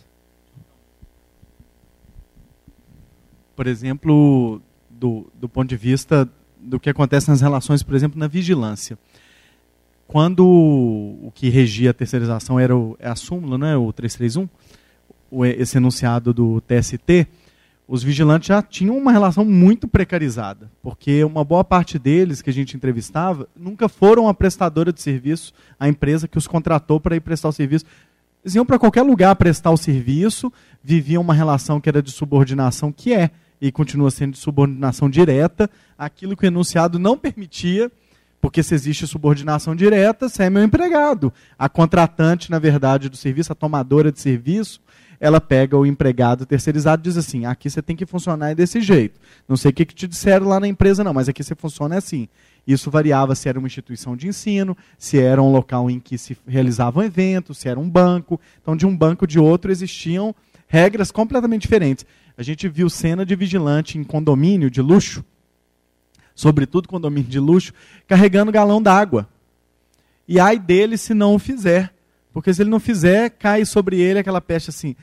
Por 3.56 3.66
exemplo, 3.66 4.60
do, 4.90 5.30
do 5.34 5.48
ponto 5.48 5.68
de 5.68 5.76
vista 5.76 6.28
do 6.60 6.78
que 6.78 6.90
acontece 6.90 7.30
nas 7.30 7.40
relações, 7.40 7.82
por 7.82 7.94
exemplo, 7.94 8.18
na 8.18 8.28
vigilância. 8.28 8.98
Quando 10.06 10.46
o 10.46 11.32
que 11.34 11.48
regia 11.48 11.90
a 11.90 11.94
terceirização 11.94 12.58
era 12.58 12.76
o, 12.76 12.96
é 12.98 13.08
a 13.08 13.16
súmula, 13.16 13.58
né, 13.58 13.76
o 13.76 13.92
331, 13.92 14.48
o, 15.30 15.44
esse 15.44 15.76
enunciado 15.76 16.32
do 16.32 16.60
TST, 16.60 17.26
os 17.88 18.02
vigilantes 18.02 18.48
já 18.48 18.60
tinham 18.60 18.98
uma 18.98 19.10
relação 19.10 19.46
muito 19.46 19.88
precarizada, 19.88 20.70
porque 20.82 21.24
uma 21.24 21.42
boa 21.42 21.64
parte 21.64 21.98
deles 21.98 22.42
que 22.42 22.50
a 22.50 22.52
gente 22.52 22.76
entrevistava 22.76 23.48
nunca 23.56 23.88
foram 23.88 24.28
a 24.28 24.34
prestadora 24.34 24.92
de 24.92 25.00
serviço, 25.00 25.54
a 25.80 25.88
empresa 25.88 26.28
que 26.28 26.36
os 26.36 26.46
contratou 26.46 27.00
para 27.00 27.16
ir 27.16 27.20
prestar 27.20 27.48
o 27.48 27.52
serviço. 27.52 27.86
Eles 28.44 28.54
iam 28.54 28.66
para 28.66 28.78
qualquer 28.78 29.00
lugar 29.00 29.34
prestar 29.36 29.70
o 29.70 29.76
serviço, 29.78 30.52
viviam 30.84 31.22
uma 31.22 31.32
relação 31.32 31.80
que 31.80 31.88
era 31.88 32.02
de 32.02 32.10
subordinação, 32.10 32.92
que 32.92 33.14
é 33.14 33.30
e 33.60 33.72
continua 33.72 34.10
sendo 34.10 34.32
de 34.32 34.38
subordinação 34.38 35.08
direta, 35.08 35.68
aquilo 35.96 36.36
que 36.36 36.44
o 36.44 36.46
enunciado 36.46 36.98
não 36.98 37.16
permitia, 37.16 37.90
porque 38.40 38.62
se 38.62 38.74
existe 38.74 39.06
subordinação 39.06 39.74
direta, 39.74 40.28
você 40.28 40.44
é 40.44 40.50
meu 40.50 40.62
empregado. 40.62 41.32
A 41.58 41.68
contratante, 41.68 42.50
na 42.50 42.58
verdade, 42.58 43.08
do 43.08 43.16
serviço, 43.16 43.52
a 43.52 43.54
tomadora 43.54 44.12
de 44.12 44.20
serviço, 44.20 44.80
ela 45.20 45.40
pega 45.40 45.76
o 45.76 45.84
empregado 45.84 46.46
terceirizado 46.46 47.02
e 47.02 47.04
diz 47.04 47.16
assim: 47.16 47.44
aqui 47.44 47.68
você 47.68 47.82
tem 47.82 47.96
que 47.96 48.06
funcionar 48.06 48.54
desse 48.54 48.80
jeito. 48.80 49.20
Não 49.48 49.56
sei 49.56 49.70
o 49.70 49.74
que, 49.74 49.84
que 49.84 49.94
te 49.94 50.06
disseram 50.06 50.46
lá 50.46 50.60
na 50.60 50.68
empresa, 50.68 51.02
não, 51.02 51.12
mas 51.12 51.28
aqui 51.28 51.42
você 51.42 51.54
funciona 51.54 51.96
assim. 51.96 52.28
Isso 52.66 52.90
variava 52.90 53.34
se 53.34 53.48
era 53.48 53.58
uma 53.58 53.66
instituição 53.66 54.16
de 54.16 54.28
ensino, 54.28 54.76
se 54.98 55.18
era 55.18 55.42
um 55.42 55.50
local 55.50 55.90
em 55.90 55.98
que 55.98 56.18
se 56.18 56.36
realizavam 56.46 57.02
eventos, 57.02 57.58
se 57.58 57.68
era 57.68 57.80
um 57.80 57.88
banco. 57.88 58.40
Então, 58.60 58.76
de 58.76 58.86
um 58.86 58.96
banco 58.96 59.26
de 59.26 59.38
outro 59.38 59.72
existiam 59.72 60.34
regras 60.66 61.10
completamente 61.10 61.62
diferentes. 61.62 62.04
A 62.36 62.42
gente 62.42 62.68
viu 62.68 62.88
cena 62.88 63.24
de 63.24 63.34
vigilante 63.34 63.98
em 63.98 64.04
condomínio 64.04 64.70
de 64.70 64.80
luxo, 64.80 65.24
sobretudo 66.38 66.86
condomínio 66.86 67.28
de 67.28 67.40
luxo, 67.40 67.72
carregando 68.06 68.52
galão 68.52 68.80
d'água. 68.80 69.28
E 70.26 70.38
ai 70.38 70.56
dele 70.56 70.96
se 70.96 71.12
não 71.12 71.34
o 71.34 71.38
fizer. 71.38 71.92
Porque 72.32 72.54
se 72.54 72.62
ele 72.62 72.70
não 72.70 72.78
fizer, 72.78 73.30
cai 73.30 73.64
sobre 73.64 74.00
ele 74.00 74.20
aquela 74.20 74.40
peste 74.40 74.70
assim. 74.70 74.94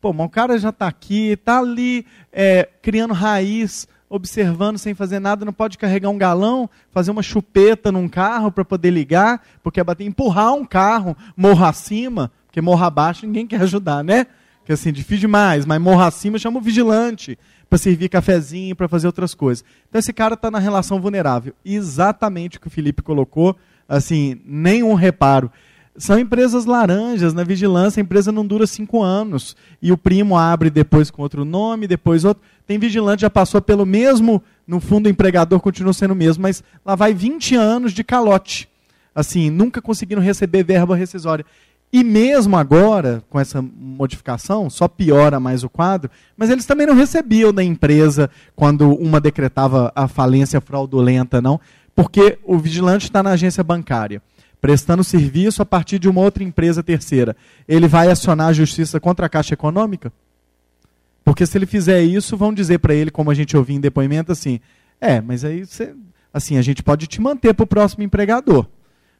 Pô, 0.00 0.12
mas 0.12 0.26
o 0.26 0.30
cara 0.30 0.56
já 0.56 0.68
está 0.68 0.86
aqui, 0.86 1.30
está 1.30 1.58
ali 1.58 2.06
é, 2.32 2.68
criando 2.80 3.12
raiz, 3.12 3.88
observando 4.08 4.78
sem 4.78 4.94
fazer 4.94 5.18
nada, 5.18 5.44
não 5.44 5.52
pode 5.52 5.78
carregar 5.78 6.10
um 6.10 6.18
galão, 6.18 6.70
fazer 6.92 7.10
uma 7.10 7.22
chupeta 7.24 7.90
num 7.90 8.08
carro 8.08 8.52
para 8.52 8.64
poder 8.64 8.90
ligar, 8.90 9.44
porque 9.64 9.80
é 9.80 9.84
bater, 9.84 10.04
empurrar 10.04 10.54
um 10.54 10.64
carro 10.64 11.16
morro 11.36 11.64
acima, 11.64 12.30
porque 12.46 12.60
morro 12.60 12.84
abaixo 12.84 13.26
ninguém 13.26 13.48
quer 13.48 13.62
ajudar, 13.62 14.04
né? 14.04 14.28
Que 14.64 14.72
assim, 14.72 14.92
difícil 14.92 15.22
demais, 15.22 15.66
mas 15.66 15.80
morro 15.80 16.02
acima 16.02 16.38
chama 16.38 16.58
o 16.58 16.62
vigilante 16.62 17.36
para 17.74 17.78
servir 17.78 18.08
cafezinho, 18.08 18.76
para 18.76 18.86
fazer 18.86 19.08
outras 19.08 19.34
coisas. 19.34 19.64
Então 19.88 19.98
esse 19.98 20.12
cara 20.12 20.34
está 20.34 20.48
na 20.48 20.60
relação 20.60 21.00
vulnerável. 21.00 21.52
Exatamente 21.64 22.56
o 22.56 22.60
que 22.60 22.68
o 22.68 22.70
Felipe 22.70 23.02
colocou, 23.02 23.56
assim, 23.88 24.40
nenhum 24.46 24.94
reparo. 24.94 25.50
São 25.96 26.16
empresas 26.16 26.66
laranjas, 26.66 27.34
na 27.34 27.42
vigilância 27.42 28.00
a 28.00 28.04
empresa 28.04 28.30
não 28.30 28.46
dura 28.46 28.64
cinco 28.64 29.02
anos. 29.02 29.56
E 29.82 29.90
o 29.90 29.96
primo 29.96 30.36
abre 30.36 30.70
depois 30.70 31.10
com 31.10 31.22
outro 31.22 31.44
nome, 31.44 31.88
depois 31.88 32.24
outro. 32.24 32.44
Tem 32.64 32.78
vigilante, 32.78 33.22
já 33.22 33.30
passou 33.30 33.60
pelo 33.60 33.84
mesmo, 33.84 34.40
no 34.68 34.78
fundo 34.78 35.06
o 35.06 35.10
empregador 35.10 35.58
continua 35.58 35.92
sendo 35.92 36.12
o 36.12 36.16
mesmo, 36.16 36.42
mas 36.42 36.62
lá 36.84 36.94
vai 36.94 37.12
20 37.12 37.56
anos 37.56 37.92
de 37.92 38.04
calote. 38.04 38.68
Assim, 39.12 39.50
nunca 39.50 39.82
conseguiram 39.82 40.22
receber 40.22 40.62
verba 40.62 40.94
rescisória. 40.94 41.44
E 41.92 42.02
mesmo 42.02 42.56
agora, 42.56 43.22
com 43.30 43.38
essa 43.38 43.62
modificação, 43.62 44.68
só 44.68 44.88
piora 44.88 45.38
mais 45.38 45.62
o 45.62 45.70
quadro, 45.70 46.10
mas 46.36 46.50
eles 46.50 46.66
também 46.66 46.86
não 46.86 46.94
recebiam 46.94 47.52
da 47.52 47.62
empresa 47.62 48.28
quando 48.56 48.92
uma 48.94 49.20
decretava 49.20 49.92
a 49.94 50.08
falência 50.08 50.60
fraudulenta, 50.60 51.40
não, 51.40 51.60
porque 51.94 52.38
o 52.42 52.58
vigilante 52.58 53.04
está 53.04 53.22
na 53.22 53.30
agência 53.30 53.62
bancária 53.62 54.20
prestando 54.64 55.04
serviço 55.04 55.60
a 55.60 55.66
partir 55.66 55.98
de 55.98 56.08
uma 56.08 56.22
outra 56.22 56.42
empresa 56.42 56.82
terceira, 56.82 57.36
ele 57.68 57.86
vai 57.86 58.10
acionar 58.10 58.48
a 58.48 58.52
justiça 58.54 58.98
contra 58.98 59.26
a 59.26 59.28
Caixa 59.28 59.52
Econômica? 59.52 60.10
Porque 61.22 61.44
se 61.44 61.58
ele 61.58 61.66
fizer 61.66 62.00
isso, 62.02 62.34
vão 62.34 62.50
dizer 62.50 62.78
para 62.78 62.94
ele, 62.94 63.10
como 63.10 63.30
a 63.30 63.34
gente 63.34 63.54
ouviu 63.54 63.76
em 63.76 63.80
depoimento, 63.80 64.32
assim, 64.32 64.60
é, 64.98 65.20
mas 65.20 65.44
aí 65.44 65.66
você, 65.66 65.94
assim, 66.32 66.56
a 66.56 66.62
gente 66.62 66.82
pode 66.82 67.06
te 67.06 67.20
manter 67.20 67.52
para 67.52 67.64
o 67.64 67.66
próximo 67.66 68.04
empregador. 68.04 68.66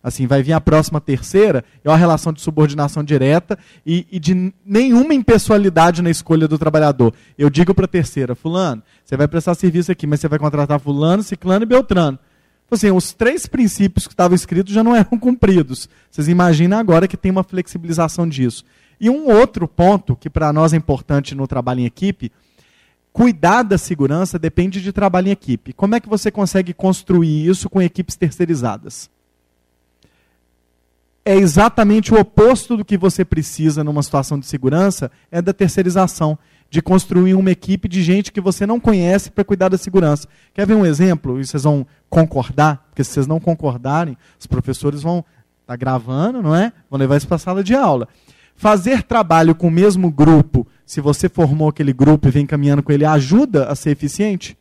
Assim, 0.05 0.26
vai 0.26 0.42
vir 0.42 0.52
a 0.52 0.61
próxima 0.61 1.00
terceira, 1.00 1.64
é 1.82 1.88
uma 1.88 1.96
relação 1.96 2.30
de 2.30 2.42
subordinação 2.42 3.02
direta 3.02 3.59
e, 3.86 4.07
e 4.12 4.20
de 4.20 4.52
nenhuma 4.62 5.14
impessoalidade 5.14 6.02
na 6.02 6.11
escolha 6.11 6.46
do 6.46 6.59
trabalhador. 6.59 7.14
Eu 7.38 7.48
digo 7.48 7.74
para 7.74 7.86
a 7.86 7.88
terceira, 7.88 8.34
fulano, 8.34 8.82
você 9.02 9.16
vai 9.16 9.26
prestar 9.26 9.55
serviço 9.55 9.90
aqui, 9.90 10.07
mas 10.07 10.20
você 10.20 10.28
vai 10.28 10.38
contratar 10.38 10.78
fulano, 10.78 11.22
ciclano 11.22 11.62
e 11.62 11.66
beltrano. 11.66 12.18
Então, 12.66 12.76
assim, 12.76 12.90
os 12.90 13.14
três 13.14 13.46
princípios 13.46 14.07
que 14.07 14.12
estavam 14.12 14.34
escritos 14.34 14.74
já 14.74 14.84
não 14.84 14.92
eram 14.94 15.18
cumpridos. 15.18 15.88
Vocês 16.11 16.28
imaginam 16.28 16.76
agora 16.76 17.09
que 17.09 17.16
tem 17.16 17.30
uma 17.30 17.42
flexibilização 17.42 18.28
disso. 18.28 18.62
E 19.00 19.09
um 19.09 19.30
outro 19.30 19.66
ponto 19.66 20.14
que 20.14 20.28
para 20.28 20.52
nós 20.52 20.74
é 20.74 20.76
importante 20.76 21.34
no 21.34 21.46
trabalho 21.46 21.80
em 21.80 21.86
equipe, 21.86 22.30
cuidar 23.11 23.62
da 23.62 23.78
segurança 23.78 24.38
depende 24.38 24.82
de 24.82 24.92
trabalho 24.92 25.28
em 25.28 25.30
equipe. 25.30 25.72
Como 25.72 25.94
é 25.94 26.00
que 26.00 26.11
você 26.11 26.30
consegue 26.30 26.74
construir 26.74 27.48
isso 27.48 27.70
com 27.70 27.80
equipes 27.80 28.16
terceirizadas? 28.16 29.13
É 31.25 31.35
exatamente 31.35 32.12
o 32.12 32.20
oposto 32.20 32.77
do 32.77 32.85
que 32.85 32.99
você 32.99 33.25
precisa 33.25 33.83
numa 33.83 34.03
situação 34.03 34.39
de 34.39 34.45
segurança, 34.45 35.11
é 35.31 35.41
da 35.41 35.55
terceirização 35.55 36.38
de 36.68 36.83
construir 36.83 37.34
uma 37.34 37.51
equipe 37.51 37.88
de 37.88 38.03
gente 38.03 38.33
que 38.33 38.41
você 38.41 38.67
não 38.67 38.79
conhece 38.79 39.30
para 39.30 39.45
cuidar 39.45 39.68
da 39.68 39.79
segurança. 39.79 40.29
Quer 40.53 40.67
ver 40.67 40.75
um 40.75 40.84
exemplo? 40.84 41.41
E 41.41 41.46
vocês 41.46 41.63
vão 41.63 41.87
concordar? 42.11 42.84
Porque 42.88 43.03
se 43.03 43.13
vocês 43.13 43.26
não 43.26 43.41
concordarem, 43.41 44.18
os 44.38 44.46
professores 44.46 45.01
vão 45.01 45.18
estar 45.18 45.26
tá 45.68 45.76
gravando, 45.76 46.42
não 46.42 46.55
é? 46.55 46.72
Vão 46.91 46.99
levar 46.99 47.17
isso 47.17 47.29
para 47.29 47.37
a 47.37 47.38
sala 47.38 47.64
de 47.64 47.75
aula. 47.75 48.07
Fazer 48.55 49.03
trabalho 49.03 49.55
com 49.55 49.68
o 49.68 49.71
mesmo 49.71 50.11
grupo, 50.11 50.67
se 50.84 51.01
você 51.01 51.29
formou 51.29 51.68
aquele 51.68 51.92
grupo 51.92 52.29
e 52.29 52.30
vem 52.30 52.45
caminhando 52.45 52.83
com 52.83 52.92
ele, 52.92 53.05
ajuda 53.05 53.67
a 53.68 53.75
ser 53.75 53.91
eficiente? 53.91 54.59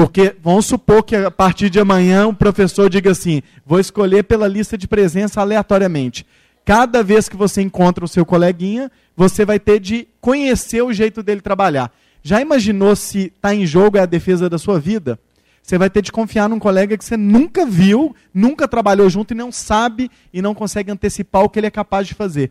Porque 0.00 0.34
vamos 0.42 0.64
supor 0.64 1.02
que 1.02 1.14
a 1.14 1.30
partir 1.30 1.68
de 1.68 1.78
amanhã 1.78 2.26
o 2.26 2.32
professor 2.32 2.88
diga 2.88 3.10
assim: 3.10 3.42
vou 3.66 3.78
escolher 3.78 4.22
pela 4.22 4.48
lista 4.48 4.78
de 4.78 4.88
presença 4.88 5.42
aleatoriamente. 5.42 6.24
Cada 6.64 7.02
vez 7.02 7.28
que 7.28 7.36
você 7.36 7.60
encontra 7.60 8.02
o 8.02 8.08
seu 8.08 8.24
coleguinha, 8.24 8.90
você 9.14 9.44
vai 9.44 9.60
ter 9.60 9.78
de 9.78 10.08
conhecer 10.18 10.80
o 10.80 10.90
jeito 10.90 11.22
dele 11.22 11.42
trabalhar. 11.42 11.92
Já 12.22 12.40
imaginou 12.40 12.96
se 12.96 13.30
está 13.36 13.54
em 13.54 13.66
jogo 13.66 13.98
é 13.98 14.00
a 14.00 14.06
defesa 14.06 14.48
da 14.48 14.56
sua 14.56 14.80
vida? 14.80 15.20
Você 15.62 15.76
vai 15.76 15.90
ter 15.90 16.00
de 16.00 16.10
confiar 16.10 16.48
num 16.48 16.58
colega 16.58 16.96
que 16.96 17.04
você 17.04 17.18
nunca 17.18 17.66
viu, 17.66 18.16
nunca 18.32 18.66
trabalhou 18.66 19.10
junto 19.10 19.34
e 19.34 19.36
não 19.36 19.52
sabe 19.52 20.10
e 20.32 20.40
não 20.40 20.54
consegue 20.54 20.90
antecipar 20.90 21.44
o 21.44 21.50
que 21.50 21.60
ele 21.60 21.66
é 21.66 21.70
capaz 21.70 22.08
de 22.08 22.14
fazer. 22.14 22.50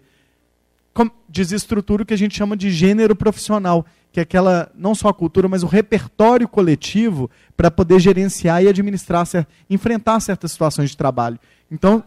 Desestrutura 1.27 2.03
o 2.03 2.05
que 2.05 2.13
a 2.13 2.17
gente 2.17 2.37
chama 2.37 2.55
de 2.55 2.69
gênero 2.69 3.15
profissional, 3.15 3.87
que 4.11 4.19
é 4.19 4.23
aquela, 4.23 4.71
não 4.75 4.95
só 4.95 5.09
a 5.09 5.13
cultura, 5.13 5.47
mas 5.47 5.63
o 5.63 5.67
repertório 5.67 6.47
coletivo 6.47 7.29
para 7.55 7.69
poder 7.69 7.99
gerenciar 7.99 8.63
e 8.63 8.67
administrar, 8.67 9.27
enfrentar 9.69 10.19
certas 10.19 10.51
situações 10.51 10.89
de 10.89 10.97
trabalho. 10.97 11.39
Então, 11.71 12.03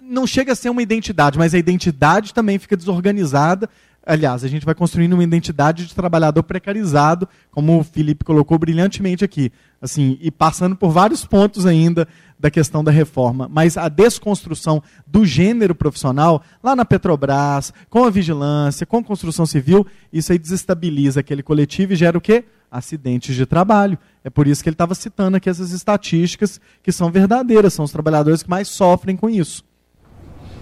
não 0.00 0.26
chega 0.26 0.52
a 0.52 0.56
ser 0.56 0.68
uma 0.68 0.82
identidade, 0.82 1.38
mas 1.38 1.54
a 1.54 1.58
identidade 1.58 2.34
também 2.34 2.58
fica 2.58 2.76
desorganizada 2.76 3.68
aliás, 4.04 4.44
a 4.44 4.48
gente 4.48 4.66
vai 4.66 4.74
construindo 4.74 5.12
uma 5.12 5.24
identidade 5.24 5.86
de 5.86 5.94
trabalhador 5.94 6.42
precarizado, 6.42 7.28
como 7.50 7.78
o 7.78 7.84
Felipe 7.84 8.24
colocou 8.24 8.58
brilhantemente 8.58 9.24
aqui, 9.24 9.52
assim, 9.80 10.18
e 10.20 10.30
passando 10.30 10.76
por 10.76 10.90
vários 10.90 11.24
pontos 11.24 11.64
ainda 11.64 12.06
da 12.42 12.50
questão 12.50 12.82
da 12.82 12.90
reforma, 12.90 13.48
mas 13.48 13.76
a 13.76 13.88
desconstrução 13.88 14.82
do 15.06 15.24
gênero 15.24 15.76
profissional, 15.76 16.42
lá 16.60 16.74
na 16.74 16.84
Petrobras, 16.84 17.72
com 17.88 18.04
a 18.04 18.10
vigilância, 18.10 18.84
com 18.84 18.98
a 18.98 19.04
construção 19.04 19.46
civil, 19.46 19.86
isso 20.12 20.32
aí 20.32 20.38
desestabiliza 20.40 21.20
aquele 21.20 21.40
coletivo 21.40 21.92
e 21.92 21.96
gera 21.96 22.18
o 22.18 22.20
quê? 22.20 22.44
Acidentes 22.68 23.36
de 23.36 23.46
trabalho. 23.46 23.96
É 24.24 24.28
por 24.28 24.48
isso 24.48 24.60
que 24.60 24.68
ele 24.68 24.74
estava 24.74 24.92
citando 24.92 25.36
aqui 25.36 25.48
essas 25.48 25.70
estatísticas 25.70 26.60
que 26.82 26.90
são 26.90 27.12
verdadeiras, 27.12 27.74
são 27.74 27.84
os 27.84 27.92
trabalhadores 27.92 28.42
que 28.42 28.50
mais 28.50 28.66
sofrem 28.66 29.16
com 29.16 29.30
isso. 29.30 29.64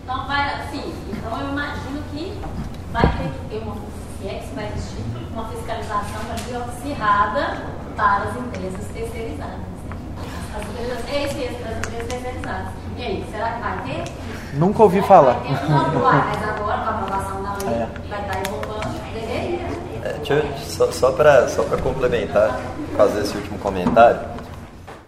Então, 0.05 0.27
vai, 0.27 0.61
assim, 0.61 0.93
então 1.11 1.40
eu 1.40 1.48
imagino 1.48 2.02
que 2.12 2.35
vai 2.93 3.02
ter 3.02 3.32
que 3.32 3.48
ter 3.48 3.62
uma, 3.62 3.77
é 4.27 4.35
que 4.35 4.55
vai 4.55 4.70
existir, 4.70 5.02
uma 5.32 5.48
fiscalização 5.48 6.20
ali 6.31 6.57
acirrada 6.57 7.65
para 7.97 8.24
as 8.24 8.36
empresas 8.36 8.86
terceirizadas. 8.93 9.70
As 10.52 10.69
empresas, 10.69 11.09
é 11.09 11.27
isso 11.27 11.35
mesmo, 11.36 11.60
E 12.97 13.02
aí, 13.02 13.24
será 13.31 13.52
que 13.52 13.60
vai 13.60 14.05
ter? 14.05 14.12
Nunca 14.59 14.82
ouvi 14.82 15.01
falar. 15.02 15.35
Vai 15.35 15.59
ter, 15.59 15.68
não, 15.68 16.01
vai, 16.01 16.18
mas 16.28 16.48
agora, 16.48 16.78
com 16.78 16.89
a 16.89 16.90
aprovação 16.90 17.43
da 17.43 17.70
lei, 17.70 17.74
é. 17.74 17.89
vai 18.09 18.20
estar 18.20 18.43
evolvendo, 18.43 19.12
deveria. 19.12 19.66
É, 20.05 20.12
deixa 20.14 20.35
eu, 20.35 20.59
só 20.59 20.93
só 20.93 21.12
para 21.12 21.48
só 21.48 21.64
complementar, 21.78 22.60
por 22.90 22.97
causa 22.97 23.20
desse 23.20 23.36
último 23.36 23.59
comentário, 23.59 24.20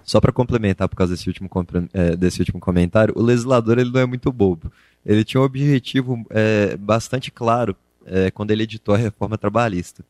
só 0.04 0.20
para 0.20 0.32
complementar 0.32 0.88
por 0.88 0.96
causa 0.96 1.14
desse 1.14 1.28
último, 1.28 1.48
é, 1.92 2.16
desse 2.16 2.40
último 2.40 2.60
comentário, 2.60 3.14
o 3.16 3.22
legislador 3.22 3.78
ele 3.78 3.90
não 3.90 4.00
é 4.00 4.06
muito 4.06 4.32
bobo. 4.32 4.70
Ele 5.04 5.24
tinha 5.24 5.40
um 5.40 5.44
objetivo 5.44 6.24
é, 6.30 6.76
bastante 6.76 7.30
claro 7.30 7.76
é, 8.04 8.30
quando 8.30 8.50
ele 8.50 8.64
editou 8.64 8.94
a 8.94 8.98
reforma 8.98 9.38
trabalhista, 9.38 10.04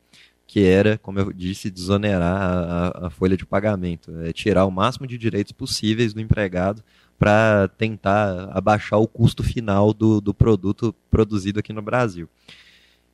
que 0.45 0.65
era, 0.65 0.97
como 0.97 1.19
eu 1.19 1.31
disse, 1.31 1.69
desonerar 1.69 2.41
a, 2.41 3.07
a 3.07 3.09
folha 3.09 3.37
de 3.37 3.45
pagamento, 3.45 4.11
é, 4.23 4.33
tirar 4.33 4.65
o 4.65 4.71
máximo 4.71 5.07
de 5.07 5.17
direitos 5.17 5.51
possíveis 5.51 6.13
do 6.13 6.21
empregado 6.21 6.83
para 7.23 7.69
tentar 7.77 8.49
abaixar 8.51 8.99
o 8.99 9.07
custo 9.07 9.43
final 9.43 9.93
do, 9.93 10.19
do 10.19 10.33
produto 10.33 10.93
produzido 11.09 11.57
aqui 11.57 11.71
no 11.71 11.81
Brasil. 11.81 12.27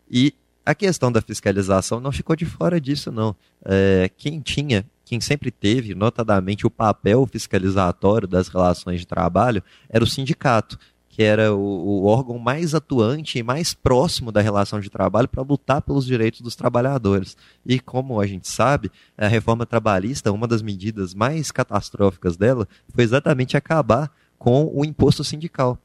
E 0.09 0.33
a 0.65 0.73
questão 0.73 1.11
da 1.11 1.21
fiscalização 1.21 1.99
não 1.99 2.11
ficou 2.11 2.35
de 2.35 2.43
fora 2.43 2.81
disso, 2.81 3.11
não. 3.11 3.35
É, 3.63 4.09
quem 4.17 4.39
tinha 4.39 4.83
quem 5.05 5.21
sempre 5.21 5.51
teve, 5.51 5.93
notadamente, 5.93 6.65
o 6.65 6.71
papel 6.71 7.27
fiscalizatório 7.27 8.27
das 8.27 8.47
relações 8.47 8.99
de 8.99 9.05
trabalho 9.05 9.61
era 9.87 10.03
o 10.03 10.07
sindicato, 10.07 10.79
que 11.19 11.23
era 11.23 11.53
o, 11.53 11.59
o 11.59 12.05
órgão 12.05 12.39
mais 12.39 12.73
atuante 12.73 13.39
e 13.39 13.43
mais 13.43 13.73
próximo 13.73 14.31
da 14.31 14.39
relação 14.39 14.79
de 14.79 14.89
trabalho 14.89 15.27
para 15.27 15.43
lutar 15.43 15.81
pelos 15.81 16.05
direitos 16.05 16.39
dos 16.39 16.55
trabalhadores. 16.55 17.35
E 17.65 17.77
como 17.77 18.21
a 18.21 18.25
gente 18.25 18.47
sabe, 18.47 18.89
a 19.17 19.27
reforma 19.27 19.65
trabalhista, 19.65 20.31
uma 20.31 20.47
das 20.47 20.61
medidas 20.61 21.13
mais 21.13 21.51
catastróficas 21.51 22.37
dela, 22.37 22.65
foi 22.95 23.03
exatamente 23.03 23.57
acabar 23.57 24.09
com 24.37 24.71
o 24.73 24.85
imposto 24.85 25.21
sindical. 25.21 25.77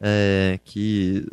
É, 0.00 0.58
que 0.64 1.28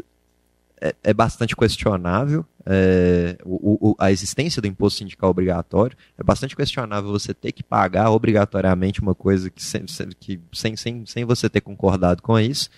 é, 0.82 0.94
é 1.02 1.14
bastante 1.14 1.56
questionável 1.56 2.46
é, 2.66 3.38
o, 3.46 3.92
o, 3.92 3.96
a 3.98 4.12
existência 4.12 4.62
do 4.62 4.68
imposto 4.68 5.00
sindical 5.00 5.30
obrigatório. 5.30 5.96
É 6.18 6.24
bastante 6.26 6.58
questionável 6.58 7.10
você 7.10 7.34
ter 7.34 7.54
que 7.54 7.64
pagar 7.64 8.12
obrigatoriamente 8.12 9.00
uma 9.00 9.16
coisa 9.16 9.50
que 9.50 9.64
sem, 9.64 9.86
que, 10.20 10.42
sem, 10.52 10.76
sem, 10.76 11.06
sem 11.06 11.24
você 11.24 11.50
ter 11.50 11.62
concordado 11.62 12.22
com 12.22 12.38
isso 12.38 12.70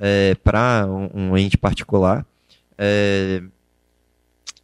é, 0.00 0.34
para 0.36 0.86
um, 0.86 1.32
um, 1.32 1.38
ente 1.38 1.58
particular. 1.58 2.26
É, 2.78 3.42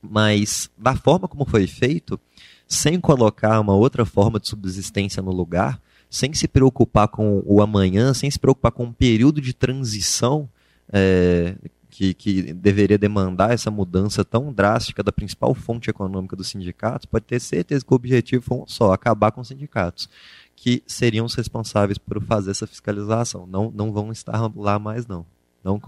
mas 0.01 0.71
da 0.79 0.97
forma 0.97 1.29
como 1.29 1.45
foi 1.45 1.67
feito, 1.67 2.19
sem 2.67 2.99
colocar 2.99 3.61
uma 3.61 3.75
outra 3.75 4.07
forma 4.07 4.41
de 4.41 4.49
subsistência 4.49 5.23
no 5.23 5.31
lugar, 5.31 5.81
sem 6.09 6.33
se 6.33 6.49
preocupar 6.49 7.09
com 7.09 7.43
o 7.45 7.61
amanhã, 7.61 8.15
sem 8.15 8.31
se 8.31 8.39
preocupar 8.39 8.73
com 8.73 8.85
um 8.85 8.93
período 8.93 9.41
de 9.41 9.53
transição 9.53 10.49
é, 10.91 11.57
que, 11.91 12.15
que 12.15 12.53
deveria 12.53 12.99
demandar 12.99 13.53
essa 13.53 13.71
mudança 13.71 14.25
tão 14.25 14.53
drástica 14.53 15.03
da 15.03 15.11
principal 15.11 15.55
fonte 15.55 15.91
econômica 15.91 16.37
dos 16.37 16.49
sindicatos, 16.49 17.07
pode 17.07 17.25
ter 17.25 17.41
certeza 17.41 17.85
que 17.85 17.93
o 17.93 17.97
objetivo 17.97 18.43
foi 18.43 18.59
um 18.59 18.67
só, 18.67 18.93
acabar 18.93 19.33
com 19.33 19.41
os 19.41 19.49
sindicatos, 19.49 20.09
que 20.57 20.83
seriam 20.87 21.27
os 21.27 21.35
responsáveis 21.35 21.99
por 21.99 22.21
fazer 22.23 22.51
essa 22.51 22.67
fiscalização. 22.67 23.47
Não, 23.47 23.71
não 23.71 23.93
vão 23.93 24.11
estar 24.11 24.51
lá 24.57 24.79
mais, 24.79 25.07
não. 25.07 25.25
Não, 25.63 25.81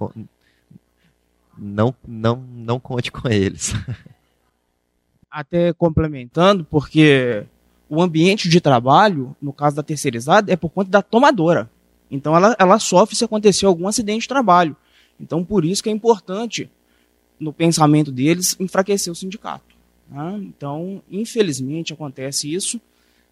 não, 1.57 1.95
não, 2.07 2.37
não 2.37 2.79
conte 2.79 3.11
com 3.11 3.29
eles. 3.29 3.73
Até 5.31 5.73
complementando, 5.73 6.65
porque 6.65 7.45
o 7.89 8.01
ambiente 8.03 8.49
de 8.49 8.61
trabalho, 8.61 9.35
no 9.41 9.53
caso 9.53 9.77
da 9.77 9.83
terceirizada, 9.83 10.53
é 10.53 10.57
por 10.57 10.71
conta 10.71 10.91
da 10.91 11.03
tomadora. 11.03 11.71
Então 12.11 12.37
ela, 12.37 12.55
ela 12.59 12.79
sofre 12.79 13.17
se 13.17 13.25
acontecer 13.25 13.67
algum 13.67 13.89
acidente 13.89 14.23
de 14.23 14.29
trabalho. 14.29 14.77
Então, 15.21 15.45
por 15.45 15.65
isso 15.65 15.83
que 15.83 15.89
é 15.89 15.93
importante, 15.93 16.71
no 17.41 17.53
pensamento 17.53 18.13
deles, 18.13 18.57
enfraquecer 18.61 19.13
o 19.13 19.17
sindicato. 19.17 19.75
Né? 20.09 20.41
Então, 20.43 21.03
infelizmente, 21.11 21.93
acontece 21.93 22.53
isso. 22.53 22.81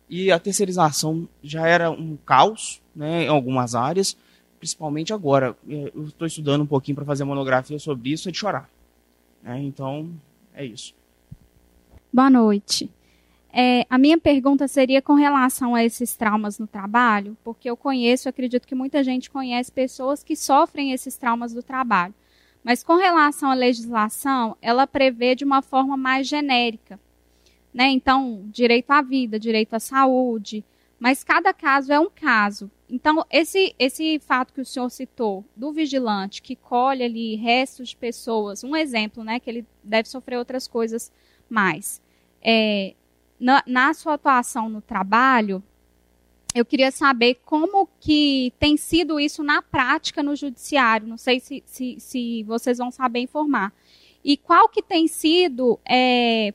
E 0.09 0.31
a 0.31 0.39
terceirização 0.39 1.29
já 1.43 1.67
era 1.67 1.91
um 1.91 2.17
caos 2.25 2.81
né, 2.95 3.25
em 3.25 3.29
algumas 3.29 3.75
áreas, 3.75 4.17
principalmente 4.59 5.13
agora. 5.13 5.57
É, 5.69 5.93
eu 5.95 6.05
estou 6.05 6.27
estudando 6.27 6.63
um 6.63 6.67
pouquinho 6.67 6.95
para 6.95 7.05
fazer 7.05 7.25
monografia 7.25 7.79
sobre 7.79 8.11
isso, 8.11 8.29
é 8.29 8.33
de 8.33 8.39
chorar. 8.39 8.71
Né? 9.43 9.61
Então, 9.63 10.11
é 10.55 10.65
isso. 10.65 10.95
Boa 12.13 12.31
noite. 12.31 12.91
É, 13.53 13.87
a 13.89 13.97
minha 13.97 14.19
pergunta 14.19 14.69
seria 14.69 15.01
com 15.01 15.15
relação 15.15 15.75
a 15.75 15.83
esses 15.83 16.15
traumas 16.15 16.59
no 16.59 16.67
trabalho, 16.67 17.37
porque 17.43 17.71
eu 17.71 17.77
conheço, 17.77 18.29
acredito 18.29 18.69
que 18.69 18.75
muita 18.75 19.03
gente 19.03 19.31
conhece 19.31 19.73
pessoas 19.73 20.23
que 20.23 20.37
sofrem 20.37 20.93
esses 20.93 21.17
traumas 21.17 21.55
do 21.55 21.63
trabalho. 21.63 22.15
Mas 22.63 22.83
com 22.83 22.97
relação 22.97 23.51
à 23.51 23.55
legislação, 23.55 24.57
ela 24.61 24.87
prevê 24.87 25.35
de 25.35 25.45
uma 25.45 25.63
forma 25.63 25.97
mais 25.97 26.27
genérica. 26.27 27.01
Né? 27.77 27.91
Então, 27.91 28.43
direito 28.47 28.91
à 28.91 29.03
vida, 29.03 29.39
direito 29.39 29.75
à 29.75 29.79
saúde, 29.79 30.65
mas 30.99 31.23
cada 31.23 31.53
caso 31.53 31.93
é 31.93 32.01
um 32.01 32.09
caso. 32.09 32.71
Então, 32.89 33.23
esse, 33.31 33.75
esse 33.79 34.19
fato 34.19 34.55
que 34.55 34.63
o 34.63 34.65
senhor 34.65 34.89
citou, 34.89 35.45
do 35.55 35.71
vigilante 35.75 36.41
que 36.41 36.57
colhe 36.57 37.03
ali 37.03 37.37
restos 37.37 37.91
de 37.91 37.97
pessoas, 37.99 38.65
um 38.65 38.75
exemplo, 38.75 39.23
né, 39.23 39.39
que 39.39 39.51
ele 39.51 39.67
deve 39.85 40.09
sofrer 40.09 40.39
outras 40.39 40.67
coisas 40.67 41.13
mais. 41.51 42.01
É, 42.41 42.95
na, 43.39 43.63
na 43.67 43.93
sua 43.93 44.15
atuação 44.15 44.71
no 44.71 44.81
trabalho, 44.81 45.63
eu 46.55 46.65
queria 46.65 46.91
saber 46.91 47.41
como 47.45 47.87
que 48.01 48.55
tem 48.59 48.79
sido 48.79 49.21
isso 49.21 49.45
na 49.45 49.61
prática 49.61 50.23
no 50.23 50.35
judiciário. 50.35 51.07
Não 51.07 51.19
sei 51.19 51.41
se, 51.41 51.63
se, 51.67 52.01
se 52.01 52.43
vocês 52.45 52.79
vão 52.79 52.91
saber 52.91 53.19
informar. 53.19 53.71
E 54.25 54.35
qual 54.35 54.67
que 54.67 54.83
tem 54.83 55.07
sido 55.07 55.79
é, 55.85 56.55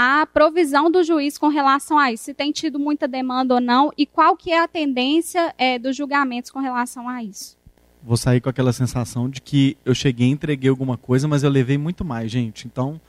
a 0.00 0.24
provisão 0.26 0.88
do 0.88 1.02
juiz 1.02 1.36
com 1.36 1.48
relação 1.48 1.98
a 1.98 2.12
isso? 2.12 2.22
Se 2.22 2.32
tem 2.32 2.52
tido 2.52 2.78
muita 2.78 3.08
demanda 3.08 3.54
ou 3.54 3.60
não? 3.60 3.90
E 3.98 4.06
qual 4.06 4.36
que 4.36 4.52
é 4.52 4.62
a 4.62 4.68
tendência 4.68 5.52
é, 5.58 5.76
dos 5.76 5.96
julgamentos 5.96 6.52
com 6.52 6.60
relação 6.60 7.08
a 7.08 7.20
isso? 7.20 7.58
Vou 8.00 8.16
sair 8.16 8.40
com 8.40 8.48
aquela 8.48 8.72
sensação 8.72 9.28
de 9.28 9.40
que 9.40 9.76
eu 9.84 9.94
cheguei, 9.96 10.28
entreguei 10.28 10.70
alguma 10.70 10.96
coisa, 10.96 11.26
mas 11.26 11.42
eu 11.42 11.50
levei 11.50 11.76
muito 11.76 12.04
mais, 12.04 12.30
gente. 12.30 12.64
Então, 12.64 13.00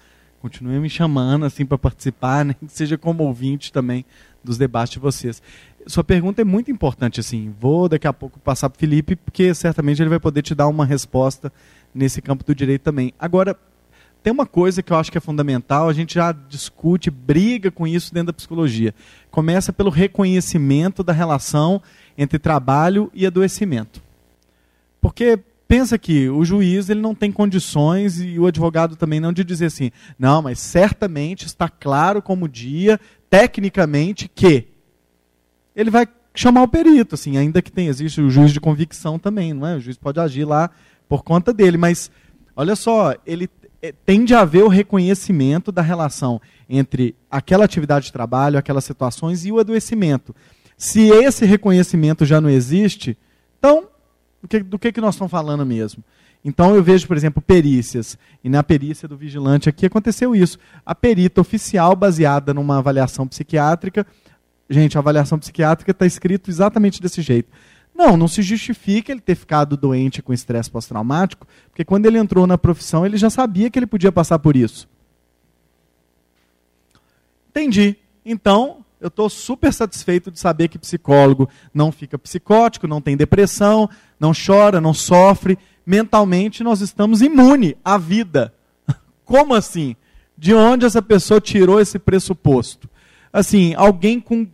Continue 0.42 0.80
me 0.80 0.90
chamando 0.90 1.46
assim 1.46 1.66
para 1.66 1.78
participar, 1.78 2.44
né? 2.46 2.56
seja 2.68 2.98
como 2.98 3.24
ouvinte 3.24 3.72
também 3.72 4.06
dos 4.44 4.58
debates 4.58 4.94
de 4.94 5.00
vocês. 5.00 5.42
Sua 5.86 6.04
pergunta 6.04 6.42
é 6.42 6.46
muito 6.46 6.72
importante 6.72 7.20
assim. 7.20 7.54
Vou 7.60 7.90
daqui 7.90 8.08
a 8.08 8.14
pouco 8.14 8.40
passar 8.40 8.70
para 8.70 8.78
o 8.78 8.80
Felipe, 8.80 9.16
porque 9.16 9.54
certamente 9.54 10.02
ele 10.02 10.10
vai 10.10 10.20
poder 10.20 10.42
te 10.42 10.56
dar 10.56 10.68
uma 10.68 10.86
resposta 10.86 11.52
nesse 11.94 12.22
campo 12.22 12.44
do 12.44 12.56
direito 12.56 12.84
também. 12.84 13.14
Agora, 13.20 13.58
tem 14.22 14.34
uma 14.34 14.46
coisa 14.46 14.84
que 14.84 14.92
eu 14.92 14.98
acho 14.98 15.12
que 15.12 15.18
é 15.18 15.22
fundamental, 15.22 15.88
a 15.88 15.94
gente 15.94 16.16
já 16.16 16.32
discute, 16.32 17.10
briga 17.10 17.72
com 17.72 17.88
isso 17.88 18.14
dentro 18.14 18.28
da 18.28 18.34
psicologia. 18.34 18.94
Começa 19.32 19.72
pelo 19.72 19.90
reconhecimento 19.90 21.04
da 21.04 21.14
relação 21.14 21.82
entre 22.18 22.38
trabalho 22.38 23.10
e 23.14 23.26
adoecimento. 23.26 24.02
Porque 25.00 25.40
pensa 25.68 25.98
que 25.98 26.28
o 26.28 26.44
juiz 26.44 26.90
ele 26.90 27.00
não 27.00 27.16
tem 27.16 27.32
condições 27.32 28.20
e 28.20 28.38
o 28.38 28.48
advogado 28.48 28.96
também 28.96 29.20
não 29.20 29.32
de 29.32 29.44
dizer 29.44 29.68
assim, 29.68 29.92
não, 30.18 30.42
mas 30.42 30.60
certamente 30.60 31.46
está 31.46 31.70
claro 31.70 32.22
como 32.22 32.50
dia, 32.50 33.00
tecnicamente, 33.30 34.28
que 34.28 34.68
ele 35.76 35.90
vai 35.90 36.08
chamar 36.34 36.64
o 36.64 36.68
perito, 36.68 37.16
assim, 37.16 37.38
ainda 37.38 37.62
que 37.62 37.72
tenha 37.72 37.90
existe 37.90 38.20
o 38.20 38.30
juiz 38.30 38.52
de 38.52 38.60
convicção 38.60 39.18
também, 39.18 39.54
não 39.54 39.66
é? 39.68 39.76
O 39.76 39.80
juiz 39.80 39.98
pode 39.98 40.20
agir 40.20 40.44
lá 40.44 40.70
por 41.08 41.24
conta 41.24 41.54
dele, 41.54 41.78
mas 41.78 42.12
olha 42.56 42.76
só, 42.76 43.16
ele 43.26 43.50
é, 43.82 43.94
tem 44.06 44.26
de 44.26 44.36
haver 44.36 44.64
o 44.64 44.68
reconhecimento 44.68 45.72
da 45.72 45.82
relação 45.82 46.42
entre 46.70 47.16
aquela 47.30 47.66
atividade 47.66 48.06
de 48.06 48.14
trabalho, 48.14 48.58
aquelas 48.58 48.84
situações 48.84 49.46
e 49.46 49.52
o 49.52 49.60
adoecimento. 49.60 50.36
Se 50.78 51.10
esse 51.10 51.46
reconhecimento 51.46 52.26
já 52.26 52.40
não 52.40 52.50
existe, 52.50 53.18
então 53.58 53.88
do 54.42 54.48
que, 54.48 54.60
do 54.60 54.80
que, 54.80 54.92
que 54.92 55.02
nós 55.02 55.16
estamos 55.16 55.32
falando 55.32 55.66
mesmo? 55.66 56.04
Então 56.44 56.74
eu 56.74 56.82
vejo, 56.82 57.06
por 57.06 57.18
exemplo, 57.18 57.42
perícias. 57.42 58.18
E 58.44 58.50
na 58.50 58.64
perícia 58.64 59.08
do 59.08 59.18
vigilante 59.18 59.68
aqui 59.68 59.86
aconteceu 59.86 60.34
isso. 60.34 60.58
A 60.86 60.96
perita 60.96 61.42
oficial, 61.42 61.96
baseada 61.96 62.54
numa 62.54 62.78
avaliação 62.78 63.28
psiquiátrica. 63.28 64.08
Gente, 64.70 64.98
a 64.98 65.02
avaliação 65.02 65.38
psiquiátrica 65.38 65.92
está 65.92 66.06
escrito 66.06 66.50
exatamente 66.50 67.02
desse 67.02 67.22
jeito. 67.22 67.50
Não, 68.00 68.16
não 68.16 68.30
se 68.30 68.42
justifica 68.42 69.12
ele 69.12 69.20
ter 69.20 69.36
ficado 69.36 69.76
doente 69.76 70.22
com 70.22 70.32
estresse 70.32 70.72
pós-traumático, 70.72 71.46
porque 71.70 71.84
quando 71.84 72.06
ele 72.06 72.18
entrou 72.18 72.48
na 72.48 72.58
profissão, 72.58 73.06
ele 73.06 73.18
já 73.18 73.30
sabia 73.30 73.70
que 73.70 73.78
ele 73.78 73.86
podia 73.86 74.10
passar 74.10 74.40
por 74.40 74.56
isso. 74.56 74.88
Entendi. 77.50 77.98
Então, 78.24 78.86
eu 79.02 79.10
estou 79.10 79.30
super 79.30 79.74
satisfeito 79.74 80.32
de 80.32 80.40
saber 80.40 80.70
que 80.70 80.80
psicólogo 80.80 81.50
não 81.74 81.92
fica 81.92 82.18
psicótico, 82.18 82.88
não 82.88 83.02
tem 83.02 83.18
depressão, 83.18 83.90
não 84.18 84.32
chora, 84.32 84.80
não 84.80 84.94
sofre. 84.94 85.60
Mentalmente, 85.86 86.64
nós 86.64 86.80
estamos 86.80 87.22
imune 87.22 87.76
à 87.84 87.98
vida. 87.98 88.54
Como 89.26 89.54
assim? 89.54 89.94
De 90.38 90.54
onde 90.54 90.86
essa 90.86 91.02
pessoa 91.02 91.42
tirou 91.42 91.82
esse 91.82 92.00
pressuposto? 92.00 92.90
Assim, 93.34 93.74
alguém 93.76 94.22
com, 94.22 94.48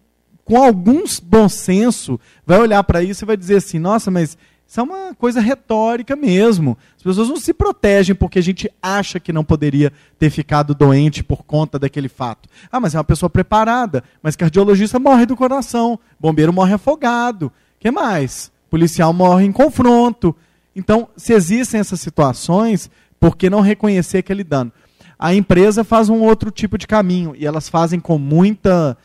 com 0.46 0.64
algum 0.64 1.04
bom 1.24 1.50
senso 1.50 2.20
vai 2.46 2.60
olhar 2.60 2.82
para 2.84 3.04
isso 3.04 3.26
e 3.26 3.28
vai 3.28 3.36
dizer 3.36 3.58
assim: 3.58 3.80
nossa, 3.80 4.10
mas 4.10 4.38
isso 4.68 4.80
é 4.80 4.84
uma 4.84 5.14
coisa 5.16 5.42
retórica 5.42 6.16
mesmo. 6.16 6.78
As 6.96 7.04
pessoas 7.04 7.30
não 7.30 7.38
se 7.38 7.54
protegem 7.54 8.16
porque 8.16 8.40
a 8.40 8.44
gente 8.44 8.70
acha 8.82 9.20
que 9.20 9.34
não 9.34 9.44
poderia 9.44 9.92
ter 10.18 10.30
ficado 10.30 10.74
doente 10.74 11.24
por 11.24 11.44
conta 11.44 11.78
daquele 11.78 12.10
fato. 12.10 12.48
Ah, 12.72 12.80
mas 12.80 12.96
é 12.96 12.98
uma 12.98 13.04
pessoa 13.04 13.30
preparada. 13.30 14.04
Mas 14.24 14.36
cardiologista 14.36 14.98
morre 15.00 15.26
do 15.26 15.36
coração. 15.36 16.00
Bombeiro 16.20 16.54
morre 16.54 16.74
afogado. 16.74 17.52
que 17.80 17.92
mais? 17.92 18.52
Policial 18.70 19.14
morre 19.14 19.46
em 19.46 19.52
confronto. 19.52 20.36
Então, 20.76 21.08
se 21.16 21.34
existem 21.34 21.80
essas 21.80 22.02
situações, 22.02 22.90
por 23.20 23.38
que 23.38 23.50
não 23.50 23.62
reconhecer 23.62 24.20
aquele 24.20 24.44
dano? 24.44 24.72
A 25.18 25.34
empresa 25.34 25.84
faz 25.84 26.10
um 26.10 26.22
outro 26.22 26.52
tipo 26.52 26.78
de 26.78 26.86
caminho 26.86 27.34
e 27.38 27.46
elas 27.46 27.70
fazem 27.70 28.00
com 28.00 28.18
muita, 28.18 28.98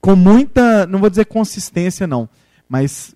com 0.00 0.14
muita, 0.14 0.86
não 0.86 0.98
vou 0.98 1.10
dizer 1.10 1.26
consistência 1.26 2.06
não, 2.06 2.28
mas 2.68 3.14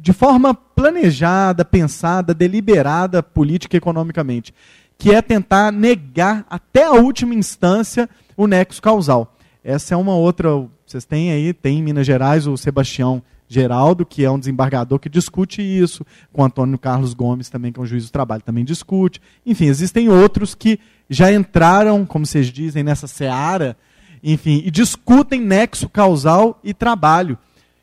de 0.00 0.12
forma 0.12 0.54
planejada, 0.54 1.64
pensada, 1.64 2.32
deliberada, 2.32 3.22
política 3.22 3.76
e 3.76 3.78
economicamente, 3.78 4.54
que 4.96 5.14
é 5.14 5.20
tentar 5.20 5.72
negar 5.72 6.46
até 6.48 6.84
a 6.84 6.92
última 6.92 7.34
instância 7.34 8.08
o 8.36 8.46
nexo 8.46 8.80
causal. 8.80 9.36
Essa 9.62 9.94
é 9.94 9.96
uma 9.96 10.14
outra, 10.14 10.50
vocês 10.86 11.04
têm 11.04 11.32
aí, 11.32 11.52
tem 11.52 11.78
em 11.78 11.82
Minas 11.82 12.06
Gerais 12.06 12.46
o 12.46 12.56
Sebastião 12.56 13.22
Geraldo, 13.48 14.04
que 14.04 14.24
é 14.24 14.30
um 14.30 14.38
desembargador 14.38 14.98
que 14.98 15.08
discute 15.08 15.62
isso, 15.62 16.04
com 16.32 16.44
Antônio 16.44 16.78
Carlos 16.78 17.14
Gomes 17.14 17.48
também, 17.48 17.72
que 17.72 17.80
é 17.80 17.82
um 17.82 17.86
juiz 17.86 18.04
do 18.04 18.12
trabalho, 18.12 18.42
também 18.42 18.64
discute. 18.64 19.20
Enfim, 19.44 19.66
existem 19.66 20.08
outros 20.08 20.54
que 20.54 20.78
já 21.08 21.32
entraram, 21.32 22.04
como 22.04 22.26
vocês 22.26 22.46
dizem, 22.48 22.82
nessa 22.82 23.06
seara, 23.06 23.76
enfim, 24.22 24.62
e 24.64 24.70
discutem 24.70 25.40
nexo 25.40 25.88
causal 25.88 26.58
e 26.62 26.72
trabalho. 26.74 27.38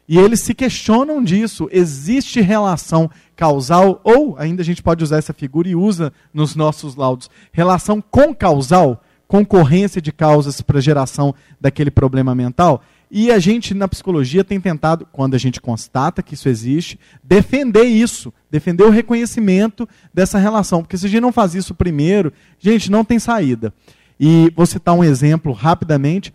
E 0.07 0.19
eles 0.19 0.41
se 0.41 0.53
questionam 0.53 1.23
disso. 1.23 1.67
Existe 1.71 2.39
relação 2.39 3.09
causal, 3.35 3.99
ou 4.03 4.35
ainda 4.37 4.61
a 4.61 4.65
gente 4.65 4.83
pode 4.83 5.03
usar 5.03 5.17
essa 5.17 5.33
figura 5.33 5.67
e 5.67 5.75
usa 5.75 6.13
nos 6.33 6.55
nossos 6.55 6.95
laudos, 6.95 7.29
relação 7.51 8.01
com 8.01 8.33
causal, 8.33 9.03
concorrência 9.27 10.01
de 10.01 10.11
causas 10.11 10.61
para 10.61 10.79
geração 10.79 11.33
daquele 11.59 11.89
problema 11.89 12.35
mental. 12.35 12.83
E 13.09 13.31
a 13.31 13.39
gente, 13.39 13.73
na 13.73 13.87
psicologia, 13.87 14.43
tem 14.43 14.59
tentado, 14.59 15.07
quando 15.11 15.35
a 15.35 15.37
gente 15.37 15.61
constata 15.61 16.23
que 16.23 16.33
isso 16.33 16.49
existe, 16.49 16.99
defender 17.23 17.83
isso, 17.83 18.33
defender 18.49 18.83
o 18.83 18.89
reconhecimento 18.89 19.87
dessa 20.13 20.37
relação. 20.37 20.81
Porque 20.81 20.97
se 20.97 21.05
a 21.05 21.09
gente 21.09 21.21
não 21.21 21.31
faz 21.31 21.55
isso 21.55 21.73
primeiro, 21.73 22.33
gente, 22.59 22.91
não 22.91 23.05
tem 23.05 23.19
saída. 23.19 23.73
E 24.19 24.51
vou 24.55 24.65
citar 24.65 24.95
um 24.95 25.03
exemplo 25.03 25.51
rapidamente. 25.51 26.33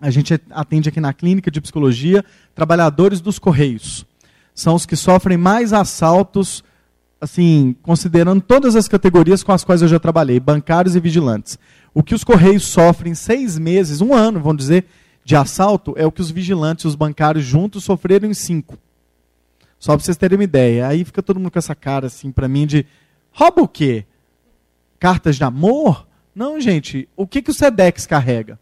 A 0.00 0.10
gente 0.10 0.40
atende 0.50 0.88
aqui 0.88 1.00
na 1.00 1.12
clínica 1.12 1.50
de 1.50 1.60
psicologia 1.60 2.24
trabalhadores 2.54 3.20
dos 3.20 3.38
correios. 3.38 4.06
São 4.54 4.74
os 4.74 4.86
que 4.86 4.96
sofrem 4.96 5.36
mais 5.36 5.72
assaltos, 5.72 6.62
assim, 7.20 7.74
considerando 7.82 8.40
todas 8.40 8.76
as 8.76 8.88
categorias 8.88 9.42
com 9.42 9.52
as 9.52 9.64
quais 9.64 9.82
eu 9.82 9.88
já 9.88 9.98
trabalhei, 9.98 10.38
bancários 10.38 10.94
e 10.94 11.00
vigilantes. 11.00 11.58
O 11.92 12.02
que 12.02 12.14
os 12.14 12.24
correios 12.24 12.66
sofrem 12.66 13.14
seis 13.14 13.58
meses, 13.58 14.00
um 14.00 14.14
ano, 14.14 14.40
vamos 14.40 14.58
dizer, 14.58 14.86
de 15.24 15.34
assalto 15.34 15.94
é 15.96 16.06
o 16.06 16.12
que 16.12 16.20
os 16.20 16.30
vigilantes 16.30 16.84
e 16.84 16.88
os 16.88 16.94
bancários 16.94 17.44
juntos 17.44 17.84
sofreram 17.84 18.28
em 18.28 18.34
cinco. 18.34 18.78
Só 19.78 19.92
para 19.92 20.04
vocês 20.04 20.16
terem 20.16 20.38
uma 20.38 20.44
ideia. 20.44 20.88
Aí 20.88 21.04
fica 21.04 21.22
todo 21.22 21.38
mundo 21.38 21.50
com 21.50 21.58
essa 21.58 21.74
cara 21.74 22.06
assim 22.06 22.30
para 22.30 22.48
mim 22.48 22.66
de 22.66 22.86
rouba 23.32 23.62
o 23.62 23.68
quê? 23.68 24.04
Cartas 24.98 25.36
de 25.36 25.44
amor? 25.44 26.06
Não, 26.34 26.60
gente. 26.60 27.08
O 27.16 27.26
que, 27.26 27.40
que 27.40 27.50
o 27.50 27.54
Sedex 27.54 28.06
carrega? 28.06 28.58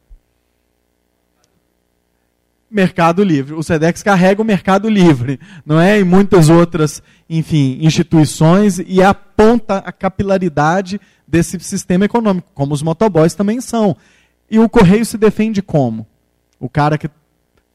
Mercado 2.71 3.23
Livre. 3.23 3.55
O 3.55 3.63
SEDEX 3.63 4.03
carrega 4.03 4.41
o 4.41 4.45
Mercado 4.45 4.89
Livre, 4.89 5.39
não 5.65 5.79
é? 5.79 6.01
E 6.01 6.05
muitas 6.05 6.49
outras, 6.49 7.03
enfim, 7.29 7.79
instituições 7.83 8.79
e 8.79 9.03
aponta 9.03 9.79
a 9.79 9.93
capilaridade 9.93 10.99
desse 11.29 11.61
sistema 11.61 12.07
econômico, 12.07 12.49
como 12.55 12.73
os 12.73 12.83
motoboys 12.83 13.35
também 13.35 13.61
são. 13.61 13.95
E 14.51 14.59
o 14.59 14.71
Correio 14.71 15.05
se 15.05 15.19
defende 15.19 15.61
como? 15.61 16.07
o 16.63 16.69
cara 16.69 16.97
que 16.97 17.11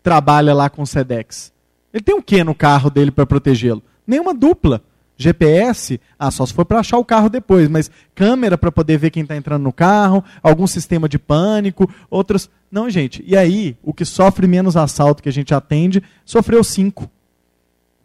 trabalha 0.01 0.53
lá 0.53 0.69
com 0.69 0.81
o 0.81 0.87
SEDEX. 0.87 1.51
Ele 1.93 2.01
tem 2.01 2.15
o 2.15 2.23
que 2.23 2.41
no 2.41 2.55
carro 2.55 2.89
dele 2.89 3.11
para 3.11 3.25
protegê-lo? 3.25 3.83
Nenhuma 4.07 4.33
dupla. 4.33 4.81
GPS, 5.17 5.99
ah, 6.19 6.29
só 6.29 6.45
se 6.45 6.53
for 6.53 6.63
para 6.63 6.79
achar 6.79 6.97
o 6.97 7.05
carro 7.05 7.27
depois, 7.27 7.67
mas 7.67 7.89
câmera 8.13 8.57
para 8.57 8.71
poder 8.71 8.97
ver 8.99 9.09
quem 9.09 9.23
está 9.23 9.35
entrando 9.35 9.63
no 9.63 9.73
carro, 9.73 10.23
algum 10.43 10.67
sistema 10.67 11.09
de 11.09 11.17
pânico, 11.17 11.89
outros. 12.09 12.49
Não, 12.71 12.89
gente. 12.89 13.23
E 13.25 13.35
aí, 13.35 13.75
o 13.81 13.93
que 13.93 14.05
sofre 14.05 14.45
menos 14.45 14.77
assalto 14.77 15.23
que 15.23 15.29
a 15.29 15.33
gente 15.33 15.53
atende, 15.53 16.03
sofreu 16.23 16.63
cinco. 16.63 17.09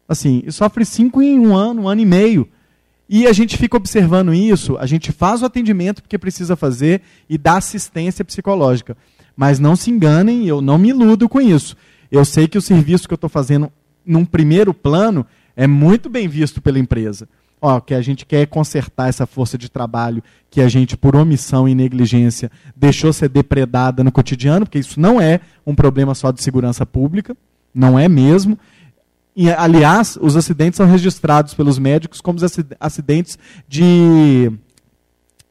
Assim, 0.08 0.42
sofre 0.50 0.84
cinco 0.84 1.22
em 1.22 1.38
um 1.38 1.54
ano, 1.54 1.82
um 1.82 1.88
ano 1.88 2.00
e 2.00 2.06
meio. 2.06 2.48
E 3.08 3.26
a 3.26 3.32
gente 3.32 3.58
fica 3.58 3.76
observando 3.76 4.32
isso, 4.32 4.78
a 4.78 4.86
gente 4.86 5.12
faz 5.12 5.42
o 5.42 5.44
atendimento 5.44 6.00
porque 6.02 6.16
precisa 6.16 6.56
fazer 6.56 7.02
e 7.28 7.36
dá 7.36 7.58
assistência 7.58 8.24
psicológica. 8.24 8.96
Mas 9.36 9.58
não 9.58 9.76
se 9.76 9.90
enganem, 9.90 10.46
eu 10.46 10.62
não 10.62 10.78
me 10.78 10.88
iludo 10.88 11.28
com 11.28 11.40
isso. 11.40 11.76
Eu 12.10 12.24
sei 12.24 12.48
que 12.48 12.56
o 12.56 12.62
serviço 12.62 13.06
que 13.06 13.12
eu 13.12 13.16
estou 13.16 13.28
fazendo 13.28 13.70
num 14.04 14.24
primeiro 14.24 14.72
plano 14.72 15.26
é 15.56 15.66
muito 15.66 16.08
bem 16.08 16.28
visto 16.28 16.60
pela 16.60 16.78
empresa. 16.78 17.28
Ó, 17.60 17.80
que 17.80 17.94
a 17.94 18.02
gente 18.02 18.26
quer 18.26 18.46
consertar 18.48 19.08
essa 19.08 19.24
força 19.24 19.56
de 19.56 19.70
trabalho 19.70 20.22
que 20.50 20.60
a 20.60 20.68
gente, 20.68 20.96
por 20.96 21.14
omissão 21.14 21.68
e 21.68 21.74
negligência, 21.74 22.50
deixou 22.74 23.12
ser 23.12 23.28
depredada 23.28 24.02
no 24.02 24.10
cotidiano, 24.10 24.66
porque 24.66 24.80
isso 24.80 24.98
não 24.98 25.20
é 25.20 25.38
um 25.64 25.74
problema 25.74 26.12
só 26.14 26.32
de 26.32 26.42
segurança 26.42 26.84
pública, 26.84 27.36
não 27.72 27.96
é 27.96 28.08
mesmo. 28.08 28.58
E, 29.36 29.48
aliás, 29.48 30.18
os 30.20 30.36
acidentes 30.36 30.76
são 30.76 30.86
registrados 30.86 31.54
pelos 31.54 31.78
médicos 31.78 32.20
como 32.20 32.40
acidentes 32.80 33.38
de, 33.68 34.50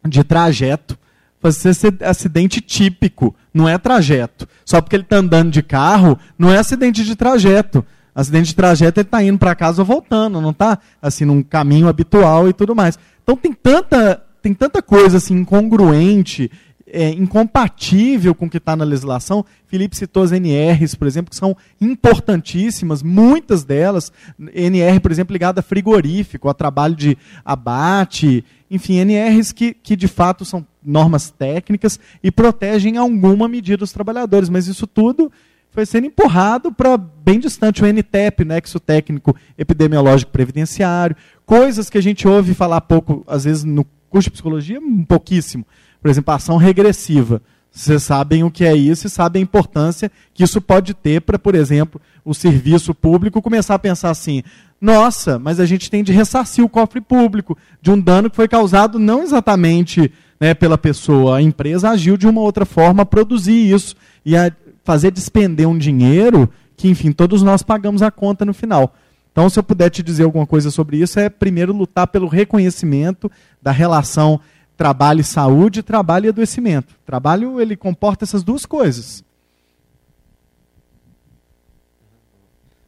de 0.06 0.24
trajeto 0.24 1.00
fazer 1.42 1.98
acidente 2.02 2.62
típico, 2.62 3.36
não 3.52 3.68
é 3.68 3.78
trajeto. 3.78 4.48
Só 4.64 4.80
porque 4.80 4.96
ele 4.96 5.04
está 5.04 5.18
andando 5.18 5.52
de 5.52 5.64
carro, 5.64 6.18
não 6.38 6.52
é 6.52 6.60
acidente 6.60 7.04
de 7.04 7.16
trajeto. 7.16 7.84
Acidente 8.14 8.48
de 8.48 8.56
trajeto 8.56 9.00
ele 9.00 9.08
está 9.08 9.24
indo 9.24 9.38
para 9.38 9.56
casa 9.56 9.82
ou 9.82 9.86
voltando, 9.86 10.42
não 10.42 10.52
está 10.52 10.78
assim 11.02 11.24
num 11.24 11.42
caminho 11.42 11.88
habitual 11.88 12.50
e 12.50 12.54
tudo 12.54 12.76
mais. 12.76 13.00
Então 13.24 13.38
tem 13.38 13.54
tanta, 13.54 14.22
tem 14.42 14.54
tanta 14.54 14.82
coisa 14.82 15.18
assim 15.18 15.36
incongruente, 15.36 16.52
é, 16.86 17.10
incompatível 17.10 18.36
com 18.36 18.46
o 18.46 18.50
que 18.50 18.58
está 18.58 18.76
na 18.76 18.84
legislação. 18.84 19.46
Felipe 19.66 19.96
citou 19.96 20.24
as 20.24 20.34
NRs, 20.34 20.94
por 20.94 21.08
exemplo, 21.08 21.30
que 21.30 21.38
são 21.38 21.56
importantíssimas, 21.80 23.02
muitas 23.02 23.64
delas. 23.64 24.12
NR, 24.54 25.00
por 25.00 25.12
exemplo, 25.12 25.32
ligada 25.32 25.62
a 25.62 25.64
frigorífico, 25.64 26.50
a 26.50 26.54
trabalho 26.54 26.96
de 26.96 27.18
abate, 27.46 28.44
enfim, 28.70 29.00
NRs 29.00 29.54
que, 29.54 29.74
que 29.74 29.96
de 29.96 30.10
fato 30.10 30.44
são 30.44 30.68
normas 30.84 31.32
técnicas 31.32 31.98
e 32.22 32.30
protegem 32.30 32.96
em 32.96 32.98
alguma 32.98 33.48
medida 33.48 33.84
os 33.84 33.94
trabalhadores, 33.94 34.50
mas 34.50 34.68
isso 34.68 34.86
tudo 34.86 35.32
foi 35.72 35.86
sendo 35.86 36.08
empurrado 36.08 36.72
para 36.72 36.98
bem 36.98 37.40
distante 37.40 37.82
o 37.82 37.88
NTEP, 37.88 38.44
Nexo 38.44 38.80
Técnico 38.80 39.36
Epidemiológico 39.58 40.32
Previdenciário, 40.32 41.16
coisas 41.46 41.90
que 41.90 41.98
a 41.98 42.02
gente 42.02 42.28
ouve 42.28 42.54
falar 42.54 42.82
pouco, 42.82 43.24
às 43.26 43.46
vezes 43.46 43.64
no 43.64 43.86
curso 44.10 44.26
de 44.26 44.32
psicologia, 44.32 44.80
um 44.80 45.04
pouquíssimo. 45.06 45.66
Por 46.02 46.12
exemplo, 46.12 46.34
ação 46.34 46.58
regressiva. 46.58 47.42
Vocês 47.72 48.04
sabem 48.04 48.44
o 48.44 48.52
que 48.52 48.66
é 48.66 48.76
isso 48.76 49.08
e 49.08 49.10
sabem 49.10 49.42
a 49.42 49.44
importância 49.44 50.12
que 50.34 50.44
isso 50.44 50.60
pode 50.60 50.94
ter 50.94 51.22
para, 51.22 51.40
por 51.40 51.56
exemplo, 51.56 52.02
o 52.26 52.34
serviço 52.34 52.94
público 52.94 53.42
começar 53.42 53.76
a 53.76 53.80
pensar 53.80 54.10
assim: 54.10 54.44
nossa, 54.82 55.40
mas 55.40 55.58
a 55.58 55.66
gente 55.66 55.90
tem 55.90 56.04
de 56.04 56.12
ressarcir 56.12 56.66
o 56.66 56.70
cofre 56.70 57.00
público 57.00 57.58
de 57.82 57.90
um 57.90 57.98
dano 57.98 58.30
que 58.30 58.36
foi 58.36 58.50
causado 58.50 59.00
não 59.00 59.24
exatamente 59.24 60.12
né, 60.38 60.54
pela 60.54 60.78
pessoa. 60.78 61.38
A 61.38 61.42
empresa 61.42 61.92
agiu 61.92 62.18
de 62.18 62.28
uma 62.28 62.42
outra 62.42 62.66
forma 62.66 63.04
a 63.04 63.06
produzir 63.06 63.74
isso 63.74 63.96
e 64.26 64.36
a 64.36 64.52
fazer 64.84 65.12
despender 65.12 65.68
um 65.68 65.78
dinheiro 65.78 66.50
que, 66.76 66.88
enfim, 66.90 67.12
todos 67.12 67.44
nós 67.44 67.62
pagamos 67.62 68.02
a 68.02 68.10
conta 68.10 68.44
no 68.44 68.54
final. 68.54 68.96
Então, 69.32 69.50
se 69.50 69.58
eu 69.58 69.64
puder 69.64 69.90
te 69.90 70.04
dizer 70.04 70.24
alguma 70.24 70.46
coisa 70.46 70.70
sobre 70.70 70.98
isso, 70.98 71.20
é 71.20 71.30
primeiro 71.30 71.74
lutar 71.74 72.08
pelo 72.08 72.28
reconhecimento 72.28 73.32
da 73.62 73.72
relação 73.72 74.42
trabalho 74.76 75.22
e 75.22 75.24
saúde, 75.24 75.84
trabalho 75.84 76.26
e 76.26 76.30
adoecimento. 76.30 76.96
Trabalho, 77.06 77.62
ele 77.62 77.78
comporta 77.78 78.26
essas 78.26 78.44
duas 78.44 78.66
coisas. 78.66 79.24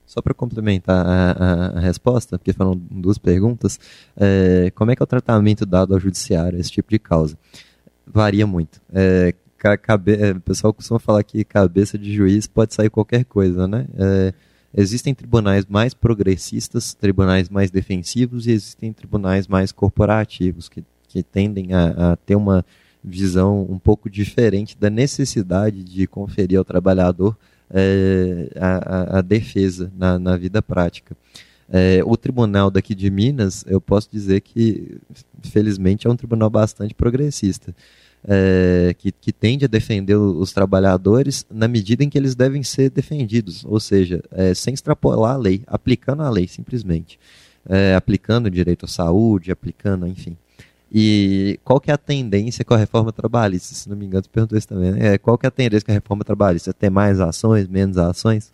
Só 0.07 0.21
para 0.21 0.33
complementar 0.33 1.05
a, 1.05 1.31
a, 1.31 1.77
a, 1.77 1.79
resposta, 1.79 2.37
porque 2.37 2.51
foram 2.51 2.75
duas 2.75 3.17
perguntas, 3.17 3.79
é, 4.17 4.71
como 4.75 4.91
é 4.91 4.95
que 4.95 5.01
é 5.01 5.05
o 5.05 5.07
tratamento 5.07 5.65
dado 5.65 5.93
ao 5.93 5.99
judiciário, 5.99 6.59
esse 6.59 6.71
tipo 6.71 6.89
de 6.89 6.99
causa? 6.99 7.37
Varia 8.05 8.45
muito. 8.45 8.81
É, 8.91 9.33
cabe, 9.77 10.13
é, 10.13 10.31
o 10.31 10.41
pessoal 10.41 10.73
costuma 10.73 10.99
falar 10.99 11.23
que 11.23 11.43
cabeça 11.43 11.97
de 11.97 12.13
juiz 12.13 12.47
pode 12.47 12.73
sair 12.73 12.89
qualquer 12.89 13.25
coisa, 13.25 13.67
né? 13.67 13.87
É, 13.97 14.33
existem 14.75 15.13
tribunais 15.13 15.65
mais 15.65 15.93
progressistas, 15.93 16.93
tribunais 16.93 17.49
mais 17.49 17.71
defensivos 17.71 18.47
e 18.47 18.51
existem 18.51 18.91
tribunais 18.91 19.47
mais 19.47 19.71
corporativos, 19.71 20.67
que, 20.67 20.83
que 21.07 21.23
tendem 21.23 21.73
a, 21.73 22.11
a 22.11 22.15
ter 22.15 22.35
uma 22.35 22.65
visão 23.03 23.65
um 23.69 23.77
pouco 23.77 24.09
diferente 24.09 24.77
da 24.77 24.89
necessidade 24.89 25.83
de 25.83 26.07
conferir 26.07 26.57
ao 26.57 26.65
trabalhador 26.65 27.37
é, 27.69 28.49
a, 28.55 29.19
a, 29.19 29.21
defesa 29.21 29.91
na, 29.97 30.17
na 30.17 30.37
vida 30.37 30.61
prática. 30.61 31.15
É, 31.69 32.01
o 32.05 32.15
tribunal 32.15 32.69
daqui 32.69 32.93
de 32.93 33.09
Minas, 33.09 33.65
eu 33.67 33.81
posso 33.81 34.09
dizer 34.11 34.41
que, 34.41 34.97
felizmente, 35.41 36.05
é 36.05 36.09
um 36.09 36.15
tribunal 36.15 36.49
bastante 36.49 36.93
progressista, 36.93 37.75
é, 38.25 38.95
que, 38.97 39.11
que 39.11 39.31
tende 39.33 39.65
a 39.65 39.67
defender 39.67 40.15
os 40.15 40.51
trabalhadores 40.53 41.45
na 41.51 41.67
medida 41.67 42.03
em 42.03 42.09
que 42.09 42.17
eles 42.17 42.35
devem 42.35 42.63
ser 42.63 42.89
defendidos, 42.89 43.65
ou 43.65 43.79
seja, 43.79 44.23
é, 44.31 44.53
sem 44.53 44.73
extrapolar 44.73 45.35
a 45.35 45.37
lei, 45.37 45.61
aplicando 45.67 46.23
a 46.23 46.29
lei, 46.29 46.47
simplesmente. 46.47 47.19
É, 47.67 47.95
aplicando 47.95 48.47
o 48.47 48.51
direito 48.51 48.85
à 48.85 48.87
saúde, 48.87 49.51
aplicando, 49.51 50.07
enfim. 50.07 50.37
E 50.91 51.59
qual 51.63 51.79
que 51.79 51.89
é 51.89 51.93
a 51.93 51.97
tendência 51.97 52.63
com 52.63 52.73
a 52.73 52.77
reforma 52.77 53.11
trabalhista? 53.11 53.73
Se 53.73 53.89
não 53.89 53.95
me 53.95 54.05
engano, 54.05 54.23
você 54.23 54.29
perguntou 54.29 54.57
isso 54.57 54.67
também. 54.67 54.91
Né? 54.91 55.13
É, 55.13 55.17
qual 55.17 55.37
que 55.37 55.45
é 55.45 55.49
a 55.49 55.51
tendência 55.51 55.85
com 55.85 55.91
a 55.91 55.95
reforma 55.95 56.23
trabalhista? 56.23 56.71
Ter 56.71 56.91
mais 56.91 57.19
ações, 57.19 57.67
menos 57.67 57.97
ações? 57.97 58.51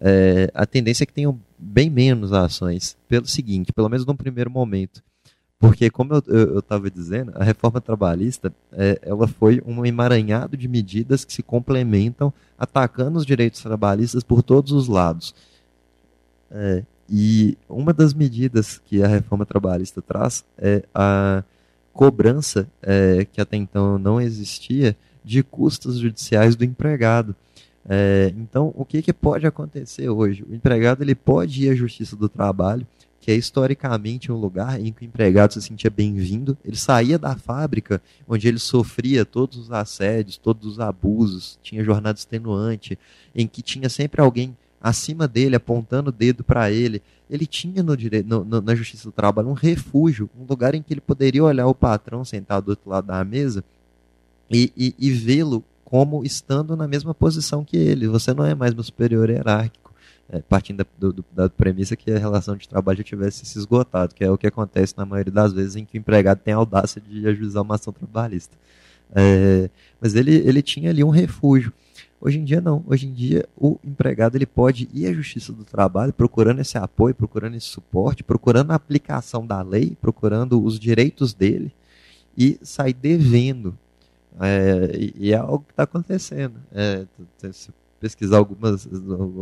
É, 0.00 0.50
a 0.52 0.66
tendência 0.66 1.04
é 1.04 1.06
que 1.06 1.12
tenham 1.12 1.38
bem 1.56 1.88
menos 1.88 2.32
ações. 2.32 2.96
Pelo 3.08 3.26
seguinte, 3.26 3.72
pelo 3.72 3.88
menos 3.88 4.04
num 4.04 4.16
primeiro 4.16 4.50
momento. 4.50 5.02
Porque, 5.58 5.88
como 5.88 6.12
eu 6.26 6.58
estava 6.58 6.90
dizendo, 6.90 7.32
a 7.34 7.42
reforma 7.42 7.80
trabalhista 7.80 8.52
é, 8.72 8.98
ela 9.02 9.26
foi 9.26 9.62
um 9.66 9.86
emaranhado 9.86 10.56
de 10.56 10.68
medidas 10.68 11.24
que 11.24 11.32
se 11.32 11.42
complementam, 11.42 12.32
atacando 12.58 13.18
os 13.18 13.24
direitos 13.24 13.62
trabalhistas 13.62 14.22
por 14.22 14.42
todos 14.42 14.72
os 14.72 14.86
lados. 14.86 15.34
É, 16.50 16.82
e 17.08 17.56
uma 17.68 17.92
das 17.92 18.12
medidas 18.12 18.80
que 18.84 19.02
a 19.02 19.06
reforma 19.06 19.46
trabalhista 19.46 20.02
traz 20.02 20.44
é 20.58 20.82
a 20.94 21.42
cobrança 21.92 22.68
é, 22.82 23.24
que 23.24 23.40
até 23.40 23.56
então 23.56 23.98
não 23.98 24.20
existia 24.20 24.94
de 25.24 25.42
custos 25.42 25.98
judiciais 25.98 26.54
do 26.54 26.64
empregado. 26.64 27.34
É, 27.88 28.32
então, 28.36 28.72
o 28.76 28.84
que, 28.84 29.00
que 29.00 29.12
pode 29.12 29.46
acontecer 29.46 30.08
hoje? 30.08 30.44
O 30.48 30.54
empregado 30.54 31.02
ele 31.02 31.14
pode 31.14 31.64
ir 31.64 31.70
à 31.70 31.74
Justiça 31.74 32.14
do 32.16 32.28
Trabalho, 32.28 32.86
que 33.26 33.32
é 33.32 33.34
historicamente 33.34 34.30
um 34.30 34.36
lugar 34.36 34.80
em 34.80 34.92
que 34.92 35.02
o 35.02 35.04
empregado 35.04 35.52
se 35.52 35.60
sentia 35.60 35.90
bem-vindo. 35.90 36.56
Ele 36.64 36.76
saía 36.76 37.18
da 37.18 37.34
fábrica, 37.34 38.00
onde 38.28 38.46
ele 38.46 38.60
sofria 38.60 39.24
todos 39.24 39.58
os 39.58 39.72
assédios, 39.72 40.36
todos 40.36 40.64
os 40.64 40.78
abusos, 40.78 41.58
tinha 41.60 41.82
jornada 41.82 42.16
extenuante, 42.16 42.96
em 43.34 43.48
que 43.48 43.62
tinha 43.62 43.88
sempre 43.88 44.20
alguém 44.20 44.56
acima 44.80 45.26
dele, 45.26 45.56
apontando 45.56 46.10
o 46.10 46.12
dedo 46.12 46.44
para 46.44 46.70
ele. 46.70 47.02
Ele 47.28 47.46
tinha 47.46 47.82
no 47.82 47.96
direito, 47.96 48.28
no, 48.28 48.44
no, 48.44 48.60
na 48.60 48.76
Justiça 48.76 49.08
do 49.08 49.12
Trabalho 49.12 49.48
um 49.48 49.54
refúgio, 49.54 50.30
um 50.38 50.44
lugar 50.48 50.76
em 50.76 50.80
que 50.80 50.94
ele 50.94 51.00
poderia 51.00 51.42
olhar 51.42 51.66
o 51.66 51.74
patrão 51.74 52.24
sentado 52.24 52.66
do 52.66 52.68
outro 52.68 52.88
lado 52.88 53.08
da 53.08 53.24
mesa 53.24 53.64
e, 54.48 54.72
e, 54.76 54.94
e 54.96 55.10
vê-lo 55.10 55.64
como 55.84 56.24
estando 56.24 56.76
na 56.76 56.86
mesma 56.86 57.12
posição 57.12 57.64
que 57.64 57.76
ele. 57.76 58.06
Você 58.06 58.32
não 58.32 58.46
é 58.46 58.54
mais 58.54 58.72
meu 58.72 58.84
superior 58.84 59.28
hierárquico. 59.28 59.85
É, 60.28 60.40
partindo 60.40 60.78
da, 60.78 60.86
do, 60.98 61.24
da, 61.32 61.48
premissa 61.48 61.94
que 61.94 62.10
a 62.10 62.18
relação 62.18 62.56
de 62.56 62.68
trabalho 62.68 62.98
já 62.98 63.04
tivesse 63.04 63.46
se 63.46 63.56
esgotado, 63.58 64.12
que 64.12 64.24
é 64.24 64.30
o 64.30 64.36
que 64.36 64.48
acontece 64.48 64.92
na 64.96 65.06
maioria 65.06 65.32
das 65.32 65.52
vezes 65.52 65.76
em 65.76 65.84
que 65.84 65.96
o 65.96 66.00
empregado 66.00 66.40
tem 66.40 66.52
a 66.52 66.56
audácia 66.56 67.00
de 67.00 67.28
ajuizar 67.28 67.62
uma 67.62 67.76
ação 67.76 67.92
trabalhista. 67.92 68.56
É, 69.14 69.70
mas 70.00 70.16
ele, 70.16 70.34
ele 70.34 70.62
tinha 70.62 70.90
ali 70.90 71.04
um 71.04 71.10
refúgio. 71.10 71.72
Hoje 72.20 72.38
em 72.38 72.44
dia 72.44 72.60
não. 72.60 72.82
Hoje 72.86 73.06
em 73.06 73.12
dia 73.12 73.46
o 73.56 73.78
empregado 73.84 74.36
ele 74.36 74.46
pode 74.46 74.88
ir 74.92 75.06
à 75.06 75.12
Justiça 75.12 75.52
do 75.52 75.64
Trabalho 75.64 76.12
procurando 76.12 76.60
esse 76.60 76.76
apoio, 76.76 77.14
procurando 77.14 77.54
esse 77.56 77.66
suporte, 77.66 78.24
procurando 78.24 78.72
a 78.72 78.74
aplicação 78.74 79.46
da 79.46 79.62
lei, 79.62 79.96
procurando 80.00 80.60
os 80.62 80.78
direitos 80.78 81.32
dele 81.34 81.72
e 82.36 82.58
sair 82.62 82.94
devendo. 82.94 83.78
É, 84.40 85.12
e, 85.18 85.32
é 85.32 85.36
algo 85.36 85.64
que 85.64 85.72
está 85.72 85.84
acontecendo. 85.84 86.56
É, 86.72 87.06
pesquisar 88.00 88.38
algumas 88.38 88.88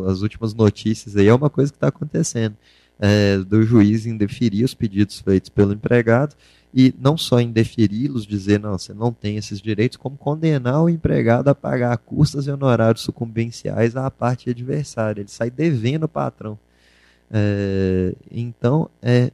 as 0.09 0.21
últimas 0.23 0.55
notícias 0.55 1.17
aí 1.17 1.27
é 1.27 1.35
uma 1.35 1.51
coisa 1.51 1.73
que 1.73 1.77
está 1.77 1.89
acontecendo. 1.89 2.57
É, 2.99 3.39
do 3.39 3.63
juiz 3.65 4.07
indeferir 4.07 4.65
os 4.65 4.73
pedidos 4.73 5.19
feitos 5.19 5.51
pelo 5.51 5.73
empregado 5.73 6.37
e 6.73 6.93
não 7.01 7.17
só 7.17 7.41
indeferi-los, 7.41 8.27
dizer, 8.27 8.59
não, 8.59 8.77
você 8.77 8.93
não 8.93 9.13
tem 9.13 9.37
esses 9.37 9.61
direitos, 9.61 9.97
como 9.97 10.17
condenar 10.17 10.83
o 10.83 10.89
empregado 10.89 11.49
a 11.49 11.55
pagar 11.55 11.97
custas 11.99 12.49
e 12.49 12.51
honorários 12.51 13.03
sucumbenciais 13.03 13.95
à 13.95 14.11
parte 14.11 14.51
adversária. 14.51 15.21
Ele 15.21 15.29
sai 15.29 15.51
devendo 15.51 16.05
o 16.05 16.09
patrão. 16.09 16.59
É, 17.31 18.15
então, 18.29 18.91
é, 19.01 19.31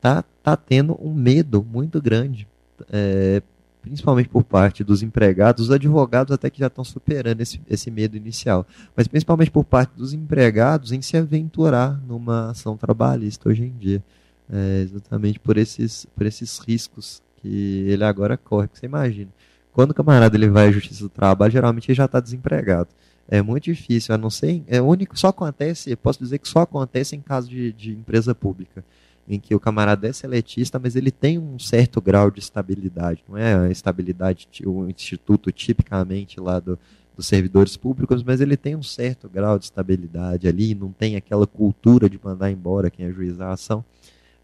tá, 0.00 0.24
tá 0.42 0.56
tendo 0.56 0.98
um 1.02 1.12
medo 1.12 1.62
muito 1.62 2.00
grande, 2.00 2.48
é, 2.90 3.42
principalmente 3.84 4.28
por 4.28 4.42
parte 4.42 4.82
dos 4.82 5.02
empregados, 5.02 5.66
os 5.66 5.70
advogados 5.70 6.32
até 6.32 6.48
que 6.50 6.58
já 6.58 6.66
estão 6.66 6.82
superando 6.82 7.40
esse, 7.40 7.60
esse 7.68 7.90
medo 7.90 8.16
inicial, 8.16 8.66
mas 8.96 9.06
principalmente 9.06 9.50
por 9.50 9.64
parte 9.64 9.92
dos 9.96 10.12
empregados 10.12 10.90
em 10.90 11.02
se 11.02 11.16
aventurar 11.16 12.00
numa 12.06 12.50
ação 12.50 12.76
trabalhista 12.76 13.48
hoje 13.48 13.64
em 13.64 13.76
dia 13.78 14.02
é, 14.50 14.82
exatamente 14.82 15.38
por 15.38 15.56
esses, 15.56 16.06
por 16.16 16.26
esses 16.26 16.58
riscos 16.58 17.22
que 17.36 17.84
ele 17.88 18.04
agora 18.04 18.36
corre. 18.36 18.66
Porque 18.66 18.80
você 18.80 18.86
imagina, 18.86 19.30
quando 19.72 19.90
o 19.90 19.94
camarada 19.94 20.36
ele 20.36 20.48
vai 20.48 20.68
à 20.68 20.72
justiça 20.72 21.02
do 21.02 21.08
trabalho, 21.08 21.52
geralmente 21.52 21.88
ele 21.88 21.96
já 21.96 22.04
está 22.04 22.20
desempregado. 22.20 22.88
É 23.26 23.40
muito 23.40 23.64
difícil, 23.64 24.14
a 24.14 24.18
não 24.18 24.28
ser. 24.28 24.62
É 24.66 24.80
único, 24.82 25.18
só 25.18 25.28
acontece, 25.28 25.94
posso 25.96 26.18
dizer 26.18 26.38
que 26.38 26.48
só 26.48 26.60
acontece 26.60 27.16
em 27.16 27.20
caso 27.20 27.48
de, 27.48 27.72
de 27.72 27.92
empresa 27.92 28.34
pública, 28.34 28.84
em 29.28 29.40
que 29.40 29.54
o 29.54 29.60
camarada 29.60 30.06
é 30.06 30.12
seletista, 30.12 30.78
mas 30.78 30.96
ele 30.96 31.10
tem 31.10 31.38
um 31.38 31.58
certo 31.58 32.00
grau 32.00 32.30
de 32.30 32.40
estabilidade. 32.40 33.24
Não 33.28 33.36
é 33.36 33.54
a 33.54 33.70
estabilidade, 33.70 34.48
o 34.66 34.88
instituto 34.88 35.50
tipicamente 35.50 36.38
lá 36.38 36.60
do, 36.60 36.78
dos 37.16 37.26
servidores 37.26 37.76
públicos, 37.76 38.22
mas 38.22 38.40
ele 38.40 38.56
tem 38.56 38.76
um 38.76 38.82
certo 38.82 39.28
grau 39.28 39.58
de 39.58 39.64
estabilidade 39.64 40.46
ali, 40.46 40.74
não 40.74 40.92
tem 40.92 41.16
aquela 41.16 41.46
cultura 41.46 42.08
de 42.08 42.20
mandar 42.22 42.50
embora 42.50 42.90
quem 42.90 43.06
ajuizar 43.06 43.48
a 43.48 43.52
ação. 43.54 43.84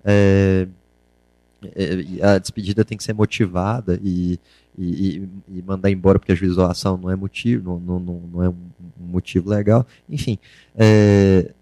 É, 0.04 0.66
é, 1.74 2.24
a 2.24 2.38
despedida 2.38 2.84
tem 2.84 2.96
que 2.96 3.04
ser 3.04 3.12
motivada 3.12 4.00
e, 4.02 4.38
e, 4.78 5.28
e, 5.48 5.62
mandar 5.62 5.90
embora 5.90 6.18
porque 6.18 6.32
a 6.32 6.34
juização 6.34 6.96
não 6.96 7.10
é 7.10 7.16
motivo, 7.16 7.78
não, 7.78 8.00
não, 8.00 8.20
não 8.32 8.42
é 8.42 8.48
um 8.48 8.54
motivo 8.98 9.50
legal. 9.50 9.86
Enfim, 10.08 10.38
é, 10.74 11.52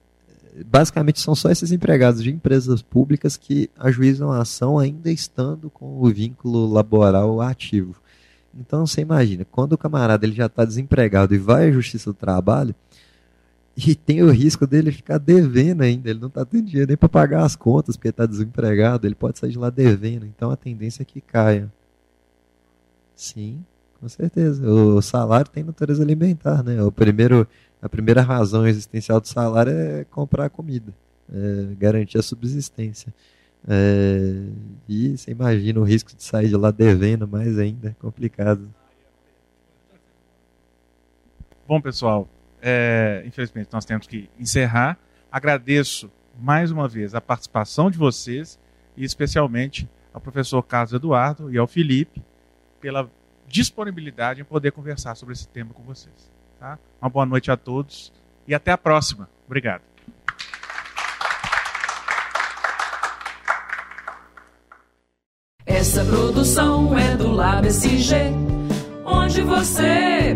basicamente 0.67 1.21
são 1.21 1.35
só 1.35 1.51
esses 1.51 1.73
empregados 1.73 2.23
de 2.23 2.31
empresas 2.31 2.83
públicas 2.83 3.37
que 3.37 3.71
ajuizam 3.79 4.33
a 4.33 4.43
ação 4.43 4.79
ainda 4.79 5.11
estando 5.11 5.71
com 5.71 6.01
o 6.01 6.09
vínculo 6.09 6.71
laboral 6.71 7.41
ativo. 7.41 7.97
Então 8.59 8.87
você 8.87 9.03
imagina, 9.03 9.45
quando 9.45 9.75
o 9.75 9.79
camarada 9.79 10.27
ele 10.27 10.35
já 10.35 10.47
está 10.47 10.65
desempregado 10.65 11.35
e 11.35 11.39
vai 11.39 11.69
à 11.69 11.73
justiça 11.73 12.11
do 12.11 12.15
trabalho, 12.15 12.75
e 13.87 13.95
tem 13.95 14.23
o 14.25 14.31
risco 14.31 14.67
dele 14.67 14.91
ficar 14.91 15.19
devendo 15.19 15.83
ainda. 15.83 16.11
Ele 16.11 16.19
não 16.19 16.27
está 16.27 16.45
tendo 16.45 16.67
dinheiro 16.67 16.89
nem 16.89 16.97
para 16.97 17.09
pagar 17.09 17.45
as 17.45 17.55
contas, 17.55 17.97
porque 17.97 18.09
está 18.09 18.27
desempregado. 18.27 19.07
Ele 19.07 19.15
pode 19.15 19.39
sair 19.39 19.53
de 19.53 19.59
lá 19.59 19.71
devendo. 19.71 20.27
Então 20.27 20.51
a 20.51 20.57
tendência 20.57 21.03
é 21.03 21.05
que 21.05 21.21
caia. 21.21 21.73
Sim, 23.15 23.65
com 24.01 24.09
certeza. 24.09 24.69
O 24.69 25.01
salário 25.01 25.49
tem 25.49 25.63
natureza 25.63 26.03
alimentar, 26.03 26.65
né? 26.65 26.83
O 26.83 26.91
primeiro, 26.91 27.47
a 27.81 27.89
primeira 27.89 28.23
razão 28.23 28.67
existencial 28.67 29.21
do 29.21 29.29
salário 29.29 29.73
é 29.73 30.05
comprar 30.05 30.51
comida, 30.51 30.93
é 31.33 31.75
garantir 31.75 32.19
a 32.19 32.23
subsistência. 32.23 33.13
É, 33.67 34.49
e 34.89 35.17
você 35.17 35.31
imagina 35.31 35.81
o 35.81 35.85
risco 35.85 36.15
de 36.15 36.23
sair 36.23 36.49
de 36.49 36.57
lá 36.57 36.71
devendo 36.71 37.27
mais 37.27 37.59
ainda, 37.59 37.91
é 37.91 37.95
complicado. 38.01 38.69
Bom, 41.67 41.81
pessoal, 41.81 42.29
é, 42.63 43.23
infelizmente, 43.27 43.69
nós 43.73 43.85
temos 43.85 44.07
que 44.07 44.29
encerrar. 44.39 44.99
Agradeço 45.31 46.11
mais 46.39 46.71
uma 46.71 46.89
vez 46.89 47.15
a 47.15 47.21
participação 47.21 47.91
de 47.91 47.99
vocês 47.99 48.59
e 48.97 49.05
especialmente 49.05 49.89
ao 50.13 50.21
professor 50.21 50.63
Carlos 50.63 50.93
Eduardo 50.93 51.53
e 51.53 51.59
ao 51.59 51.67
Felipe 51.67 52.23
pela 52.81 53.11
disponibilidade 53.47 54.41
em 54.41 54.45
poder 54.45 54.73
conversar 54.73 55.15
sobre 55.15 55.35
esse 55.35 55.47
tema 55.49 55.73
com 55.75 55.83
vocês. 55.83 56.38
Tá? 56.59 56.79
Uma 57.01 57.09
boa 57.09 57.25
noite 57.25 57.51
a 57.51 57.57
todos 57.57 58.13
e 58.47 58.55
até 58.55 58.73
a 58.73 58.79
próxima. 58.79 59.29
Obrigado. 59.47 59.83
Essa 65.65 66.05
produção 66.05 66.99
é 66.99 67.17
do 67.17 67.31
Lab 67.31 67.67
SG, 67.69 68.33
onde 69.05 69.43
você 69.43 70.35